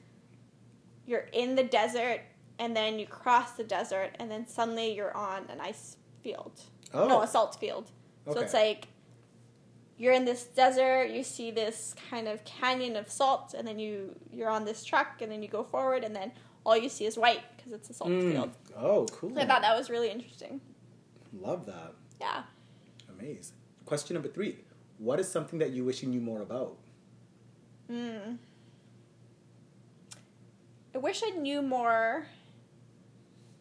you're 1.05 1.29
in 1.31 1.55
the 1.55 1.63
desert 1.63 2.19
and 2.59 2.75
then 2.75 2.99
you 2.99 3.07
cross 3.07 3.53
the 3.53 3.63
desert 3.63 4.11
and 4.19 4.29
then 4.29 4.45
suddenly 4.45 4.93
you're 4.93 5.15
on 5.15 5.45
an 5.49 5.61
ice 5.61 5.95
field. 6.23 6.61
Oh. 6.93 7.07
No, 7.07 7.21
a 7.21 7.27
salt 7.27 7.55
field. 7.59 7.91
So 8.31 8.39
it's 8.39 8.53
like 8.53 8.87
you're 9.97 10.13
in 10.13 10.25
this 10.25 10.43
desert, 10.45 11.09
you 11.11 11.23
see 11.23 11.51
this 11.51 11.93
kind 12.09 12.27
of 12.27 12.43
canyon 12.45 12.95
of 12.95 13.09
salt, 13.11 13.53
and 13.57 13.67
then 13.67 13.77
you 13.79 14.15
you're 14.31 14.49
on 14.49 14.63
this 14.65 14.83
truck, 14.83 15.21
and 15.21 15.31
then 15.31 15.41
you 15.43 15.49
go 15.49 15.63
forward, 15.63 16.03
and 16.03 16.15
then 16.15 16.31
all 16.65 16.77
you 16.77 16.89
see 16.89 17.05
is 17.05 17.17
white 17.17 17.41
because 17.55 17.73
it's 17.73 17.89
a 17.89 17.93
salt 17.93 18.09
Mm. 18.09 18.31
field. 18.31 18.51
Oh, 18.77 19.05
cool. 19.11 19.33
So 19.35 19.41
I 19.41 19.45
thought 19.45 19.61
that 19.61 19.75
was 19.77 19.89
really 19.89 20.09
interesting. 20.09 20.61
Love 21.33 21.65
that. 21.65 21.93
Yeah. 22.21 22.43
Amazing. 23.09 23.55
Question 23.85 24.13
number 24.15 24.29
three. 24.29 24.59
What 24.97 25.19
is 25.19 25.27
something 25.27 25.59
that 25.59 25.71
you 25.71 25.83
wish 25.83 26.01
you 26.03 26.09
knew 26.09 26.21
more 26.21 26.41
about? 26.41 26.77
Mm. 27.89 28.37
I 30.95 30.97
wish 30.99 31.21
I 31.25 31.31
knew 31.31 31.61
more 31.61 32.25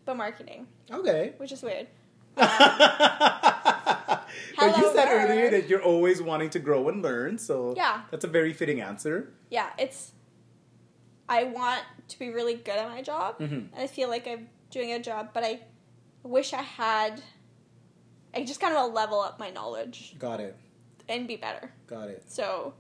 about 0.05 0.17
marketing, 0.17 0.67
Okay. 0.91 1.33
which 1.39 1.51
is 1.51 1.63
weird. 1.63 1.89
But 2.37 4.27
you 4.79 4.93
said 4.95 5.07
bird. 5.07 5.31
earlier 5.31 5.51
that 5.51 5.69
you're 5.69 5.83
always 5.83 6.23
wanting 6.23 6.51
to 6.51 6.59
grow 6.59 6.89
and 6.89 7.03
learn, 7.03 7.39
so 7.39 7.75
Yeah. 7.77 8.03
that's 8.11 8.25
a 8.25 8.29
very 8.29 8.53
fitting 8.53 8.81
answer. 8.81 9.33
Yeah, 9.51 9.71
it's. 9.79 10.13
I 11.29 11.45
want 11.45 11.83
to 12.09 12.19
be 12.19 12.31
really 12.31 12.55
good 12.55 12.77
at 12.77 12.89
my 12.89 13.01
job, 13.03 13.39
Mhm. 13.39 13.69
and 13.73 13.77
I 13.77 13.87
feel 13.87 14.09
like 14.09 14.27
I'm 14.27 14.49
doing 14.71 14.93
a 14.93 14.99
job, 14.99 15.31
but 15.33 15.45
I 15.45 15.61
wish 16.23 16.53
I 16.53 16.63
had. 16.63 17.23
I 18.35 18.45
just 18.45 18.61
kind 18.61 18.75
of 18.75 18.93
level 18.93 19.21
up 19.21 19.39
my 19.39 19.51
knowledge 19.51 20.15
Got 20.19 20.41
it. 20.41 20.57
and 21.09 21.27
be 21.29 21.37
better. 21.37 21.71
Got 21.87 22.09
it. 22.09 22.31
So, 22.31 22.73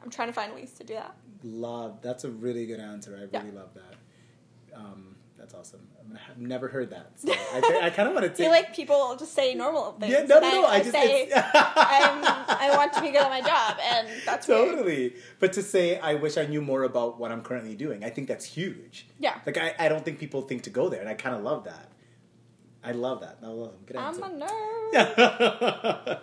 I'm 0.00 0.10
trying 0.10 0.28
to 0.28 0.32
find 0.32 0.54
ways 0.54 0.72
to 0.74 0.84
do 0.84 0.94
that. 0.94 1.16
Love. 1.42 2.00
That's 2.02 2.22
a 2.24 2.30
really 2.30 2.66
good 2.66 2.78
answer. 2.78 3.16
I 3.20 3.26
Yeah. 3.32 3.42
really 3.42 3.50
love 3.56 3.74
that. 3.74 4.76
Um, 4.78 5.16
That's 5.36 5.54
awesome. 5.54 5.88
I 6.14 6.30
I've 6.30 6.38
never 6.38 6.68
heard 6.68 6.90
that. 6.90 7.12
So 7.16 7.32
I, 7.32 7.80
I 7.84 7.90
kind 7.90 8.08
of 8.08 8.14
want 8.14 8.24
to 8.24 8.28
take. 8.30 8.38
feel 8.38 8.50
like 8.50 8.74
people 8.74 9.16
just 9.18 9.32
say 9.34 9.54
normal 9.54 9.92
things. 9.92 10.12
yeah, 10.12 10.22
no, 10.24 10.40
no, 10.40 10.50
no. 10.62 10.64
I, 10.66 10.78
just 10.80 10.92
say 10.92 11.30
I 11.34 12.70
want 12.76 12.92
to 12.94 13.00
be 13.00 13.08
good 13.10 13.22
at 13.22 13.28
my 13.30 13.40
job, 13.40 13.76
and 13.84 14.08
that's 14.26 14.48
weird. 14.48 14.70
totally. 14.76 15.14
But 15.38 15.52
to 15.54 15.62
say 15.62 15.98
I 15.98 16.14
wish 16.14 16.36
I 16.36 16.46
knew 16.46 16.60
more 16.62 16.82
about 16.84 17.18
what 17.18 17.30
I'm 17.32 17.42
currently 17.42 17.74
doing, 17.76 18.04
I 18.04 18.10
think 18.10 18.28
that's 18.28 18.44
huge. 18.44 19.06
Yeah. 19.18 19.38
Like 19.46 19.58
I, 19.58 19.74
I 19.78 19.88
don't 19.88 20.04
think 20.04 20.18
people 20.18 20.42
think 20.42 20.62
to 20.62 20.70
go 20.70 20.88
there, 20.88 21.00
and 21.00 21.08
I 21.08 21.14
kind 21.14 21.34
of 21.36 21.42
love 21.42 21.64
that. 21.64 21.88
I 22.84 22.92
love 22.92 23.20
that. 23.20 23.38
I 23.42 23.46
love 23.46 23.74
good 23.86 23.96
answer. 23.96 24.24
I'm 24.24 24.42
a 24.42 24.46
nerd. 24.94 26.18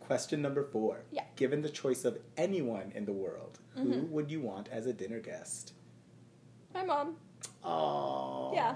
Question 0.00 0.40
number 0.42 0.62
four. 0.62 1.00
Yeah. 1.10 1.22
Given 1.36 1.62
the 1.62 1.68
choice 1.70 2.04
of 2.04 2.18
anyone 2.36 2.92
in 2.94 3.04
the 3.06 3.12
world, 3.12 3.58
who 3.74 3.84
Mm-hmm. 3.84 4.12
would 4.12 4.30
you 4.30 4.40
want 4.40 4.68
as 4.68 4.86
a 4.86 4.92
dinner 4.92 5.20
guest? 5.20 5.72
My 6.74 6.84
mom. 6.84 7.16
Oh. 7.64 8.52
Yeah. 8.54 8.74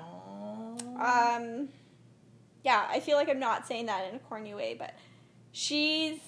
Um, 1.01 1.68
yeah, 2.64 2.86
I 2.90 3.01
feel 3.01 3.16
like 3.16 3.28
I'm 3.28 3.39
not 3.40 3.66
saying 3.66 3.86
that 3.86 4.09
in 4.09 4.16
a 4.16 4.18
corny 4.18 4.55
way, 4.55 4.74
but 4.78 4.94
she's 5.52 6.18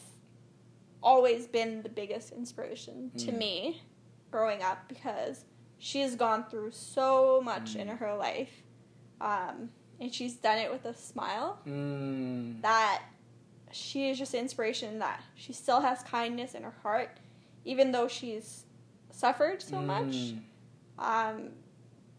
always 1.02 1.46
been 1.46 1.82
the 1.82 1.88
biggest 1.88 2.32
inspiration 2.32 3.10
to 3.18 3.32
Mm. 3.32 3.38
me 3.38 3.82
growing 4.30 4.62
up 4.62 4.88
because 4.88 5.44
she's 5.78 6.14
gone 6.14 6.44
through 6.48 6.70
so 6.70 7.40
much 7.42 7.74
in 7.76 7.88
Mm. 7.88 7.98
her 7.98 8.14
life. 8.14 8.62
Um, 9.20 9.70
and 10.00 10.12
she's 10.12 10.34
done 10.36 10.58
it 10.58 10.70
with 10.72 10.84
a 10.84 10.94
smile 10.94 11.58
Mm. 11.66 12.60
that 12.62 13.02
she 13.72 14.10
is 14.10 14.18
just 14.18 14.34
inspiration 14.34 14.98
that 15.00 15.22
she 15.34 15.52
still 15.52 15.80
has 15.80 16.02
kindness 16.02 16.54
in 16.54 16.62
her 16.62 16.74
heart, 16.82 17.18
even 17.64 17.92
though 17.92 18.08
she's 18.08 18.64
suffered 19.10 19.60
so 19.62 19.80
much. 19.80 20.14
Mm. 20.14 20.42
Um, 20.98 21.52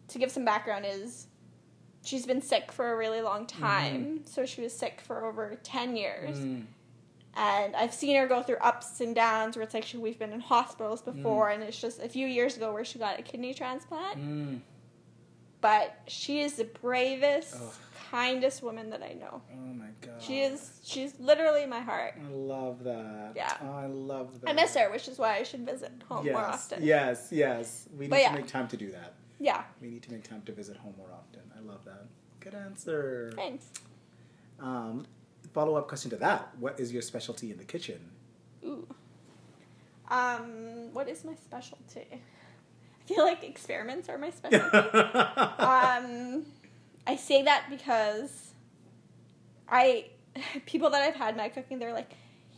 to 0.08 0.18
give 0.18 0.30
some 0.30 0.44
background 0.44 0.84
is 0.86 1.26
she's 2.04 2.26
been 2.26 2.42
sick 2.42 2.70
for 2.70 2.92
a 2.92 2.96
really 2.96 3.20
long 3.20 3.46
time. 3.46 4.20
So 4.26 4.46
she 4.46 4.60
was 4.60 4.72
sick 4.72 5.00
for 5.00 5.24
over 5.24 5.58
10 5.62 5.96
years. 5.96 6.38
Mm. 6.38 6.66
And 7.36 7.74
I've 7.74 7.92
seen 7.92 8.16
her 8.16 8.28
go 8.28 8.42
through 8.42 8.58
ups 8.58 9.00
and 9.00 9.12
downs 9.14 9.56
where 9.56 9.64
it's 9.64 9.74
like 9.74 9.84
she, 9.84 9.96
we've 9.96 10.18
been 10.18 10.32
in 10.32 10.38
hospitals 10.38 11.02
before, 11.02 11.50
and 11.50 11.64
it's 11.64 11.80
just 11.80 12.00
a 12.00 12.08
few 12.08 12.28
years 12.28 12.56
ago 12.56 12.72
where 12.72 12.84
she 12.84 13.00
got 13.00 13.18
a 13.18 13.22
kidney 13.22 13.52
transplant. 13.52 14.18
Mm. 14.18 14.60
But 15.60 15.98
she 16.06 16.42
is 16.42 16.54
the 16.54 16.64
bravest, 16.64 17.56
kindest 18.10 18.62
woman 18.62 18.90
that 18.90 19.02
I 19.02 19.14
know. 19.14 19.42
Oh 19.52 19.74
my 19.74 19.86
god. 20.00 20.22
She 20.22 20.42
is, 20.42 20.78
she's 20.84 21.18
literally 21.18 21.66
my 21.66 21.80
heart. 21.80 22.14
I 22.22 22.32
love 22.32 22.84
that. 22.84 23.32
Yeah. 23.34 23.56
Oh, 23.62 23.72
I 23.72 23.86
love 23.86 24.40
that. 24.40 24.50
I 24.50 24.52
miss 24.52 24.74
her, 24.76 24.92
which 24.92 25.08
is 25.08 25.18
why 25.18 25.36
I 25.36 25.42
should 25.42 25.66
visit 25.66 25.90
home 26.08 26.26
yes. 26.26 26.34
more 26.34 26.44
often. 26.44 26.84
Yes, 26.84 27.28
yes. 27.32 27.88
We 27.96 28.06
need 28.06 28.24
to 28.26 28.32
make 28.32 28.46
time 28.46 28.68
to 28.68 28.76
do 28.76 28.92
that. 28.92 29.14
Yeah. 29.38 29.62
We 29.80 29.90
need 29.90 30.02
to 30.04 30.12
make 30.12 30.22
time 30.28 30.42
to 30.46 30.52
visit 30.52 30.76
home 30.76 30.94
more 30.96 31.10
often. 31.12 31.40
I 31.56 31.60
love 31.60 31.84
that. 31.84 32.06
Good 32.40 32.54
answer. 32.54 33.32
Thanks. 33.36 33.66
Um, 34.60 35.06
follow 35.52 35.76
up 35.76 35.88
question 35.88 36.10
to 36.10 36.16
that: 36.16 36.50
What 36.58 36.78
is 36.78 36.92
your 36.92 37.02
specialty 37.02 37.50
in 37.50 37.58
the 37.58 37.64
kitchen? 37.64 38.00
Ooh. 38.64 38.86
Um, 40.08 40.92
what 40.92 41.08
is 41.08 41.24
my 41.24 41.34
specialty? 41.34 42.06
I 42.12 43.06
feel 43.06 43.24
like 43.24 43.42
experiments 43.44 44.08
are 44.08 44.18
my 44.18 44.30
specialty. 44.30 44.76
um, 45.58 46.44
I 47.06 47.16
say 47.16 47.42
that 47.42 47.66
because 47.70 48.52
I 49.68 50.06
people 50.66 50.90
that 50.90 51.02
I've 51.02 51.16
had 51.16 51.36
my 51.36 51.48
cooking, 51.48 51.78
they're 51.78 51.92
like, 51.92 52.12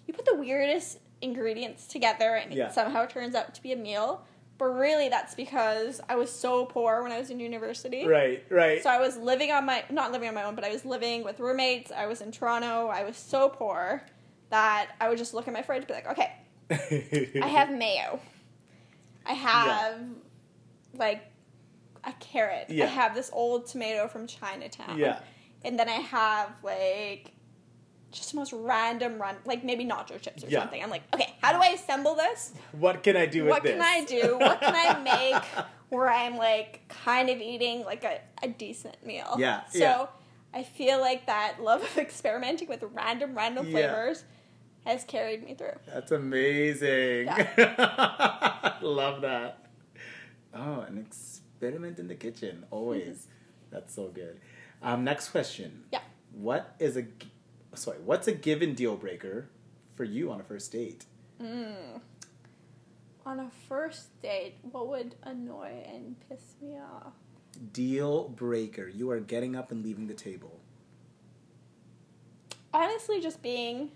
you 0.07 0.15
put 0.15 0.24
the 0.24 0.35
weirdest 0.36 0.98
ingredients 1.23 1.86
together 1.86 2.35
and 2.35 2.53
Yeah. 2.53 2.66
it 2.69 2.73
somehow 2.74 3.07
turns 3.07 3.35
out 3.35 3.55
to 3.55 3.62
be 3.62 3.73
a 3.73 3.77
meal. 3.77 4.24
But 4.59 4.66
really, 4.66 5.09
that's 5.09 5.35
because 5.35 6.01
I 6.09 6.16
was 6.16 6.31
so 6.31 6.65
poor 6.65 7.03
when 7.03 7.12
I 7.12 7.19
was 7.19 7.28
in 7.31 7.41
university. 7.41 8.07
right, 8.07 8.43
right. 8.51 8.83
So 8.83 8.89
I 8.89 8.99
was 8.99 9.16
living 9.19 9.53
on 9.53 9.66
my 9.66 9.85
not 9.91 10.12
living 10.12 10.28
on 10.28 10.35
my 10.35 10.45
own, 10.45 10.55
but 10.55 10.65
I 10.65 10.70
was 10.70 10.85
living 10.85 11.24
with 11.24 11.41
roommates. 11.41 11.93
I 11.93 12.07
was 12.07 12.23
in 12.23 12.33
Toronto. 12.33 12.89
I 12.89 13.05
was 13.05 13.16
so 13.16 13.51
poor 13.51 14.03
that 14.51 14.93
I 15.01 15.09
would 15.09 15.19
just 15.19 15.35
look 15.35 15.47
at 15.47 15.53
my 15.53 15.62
fridge 15.62 15.81
and 15.81 15.87
be 15.89 15.95
like, 15.95 16.09
okay, 16.09 16.33
I 17.43 17.49
have 17.49 17.70
mayo. 17.70 18.19
I 19.27 19.33
have 19.35 20.01
like 20.95 21.31
a 22.05 22.12
carrot. 22.12 22.70
Yeah. 22.70 22.85
I 22.85 22.89
have 22.89 23.15
this 23.15 23.31
old 23.33 23.66
tomato 23.66 24.09
from 24.09 24.27
Chinatown. 24.27 24.99
Yeah. 24.99 25.20
And 25.65 25.78
then 25.78 25.89
I 25.89 25.95
have 25.95 26.51
like 26.62 27.33
just 28.12 28.31
the 28.31 28.37
most 28.37 28.53
random 28.53 29.20
run 29.20 29.37
like 29.45 29.65
maybe 29.65 29.85
nacho 29.85 30.20
chips 30.20 30.45
or 30.45 30.49
Yeah. 30.49 30.61
something. 30.61 30.83
I'm 30.83 30.91
like, 30.91 31.03
okay, 31.15 31.35
how 31.43 31.53
do 31.53 31.59
I 31.59 31.69
assemble 31.74 32.15
this? 32.15 32.53
What 32.73 33.03
can 33.03 33.16
I 33.16 33.27
do 33.27 33.43
with 33.45 33.51
what 33.51 33.62
this? 33.62 33.73
can 33.73 33.83
I 33.83 34.05
do? 34.05 34.39
What 34.39 34.61
can 34.61 34.74
I 34.74 34.99
make 35.35 35.43
where 35.91 36.09
I'm 36.09 36.37
like 36.37 36.87
kind 36.89 37.28
of 37.31 37.39
eating 37.41 37.85
like 37.85 38.05
a, 38.05 38.20
a 38.43 38.49
decent 38.49 39.05
meal? 39.05 39.35
Yeah, 39.39 39.65
So 39.66 39.78
yeah. 39.78 40.07
I 40.55 40.62
feel 40.62 41.01
like 41.01 41.27
that 41.27 41.57
love 41.62 41.83
of 41.83 41.99
experimenting 41.99 42.69
with 42.69 42.83
random, 42.95 43.35
random 43.37 43.66
Yeah. 43.66 43.73
flavors 43.73 44.24
has 44.87 45.05
carried 45.05 45.45
me 45.45 45.55
through. 45.55 45.74
That's 45.93 46.12
amazing. 46.12 47.27
Love 48.83 49.20
that. 49.23 49.66
Oh, 50.55 50.81
an 50.89 50.99
experiment 50.99 51.99
in 51.99 52.09
the 52.09 52.15
kitchen. 52.15 52.65
Always. 52.70 53.27
That's 53.70 53.95
so 53.95 54.09
good. 54.09 54.39
Um, 54.83 55.05
next 55.05 55.31
question. 55.31 55.85
Yeah. 55.93 56.01
What 56.33 56.74
is 56.78 56.97
a 56.97 57.05
sorry? 57.77 57.98
What's 58.05 58.28
a 58.28 58.32
given 58.32 58.74
deal 58.74 58.97
breaker 58.97 59.48
for 59.94 60.05
you 60.05 60.31
on 60.31 60.40
a 60.40 60.44
first 60.44 60.73
date? 60.73 61.05
Mm. 61.40 62.01
On 63.24 63.40
a 63.40 63.51
first 63.69 64.20
date, 64.23 64.57
what 64.62 64.89
would 64.89 65.15
annoy 65.23 65.85
and 65.86 66.16
piss 66.28 66.55
me 66.61 66.77
off? 66.78 67.12
Deal 67.73 68.28
breaker. 68.28 68.89
You 68.89 69.11
are 69.11 69.20
getting 69.20 69.57
up 69.57 69.70
and 69.70 69.85
leaving 69.85 70.07
the 70.07 70.15
table. 70.15 70.61
Honestly, 72.73 73.20
just 73.20 73.43
being 73.43 73.90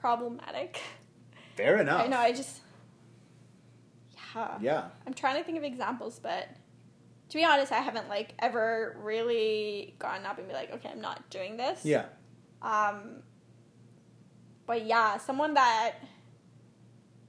problematic. 0.00 0.80
Fair 1.56 1.78
enough. 1.78 2.00
I 2.04 2.06
know, 2.06 2.18
I 2.18 2.32
just. 2.32 2.60
Yeah. 4.34 4.58
Yeah. 4.60 4.84
I'm 5.06 5.14
trying 5.14 5.36
to 5.36 5.44
think 5.44 5.58
of 5.58 5.64
examples, 5.64 6.18
but 6.18 6.48
to 7.28 7.36
be 7.36 7.44
honest, 7.44 7.72
I 7.72 7.78
haven't 7.80 8.08
like 8.08 8.34
ever 8.38 8.96
really 9.02 9.94
gotten 9.98 10.24
up 10.26 10.38
and 10.38 10.46
be 10.46 10.54
like, 10.54 10.72
okay, 10.74 10.88
I'm 10.90 11.00
not 11.00 11.28
doing 11.30 11.56
this. 11.56 11.84
Yeah. 11.84 12.06
Um. 12.62 13.22
But 14.66 14.84
yeah, 14.86 15.18
someone 15.18 15.54
that 15.54 15.92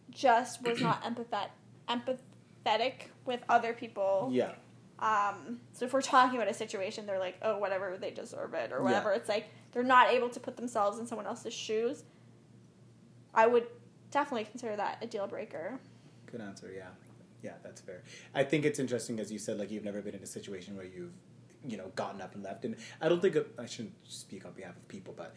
just 0.10 0.64
was 0.66 0.82
not 0.82 1.04
empathetic, 1.04 1.50
empathetic 1.90 2.94
with 3.26 3.42
other 3.50 3.74
people. 3.74 4.30
Yeah. 4.32 4.52
Um. 5.00 5.60
So 5.74 5.86
if 5.86 5.94
we're 5.94 6.02
talking 6.02 6.38
about 6.38 6.50
a 6.50 6.54
situation, 6.54 7.06
they're 7.06 7.20
like, 7.20 7.38
oh, 7.42 7.58
whatever, 7.60 7.98
they 8.00 8.12
deserve 8.12 8.54
it, 8.54 8.72
or 8.72 8.78
Yeah. 8.78 8.84
whatever. 8.84 9.12
It's 9.14 9.30
like 9.30 9.46
they're 9.72 9.84
not 9.84 10.10
able 10.12 10.30
to 10.30 10.40
put 10.40 10.58
themselves 10.58 10.98
in 11.00 11.06
someone 11.06 11.28
else's 11.28 11.54
shoes. 11.54 12.04
I 13.34 13.46
would 13.46 13.68
definitely 14.10 14.46
consider 14.46 14.76
that 14.76 14.98
a 15.02 15.06
deal 15.08 15.28
breaker. 15.28 15.80
Good 16.32 16.42
answer. 16.42 16.72
Yeah, 16.76 16.88
yeah, 17.42 17.54
that's 17.64 17.82
fair. 17.82 18.04
I 18.34 18.44
think 18.44 18.66
it's 18.66 18.80
interesting, 18.80 19.20
as 19.20 19.32
you 19.32 19.40
said, 19.40 19.58
like 19.58 19.72
you've 19.72 19.84
never 19.86 20.02
been 20.02 20.16
in 20.16 20.24
a 20.24 20.28
situation 20.28 20.76
where 20.76 20.86
you've, 20.86 21.14
you 21.68 21.78
know, 21.78 21.92
gotten 21.96 22.22
up 22.22 22.34
and 22.36 22.44
left. 22.44 22.66
And 22.66 22.76
I 23.02 23.10
don't 23.10 23.22
think 23.22 23.36
it- 23.36 23.54
I 23.58 23.66
shouldn't 23.66 23.94
speak 24.08 24.46
on 24.46 24.54
behalf 24.54 24.76
of 24.76 24.88
people, 24.88 25.14
but 25.16 25.36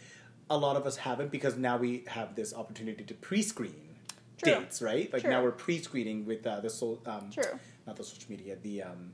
a 0.48 0.56
lot 0.56 0.76
of 0.76 0.86
us 0.86 0.96
haven't 0.96 1.30
because 1.30 1.56
now 1.56 1.76
we 1.76 2.04
have 2.08 2.34
this 2.34 2.52
opportunity 2.54 3.04
to 3.04 3.14
pre-screen 3.14 3.96
True. 4.42 4.54
dates, 4.54 4.80
right? 4.82 5.12
Like 5.12 5.22
True. 5.22 5.30
now 5.30 5.42
we're 5.42 5.52
pre-screening 5.52 6.24
with 6.26 6.46
uh, 6.46 6.60
the 6.60 6.70
so 6.70 7.00
um, 7.06 7.30
True. 7.30 7.44
not 7.86 7.96
the 7.96 8.04
social 8.04 8.30
media, 8.30 8.56
the 8.62 8.82
um, 8.82 9.12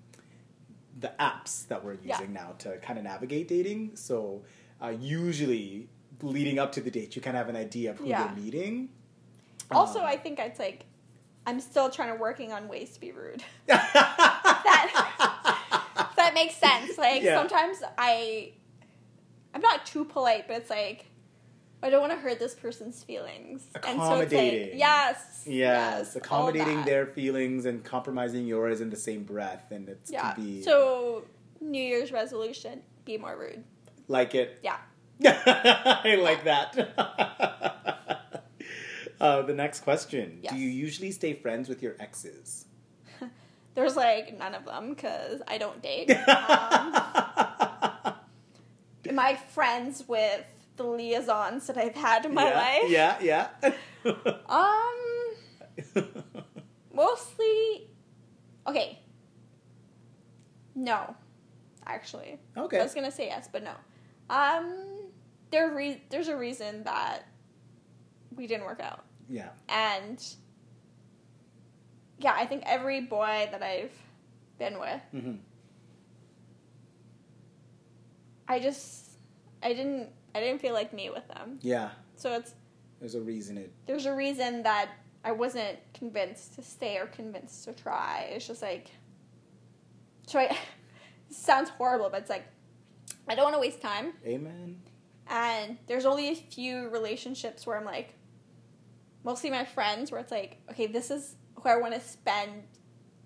the 0.98 1.12
apps 1.20 1.66
that 1.68 1.84
we're 1.84 1.92
using 1.94 2.08
Yeah. 2.08 2.26
now 2.42 2.54
to 2.58 2.78
kind 2.78 2.98
of 2.98 3.04
navigate 3.04 3.48
dating. 3.48 3.96
So 3.96 4.44
uh, 4.82 4.94
usually 4.98 5.88
leading 6.22 6.58
up 6.58 6.72
to 6.72 6.80
the 6.80 6.90
date, 6.90 7.14
you 7.16 7.20
kind 7.20 7.36
of 7.36 7.40
have 7.46 7.54
an 7.54 7.60
idea 7.60 7.90
of 7.90 7.98
who 7.98 8.06
Yeah. 8.06 8.32
you're 8.34 8.42
meeting. 8.44 8.88
Also, 9.70 9.98
Um, 10.00 10.06
I 10.06 10.16
think 10.16 10.38
it's 10.38 10.58
like 10.58 10.86
I'm 11.46 11.60
still 11.60 11.88
trying 11.90 12.12
to 12.12 12.20
working 12.20 12.52
on 12.52 12.66
ways 12.68 12.92
to 12.94 13.00
be 13.00 13.12
rude. 13.12 13.42
that 13.66 15.12
that 16.16 16.34
makes 16.34 16.54
sense. 16.56 16.98
Like 16.98 17.22
Yeah. 17.22 17.36
sometimes 17.38 17.78
I, 17.96 18.52
I'm 19.54 19.60
not 19.60 19.86
too 19.86 20.04
polite, 20.04 20.48
but 20.48 20.56
it's 20.58 20.70
like 20.70 21.06
I 21.82 21.90
don't 21.90 22.00
want 22.00 22.12
to 22.12 22.18
hurt 22.18 22.38
this 22.38 22.54
person's 22.54 23.02
feelings. 23.04 23.66
And 23.74 23.82
so 23.84 23.90
Accommodating. 24.06 24.70
like, 24.70 24.78
yes, 24.78 25.44
Yes, 25.46 26.16
all 26.16 26.20
accommodating 26.22 26.84
their 26.84 27.06
feelings 27.06 27.64
and 27.66 27.84
compromising 27.84 28.46
yours 28.46 28.80
in 28.80 28.90
the 28.90 28.96
same 28.96 29.22
breath, 29.24 29.70
and 29.70 29.88
it's 29.88 30.10
Yeah. 30.10 30.32
can 30.32 30.42
be 30.44 30.62
So 30.62 31.24
New 31.60 31.82
Year's 31.82 32.10
resolution: 32.12 32.82
be 33.04 33.18
more 33.18 33.36
rude. 33.36 33.62
like 34.08 34.34
it. 34.34 34.58
Yeah. 34.62 34.78
I 35.24 36.16
like 36.20 36.44
that. 36.44 37.95
uh, 39.20 39.42
the 39.42 39.54
next 39.54 39.80
question: 39.80 40.38
Yes. 40.42 40.52
Do 40.52 40.58
you 40.58 40.68
usually 40.68 41.10
stay 41.10 41.34
friends 41.34 41.68
with 41.68 41.82
your 41.82 41.96
exes? 41.98 42.66
There's 43.74 43.96
like 43.96 44.38
none 44.38 44.54
of 44.54 44.64
them 44.64 44.90
because 44.90 45.42
I 45.46 45.58
don't 45.58 45.82
date. 45.82 46.10
Um, 46.10 46.16
am 49.08 49.18
I 49.18 49.36
friends 49.50 50.04
with 50.06 50.44
the 50.76 50.84
liaisons 50.84 51.66
that 51.66 51.78
I've 51.78 51.94
had 51.94 52.26
in 52.26 52.34
my 52.34 52.48
yeah, 52.48 52.58
life? 52.58 53.18
Yeah, 53.22 53.48
yeah. 53.64 53.72
Um, 54.48 56.04
mostly. 56.92 57.90
Okay. 58.66 58.98
No, 60.74 61.16
actually. 61.86 62.38
Okay. 62.56 62.78
I 62.78 62.82
was 62.82 62.94
gonna 62.94 63.10
say 63.10 63.26
yes, 63.26 63.48
but 63.50 63.62
no. 63.62 63.72
Um, 64.28 65.08
there 65.50 65.74
re- 65.74 66.02
there's 66.10 66.28
a 66.28 66.36
reason 66.36 66.84
that 66.84 67.26
we 68.36 68.46
didn't 68.46 68.66
work 68.66 68.80
out, 68.80 69.05
Yeah. 69.28 69.48
and 69.68 70.22
yeah, 72.18 72.32
I 72.34 72.46
think 72.46 72.62
every 72.66 73.00
boy 73.02 73.48
that 73.50 73.62
I've 73.62 73.92
been 74.58 74.78
with, 74.80 75.00
hmm 75.10 75.34
I 78.48 78.58
just 78.60 79.04
I 79.62 79.72
didn't 79.72 80.10
I 80.34 80.40
didn't 80.40 80.60
feel 80.60 80.72
like 80.74 80.92
me 80.92 81.10
with 81.10 81.26
them. 81.28 81.58
Yeah. 81.62 81.90
So 82.16 82.32
it's 82.34 82.54
There's 83.00 83.14
a 83.14 83.20
reason 83.20 83.58
it. 83.58 83.72
there's 83.86 84.06
a 84.06 84.14
reason 84.14 84.62
that 84.62 84.90
I 85.24 85.32
wasn't 85.32 85.78
convinced 85.92 86.54
to 86.54 86.62
stay 86.62 86.98
or 86.98 87.06
convinced 87.06 87.64
to 87.64 87.72
try. 87.72 88.28
It's 88.30 88.46
just 88.46 88.62
like, 88.62 88.90
so 90.28 90.38
I, 90.38 90.44
it 91.30 91.34
sounds 91.34 91.68
horrible, 91.70 92.08
but 92.10 92.20
it's 92.20 92.30
like, 92.30 92.44
I 93.28 93.34
don't 93.34 93.42
want 93.44 93.54
to 93.56 93.60
waste 93.60 93.82
time. 93.82 94.12
Amen. 94.24 94.80
And 95.26 95.78
there's 95.88 96.06
only 96.06 96.28
a 96.28 96.34
few 96.36 96.88
relationships 96.90 97.66
where 97.66 97.76
I'm 97.76 97.84
like, 97.84 98.14
mostly 99.26 99.50
my 99.50 99.64
friends, 99.64 100.10
where 100.10 100.20
it's 100.20 100.30
like, 100.32 100.56
okay, 100.70 100.86
this 100.86 101.10
is 101.10 101.34
who 101.60 101.68
I 101.68 101.76
want 101.76 101.92
to 101.94 102.00
spend 102.00 102.62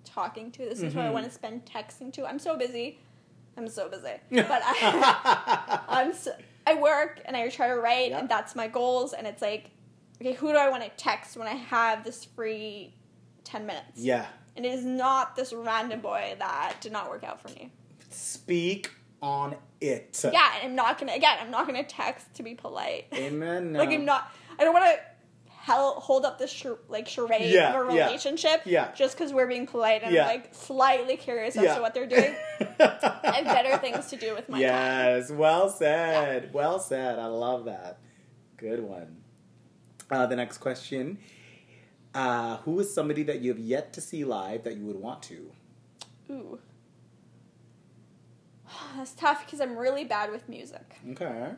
talking 0.05 0.51
to. 0.52 0.64
This 0.64 0.81
is 0.81 0.93
who 0.94 1.01
I 1.01 1.05
Mhm. 1.09 1.12
want 1.12 1.24
to 1.27 1.31
spend 1.31 1.64
texting 1.66 2.12
to. 2.14 2.27
I'm 2.27 2.39
so 2.39 2.56
busy. 2.56 2.98
I'm 3.56 3.68
so 3.68 3.89
busy. 3.89 4.14
But 4.31 4.62
I, 4.64 5.81
I'm 5.89 6.12
so, 6.14 6.32
I 6.66 6.74
work 6.74 7.20
and 7.27 7.36
I 7.36 7.48
try 7.51 7.68
to 7.68 7.74
write, 7.77 8.10
Yep. 8.10 8.20
and 8.20 8.28
that's 8.28 8.56
my 8.56 8.66
goals. 8.66 9.12
And 9.12 9.27
it's 9.27 9.43
like, 9.43 9.70
okay, 10.20 10.32
who 10.32 10.48
do 10.52 10.56
I 10.59 10.68
want 10.70 10.82
to 10.82 10.90
text 10.97 11.36
when 11.36 11.47
I 11.47 11.55
have 11.55 12.02
this 12.02 12.24
free 12.24 12.94
ten 13.44 13.66
minutes? 13.66 13.93
yeah. 13.97 14.27
And 14.56 14.66
it 14.66 14.72
is 14.74 14.85
not 14.85 15.36
this 15.36 15.52
random 15.52 16.01
boy 16.01 16.35
that 16.39 16.74
did 16.81 16.90
not 16.93 17.09
work 17.09 17.22
out 17.24 17.40
for 17.40 17.48
me. 17.51 17.70
Speak 18.10 18.90
on 19.22 19.55
it. 19.81 20.18
Yeah, 20.24 20.51
and 20.60 20.70
I'm 20.70 20.74
not 20.74 20.98
gonna 20.98 21.12
again. 21.12 21.36
I'm 21.40 21.51
not 21.52 21.66
gonna 21.66 21.85
text 21.85 22.35
to 22.35 22.43
be 22.43 22.55
polite. 22.55 23.06
Amen. 23.14 23.72
No. 23.72 23.78
Like 23.82 23.90
I'm 23.90 24.05
not. 24.05 24.31
I 24.59 24.64
don't 24.64 24.74
want 24.74 24.86
to 24.86 24.98
hell 25.62 26.01
hold 26.01 26.24
up 26.24 26.39
this 26.39 26.51
char- 26.53 26.78
like 26.89 27.07
charade 27.07 27.51
Yeah, 27.53 27.70
of 27.70 27.77
a 27.77 27.85
relationship. 27.85 28.62
yeah. 28.65 28.93
Just 28.95 29.16
because 29.16 29.32
we're 29.32 29.47
being 29.47 29.66
polite 29.66 30.03
and 30.03 30.12
Yeah. 30.15 30.27
Like 30.27 30.55
slightly 30.55 31.16
curious 31.19 31.55
as 31.57 31.77
to 31.77 31.82
what 31.82 31.93
they're 31.93 32.07
doing. 32.07 32.35
I 32.81 33.43
have 33.43 33.45
better 33.45 33.77
things 33.77 34.07
to 34.07 34.16
do 34.16 34.35
with 34.35 34.49
my 34.49 34.57
time. 34.57 34.62
yes. 34.62 35.31
Well 35.31 35.69
said. 35.69 36.53
Well 36.55 36.78
said. 36.81 37.19
I 37.19 37.27
love 37.27 37.66
that. 37.66 37.99
Good 38.57 38.81
one. 38.82 39.19
Uh, 40.11 40.27
the 40.27 40.37
next 40.37 40.59
question. 40.59 41.19
Uh, 42.15 42.57
who 42.59 42.81
is 42.81 42.93
somebody 42.93 43.23
that 43.24 43.41
you 43.41 43.51
have 43.51 43.59
yet 43.61 43.93
to 43.93 44.01
see 44.01 44.24
live 44.24 44.65
that 44.65 44.77
you 44.77 44.87
would 44.87 44.97
want 44.97 45.23
to? 45.24 45.53
Ooh. 46.31 46.59
That's 48.97 49.12
tough 49.12 49.45
because 49.45 49.61
I'm 49.61 49.77
really 49.77 50.05
bad 50.05 50.31
with 50.32 50.49
music. 50.49 50.97
Okay. 51.11 51.51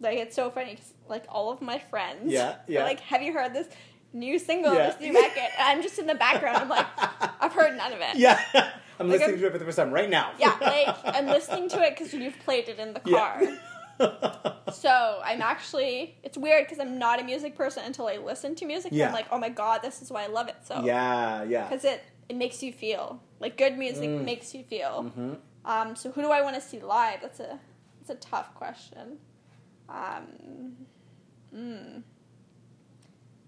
Like 0.00 0.18
it's 0.18 0.34
so 0.34 0.50
funny 0.50 0.76
'cause, 0.76 0.92
like 1.08 1.24
all 1.28 1.50
of 1.50 1.60
my 1.60 1.78
friends, 1.78 2.32
Yeah, 2.32 2.48
are 2.50 2.56
yeah. 2.66 2.84
like, 2.84 3.00
have 3.00 3.22
you 3.22 3.32
heard 3.32 3.52
this 3.52 3.68
new 4.12 4.38
single, 4.38 4.74
Yeah. 4.74 4.90
this 4.90 5.00
new 5.00 5.12
record? 5.14 5.50
And 5.58 5.68
I'm 5.68 5.82
just 5.82 5.98
in 5.98 6.06
the 6.06 6.14
background. 6.14 6.56
I'm 6.58 6.68
like, 6.68 6.86
I've 7.42 7.52
heard 7.52 7.76
none 7.76 7.92
of 7.92 8.00
it. 8.00 8.16
Yeah. 8.16 8.40
I'm 8.98 9.08
Like, 9.08 9.20
listening 9.20 9.30
I'm- 9.36 9.40
to 9.40 9.46
it 9.46 9.52
for 9.52 9.58
the 9.58 9.64
first 9.64 9.76
time 9.78 9.92
right 9.92 10.10
now. 10.10 10.32
Yeah, 10.38 10.56
like 10.60 10.96
I'm 11.04 11.26
listening 11.26 11.68
to 11.70 11.82
it 11.82 11.96
because 11.96 12.12
you've 12.14 12.38
played 12.40 12.68
it 12.68 12.78
in 12.78 12.92
the 12.94 13.00
car. 13.00 13.40
Yeah. 13.42 13.56
So 14.72 15.20
I'm 15.24 15.42
actually 15.42 16.16
it's 16.22 16.38
weird 16.38 16.64
because 16.66 16.78
I'm 16.80 16.98
not 16.98 17.20
a 17.20 17.24
music 17.24 17.54
person 17.56 17.82
until 17.84 18.06
I 18.08 18.16
listen 18.16 18.54
to 18.56 18.64
music. 18.66 18.92
Yeah. 18.94 19.08
I'm 19.08 19.12
like, 19.12 19.26
oh 19.30 19.38
my 19.38 19.48
god, 19.50 19.82
this 19.82 20.00
is 20.02 20.10
why 20.10 20.24
I 20.24 20.28
love 20.28 20.48
it 20.48 20.56
so. 20.64 20.82
yeah, 20.84 21.42
yeah. 21.44 21.68
Because 21.68 21.84
it 21.84 22.02
it 22.28 22.36
makes 22.36 22.62
you 22.62 22.72
feel 22.72 23.20
like 23.40 23.56
good 23.58 23.76
music 23.76 24.08
Mm. 24.08 24.24
makes 24.24 24.54
you 24.54 24.62
feel. 24.64 25.02
hmm 25.14 25.34
Um, 25.64 25.94
so 25.96 26.10
who 26.10 26.22
do 26.22 26.30
I 26.30 26.40
want 26.42 26.54
to 26.54 26.60
see 26.62 26.80
live? 26.80 27.20
That's 27.20 27.40
a 27.40 27.58
that's 28.06 28.10
a 28.10 28.28
tough 28.30 28.54
question. 28.54 29.18
Um, 29.90 30.76
mm, 31.54 32.02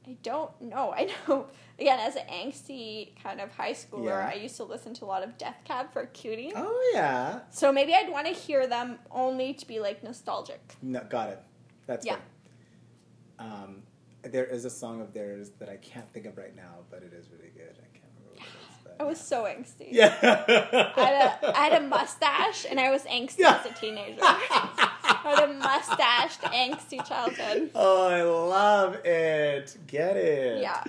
I 0.06 0.16
don't 0.22 0.60
know. 0.60 0.92
I 0.96 1.08
know 1.28 1.46
again 1.78 2.00
as 2.00 2.16
an 2.16 2.26
angsty 2.30 3.10
kind 3.22 3.40
of 3.40 3.50
high 3.52 3.72
schooler, 3.72 4.06
Yeah. 4.06 4.30
I 4.32 4.34
used 4.34 4.56
to 4.56 4.64
listen 4.64 4.92
to 4.94 5.04
a 5.04 5.06
lot 5.06 5.22
of 5.22 5.38
Death 5.38 5.58
Cab 5.64 5.92
for 5.92 6.04
Cutie. 6.06 6.52
Oh 6.56 6.90
yeah. 6.94 7.40
So 7.50 7.72
maybe 7.72 7.94
I'd 7.94 8.10
want 8.10 8.26
to 8.26 8.32
hear 8.32 8.66
them 8.66 8.98
only 9.10 9.54
to 9.54 9.66
be 9.66 9.78
like 9.80 10.02
nostalgic. 10.02 10.60
No, 10.82 11.00
got 11.08 11.28
it. 11.30 11.40
That's 11.86 12.04
Yeah. 12.04 12.16
good. 12.16 13.44
Um, 13.46 13.82
there 14.22 14.44
is 14.44 14.64
a 14.64 14.70
song 14.70 15.00
of 15.00 15.12
theirs 15.12 15.50
that 15.58 15.68
I 15.68 15.76
can't 15.76 16.08
think 16.12 16.26
of 16.26 16.36
right 16.36 16.54
now, 16.54 16.78
but 16.90 17.02
it 17.02 17.12
is 17.12 17.28
really 17.30 17.50
good. 17.56 17.74
I 17.78 17.96
can't 17.96 18.04
remember 18.18 18.34
what 18.34 18.38
it 18.38 18.46
is. 18.46 18.76
But 18.84 18.96
I 19.00 19.04
was 19.04 19.20
so 19.20 19.44
angsty. 19.44 19.88
yeah. 19.90 20.14
I 20.96 21.00
had, 21.00 21.38
a, 21.42 21.58
I 21.58 21.64
had 21.68 21.82
a 21.82 21.86
mustache 21.86 22.66
and 22.68 22.78
I 22.80 22.90
was 22.90 23.02
angsty 23.04 23.38
Yeah. 23.38 23.60
as 23.64 23.70
a 23.70 23.74
teenager. 23.74 24.20
I 25.04 25.14
had 25.22 25.50
a 25.50 25.52
mustached, 25.54 26.40
angsty 26.42 27.06
childhood. 27.06 27.70
oh, 27.74 28.08
I 28.08 28.22
love 28.22 28.94
it. 29.04 29.76
Get 29.86 30.16
it. 30.16 30.62
Yeah. 30.62 30.82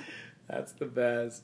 That's 0.47 0.71
the 0.73 0.85
best. 0.85 1.43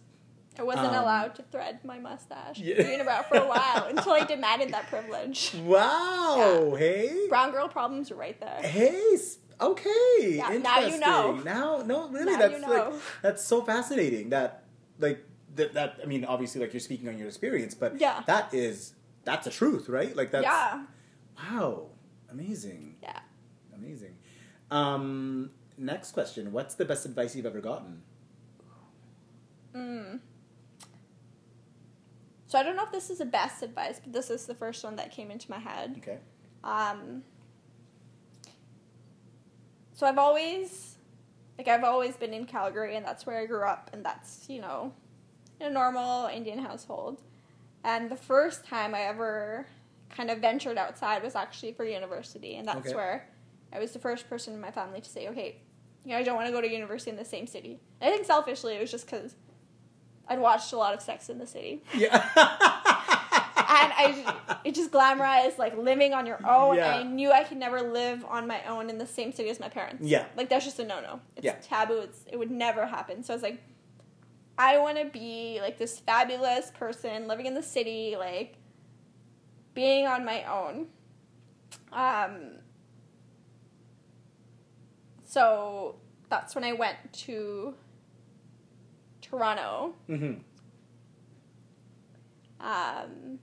I 0.58 0.64
wasn't 0.64 0.88
Um, 0.88 0.96
allowed 1.04 1.36
to 1.36 1.44
thread 1.44 1.80
my 1.86 2.00
mustache 2.00 2.60
Yeah. 2.60 2.76
for 2.76 2.84
unibrow 2.84 3.26
for 3.26 3.38
a 3.38 3.48
while 3.48 3.86
until 3.90 4.12
I 4.12 4.26
demanded 4.26 4.74
that 4.74 4.88
privilege. 4.88 5.56
Wow. 5.64 6.76
Hey. 6.78 7.28
Brown 7.30 7.52
girl 7.52 7.70
problems 7.70 8.12
right 8.12 8.40
there. 8.40 8.60
Hey. 8.62 9.18
Okay. 9.62 10.36
Yeah, 10.36 10.58
now 10.58 10.80
you 10.80 11.00
know. 11.00 11.30
Interesting. 11.38 11.44
Now, 11.46 11.78
no, 11.86 12.10
really, 12.10 12.32
Now 12.34 12.38
that's 12.40 12.54
you 12.54 12.60
know. 12.62 12.68
like 12.92 12.94
that's 13.22 13.44
so 13.44 13.62
fascinating. 13.62 14.30
That 14.30 14.64
like 15.00 15.24
that, 15.56 15.74
that. 15.74 16.00
I 16.02 16.06
mean, 16.06 16.24
obviously, 16.26 16.62
like 16.62 16.72
you're 16.74 16.80
speaking 16.80 17.10
on 17.10 17.18
your 17.18 17.28
experience, 17.28 17.74
but 17.76 18.00
Yeah. 18.00 18.24
that 18.28 18.54
is 18.54 18.94
that's 19.26 19.48
a 19.48 19.50
truth, 19.50 19.90
right? 19.90 20.16
Like 20.16 20.32
that's 20.32 20.46
yeah. 20.46 20.86
wow, 21.38 21.88
amazing, 22.32 22.96
Yeah. 23.02 23.20
amazing. 23.76 24.16
Um, 24.72 25.52
next 25.78 26.12
question: 26.12 26.52
What's 26.52 26.76
the 26.76 26.86
best 26.86 27.06
advice 27.06 27.36
you've 27.36 27.46
ever 27.46 27.62
gotten? 27.62 28.04
Mm. 29.74 30.20
So 32.48 32.58
I 32.58 32.64
don't 32.64 32.76
know 32.76 32.84
if 32.84 32.92
this 32.92 33.12
is 33.12 33.20
the 33.20 33.26
best 33.26 33.62
advice, 33.62 34.00
but 34.04 34.12
this 34.12 34.32
is 34.32 34.48
the 34.48 34.56
first 34.56 34.84
one 34.84 34.96
that 34.96 35.12
came 35.12 35.30
into 35.30 35.50
my 35.52 35.60
head. 35.60 35.96
Okay. 36.00 36.18
Um, 36.64 37.24
so 39.94 40.08
I've 40.08 40.18
always, 40.18 40.98
like, 41.60 41.68
I've 41.68 41.84
always 41.84 42.16
been 42.18 42.34
in 42.34 42.46
Calgary, 42.46 42.96
and 42.96 43.06
that's 43.06 43.26
where 43.28 43.40
I 43.40 43.46
grew 43.46 43.64
up, 43.64 43.92
and 43.94 44.04
that's 44.04 44.46
you 44.50 44.62
know, 44.62 44.94
in 45.60 45.68
a 45.68 45.70
normal 45.70 46.28
Indian 46.28 46.60
household. 46.60 47.22
And 47.84 48.10
the 48.10 48.16
first 48.16 48.66
time 48.66 48.96
I 48.96 49.02
ever 49.02 49.68
kind 50.10 50.30
of 50.30 50.40
ventured 50.40 50.78
outside 50.78 51.24
was 51.24 51.36
actually 51.36 51.74
for 51.74 51.86
university, 51.86 52.56
and 52.58 52.68
that's 52.68 52.88
Okay. 52.88 52.96
where 52.96 53.30
I 53.72 53.80
was 53.80 53.92
the 53.92 54.00
first 54.00 54.30
person 54.30 54.54
in 54.54 54.62
my 54.62 54.72
family 54.72 55.02
to 55.02 55.10
say, 55.10 55.28
okay, 55.30 55.58
you 56.04 56.12
know, 56.12 56.18
I 56.18 56.24
don't 56.24 56.36
want 56.36 56.48
to 56.48 56.52
go 56.52 56.62
to 56.62 56.70
university 56.72 57.12
in 57.12 57.18
the 57.18 57.26
same 57.26 57.46
city. 57.46 57.80
And 58.02 58.12
I 58.12 58.16
think 58.16 58.26
selfishly 58.26 58.74
it 58.76 58.82
was 58.82 58.90
just 58.90 59.06
because 59.06 59.36
I'd 60.28 60.40
watched 60.40 60.74
a 60.74 60.78
lot 60.78 60.94
of 60.94 61.02
Sex 61.02 61.30
in 61.30 61.38
the 61.38 61.46
City 61.48 61.84
Yeah. 61.94 62.16
and 63.72 63.94
I 63.96 64.36
it 64.64 64.74
just 64.76 64.92
glamorized 64.92 65.58
like 65.58 65.78
living 65.78 66.14
on 66.14 66.26
your 66.26 66.40
own. 66.48 66.76
Yeah. 66.78 66.96
I 66.98 67.04
knew 67.04 67.32
I 67.32 67.44
could 67.44 67.58
never 67.58 67.82
live 67.82 68.26
on 68.26 68.48
my 68.48 68.64
own 68.66 68.90
in 68.90 68.98
the 68.98 69.06
same 69.08 69.32
city 69.32 69.50
as 69.50 69.60
my 69.60 69.70
parents. 69.70 70.04
Yeah. 70.06 70.26
like 70.36 70.50
that's 70.50 70.66
just 70.66 70.80
a 70.80 70.86
no 70.86 71.00
no. 71.02 71.20
It's 71.36 71.46
Yeah. 71.46 71.56
taboo. 71.62 72.00
It's 72.00 72.24
it 72.32 72.38
would 72.38 72.52
never 72.52 72.86
happen. 72.86 73.24
So 73.24 73.34
I 73.34 73.36
was 73.36 73.44
like, 73.44 73.62
I 74.58 74.78
want 74.80 74.98
to 74.98 75.06
be 75.06 75.60
like 75.62 75.78
this 75.78 76.00
fabulous 76.00 76.72
person 76.72 77.28
living 77.28 77.46
in 77.46 77.54
the 77.54 77.64
city, 77.64 78.16
like 78.18 78.56
being 79.74 80.08
on 80.08 80.26
my 80.26 80.44
own. 80.44 80.88
Um. 81.92 82.60
So 85.26 85.96
that's 86.30 86.56
when 86.56 86.64
I 86.64 86.74
went 86.74 86.98
to 87.14 87.76
Toronto. 89.22 89.94
hmm 90.08 90.34
Um, 92.60 93.40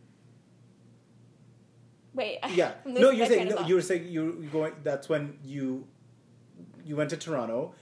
wait. 2.13 2.39
Yeah. 2.51 2.73
No, 2.85 3.11
you're 3.11 3.27
saying 3.27 3.49
no, 3.49 3.61
you 3.67 3.75
were 3.77 3.83
saying 3.83 4.09
you 4.09 4.25
were 4.41 4.51
going. 4.51 4.73
That's 4.83 5.09
when 5.09 5.39
you 5.45 5.87
you 6.85 6.97
went 6.97 7.11
to 7.11 7.17
Toronto 7.17 7.75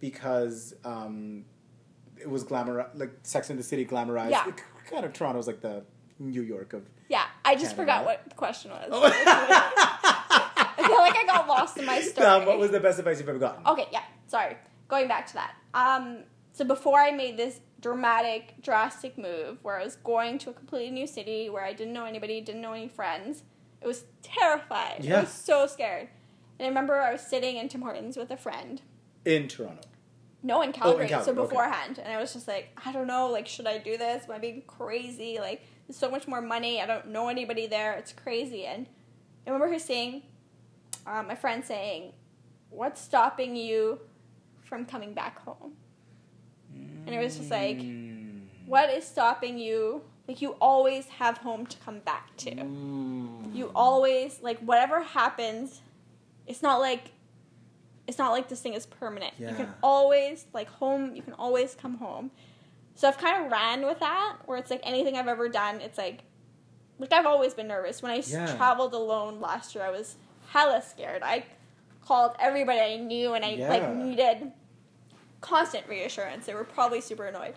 because 0.00 0.74
um, 0.84 1.44
it 2.18 2.28
was 2.28 2.42
glamour 2.44 2.90
like 2.94 3.12
Sex 3.22 3.50
in 3.50 3.56
the 3.56 3.62
City 3.62 3.84
glamorized. 3.84 4.30
Yeah. 4.30 4.50
Kind 4.90 5.04
of 5.04 5.12
Toronto's 5.12 5.46
like 5.46 5.60
the 5.60 5.84
New 6.18 6.42
York 6.42 6.72
of. 6.72 6.88
I 7.50 7.56
just 7.56 7.74
forgot 7.74 8.04
what 8.04 8.22
the 8.28 8.34
question 8.36 8.70
was. 8.70 8.88
Oh. 8.92 9.02
I 9.12 10.86
feel 10.86 10.98
like 10.98 11.16
I 11.16 11.24
got 11.26 11.48
lost 11.48 11.76
in 11.76 11.84
my 11.84 12.00
story. 12.00 12.26
Um, 12.26 12.46
what 12.46 12.58
was 12.58 12.70
the 12.70 12.78
best 12.78 13.00
advice 13.00 13.18
you've 13.18 13.28
ever 13.28 13.40
gotten? 13.40 13.66
Okay, 13.66 13.86
yeah. 13.90 14.04
Sorry. 14.28 14.56
Going 14.86 15.08
back 15.08 15.26
to 15.28 15.34
that. 15.34 15.54
Um, 15.74 16.18
so 16.52 16.64
before 16.64 17.00
I 17.00 17.10
made 17.10 17.36
this 17.36 17.60
dramatic, 17.80 18.54
drastic 18.62 19.18
move 19.18 19.58
where 19.62 19.80
I 19.80 19.84
was 19.84 19.96
going 19.96 20.38
to 20.38 20.50
a 20.50 20.52
completely 20.52 20.92
new 20.92 21.08
city 21.08 21.50
where 21.50 21.64
I 21.64 21.72
didn't 21.72 21.92
know 21.92 22.04
anybody, 22.04 22.40
didn't 22.40 22.60
know 22.60 22.72
any 22.72 22.88
friends, 22.88 23.42
it 23.80 23.86
was 23.86 24.04
terrified. 24.22 24.98
Yeah. 25.00 25.18
I 25.18 25.20
was 25.22 25.30
so 25.30 25.66
scared. 25.66 26.08
And 26.58 26.66
I 26.66 26.68
remember 26.68 27.00
I 27.00 27.10
was 27.10 27.22
sitting 27.22 27.56
in 27.56 27.68
Tim 27.68 27.82
Hortons 27.82 28.16
with 28.16 28.30
a 28.30 28.36
friend. 28.36 28.80
In 29.24 29.48
Toronto. 29.48 29.88
No, 30.42 30.62
in 30.62 30.72
Calgary. 30.72 31.08
Calgary, 31.08 31.24
so 31.24 31.32
okay. 31.32 31.48
beforehand, 31.48 31.98
and 31.98 32.12
I 32.12 32.18
was 32.18 32.32
just 32.32 32.48
like, 32.48 32.68
I 32.84 32.92
don't 32.92 33.06
know, 33.06 33.28
like, 33.28 33.46
should 33.46 33.66
I 33.66 33.78
do 33.78 33.98
this? 33.98 34.24
Am 34.24 34.32
I 34.32 34.38
being 34.38 34.62
crazy? 34.66 35.38
Like, 35.38 35.62
There's 35.90 35.98
so 35.98 36.08
much 36.08 36.28
more 36.28 36.40
money. 36.40 36.80
I 36.80 36.86
don't 36.86 37.08
know 37.08 37.26
anybody 37.28 37.66
there. 37.66 37.94
It's 37.94 38.12
crazy. 38.12 38.64
And 38.64 38.86
I 39.44 39.50
remember 39.50 39.72
her 39.72 39.78
saying, 39.80 40.22
um, 41.04 41.26
my 41.26 41.34
friend 41.34 41.64
saying, 41.64 42.12
"What's 42.68 43.00
stopping 43.00 43.56
you 43.56 43.98
from 44.62 44.86
coming 44.86 45.14
back 45.14 45.40
home?" 45.40 45.72
And 46.72 47.08
it 47.08 47.18
was 47.18 47.38
just 47.38 47.50
like, 47.50 47.78
Mm. 47.78 48.42
"What 48.66 48.88
is 48.88 49.04
stopping 49.04 49.58
you? 49.58 50.04
Like 50.28 50.40
you 50.40 50.52
always 50.60 51.08
have 51.08 51.38
home 51.38 51.66
to 51.66 51.76
come 51.78 51.98
back 51.98 52.36
to. 52.36 52.52
Mm. 52.52 53.52
You 53.52 53.72
always 53.74 54.40
like 54.42 54.60
whatever 54.60 55.02
happens. 55.02 55.82
It's 56.46 56.62
not 56.62 56.78
like." 56.78 57.10
It's 58.06 58.18
not 58.18 58.30
like 58.30 58.48
this 58.48 58.60
thing 58.60 58.74
is 58.74 58.86
permanent. 58.86 59.34
You 59.38 59.54
can 59.54 59.74
always 59.82 60.46
like 60.52 60.68
home. 60.68 61.16
You 61.16 61.22
can 61.22 61.32
always 61.34 61.74
come 61.74 61.96
home. 61.98 62.30
So 62.94 63.08
I've 63.08 63.18
kind 63.18 63.44
of 63.44 63.50
ran 63.52 63.86
with 63.86 64.00
that, 64.00 64.36
where 64.46 64.58
it's 64.58 64.70
like 64.70 64.80
anything 64.84 65.16
I've 65.16 65.28
ever 65.28 65.48
done, 65.48 65.80
it's 65.80 65.96
like, 65.96 66.20
like 66.98 67.12
I've 67.12 67.26
always 67.26 67.54
been 67.54 67.68
nervous. 67.68 68.02
When 68.02 68.12
I 68.12 68.16
Yeah. 68.26 68.54
traveled 68.56 68.92
alone 68.92 69.40
last 69.40 69.74
year, 69.74 69.84
I 69.84 69.90
was 69.90 70.16
hella 70.48 70.82
scared. 70.82 71.22
I 71.22 71.44
called 72.02 72.32
everybody 72.38 72.78
I 72.80 72.96
knew, 72.96 73.32
and 73.34 73.44
I 73.44 73.50
Yeah. 73.52 73.68
like 73.68 73.88
needed 73.94 74.52
constant 75.40 75.86
reassurance. 75.88 76.46
They 76.46 76.54
were 76.54 76.64
probably 76.64 77.00
super 77.00 77.26
annoyed, 77.26 77.54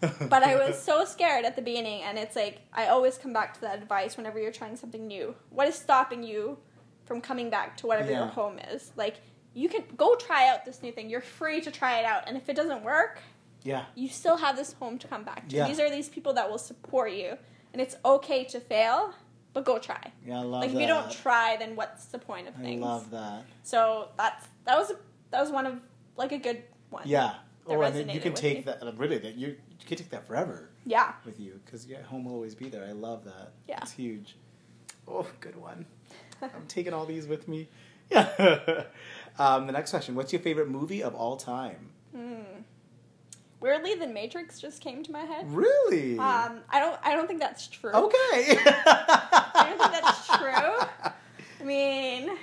but 0.28 0.42
I 0.42 0.56
was 0.56 0.80
so 0.80 1.04
scared 1.04 1.44
at 1.44 1.56
the 1.56 1.62
beginning. 1.62 2.02
And 2.02 2.18
it's 2.18 2.36
like 2.36 2.60
I 2.74 2.88
always 2.88 3.16
come 3.16 3.32
back 3.32 3.54
to 3.54 3.60
that 3.62 3.78
advice 3.78 4.16
whenever 4.16 4.38
you're 4.38 4.52
trying 4.52 4.76
something 4.76 5.06
new. 5.06 5.34
What 5.50 5.68
is 5.68 5.74
stopping 5.74 6.22
you 6.22 6.58
from 7.06 7.20
coming 7.20 7.48
back 7.50 7.76
to 7.78 7.86
whatever 7.86 8.10
Yeah. 8.10 8.18
your 8.18 8.26
home 8.28 8.58
is? 8.58 8.92
Like 8.96 9.16
you 9.54 9.68
can 9.68 9.84
go 9.96 10.14
try 10.16 10.48
out 10.48 10.64
this 10.66 10.82
new 10.82 10.92
thing. 10.92 11.08
You're 11.08 11.20
free 11.20 11.60
to 11.62 11.70
try 11.70 11.98
it 12.00 12.04
out, 12.04 12.24
and 12.26 12.36
if 12.36 12.48
it 12.48 12.56
doesn't 12.56 12.82
work, 12.82 13.20
Yeah. 13.64 13.84
you 13.94 14.08
still 14.08 14.36
have 14.36 14.56
this 14.56 14.72
home 14.74 14.98
to 14.98 15.06
come 15.08 15.24
back 15.24 15.48
to. 15.48 15.56
Yeah. 15.56 15.68
These 15.68 15.80
are 15.80 15.90
these 15.90 16.08
people 16.08 16.32
that 16.34 16.50
will 16.50 16.58
support 16.58 17.12
you, 17.12 17.36
and 17.72 17.80
it's 17.80 17.96
okay 18.04 18.44
to 18.44 18.60
fail, 18.60 19.14
but 19.52 19.64
go 19.64 19.78
try. 19.78 20.12
Yeah, 20.26 20.40
I 20.40 20.42
love 20.42 20.50
like 20.62 20.70
that. 20.70 20.76
if 20.76 20.80
you 20.80 20.86
don't 20.88 21.10
try, 21.12 21.56
then 21.58 21.76
what's 21.76 22.06
the 22.06 22.18
point 22.18 22.48
of 22.48 22.54
things? 22.54 22.66
I 22.66 22.70
things? 22.70 22.82
love 22.82 23.10
that. 23.10 23.44
So 23.62 24.08
that's 24.16 24.46
that 24.64 24.76
was 24.78 24.90
a, 24.90 24.96
that 25.30 25.40
was 25.40 25.50
one 25.50 25.66
of 25.66 25.80
like 26.16 26.32
a 26.32 26.38
good 26.38 26.62
one. 26.90 27.02
Yeah. 27.06 27.34
That 27.68 27.76
Oh, 27.76 27.80
and 27.82 27.94
then 27.94 28.08
you 28.08 28.20
can 28.20 28.34
take 28.34 28.58
me. 28.58 28.62
that. 28.64 28.82
Really, 28.98 29.18
that 29.18 29.36
you 29.36 29.48
you 29.48 29.86
can 29.86 29.96
take 29.96 30.10
that 30.10 30.26
forever 30.26 30.68
Yeah. 30.84 31.12
with 31.24 31.38
you 31.38 31.60
because 31.64 31.86
yeah, 31.86 32.02
home 32.02 32.24
will 32.24 32.32
always 32.34 32.56
be 32.56 32.68
there. 32.68 32.84
I 32.84 32.90
love 32.92 33.24
that. 33.24 33.52
Yeah. 33.68 33.78
it's 33.82 33.92
huge. 33.92 34.34
Oh, 35.06 35.26
good 35.38 35.54
one. 35.56 35.86
I'm 36.42 36.66
taking 36.66 36.92
all 36.92 37.06
these 37.06 37.28
with 37.28 37.46
me. 37.46 37.68
Yeah. 38.10 38.84
um, 39.38 39.66
the 39.68 39.72
next 39.72 39.90
question: 39.90 40.16
What's 40.16 40.32
your 40.32 40.42
favorite 40.42 40.68
movie 40.68 41.02
of 41.04 41.14
all 41.14 41.36
time? 41.36 41.90
Weirdly, 43.62 43.94
The 43.94 44.06
Matrix 44.08 44.60
just 44.60 44.80
came 44.82 45.02
to 45.04 45.12
my 45.12 45.20
head. 45.22 45.50
Really? 45.52 46.18
Um, 46.18 46.60
I 46.68 46.80
don't 46.80 46.98
I 47.04 47.14
don't 47.14 47.26
think 47.28 47.40
that's 47.40 47.68
true. 47.68 47.92
okay. 47.92 48.58
I 48.66 49.66
don't 49.68 49.78
think 49.78 50.02
that's 50.02 50.26
true. 50.26 51.12
I 51.60 51.64
mean, 51.64 52.36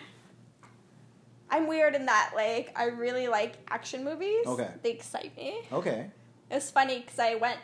I'm 1.49 1.67
weird 1.67 1.95
in 1.95 2.05
that 2.05 2.31
like 2.35 2.71
I 2.75 2.85
really 2.85 3.27
like 3.27 3.57
action 3.69 4.03
movies. 4.03 4.45
Okay. 4.45 4.69
They 4.81 4.91
excite 4.91 5.35
me. 5.35 5.59
Okay. 5.71 6.09
It's 6.49 6.71
funny 6.71 6.99
because 6.99 7.19
I 7.19 7.35
went 7.35 7.57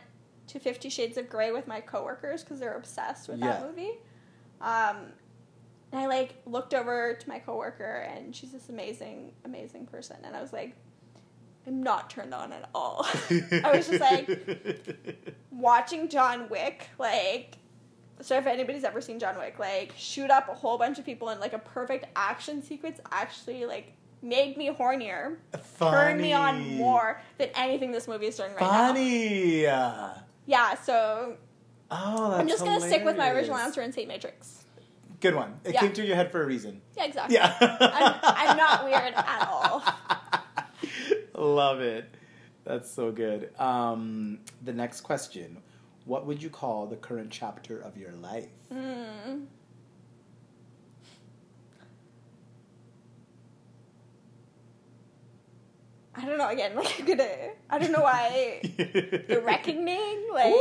to 0.47 0.59
Fifty 0.59 0.89
Shades 0.89 1.17
of 1.17 1.29
Grey 1.29 1.51
with 1.51 1.67
my 1.67 1.81
coworkers 1.81 2.43
because 2.43 2.59
they're 2.59 2.75
obsessed 2.77 3.29
with 3.29 3.39
Yeah. 3.39 3.47
that 3.47 3.67
movie. 3.67 3.91
Um, 4.61 4.97
and 5.91 6.01
I 6.01 6.07
like 6.07 6.35
looked 6.45 6.73
over 6.73 7.13
to 7.13 7.29
my 7.29 7.39
coworker, 7.39 8.05
and 8.13 8.35
she's 8.35 8.51
this 8.51 8.69
amazing, 8.69 9.31
amazing 9.45 9.85
person, 9.85 10.17
and 10.23 10.35
I 10.35 10.41
was 10.41 10.51
like, 10.51 10.75
I'm 11.67 11.81
not 11.81 12.09
turned 12.09 12.33
on 12.33 12.53
at 12.53 12.69
all. 12.75 13.05
I 13.29 13.71
was 13.75 13.87
just 13.87 13.99
like 14.01 15.27
watching 15.51 16.09
John 16.09 16.49
Wick, 16.49 16.89
like. 16.99 17.57
So 18.21 18.37
if 18.37 18.45
anybody's 18.47 18.85
ever 18.85 19.01
seen 19.01 19.19
John 19.19 19.37
Wick, 19.37 19.59
like 19.59 19.93
shoot 19.97 20.29
up 20.31 20.47
a 20.47 20.53
whole 20.53 20.77
bunch 20.77 20.99
of 20.99 21.05
people 21.05 21.29
in 21.31 21.39
like 21.39 21.53
a 21.53 21.59
perfect 21.59 22.05
action 22.15 22.63
sequence, 22.63 22.99
actually 23.11 23.65
like 23.65 23.91
made 24.21 24.55
me 24.57 24.69
hornier, 24.69 25.35
turned 25.79 26.21
me 26.21 26.31
on 26.31 26.77
more 26.77 27.21
than 27.37 27.49
anything 27.55 27.91
this 27.91 28.07
movie 28.07 28.27
is 28.27 28.37
doing 28.37 28.51
right 28.51 28.61
now. 28.61 28.67
Funny. 28.87 29.61
Yeah. 29.63 30.75
So 30.75 31.35
Oh, 31.91 32.29
that's 32.29 32.41
I'm 32.41 32.47
just 32.47 32.63
gonna 32.63 32.79
stick 32.81 33.03
with 33.03 33.17
my 33.17 33.29
original 33.31 33.57
answer 33.57 33.81
and 33.81 33.93
say 33.93 34.05
Matrix. 34.05 34.63
Good 35.19 35.35
one. 35.35 35.59
It 35.63 35.73
Yeah. 35.73 35.81
came 35.81 35.93
to 35.93 36.05
your 36.05 36.15
head 36.15 36.31
for 36.31 36.41
a 36.41 36.45
reason. 36.45 36.81
Yeah, 36.97 37.05
exactly. 37.05 37.35
Yeah. 37.35 37.55
I'm, 37.61 38.19
I'm 38.49 38.57
not 38.57 38.85
weird 38.85 39.13
at 39.15 39.47
all. 39.49 39.83
Love 41.37 41.81
it. 41.81 42.09
That's 42.63 42.89
so 42.89 43.11
good. 43.11 43.49
Um, 43.59 44.39
the 44.63 44.73
next 44.73 45.01
question 45.01 45.57
What 46.05 46.25
would 46.25 46.41
you 46.41 46.49
call 46.49 46.87
the 46.87 46.95
current 46.95 47.31
chapter 47.31 47.79
of 47.79 47.97
your 47.97 48.11
life? 48.13 48.47
Hmm. 48.71 49.43
I 56.17 56.25
don't 56.25 56.37
know. 56.37 56.47
Again, 56.49 56.75
like 56.75 56.99
I'm 56.99 57.05
gonna. 57.05 57.29
I 57.69 57.79
don't 57.79 57.91
know 57.91 58.01
why 58.01 58.61
the 58.77 59.41
reckoning 59.43 60.27
like 60.33 60.53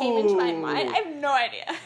came 0.00 0.18
into 0.18 0.36
my 0.36 0.52
mind. 0.52 0.90
I 0.90 0.98
have 0.98 1.16
no 1.16 1.32
idea. 1.32 1.76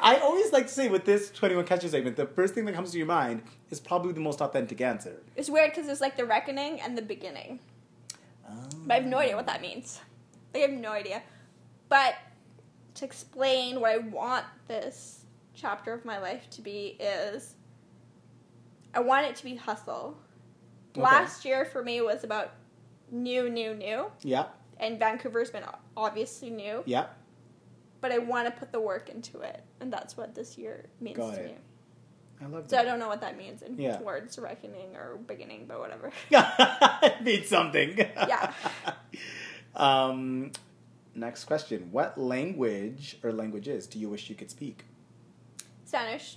I 0.00 0.18
always 0.18 0.52
like 0.52 0.66
to 0.66 0.72
say 0.72 0.88
with 0.88 1.04
this 1.04 1.30
21 1.30 1.64
Questions 1.66 1.92
segment, 1.92 2.16
the 2.16 2.26
first 2.26 2.54
thing 2.54 2.64
that 2.66 2.74
comes 2.74 2.90
to 2.92 2.98
your 2.98 3.06
mind 3.06 3.42
is 3.70 3.80
probably 3.80 4.12
the 4.12 4.20
most 4.20 4.40
authentic 4.40 4.80
answer. 4.80 5.22
It's 5.36 5.48
weird 5.48 5.70
because 5.70 5.88
it's 5.88 6.00
like 6.00 6.16
the 6.16 6.26
reckoning 6.26 6.80
and 6.80 6.98
the 6.98 7.02
beginning. 7.02 7.60
But 8.86 8.94
I 8.94 8.96
have 9.00 9.06
no 9.06 9.18
idea 9.18 9.36
what 9.36 9.46
that 9.46 9.60
means. 9.60 10.00
I 10.54 10.58
have 10.58 10.70
no 10.70 10.92
idea. 10.92 11.22
But 11.88 12.14
to 12.94 13.04
explain 13.04 13.80
what 13.80 13.90
I 13.92 13.98
want 13.98 14.44
this 14.66 15.24
chapter 15.54 15.92
of 15.92 16.04
my 16.04 16.18
life 16.18 16.48
to 16.50 16.62
be 16.62 16.96
is 17.00 17.54
I 18.94 19.00
want 19.00 19.26
it 19.26 19.36
to 19.36 19.44
be 19.44 19.56
hustle. 19.56 20.16
Okay. 20.92 21.00
Last 21.02 21.44
year 21.44 21.64
for 21.64 21.82
me 21.82 22.00
was 22.00 22.24
about 22.24 22.52
new, 23.10 23.48
new, 23.48 23.74
new. 23.74 24.06
Yeah, 24.22 24.46
And 24.78 24.98
Vancouver's 24.98 25.50
been 25.50 25.64
obviously 25.96 26.50
new. 26.50 26.82
yeah. 26.86 27.06
But 28.00 28.12
I 28.12 28.18
want 28.18 28.46
to 28.46 28.52
put 28.52 28.70
the 28.70 28.80
work 28.80 29.08
into 29.10 29.40
it. 29.40 29.64
And 29.80 29.92
that's 29.92 30.16
what 30.16 30.34
this 30.34 30.56
year 30.56 30.86
means 31.00 31.16
Got 31.16 31.34
to 31.34 31.40
it. 31.42 31.46
me. 31.46 31.54
I 32.40 32.46
love 32.46 32.68
So 32.70 32.78
I 32.78 32.84
don't 32.84 32.98
know 32.98 33.08
what 33.08 33.20
that 33.20 33.36
means 33.36 33.62
in 33.62 33.78
Yeah. 33.78 34.00
words, 34.00 34.38
reckoning 34.38 34.94
or 34.96 35.16
beginning, 35.26 35.66
but 35.66 35.78
whatever. 35.80 36.12
it 36.30 37.22
means 37.22 37.48
something. 37.48 37.98
Yeah. 37.98 38.52
um, 39.76 40.52
next 41.14 41.44
question. 41.46 41.88
What 41.90 42.16
language 42.18 43.18
or 43.22 43.32
languages 43.32 43.86
do 43.86 43.98
you 43.98 44.08
wish 44.08 44.28
you 44.30 44.36
could 44.36 44.50
speak? 44.50 44.84
Spanish. 45.84 46.36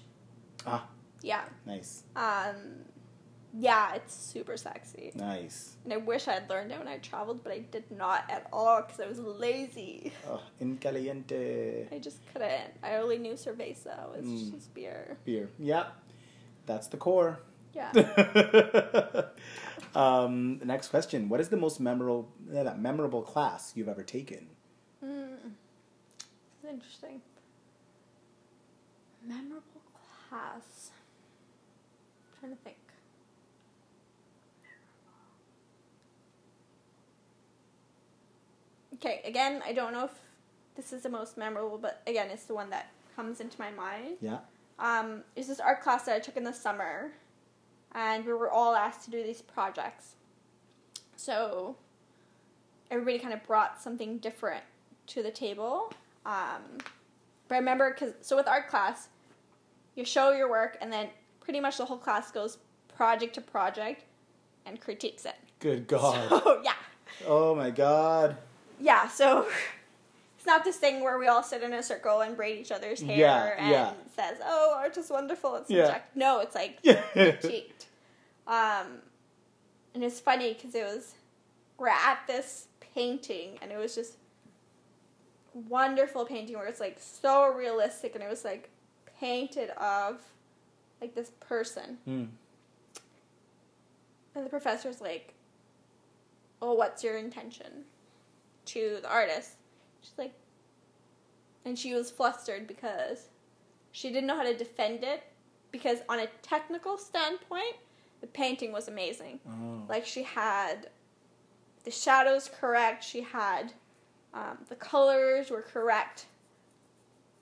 Ah, 0.65 0.87
Yeah. 1.21 1.43
nice. 1.65 2.03
Um, 2.15 2.85
yeah, 3.53 3.95
it's 3.95 4.13
super 4.15 4.55
sexy. 4.57 5.11
Nice. 5.15 5.75
And 5.83 5.93
I 5.93 5.97
wish 5.97 6.27
I 6.27 6.33
had 6.33 6.49
learned 6.49 6.71
it 6.71 6.79
when 6.79 6.87
I 6.87 6.97
traveled, 6.99 7.43
but 7.43 7.51
I 7.51 7.59
did 7.59 7.89
not 7.91 8.23
at 8.29 8.47
all 8.53 8.81
because 8.81 8.99
I 8.99 9.07
was 9.07 9.19
lazy. 9.19 10.11
Oh, 10.29 10.41
in 10.59 10.77
caliente. 10.77 11.87
I 11.91 11.99
just 11.99 12.19
couldn't. 12.31 12.73
I 12.83 12.95
only 12.95 13.17
knew 13.17 13.33
cerveza, 13.33 14.11
which 14.15 14.25
Mm. 14.25 14.55
is 14.57 14.67
beer. 14.67 15.17
Beer. 15.25 15.49
Yep. 15.59 15.93
That's 16.65 16.87
the 16.87 16.97
core. 16.97 17.39
Yeah. 17.73 17.91
um, 19.95 20.59
next 20.63 20.89
question. 20.89 21.29
What 21.29 21.39
is 21.39 21.49
the 21.49 21.57
most 21.57 21.79
memorable, 21.79 22.29
uh, 22.55 22.63
that 22.63 22.79
memorable 22.79 23.21
class 23.21 23.73
you've 23.75 23.89
ever 23.89 24.03
taken? 24.03 24.47
mm. 25.03 25.27
Interesting. 26.69 27.21
Memorable 29.25 29.81
class. 30.29 30.91
I'm 30.91 32.39
trying 32.39 32.55
to 32.55 32.61
think. 32.63 32.77
Okay, 39.01 39.21
again, 39.25 39.63
I 39.65 39.73
don't 39.73 39.93
know 39.93 40.05
if 40.05 40.11
this 40.75 40.93
is 40.93 41.01
the 41.01 41.09
most 41.09 41.37
memorable, 41.37 41.77
but 41.77 42.01
again, 42.05 42.29
it's 42.29 42.43
the 42.45 42.53
one 42.53 42.69
that 42.69 42.91
comes 43.15 43.39
into 43.39 43.59
my 43.59 43.71
mind. 43.71 44.17
Yeah. 44.21 44.39
um, 44.79 45.23
is 45.35 45.47
this 45.47 45.59
art 45.59 45.81
class 45.81 46.03
that 46.03 46.15
I 46.15 46.19
took 46.19 46.37
in 46.37 46.43
the 46.43 46.53
summer, 46.53 47.11
and 47.93 48.25
we 48.25 48.33
were 48.33 48.49
all 48.51 48.75
asked 48.75 49.03
to 49.05 49.11
do 49.11 49.23
these 49.23 49.41
projects. 49.41 50.15
So 51.15 51.75
everybody 52.89 53.19
kind 53.19 53.33
of 53.33 53.43
brought 53.43 53.81
something 53.81 54.17
different 54.19 54.63
to 55.07 55.23
the 55.23 55.31
table. 55.31 55.91
Um, 56.25 56.77
but 57.47 57.55
I 57.55 57.57
remember 57.57 57.91
because 57.91 58.13
so 58.21 58.35
with 58.35 58.47
art 58.47 58.69
class, 58.69 59.09
you 59.95 60.05
show 60.05 60.31
your 60.31 60.49
work, 60.49 60.77
and 60.79 60.93
then 60.93 61.09
pretty 61.39 61.59
much 61.59 61.77
the 61.77 61.85
whole 61.85 61.97
class 61.97 62.31
goes 62.31 62.59
project 62.95 63.33
to 63.35 63.41
project 63.41 64.03
and 64.65 64.79
critiques 64.79 65.25
it. 65.25 65.35
Good 65.59 65.87
God. 65.87 66.29
So 66.29 66.61
yeah, 66.63 66.73
oh 67.25 67.55
my 67.55 67.71
God. 67.71 68.37
Yeah. 68.81 69.07
So 69.07 69.47
it's 70.37 70.45
not 70.45 70.63
this 70.63 70.77
thing 70.77 71.03
where 71.03 71.17
we 71.17 71.27
all 71.27 71.43
sit 71.43 71.63
in 71.63 71.73
a 71.73 71.83
circle 71.83 72.21
and 72.21 72.35
braid 72.35 72.59
each 72.59 72.71
other's 72.71 73.01
hair 73.01 73.17
Yeah, 73.17 73.55
and 73.57 73.71
yeah. 73.71 73.93
says, 74.15 74.37
"Oh, 74.43 74.73
art 74.77 74.97
is 74.97 75.09
wonderful." 75.09 75.55
It's 75.57 75.69
Yeah. 75.69 75.85
subject. 75.85 76.15
No, 76.15 76.39
it's 76.39 76.55
like 76.55 76.81
critiqued. 76.83 77.85
Um, 78.47 78.99
and 79.93 80.03
it's 80.03 80.19
funny 80.19 80.53
because 80.53 80.73
it 80.75 80.83
was 80.83 81.15
we're 81.77 81.87
at 81.89 82.19
this 82.27 82.67
painting 82.93 83.57
and 83.61 83.71
it 83.71 83.77
was 83.77 83.95
just 83.95 84.17
wonderful 85.53 86.25
painting 86.25 86.57
where 86.57 86.67
it's 86.67 86.79
like 86.79 86.97
so 86.99 87.53
realistic 87.53 88.15
and 88.15 88.23
it 88.23 88.29
was 88.29 88.45
like 88.45 88.69
painted 89.19 89.69
of 89.71 90.21
like 91.01 91.13
this 91.15 91.31
person. 91.39 91.97
Mm. 92.07 92.27
And 94.35 94.45
the 94.45 94.49
professor's 94.49 95.01
like, 95.01 95.33
"Oh, 96.61 96.73
what's 96.73 97.03
your 97.03 97.17
intention?" 97.17 97.83
To 98.73 98.99
the 99.01 99.09
artist. 99.09 99.51
She's 100.01 100.17
like, 100.17 100.33
and 101.65 101.77
she 101.77 101.93
was 101.93 102.09
flustered 102.09 102.67
because 102.67 103.27
she 103.91 104.09
didn't 104.09 104.27
know 104.27 104.37
how 104.37 104.43
to 104.43 104.57
defend 104.57 105.03
it 105.03 105.23
because 105.71 105.99
on 106.09 106.19
a 106.19 106.27
technical 106.41 106.97
standpoint, 106.97 107.75
the 108.21 108.27
painting 108.27 108.71
was 108.71 108.87
amazing. 108.87 109.39
Oh. 109.47 109.83
Like 109.87 110.05
she 110.05 110.23
had 110.23 110.89
the 111.83 111.91
shadows 111.91 112.49
correct, 112.59 113.03
she 113.03 113.21
had 113.21 113.73
um, 114.33 114.57
the 114.69 114.75
colors 114.75 115.49
were 115.49 115.61
correct. 115.61 116.25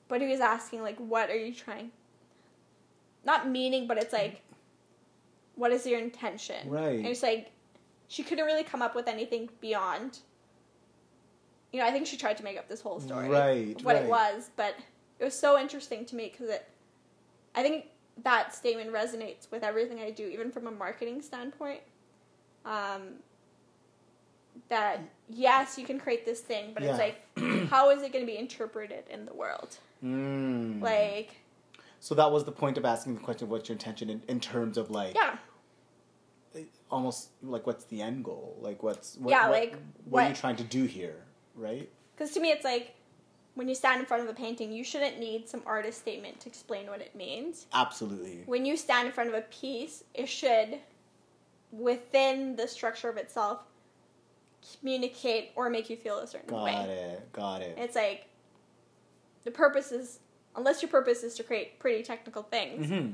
But 0.08 0.22
he 0.22 0.28
was 0.28 0.40
asking 0.40 0.82
like, 0.82 0.98
"What 0.98 1.30
are 1.30 1.38
you 1.38 1.54
trying?" 1.54 1.92
Not 3.24 3.48
meaning, 3.48 3.86
but 3.86 3.98
it's 3.98 4.14
like, 4.14 4.42
"What 5.56 5.72
is 5.72 5.86
your 5.86 6.00
intention?" 6.00 6.68
Right. 6.68 6.98
And 6.98 7.06
it's 7.06 7.22
like, 7.22 7.52
she 8.08 8.24
couldn't 8.24 8.46
really 8.46 8.64
come 8.64 8.82
up 8.82 8.96
with 8.96 9.08
anything 9.08 9.50
beyond. 9.62 10.20
You 11.72 11.80
know, 11.80 11.86
I 11.86 11.92
think 11.92 12.08
she 12.08 12.18
tried 12.18 12.38
to 12.38 12.44
make 12.44 12.58
up 12.58 12.68
this 12.68 12.82
whole 12.82 13.00
story, 13.00 13.30
Right, 13.30 13.82
what 13.84 13.96
right. 13.96 14.04
it 14.06 14.10
was, 14.10 14.50
but 14.56 14.76
it 15.20 15.24
was 15.24 15.34
so 15.34 15.60
interesting 15.60 16.06
to 16.06 16.16
me 16.16 16.30
because 16.32 16.50
it. 16.50 16.68
I 17.56 17.62
think 17.64 17.86
that 18.24 18.54
statement 18.54 18.92
resonates 18.92 19.50
with 19.52 19.64
everything 19.64 20.00
I 20.00 20.12
do, 20.12 20.28
even 20.28 20.52
from 20.52 20.68
a 20.68 20.72
marketing 20.72 21.22
standpoint. 21.22 21.82
Um, 22.66 23.20
that 24.68 25.00
yes, 25.30 25.78
you 25.78 25.86
can 25.86 26.00
create 26.00 26.26
this 26.26 26.42
thing, 26.42 26.74
but 26.74 26.84
Yeah. 26.84 26.90
it's 26.90 27.00
like, 27.00 27.68
how 27.70 27.90
is 27.92 28.02
it 28.04 28.12
going 28.12 28.26
to 28.26 28.32
be 28.32 28.38
interpreted 28.38 29.06
in 29.10 29.26
the 29.26 29.34
world? 29.34 29.78
Mm. 30.04 30.82
Like, 30.82 31.38
So 32.00 32.16
that 32.16 32.32
was 32.32 32.46
the 32.46 32.52
point 32.52 32.78
of 32.78 32.86
asking 32.86 33.16
the 33.16 33.22
question: 33.22 33.46
of 33.46 33.52
What's 33.52 33.70
your 33.70 33.76
intention 33.76 34.10
in, 34.10 34.22
in 34.28 34.40
terms 34.40 34.78
of 34.78 34.90
like, 34.90 35.16
yeah, 35.16 35.38
almost 36.90 37.30
like 37.44 37.66
what's 37.68 37.86
the 37.86 38.02
end 38.02 38.24
goal? 38.24 38.58
Like, 38.60 38.84
what's 38.84 39.18
what, 39.18 39.32
Yeah, 39.32 39.50
what, 39.50 39.60
like, 39.60 39.76
what, 40.06 40.26
are 40.26 40.30
you 40.30 40.36
trying 40.36 40.56
to 40.58 40.64
do 40.64 40.86
here? 40.86 41.24
Right? 41.56 41.90
because 42.16 42.34
to 42.34 42.40
me, 42.40 42.52
it's 42.52 42.66
like 42.66 42.96
when 43.56 43.68
you 43.68 43.76
stand 43.76 44.00
in 44.00 44.06
front 44.06 44.24
of 44.24 44.30
a 44.30 44.34
painting, 44.34 44.72
you 44.72 44.84
shouldn't 44.84 45.20
need 45.20 45.48
some 45.50 45.62
artist 45.66 46.00
statement 46.00 46.40
to 46.42 46.50
explain 46.50 46.88
what 46.88 47.02
it 47.02 47.16
means. 47.16 47.66
Absolutely. 47.74 48.44
When 48.46 48.66
you 48.66 48.78
stand 48.78 49.08
in 49.08 49.14
front 49.14 49.30
of 49.30 49.36
a 49.36 49.42
piece, 49.42 50.04
it 50.14 50.28
should, 50.28 50.80
within 51.72 52.56
the 52.56 52.68
structure 52.68 53.10
of 53.10 53.18
itself, 53.18 53.60
communicate 54.80 55.52
or 55.56 55.70
make 55.70 55.90
you 55.90 55.96
feel 55.98 56.20
a 56.20 56.28
certain 56.28 56.50
Got 56.50 56.64
way. 56.64 56.74
it. 56.74 57.34
Got 57.34 57.62
it. 57.62 57.78
It's 57.78 57.96
like 57.96 58.28
the 59.44 59.52
purpose 59.52 59.92
is, 59.92 60.20
unless 60.56 60.82
your 60.82 60.90
purpose 60.90 61.24
is 61.24 61.36
to 61.36 61.44
create 61.44 61.80
pretty 61.80 62.04
technical 62.04 62.44
things. 62.44 62.88
hmm 62.88 63.08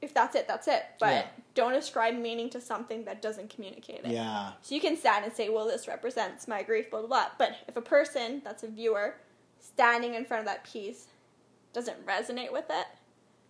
If 0.00 0.14
that's 0.14 0.36
it, 0.36 0.46
that's 0.46 0.68
it. 0.68 0.84
But 1.00 1.10
Yeah. 1.10 1.26
don't 1.54 1.74
ascribe 1.74 2.14
meaning 2.14 2.48
to 2.50 2.60
something 2.60 3.04
that 3.04 3.20
doesn't 3.20 3.50
communicate 3.50 4.04
it. 4.04 4.12
Yeah. 4.12 4.52
So 4.62 4.74
you 4.74 4.80
can 4.80 4.96
stand 4.96 5.24
and 5.24 5.34
say, 5.34 5.48
well, 5.48 5.66
this 5.66 5.88
represents 5.88 6.46
my 6.46 6.62
grief, 6.62 6.90
blah, 6.90 7.00
blah, 7.00 7.08
blah. 7.08 7.26
But 7.36 7.56
if 7.66 7.76
a 7.76 7.82
person 7.82 8.40
that's 8.44 8.62
a 8.62 8.68
viewer 8.68 9.16
standing 9.60 10.14
in 10.14 10.24
front 10.24 10.40
of 10.42 10.46
that 10.46 10.62
piece 10.64 11.06
doesn't 11.72 12.06
resonate 12.06 12.52
with 12.52 12.66
it, 12.70 12.86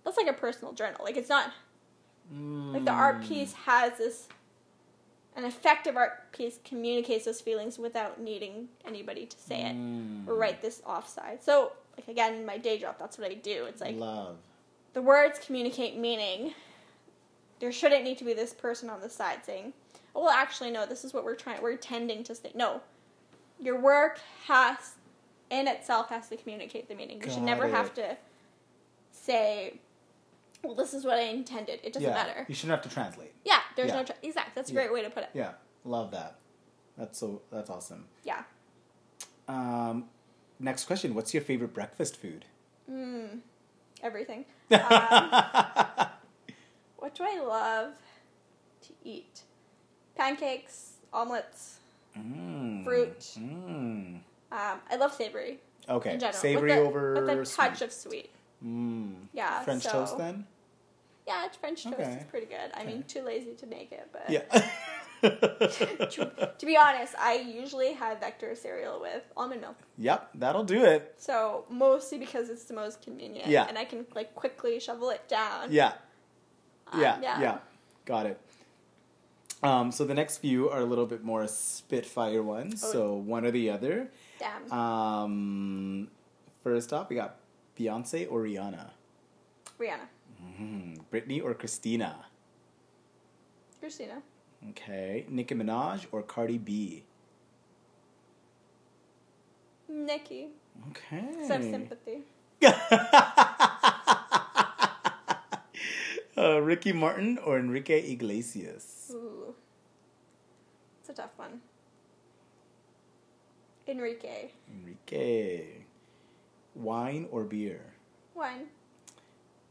that's 0.05 0.17
like 0.17 0.27
a 0.27 0.33
personal 0.33 0.73
journal. 0.73 1.01
Like, 1.05 1.17
it's 1.19 1.29
not, 1.29 1.53
like, 2.33 2.85
the 2.87 2.93
art 2.93 3.21
Mm. 3.21 3.29
piece 3.29 3.53
has 3.53 3.99
this, 3.99 4.29
an 5.37 5.45
effective 5.45 5.97
art 5.97 6.33
piece 6.33 6.59
communicates 6.65 7.27
those 7.27 7.43
feelings 7.43 7.79
without 7.79 8.19
needing 8.21 8.71
anybody 8.87 9.27
to 9.27 9.37
say 9.39 9.61
it 9.63 9.77
Mm. 9.77 10.27
or 10.27 10.35
write 10.35 10.63
this 10.63 10.81
offside. 10.87 11.45
So, 11.45 11.73
like, 11.97 12.09
again, 12.09 12.35
in 12.35 12.47
my 12.47 12.57
day 12.57 12.79
job, 12.79 12.97
that's 12.99 13.19
what 13.19 13.31
I 13.31 13.35
do. 13.35 13.67
It's 13.67 13.81
like, 13.83 13.97
love. 13.97 14.39
The 14.93 15.03
words 15.03 15.39
communicate 15.39 15.97
meaning. 15.97 16.55
There 17.61 17.73
shouldn't 17.73 18.05
need 18.05 18.19
to 18.19 18.25
be 18.25 18.35
this 18.35 18.53
person 18.55 18.89
on 18.89 19.01
the 19.01 19.09
side 19.09 19.45
saying, 19.45 19.73
"Oh, 20.15 20.23
well, 20.25 20.31
actually, 20.31 20.71
no. 20.71 20.87
This 20.87 21.05
is 21.05 21.13
what 21.13 21.25
we're 21.25 21.35
trying. 21.35 21.61
We're 21.63 21.77
tending 21.77 22.23
to 22.25 22.35
say." 22.35 22.53
No, 22.55 22.81
your 23.61 23.81
work 23.81 24.21
has, 24.47 24.95
in 25.51 25.67
itself, 25.67 26.09
has 26.11 26.29
to 26.29 26.37
communicate 26.37 26.89
the 26.89 26.95
meaning. 26.95 27.21
You 27.25 27.31
should 27.31 27.43
never 27.43 27.65
it. 27.67 27.71
have 27.73 27.93
to 27.95 28.17
say, 29.11 29.81
"Well, 30.63 30.75
this 30.75 30.95
is 30.95 31.05
what 31.05 31.19
I 31.19 31.23
intended." 31.23 31.81
It 31.83 31.93
doesn't 31.93 32.09
yeah. 32.09 32.15
matter. 32.15 32.45
You 32.49 32.55
shouldn't 32.55 32.81
have 32.81 32.89
to 32.89 32.95
translate. 32.95 33.33
Yeah, 33.45 33.61
there's 33.77 33.89
Yeah. 33.89 33.97
no 33.97 34.05
tra- 34.05 34.17
exact. 34.23 34.55
That's 34.55 34.71
a 34.71 34.75
Yeah. 34.75 34.81
great 34.83 34.93
way 34.93 35.03
to 35.03 35.11
put 35.11 35.25
it. 35.25 35.31
Yeah. 35.35 35.55
Love 35.85 36.13
that. 36.13 36.37
That's 36.97 37.19
so. 37.19 37.43
That's 37.51 37.71
awesome. 37.71 38.07
Yeah. 38.25 38.45
Um, 39.49 40.09
next 40.61 40.85
question. 40.85 41.15
What's 41.15 41.33
your 41.35 41.43
favorite 41.43 41.73
breakfast 41.75 42.17
food? 42.17 42.45
Mm, 42.91 43.41
everything. 44.03 44.45
Um, 44.71 46.07
what 46.97 47.15
do 47.15 47.23
I 47.25 47.41
love 47.41 47.93
to 48.83 48.93
eat? 49.05 49.43
Pancakes, 50.17 50.95
omelets. 51.13 51.79
Mm. 52.19 52.85
Fruit. 52.85 53.19
Mm. 53.39 54.19
Um, 54.51 54.81
I 54.91 54.97
love 54.99 55.13
savory 55.15 55.59
Okay. 55.89 56.15
in 56.15 56.21
general. 56.21 56.37
Savory 56.39 56.71
with 56.71 56.79
a, 56.79 56.81
over 56.83 57.25
with 57.25 57.49
a 57.49 57.57
touch 57.57 57.83
of 57.83 57.93
sweet. 57.93 58.31
Mm. 58.65 59.15
Yeah, 59.33 59.61
French 59.63 59.85
so- 59.85 59.93
toast 59.93 60.19
then? 60.19 60.45
Yeah, 61.27 61.47
French 61.61 61.85
toast 61.85 61.95
Okay. 62.01 62.11
is 62.15 62.25
pretty 62.25 62.47
good. 62.47 62.71
I 62.75 62.85
mean, 62.85 63.05
too 63.07 63.23
lazy 63.23 63.55
to 63.55 63.67
make 63.67 63.93
it, 63.93 64.09
but 64.13 64.25
Yeah. 64.29 64.43
to 65.23 66.65
be 66.67 66.77
honest, 66.77 67.15
I 67.19 67.35
usually 67.35 67.93
have 67.93 68.21
Vector 68.21 68.55
cereal 68.55 69.01
with 69.01 69.23
almond 69.37 69.61
milk. 69.61 69.77
yep, 69.97 70.31
that'll 70.35 70.65
do 70.65 70.85
it. 70.85 71.15
So 71.19 71.65
mostly 71.71 72.19
because 72.19 72.49
it's 72.49 72.65
the 72.65 72.75
most 72.75 73.03
convenient, 73.03 73.49
Yeah. 73.49 73.67
and 73.69 73.77
I 73.79 73.85
can 73.85 74.07
like 74.15 74.35
quickly 74.35 74.79
shovel 74.81 75.11
it 75.11 75.27
down. 75.29 75.69
Yeah. 75.73 75.93
Um, 76.93 77.01
Yeah, 77.01 77.19
yeah. 77.21 77.41
yeah. 77.41 77.59
Got 78.05 78.27
it. 78.27 78.41
Um, 79.63 79.91
so 79.91 80.05
the 80.05 80.15
next 80.15 80.39
few 80.39 80.71
are 80.71 80.81
a 80.81 80.85
little 80.85 81.07
bit 81.07 81.25
more 81.25 81.47
Spitfire 81.49 82.43
ones. 82.43 82.83
Oh. 82.87 82.93
So 82.93 83.15
one 83.15 83.45
or 83.45 83.51
the 83.51 83.71
other. 83.71 84.09
Damn. 84.39 84.73
Um, 84.73 86.09
first 86.63 86.93
off, 86.93 87.09
we 87.11 87.17
got 87.17 87.37
Beyonce 87.77 88.31
or 88.31 88.43
Rihanna. 88.43 88.91
Rihanna, 89.81 90.07
Mm, 90.61 91.01
Britney 91.13 91.43
or 91.43 91.55
Christina. 91.55 92.25
Christina, 93.81 94.23
Okay. 94.71 95.25
Nicki 95.29 95.55
Minaj 95.55 96.07
or 96.13 96.23
Cardi 96.23 96.59
B. 96.59 97.05
Nicki. 99.89 100.49
Okay. 100.91 101.25
Some 101.47 101.63
sympathy. 101.63 102.23
uh, 106.37 106.61
Ricky 106.61 106.93
Martin 106.93 107.39
or 107.39 107.59
Enrique 107.59 108.11
Iglesias. 108.13 109.11
Ooh, 109.15 109.55
it's 111.01 111.09
a 111.09 111.13
tough 111.15 111.31
one. 111.37 111.61
Enrique, 113.87 114.51
Enrique. 114.71 115.65
Wine 116.75 117.27
or 117.31 117.45
beer. 117.45 117.81
wine, 118.35 118.67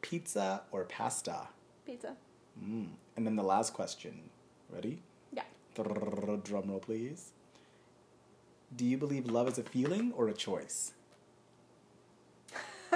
Pizza 0.01 0.64
or 0.72 0.84
pasta. 0.85 1.47
pizza. 1.85 2.15
Mm. 2.61 2.88
And 3.15 3.26
then 3.26 3.35
the 3.35 3.43
last 3.43 3.73
question. 3.73 4.30
Ready? 4.69 5.02
Yeah. 5.31 5.44
Drum 5.76 6.44
roll, 6.69 6.80
please. 6.80 7.31
Do 8.76 8.85
you 8.85 8.98
believe 8.98 9.26
love 9.27 9.48
is 9.48 9.57
a 9.57 9.64
feeling 9.64 10.11
or 10.15 10.27
a 10.27 10.34
choice? 10.34 10.94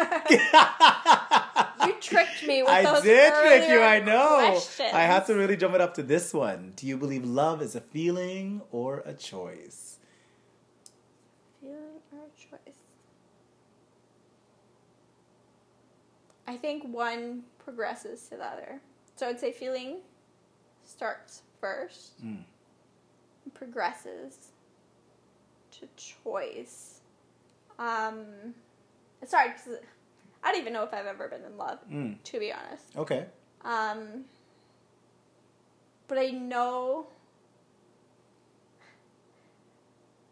You 1.85 1.93
tricked 1.99 2.45
me 2.45 2.61
with 2.61 2.71
I 2.71 2.83
those 2.83 3.01
did 3.01 3.33
trick 3.33 3.69
you, 3.69 3.81
I 3.81 3.99
know. 3.99 4.51
questions. 4.51 4.91
I 4.93 5.01
had 5.01 5.25
to 5.25 5.33
really 5.33 5.57
jump 5.57 5.73
it 5.73 5.81
up 5.81 5.95
to 5.95 6.03
this 6.03 6.33
one. 6.33 6.73
Do 6.75 6.85
you 6.85 6.95
believe 6.95 7.25
love 7.25 7.61
is 7.61 7.75
a 7.75 7.81
feeling 7.81 8.61
or 8.71 9.01
a 9.05 9.13
choice? 9.13 9.97
Feeling 11.59 12.01
or 12.11 12.27
choice? 12.37 12.75
I 16.47 16.55
think 16.55 16.83
one 16.83 17.43
progresses 17.57 18.27
to 18.29 18.37
the 18.37 18.45
other. 18.45 18.81
So 19.15 19.27
I'd 19.27 19.39
say 19.39 19.51
feeling 19.51 19.97
starts 20.83 21.41
first, 21.61 22.21
Mm. 22.25 22.43
progresses 23.53 24.49
to 25.71 25.87
choice. 25.95 26.99
Um, 27.79 28.53
hard 29.33 29.53
because 29.55 29.79
I 30.43 30.51
don't 30.51 30.59
even 30.61 30.73
know 30.73 30.83
if 30.83 30.93
I've 30.93 31.05
ever 31.05 31.27
been 31.29 31.43
in 31.45 31.57
love, 31.57 31.79
Mm. 31.89 32.21
to 32.23 32.39
be 32.39 32.51
honest. 32.51 32.95
Okay. 32.97 33.27
Um, 33.61 34.25
but 36.07 36.17
I 36.17 36.31
know, 36.31 37.07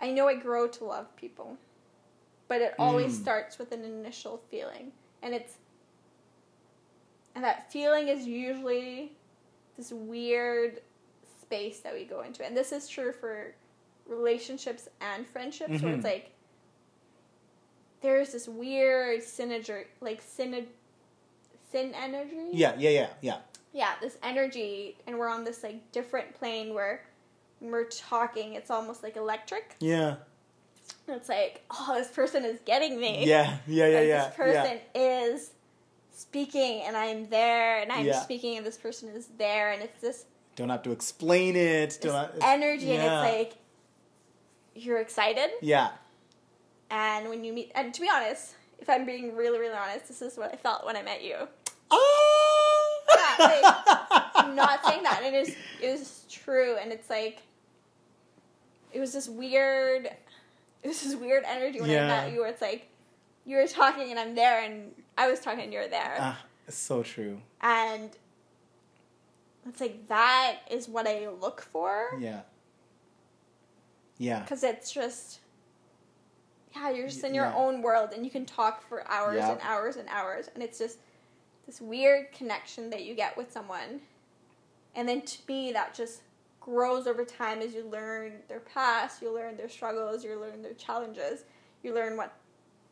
I 0.02 0.12
know 0.12 0.28
I 0.28 0.36
grow 0.36 0.68
to 0.68 0.84
love 0.86 1.16
people, 1.16 1.58
but 2.48 2.62
it 2.62 2.74
always 2.80 3.14
Mm. 3.18 3.22
starts 3.22 3.58
with 3.60 3.72
an 3.72 3.84
initial 3.84 4.38
feeling, 4.50 4.92
and 5.22 5.34
it's, 5.34 5.58
and 7.36 7.44
that 7.44 7.72
feeling 7.72 8.08
is 8.08 8.26
usually 8.26 9.16
this 9.78 9.92
weird 9.94 10.82
space 11.50 11.80
that 11.80 11.94
we 11.96 12.06
go 12.06 12.22
into, 12.22 12.46
and 12.46 12.56
this 12.56 12.72
is 12.72 12.88
true 12.88 13.12
for 13.12 13.56
relationships 14.08 14.88
and 15.02 15.26
friendships, 15.28 15.82
where 15.82 15.94
Mhm. 15.94 15.96
it's 15.96 16.04
like, 16.04 16.30
there's 18.02 18.32
this 18.34 18.48
weird 18.48 19.22
synergy, 19.22 19.86
like 20.00 20.22
syn, 20.22 20.68
syn 21.72 21.94
energy. 21.96 22.50
Yeah, 22.52 22.76
yeah, 22.78 22.90
yeah, 22.92 23.10
yeah. 23.22 23.38
Yeah, 23.74 23.96
this 24.00 24.18
energy, 24.22 24.98
and 25.08 25.18
we're 25.18 25.28
on 25.28 25.44
this 25.44 25.64
like 25.64 25.92
different 25.92 26.34
plane 26.36 26.74
where 26.76 27.04
we're 27.62 27.86
talking, 27.90 28.54
it's 28.54 28.70
almost 28.70 29.02
like 29.04 29.16
electric. 29.18 29.76
Yeah. 29.80 30.18
It's 31.08 31.30
like, 31.30 31.64
oh, 31.72 31.96
this 31.96 32.10
person 32.10 32.46
is 32.46 32.60
getting 32.64 33.00
me. 33.00 33.26
Yeah, 33.26 33.58
yeah, 33.68 33.88
yeah, 33.96 34.02
yeah. 34.02 34.26
This 34.28 34.36
person 34.36 34.80
is 34.96 35.52
speaking, 36.12 36.82
and 36.84 36.96
I'm 36.96 37.28
there, 37.30 37.80
and 37.80 37.92
I'm 37.92 38.06
Yeah. 38.06 38.20
speaking, 38.22 38.58
and 38.58 38.66
this 38.66 38.78
person 38.78 39.10
is 39.10 39.28
there, 39.38 39.72
and 39.72 39.82
it's 39.82 40.00
this, 40.00 40.26
Don't 40.60 40.68
have 40.68 40.84
to 40.84 40.92
explain 40.92 41.56
it. 41.56 42.00
Don't 42.02 42.14
have, 42.14 42.32
energy, 42.44 42.88
yeah. 42.88 42.94
and 42.96 43.02
it's 43.38 43.38
like 43.38 43.58
you're 44.76 45.00
excited, 45.00 45.50
Yeah. 45.62 45.92
and 46.92 47.30
when 47.30 47.46
you 47.46 47.54
meet, 47.54 47.72
and 47.76 47.94
to 47.94 48.02
be 48.02 48.10
honest, 48.14 48.56
if 48.78 48.90
I'm 48.90 49.06
being 49.06 49.38
really, 49.38 49.58
really 49.58 49.74
honest, 49.74 50.10
this 50.10 50.22
is 50.22 50.38
what 50.38 50.52
I 50.54 50.58
felt 50.58 50.86
when 50.86 50.98
I 50.98 51.02
met 51.02 51.24
you. 51.24 51.48
Oh! 51.90 53.00
Yeah, 53.40 53.74
I'm 54.36 54.54
not 54.54 54.84
saying 54.86 55.04
that, 55.04 55.22
and 55.24 55.34
it 55.34 55.48
is, 55.48 55.56
it 55.82 55.92
was 55.98 56.26
true, 56.30 56.76
and 56.76 56.92
it's 56.92 57.10
like, 57.10 57.42
it 58.92 59.00
was 59.00 59.14
this 59.14 59.30
weird, 59.30 60.08
it 60.84 60.88
was 60.88 61.02
this 61.02 61.16
weird 61.16 61.46
energy 61.48 61.80
when 61.80 61.90
Yeah. 61.90 62.04
I 62.04 62.08
met 62.08 62.34
you, 62.34 62.42
where 62.42 62.50
it's 62.50 62.62
like, 62.62 62.86
you 63.46 63.56
were 63.56 63.66
talking 63.68 64.12
and 64.12 64.20
I'm 64.20 64.36
there, 64.36 64.62
and 64.62 64.92
I 65.18 65.30
was 65.30 65.40
talking 65.40 65.62
and 65.64 65.72
you're 65.72 65.88
there. 65.88 66.18
Ah, 66.20 66.38
it's 66.68 66.76
so 66.78 67.02
true. 67.02 67.40
and 67.62 68.10
it's 69.68 69.82
like 69.82 70.08
that 70.08 70.58
is 70.72 70.88
what 70.88 71.08
I 71.08 71.28
look 71.30 71.62
for 71.62 72.18
Yeah. 72.20 72.42
Yeah. 74.18 74.40
because 74.42 74.64
it's 74.64 74.92
just 74.92 75.40
yeah 76.76 76.90
you're 76.92 77.08
just 77.08 77.24
in 77.24 77.34
your 77.34 77.46
Yeah. 77.46 77.56
own 77.56 77.82
world 77.82 78.12
and 78.14 78.24
you 78.26 78.32
can 78.32 78.46
talk 78.46 78.88
for 78.88 79.08
hours 79.08 79.38
Yep. 79.38 79.52
and 79.52 79.62
hours 79.62 79.96
and 79.96 80.08
hours 80.10 80.50
and 80.54 80.62
it's 80.64 80.78
just 80.78 81.00
this 81.66 81.80
weird 81.82 82.32
connection 82.32 82.90
that 82.90 83.04
you 83.04 83.16
get 83.16 83.38
with 83.38 83.52
someone 83.52 84.02
and 84.96 85.08
then 85.08 85.22
to 85.22 85.38
me 85.48 85.72
that 85.74 85.94
just 85.94 86.22
grows 86.62 87.08
over 87.08 87.24
time 87.24 87.62
as 87.62 87.74
you 87.74 87.84
learn 87.86 88.34
their 88.48 88.60
past 88.60 89.22
you 89.22 89.34
learn 89.34 89.56
their 89.58 89.70
struggles 89.70 90.24
you 90.24 90.40
learn 90.40 90.62
their 90.62 90.74
challenges 90.74 91.44
you 91.84 91.94
learn 91.94 92.18
what 92.18 92.34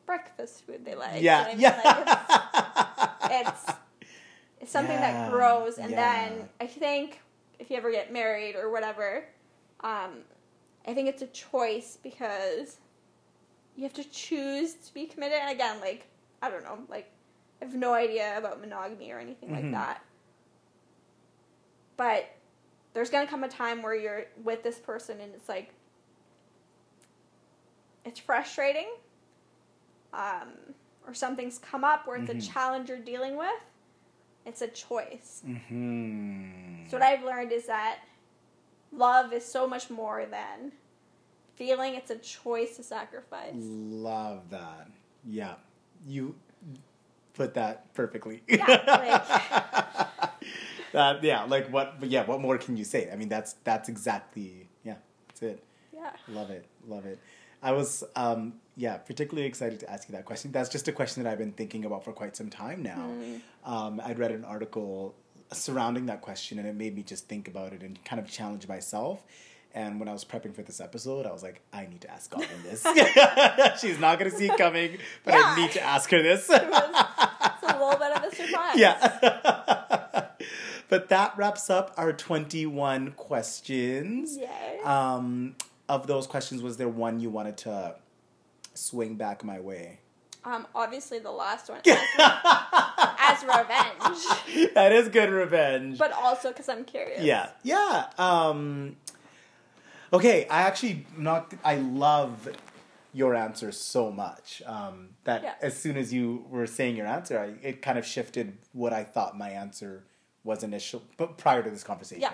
breakfast 0.06 0.66
food 0.66 0.86
they 0.86 0.96
like 0.96 1.22
you 1.22 1.28
know 1.28 1.54
yeah. 1.58 1.78
Mean? 1.98 2.06
Like, 2.06 3.48
it's 3.48 3.64
it's 3.70 3.78
something 4.70 4.96
Yeah, 4.96 5.24
that 5.24 5.32
grows 5.32 5.78
and 5.78 5.92
yeah. 5.92 6.28
then 6.30 6.50
i 6.60 6.68
think 6.68 7.20
if 7.60 7.70
you 7.70 7.78
ever 7.78 7.92
get 7.92 8.12
married 8.12 8.56
or 8.56 8.70
whatever 8.72 9.26
um, 9.82 10.20
i 10.88 10.94
think 10.94 11.08
it's 11.08 11.22
a 11.22 11.28
choice 11.28 11.98
because 12.02 12.78
you 13.76 13.84
have 13.84 13.94
to 13.94 14.04
choose 14.06 14.74
to 14.74 14.94
be 14.94 15.06
committed 15.06 15.38
and 15.40 15.52
again 15.52 15.80
like 15.80 16.08
i 16.42 16.50
don't 16.50 16.64
know 16.64 16.80
like 16.90 17.10
i 17.62 17.66
have 17.66 17.76
no 17.76 17.94
idea 17.94 18.38
about 18.38 18.60
monogamy 18.60 19.12
or 19.12 19.20
anything 19.20 19.50
Mhm. 19.50 19.54
like 19.56 19.72
that 19.72 20.02
but 21.96 22.30
there's 22.94 23.10
gonna 23.10 23.28
come 23.28 23.44
a 23.44 23.48
time 23.50 23.82
where 23.82 23.96
you're 23.96 24.26
with 24.44 24.64
this 24.64 24.78
person 24.80 25.20
and 25.22 25.34
it's 25.34 25.48
like 25.50 25.74
it's 28.06 28.20
frustrating 28.20 28.88
um, 30.14 30.50
or 31.06 31.14
something's 31.14 31.60
come 31.60 31.84
up 31.84 32.08
where 32.08 32.18
it's 32.18 32.32
Mhm. 32.32 32.38
a 32.38 32.42
challenge 32.42 32.90
you're 32.90 32.98
dealing 32.98 33.36
with 33.36 33.50
it's 34.48 34.62
a 34.62 34.68
choice 34.68 35.42
hmm 35.46 36.86
so 36.90 36.98
what 36.98 37.06
i've 37.06 37.24
learned 37.24 37.52
is 37.52 37.68
that 37.68 38.00
love 38.92 39.34
is 39.34 39.46
so 39.46 39.68
much 39.68 39.90
more 39.90 40.26
than 40.26 40.72
feeling 41.56 41.96
it's 41.96 42.12
a 42.12 42.18
choice 42.18 42.78
to 42.78 42.84
sacrifice 42.84 43.54
Love 43.54 44.50
that. 44.52 44.88
Yeah. 45.26 45.56
You 46.08 46.36
put 47.34 47.54
that 47.56 47.94
perfectly. 47.94 48.42
Yeah, 48.48 48.66
that 50.94 51.24
yeah, 51.24 51.44
like 51.46 51.68
what 51.72 51.96
yeah, 52.04 52.26
what 52.26 52.40
more 52.42 52.58
can 52.58 52.78
you 52.78 52.84
say? 52.86 53.10
I 53.12 53.16
mean 53.16 53.30
that's 53.30 53.54
that's 53.64 53.90
exactly 53.90 54.70
yeah, 54.84 54.96
that's 55.28 55.42
it. 55.42 55.64
yeah 55.94 56.12
Love 56.30 56.50
it. 56.52 56.66
Love 56.88 57.06
it. 57.06 57.20
I 57.62 57.72
was 57.74 58.04
um 58.16 58.54
yeah, 58.78 58.98
particularly 58.98 59.48
excited 59.48 59.80
to 59.80 59.92
ask 59.92 60.08
you 60.08 60.14
that 60.14 60.26
question. 60.26 60.52
That's 60.52 60.70
just 60.70 60.88
a 60.88 60.92
question 60.92 61.24
that 61.24 61.32
I've 61.32 61.40
been 61.40 61.52
thinking 61.52 61.84
about 61.84 62.06
for 62.06 62.14
quite 62.14 62.36
some 62.36 62.50
time 62.50 62.84
now. 62.84 63.10
Mm. 63.10 63.42
Um, 63.66 64.02
I'd 64.06 64.20
read 64.20 64.32
an 64.32 64.46
article 64.46 65.16
surrounding 65.52 66.06
that 66.06 66.22
question 66.22 66.60
and 66.60 66.68
it 66.68 66.76
made 66.76 66.96
me 66.96 67.02
just 67.02 67.28
think 67.28 67.48
about 67.48 67.74
it 67.74 67.82
and 67.82 68.04
kind 68.06 68.22
of 68.22 68.30
challenge 68.30 68.68
myself. 68.68 69.24
And 69.74 70.00
when 70.00 70.08
I 70.08 70.14
was 70.14 70.24
prepping 70.24 70.54
for 70.54 70.62
this 70.62 70.80
episode, 70.80 71.26
I 71.26 71.32
was 71.32 71.42
like, 71.42 71.62
I 71.74 71.88
need 71.88 72.02
to 72.02 72.12
ask 72.12 72.32
Gagan 72.32 72.64
this. 72.64 73.82
She's 73.82 74.00
not 74.00 74.20
going 74.20 74.30
to 74.30 74.38
see 74.38 74.48
it 74.48 74.58
coming, 74.58 74.98
but 75.26 75.34
I 75.36 75.56
need 75.56 75.72
to 75.72 75.82
ask 75.82 76.10
her 76.12 76.22
this. 76.22 76.48
it's 76.48 76.64
a 76.64 77.80
little 77.80 77.98
bit 77.98 78.12
of 78.12 78.24
a 78.24 78.36
surprise 78.36 78.78
yeah. 78.78 80.28
but 80.90 81.10
that 81.10 81.36
wraps 81.36 81.72
up 81.72 81.94
our 81.98 82.14
21 82.14 83.14
questions. 83.14 84.38
Yay. 84.38 84.82
Um, 84.84 85.56
of 85.90 86.06
those 86.06 86.28
questions, 86.28 86.62
was 86.62 86.78
there 86.78 86.90
one 86.90 87.20
you 87.20 87.30
wanted 87.30 87.58
to 87.58 87.96
swing 88.78 89.16
back 89.16 89.44
my 89.44 89.60
way? 89.60 90.00
um 90.46 90.66
obviously 90.76 91.20
the 91.20 91.32
last 91.32 91.68
one 91.70 91.82
as 91.86 93.42
revenge 93.44 94.72
that 94.76 94.92
is 94.94 95.10
good 95.10 95.30
revenge. 95.30 95.98
but 95.98 96.12
also 96.14 96.50
because 96.50 96.70
i'm 96.70 96.86
curious 96.86 97.22
yeah, 97.22 97.50
yeah. 97.64 98.06
Um, 98.18 98.96
okay, 100.14 100.48
I 100.48 100.62
actually 100.62 101.06
not. 101.18 101.54
I 101.66 101.76
love 101.76 102.48
your 103.14 103.34
answer 103.36 103.72
so 103.72 104.12
much 104.12 104.62
um, 104.66 105.10
that 105.24 105.42
Yeah. 105.44 105.54
as 105.62 105.76
soon 105.78 105.98
as 105.98 106.14
you 106.14 106.46
were 106.50 106.68
saying 106.68 106.96
your 106.96 107.08
answer, 107.08 107.40
I, 107.40 107.66
it 107.68 107.82
kind 107.82 107.98
of 107.98 108.06
shifted 108.06 108.58
what 108.74 108.94
I 108.94 109.04
thought 109.04 109.38
my 109.38 109.50
answer 109.50 110.04
was 110.44 110.64
initial, 110.64 111.02
but 111.18 111.38
prior 111.38 111.64
to 111.64 111.70
this 111.70 111.84
conversation. 111.84 112.22
Yeah. 112.22 112.34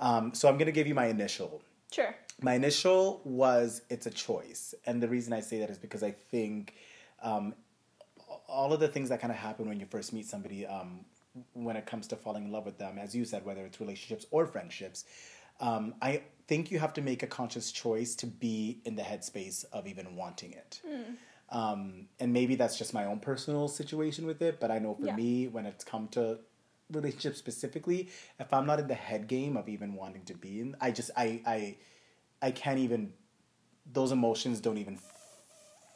Um, 0.00 0.34
so 0.34 0.48
I'm 0.48 0.56
going 0.56 0.66
to 0.66 0.72
give 0.72 0.86
you 0.88 0.94
my 0.94 1.06
initial. 1.06 1.62
sure 1.92 2.14
My 2.42 2.54
initial 2.54 3.20
was 3.24 3.82
it's 3.90 4.06
a 4.06 4.10
choice, 4.10 4.74
and 4.86 5.02
the 5.02 5.08
reason 5.08 5.32
I 5.32 5.40
say 5.40 5.58
that 5.60 5.70
is 5.70 5.78
because 5.78 6.02
I 6.02 6.10
think 6.10 6.74
um, 7.22 7.54
all 8.48 8.72
of 8.72 8.80
the 8.80 8.88
things 8.88 9.08
that 9.10 9.20
kind 9.20 9.30
of 9.32 9.38
happen 9.38 9.68
when 9.68 9.78
you 9.78 9.86
first 9.86 10.12
meet 10.12 10.26
somebody, 10.26 10.66
um, 10.66 11.04
when 11.52 11.76
it 11.76 11.86
comes 11.86 12.06
to 12.08 12.16
falling 12.16 12.44
in 12.44 12.52
love 12.52 12.64
with 12.64 12.78
them, 12.78 12.98
as 12.98 13.14
you 13.14 13.24
said, 13.24 13.44
whether 13.44 13.64
it's 13.66 13.80
relationships 13.80 14.26
or 14.30 14.46
friendships, 14.46 15.04
um, 15.60 15.94
I 16.00 16.22
think 16.46 16.70
you 16.70 16.78
have 16.78 16.92
to 16.94 17.02
make 17.02 17.22
a 17.22 17.26
conscious 17.26 17.70
choice 17.70 18.14
to 18.16 18.26
be 18.26 18.80
in 18.84 18.96
the 18.96 19.02
headspace 19.02 19.64
of 19.72 19.86
even 19.86 20.16
wanting 20.16 20.52
it. 20.52 20.80
Um, 21.50 22.06
and 22.20 22.32
maybe 22.32 22.54
that's 22.54 22.78
just 22.78 22.94
my 22.94 23.04
own 23.06 23.18
personal 23.20 23.68
situation 23.68 24.24
with 24.26 24.40
it, 24.40 24.60
but 24.60 24.70
I 24.70 24.78
know 24.78 24.94
for 24.94 25.06
Yeah. 25.06 25.16
me, 25.16 25.48
when 25.48 25.66
it's 25.66 25.84
come 25.84 26.08
to 26.08 26.38
relationships 26.90 27.38
specifically, 27.38 28.08
if 28.38 28.52
I'm 28.54 28.66
not 28.66 28.80
in 28.80 28.86
the 28.86 28.94
head 28.94 29.26
game 29.26 29.56
of 29.56 29.68
even 29.68 29.94
wanting 29.94 30.24
to 30.26 30.34
be 30.34 30.60
in, 30.60 30.76
I 30.80 30.90
just 30.92 31.10
I 31.16 31.42
I 31.44 31.76
I 32.42 32.50
can't 32.50 32.78
even. 32.78 33.12
Those 33.92 34.12
emotions 34.12 34.60
don't 34.60 34.78
even 34.78 34.98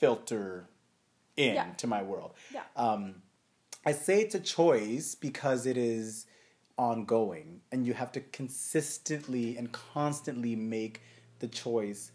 filter 0.01 0.69
in 1.37 1.55
Yeah. 1.55 1.73
to 1.75 1.87
my 1.87 2.03
world. 2.03 2.35
yeah 2.53 2.63
Um, 2.77 3.23
I 3.87 3.93
say 3.93 4.21
it's 4.21 4.35
a 4.35 4.41
choice 4.41 5.15
because 5.15 5.67
it 5.67 5.77
is 5.77 6.27
ongoing, 6.79 7.61
and 7.71 7.87
you 7.87 7.95
have 7.95 8.11
to 8.13 8.21
consistently 8.21 9.57
and 9.57 9.71
constantly 9.73 10.57
make 10.57 11.03
the 11.39 11.49
choice 11.49 12.11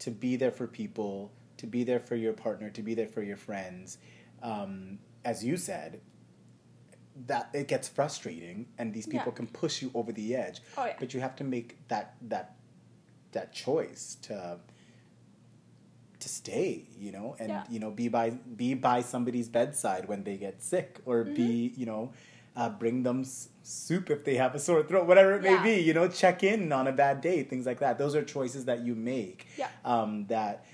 to 0.00 0.10
be 0.10 0.36
there 0.36 0.50
for 0.50 0.66
people, 0.66 1.32
to 1.58 1.66
be 1.66 1.84
there 1.84 2.00
for 2.00 2.16
your 2.16 2.32
partner, 2.32 2.68
to 2.70 2.82
be 2.82 2.94
there 2.94 3.06
for 3.06 3.22
your 3.22 3.36
friends. 3.36 3.98
Um, 4.42 4.98
as 5.24 5.44
you 5.44 5.56
said, 5.56 6.00
that 7.26 7.50
it 7.54 7.68
gets 7.68 7.88
frustrating, 7.88 8.66
and 8.78 8.92
these 8.92 9.06
people 9.06 9.32
Yeah. 9.32 9.36
can 9.36 9.46
push 9.46 9.80
you 9.82 9.90
over 9.94 10.12
the 10.12 10.34
edge. 10.34 10.60
Oh, 10.76 10.84
yeah. 10.86 10.96
But 10.98 11.14
you 11.14 11.20
have 11.20 11.36
to 11.36 11.44
make 11.44 11.86
that 11.88 12.16
that 12.22 12.56
that 13.32 13.52
choice 13.52 14.16
to 14.22 14.58
to 16.20 16.28
stay, 16.28 16.84
you 16.96 17.10
know, 17.10 17.34
and 17.40 17.48
Yeah. 17.50 17.64
you 17.68 17.80
know, 17.80 17.90
be 17.90 18.08
by 18.08 18.30
be 18.30 18.74
by 18.74 19.00
somebody's 19.02 19.48
bedside 19.48 20.06
when 20.08 20.22
they 20.24 20.36
get 20.36 20.62
sick, 20.62 21.00
or 21.04 21.24
Mm-hmm. 21.24 21.34
be, 21.34 21.72
you 21.76 21.84
know, 21.86 22.12
uh, 22.54 22.68
bring 22.68 23.02
them 23.02 23.22
s- 23.22 23.48
soup 23.64 24.08
if 24.10 24.24
they 24.24 24.36
have 24.36 24.54
a 24.54 24.58
sore 24.60 24.82
throat, 24.84 25.06
whatever 25.08 25.32
it 25.34 25.42
may 25.42 25.60
be. 25.62 25.80
You 25.82 25.94
know, 25.94 26.06
check 26.06 26.44
in 26.44 26.70
on 26.70 26.86
a 26.86 26.92
bad 26.92 27.20
day, 27.22 27.42
things 27.42 27.66
like 27.66 27.80
that. 27.80 27.98
Those 27.98 28.14
are 28.14 28.22
choices 28.22 28.66
that 28.66 28.80
you 28.84 28.94
make. 28.94 29.46
Yeah. 29.58 29.68
Um, 29.84 30.26
that 30.26 30.64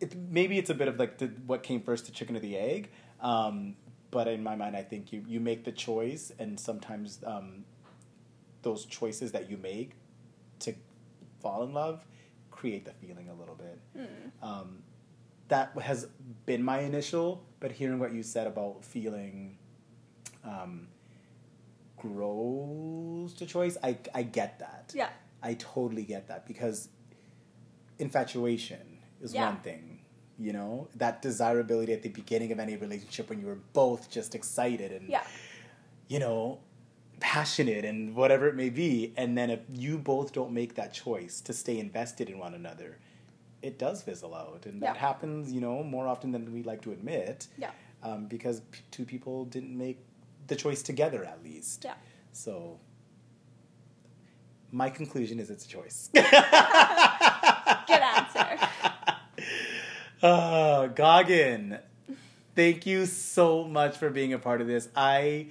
it 0.00 0.14
maybe 0.16 0.58
it's 0.58 0.70
a 0.70 0.74
bit 0.74 0.88
of 0.88 0.98
like 0.98 1.18
the, 1.18 1.26
what 1.46 1.62
came 1.62 1.80
first, 1.80 2.06
the 2.06 2.12
chicken 2.12 2.36
or 2.36 2.40
the 2.40 2.56
egg. 2.58 2.90
Um, 3.20 3.76
but 4.10 4.26
in 4.28 4.42
my 4.42 4.56
mind, 4.56 4.76
I 4.76 4.82
think 4.82 5.12
you 5.12 5.24
you 5.26 5.40
make 5.40 5.64
the 5.64 5.72
choice, 5.72 6.30
and 6.38 6.58
sometimes 6.60 7.20
um, 7.24 7.64
those 8.62 8.84
choices 8.84 9.32
that 9.32 9.48
you 9.48 9.56
make 9.56 9.92
to 10.60 10.74
fall 11.40 11.62
in 11.64 11.72
love 11.74 12.04
create 12.50 12.84
the 12.84 12.92
feeling 12.92 13.28
a 13.30 13.34
little 13.34 13.54
bit. 13.54 13.78
Um, 14.42 14.82
that 15.48 15.72
has 15.80 16.06
been 16.46 16.62
my 16.62 16.80
initial, 16.80 17.42
but 17.58 17.72
hearing 17.72 17.98
what 17.98 18.12
you 18.12 18.22
said 18.22 18.46
about 18.46 18.84
feeling 18.84 19.56
um, 20.44 20.88
grows 21.96 23.32
to 23.34 23.46
choice, 23.46 23.76
I, 23.82 23.96
I 24.14 24.22
get 24.22 24.58
that. 24.58 24.92
yeah 24.94 25.08
I 25.42 25.54
totally 25.54 26.02
get 26.04 26.28
that 26.28 26.46
because 26.46 26.88
infatuation 27.98 28.98
is 29.22 29.34
Yeah. 29.34 29.46
one 29.46 29.56
thing. 29.58 29.96
you 30.38 30.54
know 30.54 30.88
that 30.94 31.20
desirability 31.20 31.92
at 31.92 32.02
the 32.02 32.08
beginning 32.08 32.50
of 32.50 32.58
any 32.58 32.74
relationship 32.74 33.28
when 33.28 33.38
you 33.40 33.46
were 33.46 33.58
both 33.74 34.08
just 34.10 34.34
excited 34.34 34.90
and 34.90 35.06
Yeah. 35.08 35.22
you 36.08 36.18
know 36.18 36.60
passionate 37.20 37.84
and 37.84 38.14
whatever 38.16 38.48
it 38.48 38.54
may 38.56 38.70
be 38.70 39.12
and 39.16 39.36
then 39.36 39.50
if 39.50 39.60
you 39.70 39.98
both 39.98 40.32
don't 40.32 40.52
make 40.52 40.74
that 40.74 40.92
choice 40.92 41.40
to 41.42 41.52
stay 41.52 41.78
invested 41.78 42.28
in 42.30 42.38
one 42.38 42.54
another 42.54 42.98
it 43.62 43.78
does 43.78 44.02
fizzle 44.02 44.34
out 44.34 44.64
and 44.66 44.82
that 44.82 44.96
happens 44.96 45.52
you 45.52 45.60
know 45.60 45.82
more 45.82 46.08
often 46.08 46.32
than 46.32 46.50
we 46.52 46.62
like 46.62 46.80
to 46.82 46.92
admit 46.92 47.46
Yeah. 47.58 47.70
um, 48.02 48.26
because 48.26 48.60
p- 48.70 48.80
two 48.90 49.04
people 49.04 49.44
didn't 49.44 49.76
make 49.76 49.98
the 50.46 50.56
choice 50.56 50.82
together 50.82 51.24
at 51.24 51.42
least 51.44 51.84
Yeah. 51.84 51.94
so 52.32 52.78
my 54.72 54.88
conclusion 54.88 55.38
is 55.38 55.50
it's 55.50 55.66
a 55.66 55.68
choice 55.68 56.08
Good 56.14 56.24
answer. 58.02 58.58
Uh, 60.22 60.88
Gagan, 60.88 61.80
thank 62.54 62.84
you 62.84 63.06
so 63.06 63.64
much 63.64 63.96
for 63.96 64.10
being 64.10 64.34
a 64.34 64.38
part 64.38 64.60
of 64.60 64.66
this. 64.66 64.86
I 64.94 65.46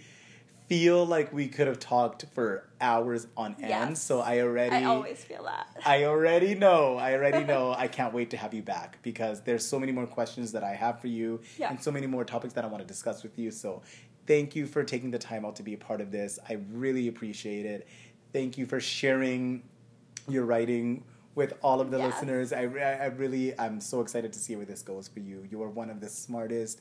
feel 0.69 1.03
like 1.05 1.33
we 1.33 1.47
could 1.47 1.65
have 1.67 1.79
talked 1.79 2.25
for 2.33 2.69
hours 2.79 3.25
on 3.35 3.55
end, 3.59 3.69
Yes. 3.69 4.01
so 4.03 4.19
I 4.21 4.39
already 4.41 4.75
I 4.75 4.83
always 4.85 5.23
feel 5.23 5.43
that. 5.43 5.67
I 5.85 6.05
already 6.05 6.53
know. 6.53 6.95
I 6.97 7.13
already 7.15 7.43
know. 7.43 7.73
I 7.75 7.87
can't 7.87 8.13
wait 8.13 8.29
to 8.29 8.37
have 8.37 8.53
you 8.53 8.61
back 8.61 8.99
because 9.01 9.41
there's 9.41 9.65
so 9.65 9.79
many 9.79 9.91
more 9.91 10.05
questions 10.05 10.51
that 10.51 10.63
I 10.63 10.75
have 10.75 11.01
for 11.01 11.07
you 11.07 11.41
Yeah. 11.57 11.71
and 11.71 11.81
so 11.81 11.91
many 11.91 12.05
more 12.07 12.23
topics 12.23 12.53
that 12.53 12.63
I 12.63 12.67
want 12.67 12.81
to 12.83 12.87
discuss 12.87 13.23
with 13.23 13.37
you. 13.39 13.49
So, 13.51 13.81
thank 14.27 14.55
you 14.55 14.67
for 14.67 14.83
taking 14.83 15.09
the 15.09 15.17
time 15.17 15.43
out 15.43 15.55
to 15.55 15.63
be 15.63 15.73
a 15.73 15.77
part 15.77 16.01
of 16.01 16.11
this. 16.11 16.37
I 16.47 16.59
really 16.71 17.07
appreciate 17.07 17.65
it. 17.65 17.87
Thank 18.31 18.59
you 18.59 18.67
for 18.67 18.79
sharing 18.79 19.63
your 20.27 20.45
writing 20.45 21.03
with 21.33 21.53
all 21.63 21.81
of 21.81 21.89
the 21.89 21.97
Yes. 21.97 22.13
listeners. 22.13 22.53
I, 22.53 22.61
I 22.65 23.05
really, 23.07 23.57
I'm 23.59 23.81
so 23.81 24.01
excited 24.01 24.31
to 24.33 24.39
see 24.39 24.55
where 24.55 24.65
this 24.67 24.83
goes 24.83 25.07
for 25.07 25.19
you. 25.19 25.47
You 25.49 25.63
are 25.63 25.69
one 25.69 25.89
of 25.89 25.99
the 25.99 26.09
smartest. 26.09 26.79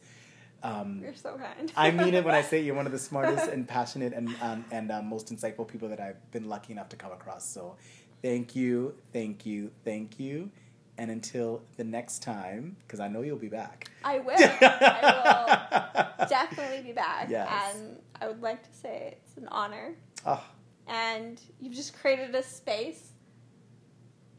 Um, 0.63 1.01
You're 1.03 1.15
so 1.15 1.37
kind. 1.37 1.73
I 1.77 1.91
mean 1.93 2.15
it 2.15 2.25
when 2.25 2.35
I 2.35 2.43
say 2.51 2.61
you're 2.63 2.75
one 2.75 2.87
of 2.87 2.93
the 2.93 2.99
smartest 2.99 3.49
and 3.49 3.67
passionate 3.69 4.13
and 4.13 4.29
um, 4.43 4.65
and 4.73 4.91
um, 4.91 5.07
most 5.07 5.33
insightful 5.33 5.67
people 5.69 5.89
that 5.91 6.01
I've 6.01 6.31
been 6.33 6.49
lucky 6.49 6.73
enough 6.73 6.89
to 6.91 6.97
come 6.97 7.13
across. 7.13 7.49
So, 7.49 7.77
thank 8.23 8.57
you, 8.57 8.95
thank 9.13 9.47
you, 9.47 9.71
thank 9.85 10.19
you, 10.19 10.51
and 10.99 11.11
until 11.13 11.63
the 11.77 11.85
next 11.85 12.23
time, 12.23 12.77
because 12.81 12.99
I 12.99 13.07
know 13.07 13.23
you'll 13.23 13.37
be 13.37 13.49
back. 13.49 13.89
I 14.03 14.19
will. 14.19 14.35
I 14.37 16.09
will 16.19 16.27
definitely 16.27 16.83
be 16.83 16.93
back. 16.93 17.29
Yes. 17.31 17.49
And 17.77 17.97
I 18.21 18.27
would 18.27 18.43
like 18.43 18.63
to 18.69 18.77
say 18.77 19.17
it's 19.17 19.37
an 19.37 19.47
honor. 19.53 19.95
Oh, 20.27 20.45
And 20.89 21.41
you've 21.61 21.75
just 21.75 21.97
created 22.01 22.35
a 22.35 22.43
space 22.43 23.13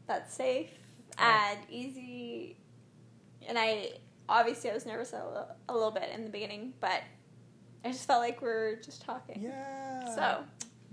that's 0.06 0.34
safe 0.34 0.70
and 1.16 1.58
easy. 1.70 2.56
And 3.48 3.58
I 3.58 3.92
obviously 4.30 4.70
I 4.70 4.74
was 4.74 4.86
nervous 4.86 5.12
a 5.12 5.16
little, 5.16 5.48
a 5.68 5.74
little 5.74 5.90
bit 5.90 6.08
in 6.14 6.24
the 6.24 6.30
beginning, 6.30 6.72
but 6.80 7.02
I 7.84 7.90
just 7.92 8.06
felt 8.06 8.20
like 8.20 8.40
we're 8.40 8.76
just 8.76 9.02
talking. 9.04 9.42
yeah. 9.42 10.14
So 10.14 10.44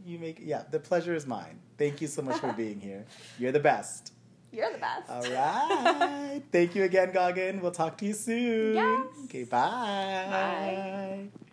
you 0.05 0.19
make 0.19 0.39
yeah. 0.41 0.63
The 0.69 0.79
pleasure 0.79 1.13
is 1.15 1.25
mine. 1.25 1.59
Thank 1.77 2.01
you 2.01 2.07
so 2.07 2.21
much 2.21 2.39
for 2.39 2.51
being 2.63 2.79
here. 2.81 3.05
You're 3.39 3.51
the 3.51 3.59
best. 3.59 4.13
you're 4.51 4.71
the 4.71 4.79
best. 4.79 5.09
All 5.09 5.21
right. 5.31 6.41
Thank 6.51 6.75
you 6.75 6.83
again, 6.83 7.11
Gagan. 7.13 7.61
We'll 7.61 7.71
talk 7.71 7.97
to 7.99 8.05
you 8.05 8.13
soon. 8.13 8.75
Yes. 8.75 9.07
Okay. 9.25 9.43
Bye. 9.43 10.27
Bye. 11.31 11.46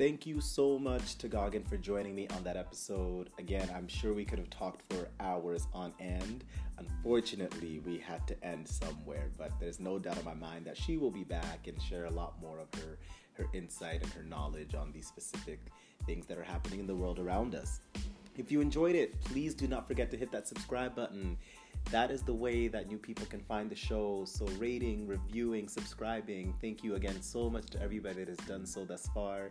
Thank 0.00 0.24
you 0.24 0.40
so 0.40 0.78
much 0.78 1.16
to 1.16 1.28
Gagan 1.28 1.68
for 1.68 1.76
joining 1.76 2.14
me 2.14 2.26
on 2.28 2.42
that 2.44 2.56
episode. 2.56 3.28
Again, 3.38 3.68
I'm 3.76 3.86
sure 3.86 4.14
we 4.14 4.24
could 4.24 4.38
have 4.38 4.48
talked 4.48 4.80
for 4.90 5.08
hours 5.20 5.66
on 5.74 5.92
end. 6.00 6.44
Unfortunately, 6.78 7.82
we 7.84 7.98
had 7.98 8.26
to 8.28 8.42
end 8.42 8.66
somewhere, 8.66 9.28
but 9.36 9.52
there's 9.60 9.78
no 9.78 9.98
doubt 9.98 10.16
in 10.16 10.24
my 10.24 10.32
mind 10.32 10.64
that 10.64 10.78
she 10.78 10.96
will 10.96 11.10
be 11.10 11.22
back 11.22 11.66
and 11.66 11.82
share 11.82 12.06
a 12.06 12.10
lot 12.10 12.40
more 12.40 12.58
of 12.60 12.80
her 12.80 12.96
her 13.34 13.46
insight 13.52 14.02
and 14.02 14.10
her 14.14 14.22
knowledge 14.22 14.74
on 14.74 14.90
these 14.90 15.06
specific 15.06 15.60
things 16.06 16.24
that 16.28 16.38
are 16.38 16.44
happening 16.44 16.80
in 16.80 16.86
the 16.86 16.94
world 16.94 17.18
around 17.18 17.54
us. 17.54 17.80
If 18.38 18.50
you 18.50 18.62
enjoyed 18.62 18.94
it, 18.94 19.20
please 19.24 19.54
do 19.54 19.68
not 19.68 19.86
forget 19.86 20.10
to 20.12 20.16
hit 20.16 20.32
that 20.32 20.48
subscribe 20.48 20.94
button. 20.94 21.36
That 21.90 22.10
is 22.10 22.22
the 22.22 22.32
way 22.32 22.68
that 22.68 22.88
new 22.88 22.96
people 22.96 23.26
can 23.26 23.40
find 23.40 23.68
the 23.68 23.76
show. 23.76 24.24
So, 24.24 24.46
rating, 24.58 25.06
reviewing, 25.06 25.68
subscribing. 25.68 26.54
Thank 26.60 26.82
you 26.82 26.94
again 26.94 27.20
so 27.20 27.50
much 27.50 27.66
to 27.66 27.82
everybody 27.82 28.24
that 28.24 28.28
has 28.28 28.48
done 28.48 28.64
so 28.64 28.84
thus 28.84 29.08
far. 29.12 29.50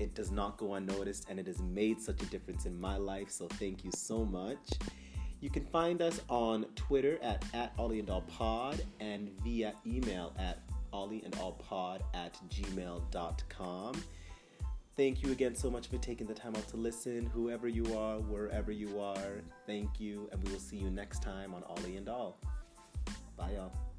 It 0.00 0.14
does 0.14 0.30
not 0.30 0.56
go 0.56 0.74
unnoticed 0.74 1.26
and 1.28 1.38
it 1.38 1.46
has 1.46 1.60
made 1.60 2.00
such 2.00 2.22
a 2.22 2.26
difference 2.26 2.66
in 2.66 2.80
my 2.80 2.96
life. 2.96 3.30
So, 3.30 3.46
thank 3.46 3.84
you 3.84 3.90
so 3.94 4.24
much. 4.24 4.58
You 5.40 5.48
can 5.50 5.64
find 5.66 6.02
us 6.02 6.20
on 6.28 6.64
Twitter 6.74 7.18
at, 7.22 7.44
at 7.54 7.72
and 7.78 8.28
Pod 8.28 8.82
and 9.00 9.30
via 9.42 9.74
email 9.86 10.34
at 10.38 10.62
Ollie 10.92 11.22
and 11.24 11.34
All 11.36 11.52
Pod 11.52 12.02
at 12.14 12.38
gmail.com. 12.50 14.04
Thank 14.96 15.22
you 15.22 15.32
again 15.32 15.54
so 15.54 15.70
much 15.70 15.86
for 15.88 15.96
taking 15.96 16.26
the 16.26 16.34
time 16.34 16.54
out 16.56 16.68
to 16.68 16.76
listen. 16.76 17.24
Whoever 17.26 17.68
you 17.68 17.96
are, 17.96 18.18
wherever 18.18 18.70
you 18.70 19.00
are, 19.00 19.40
thank 19.66 19.98
you. 19.98 20.28
And 20.30 20.42
we 20.44 20.52
will 20.52 20.58
see 20.58 20.76
you 20.76 20.90
next 20.90 21.22
time 21.22 21.54
on 21.54 21.62
Ollie 21.62 21.96
and 21.96 22.08
All. 22.08 22.38
Bye, 23.36 23.52
y'all. 23.52 23.89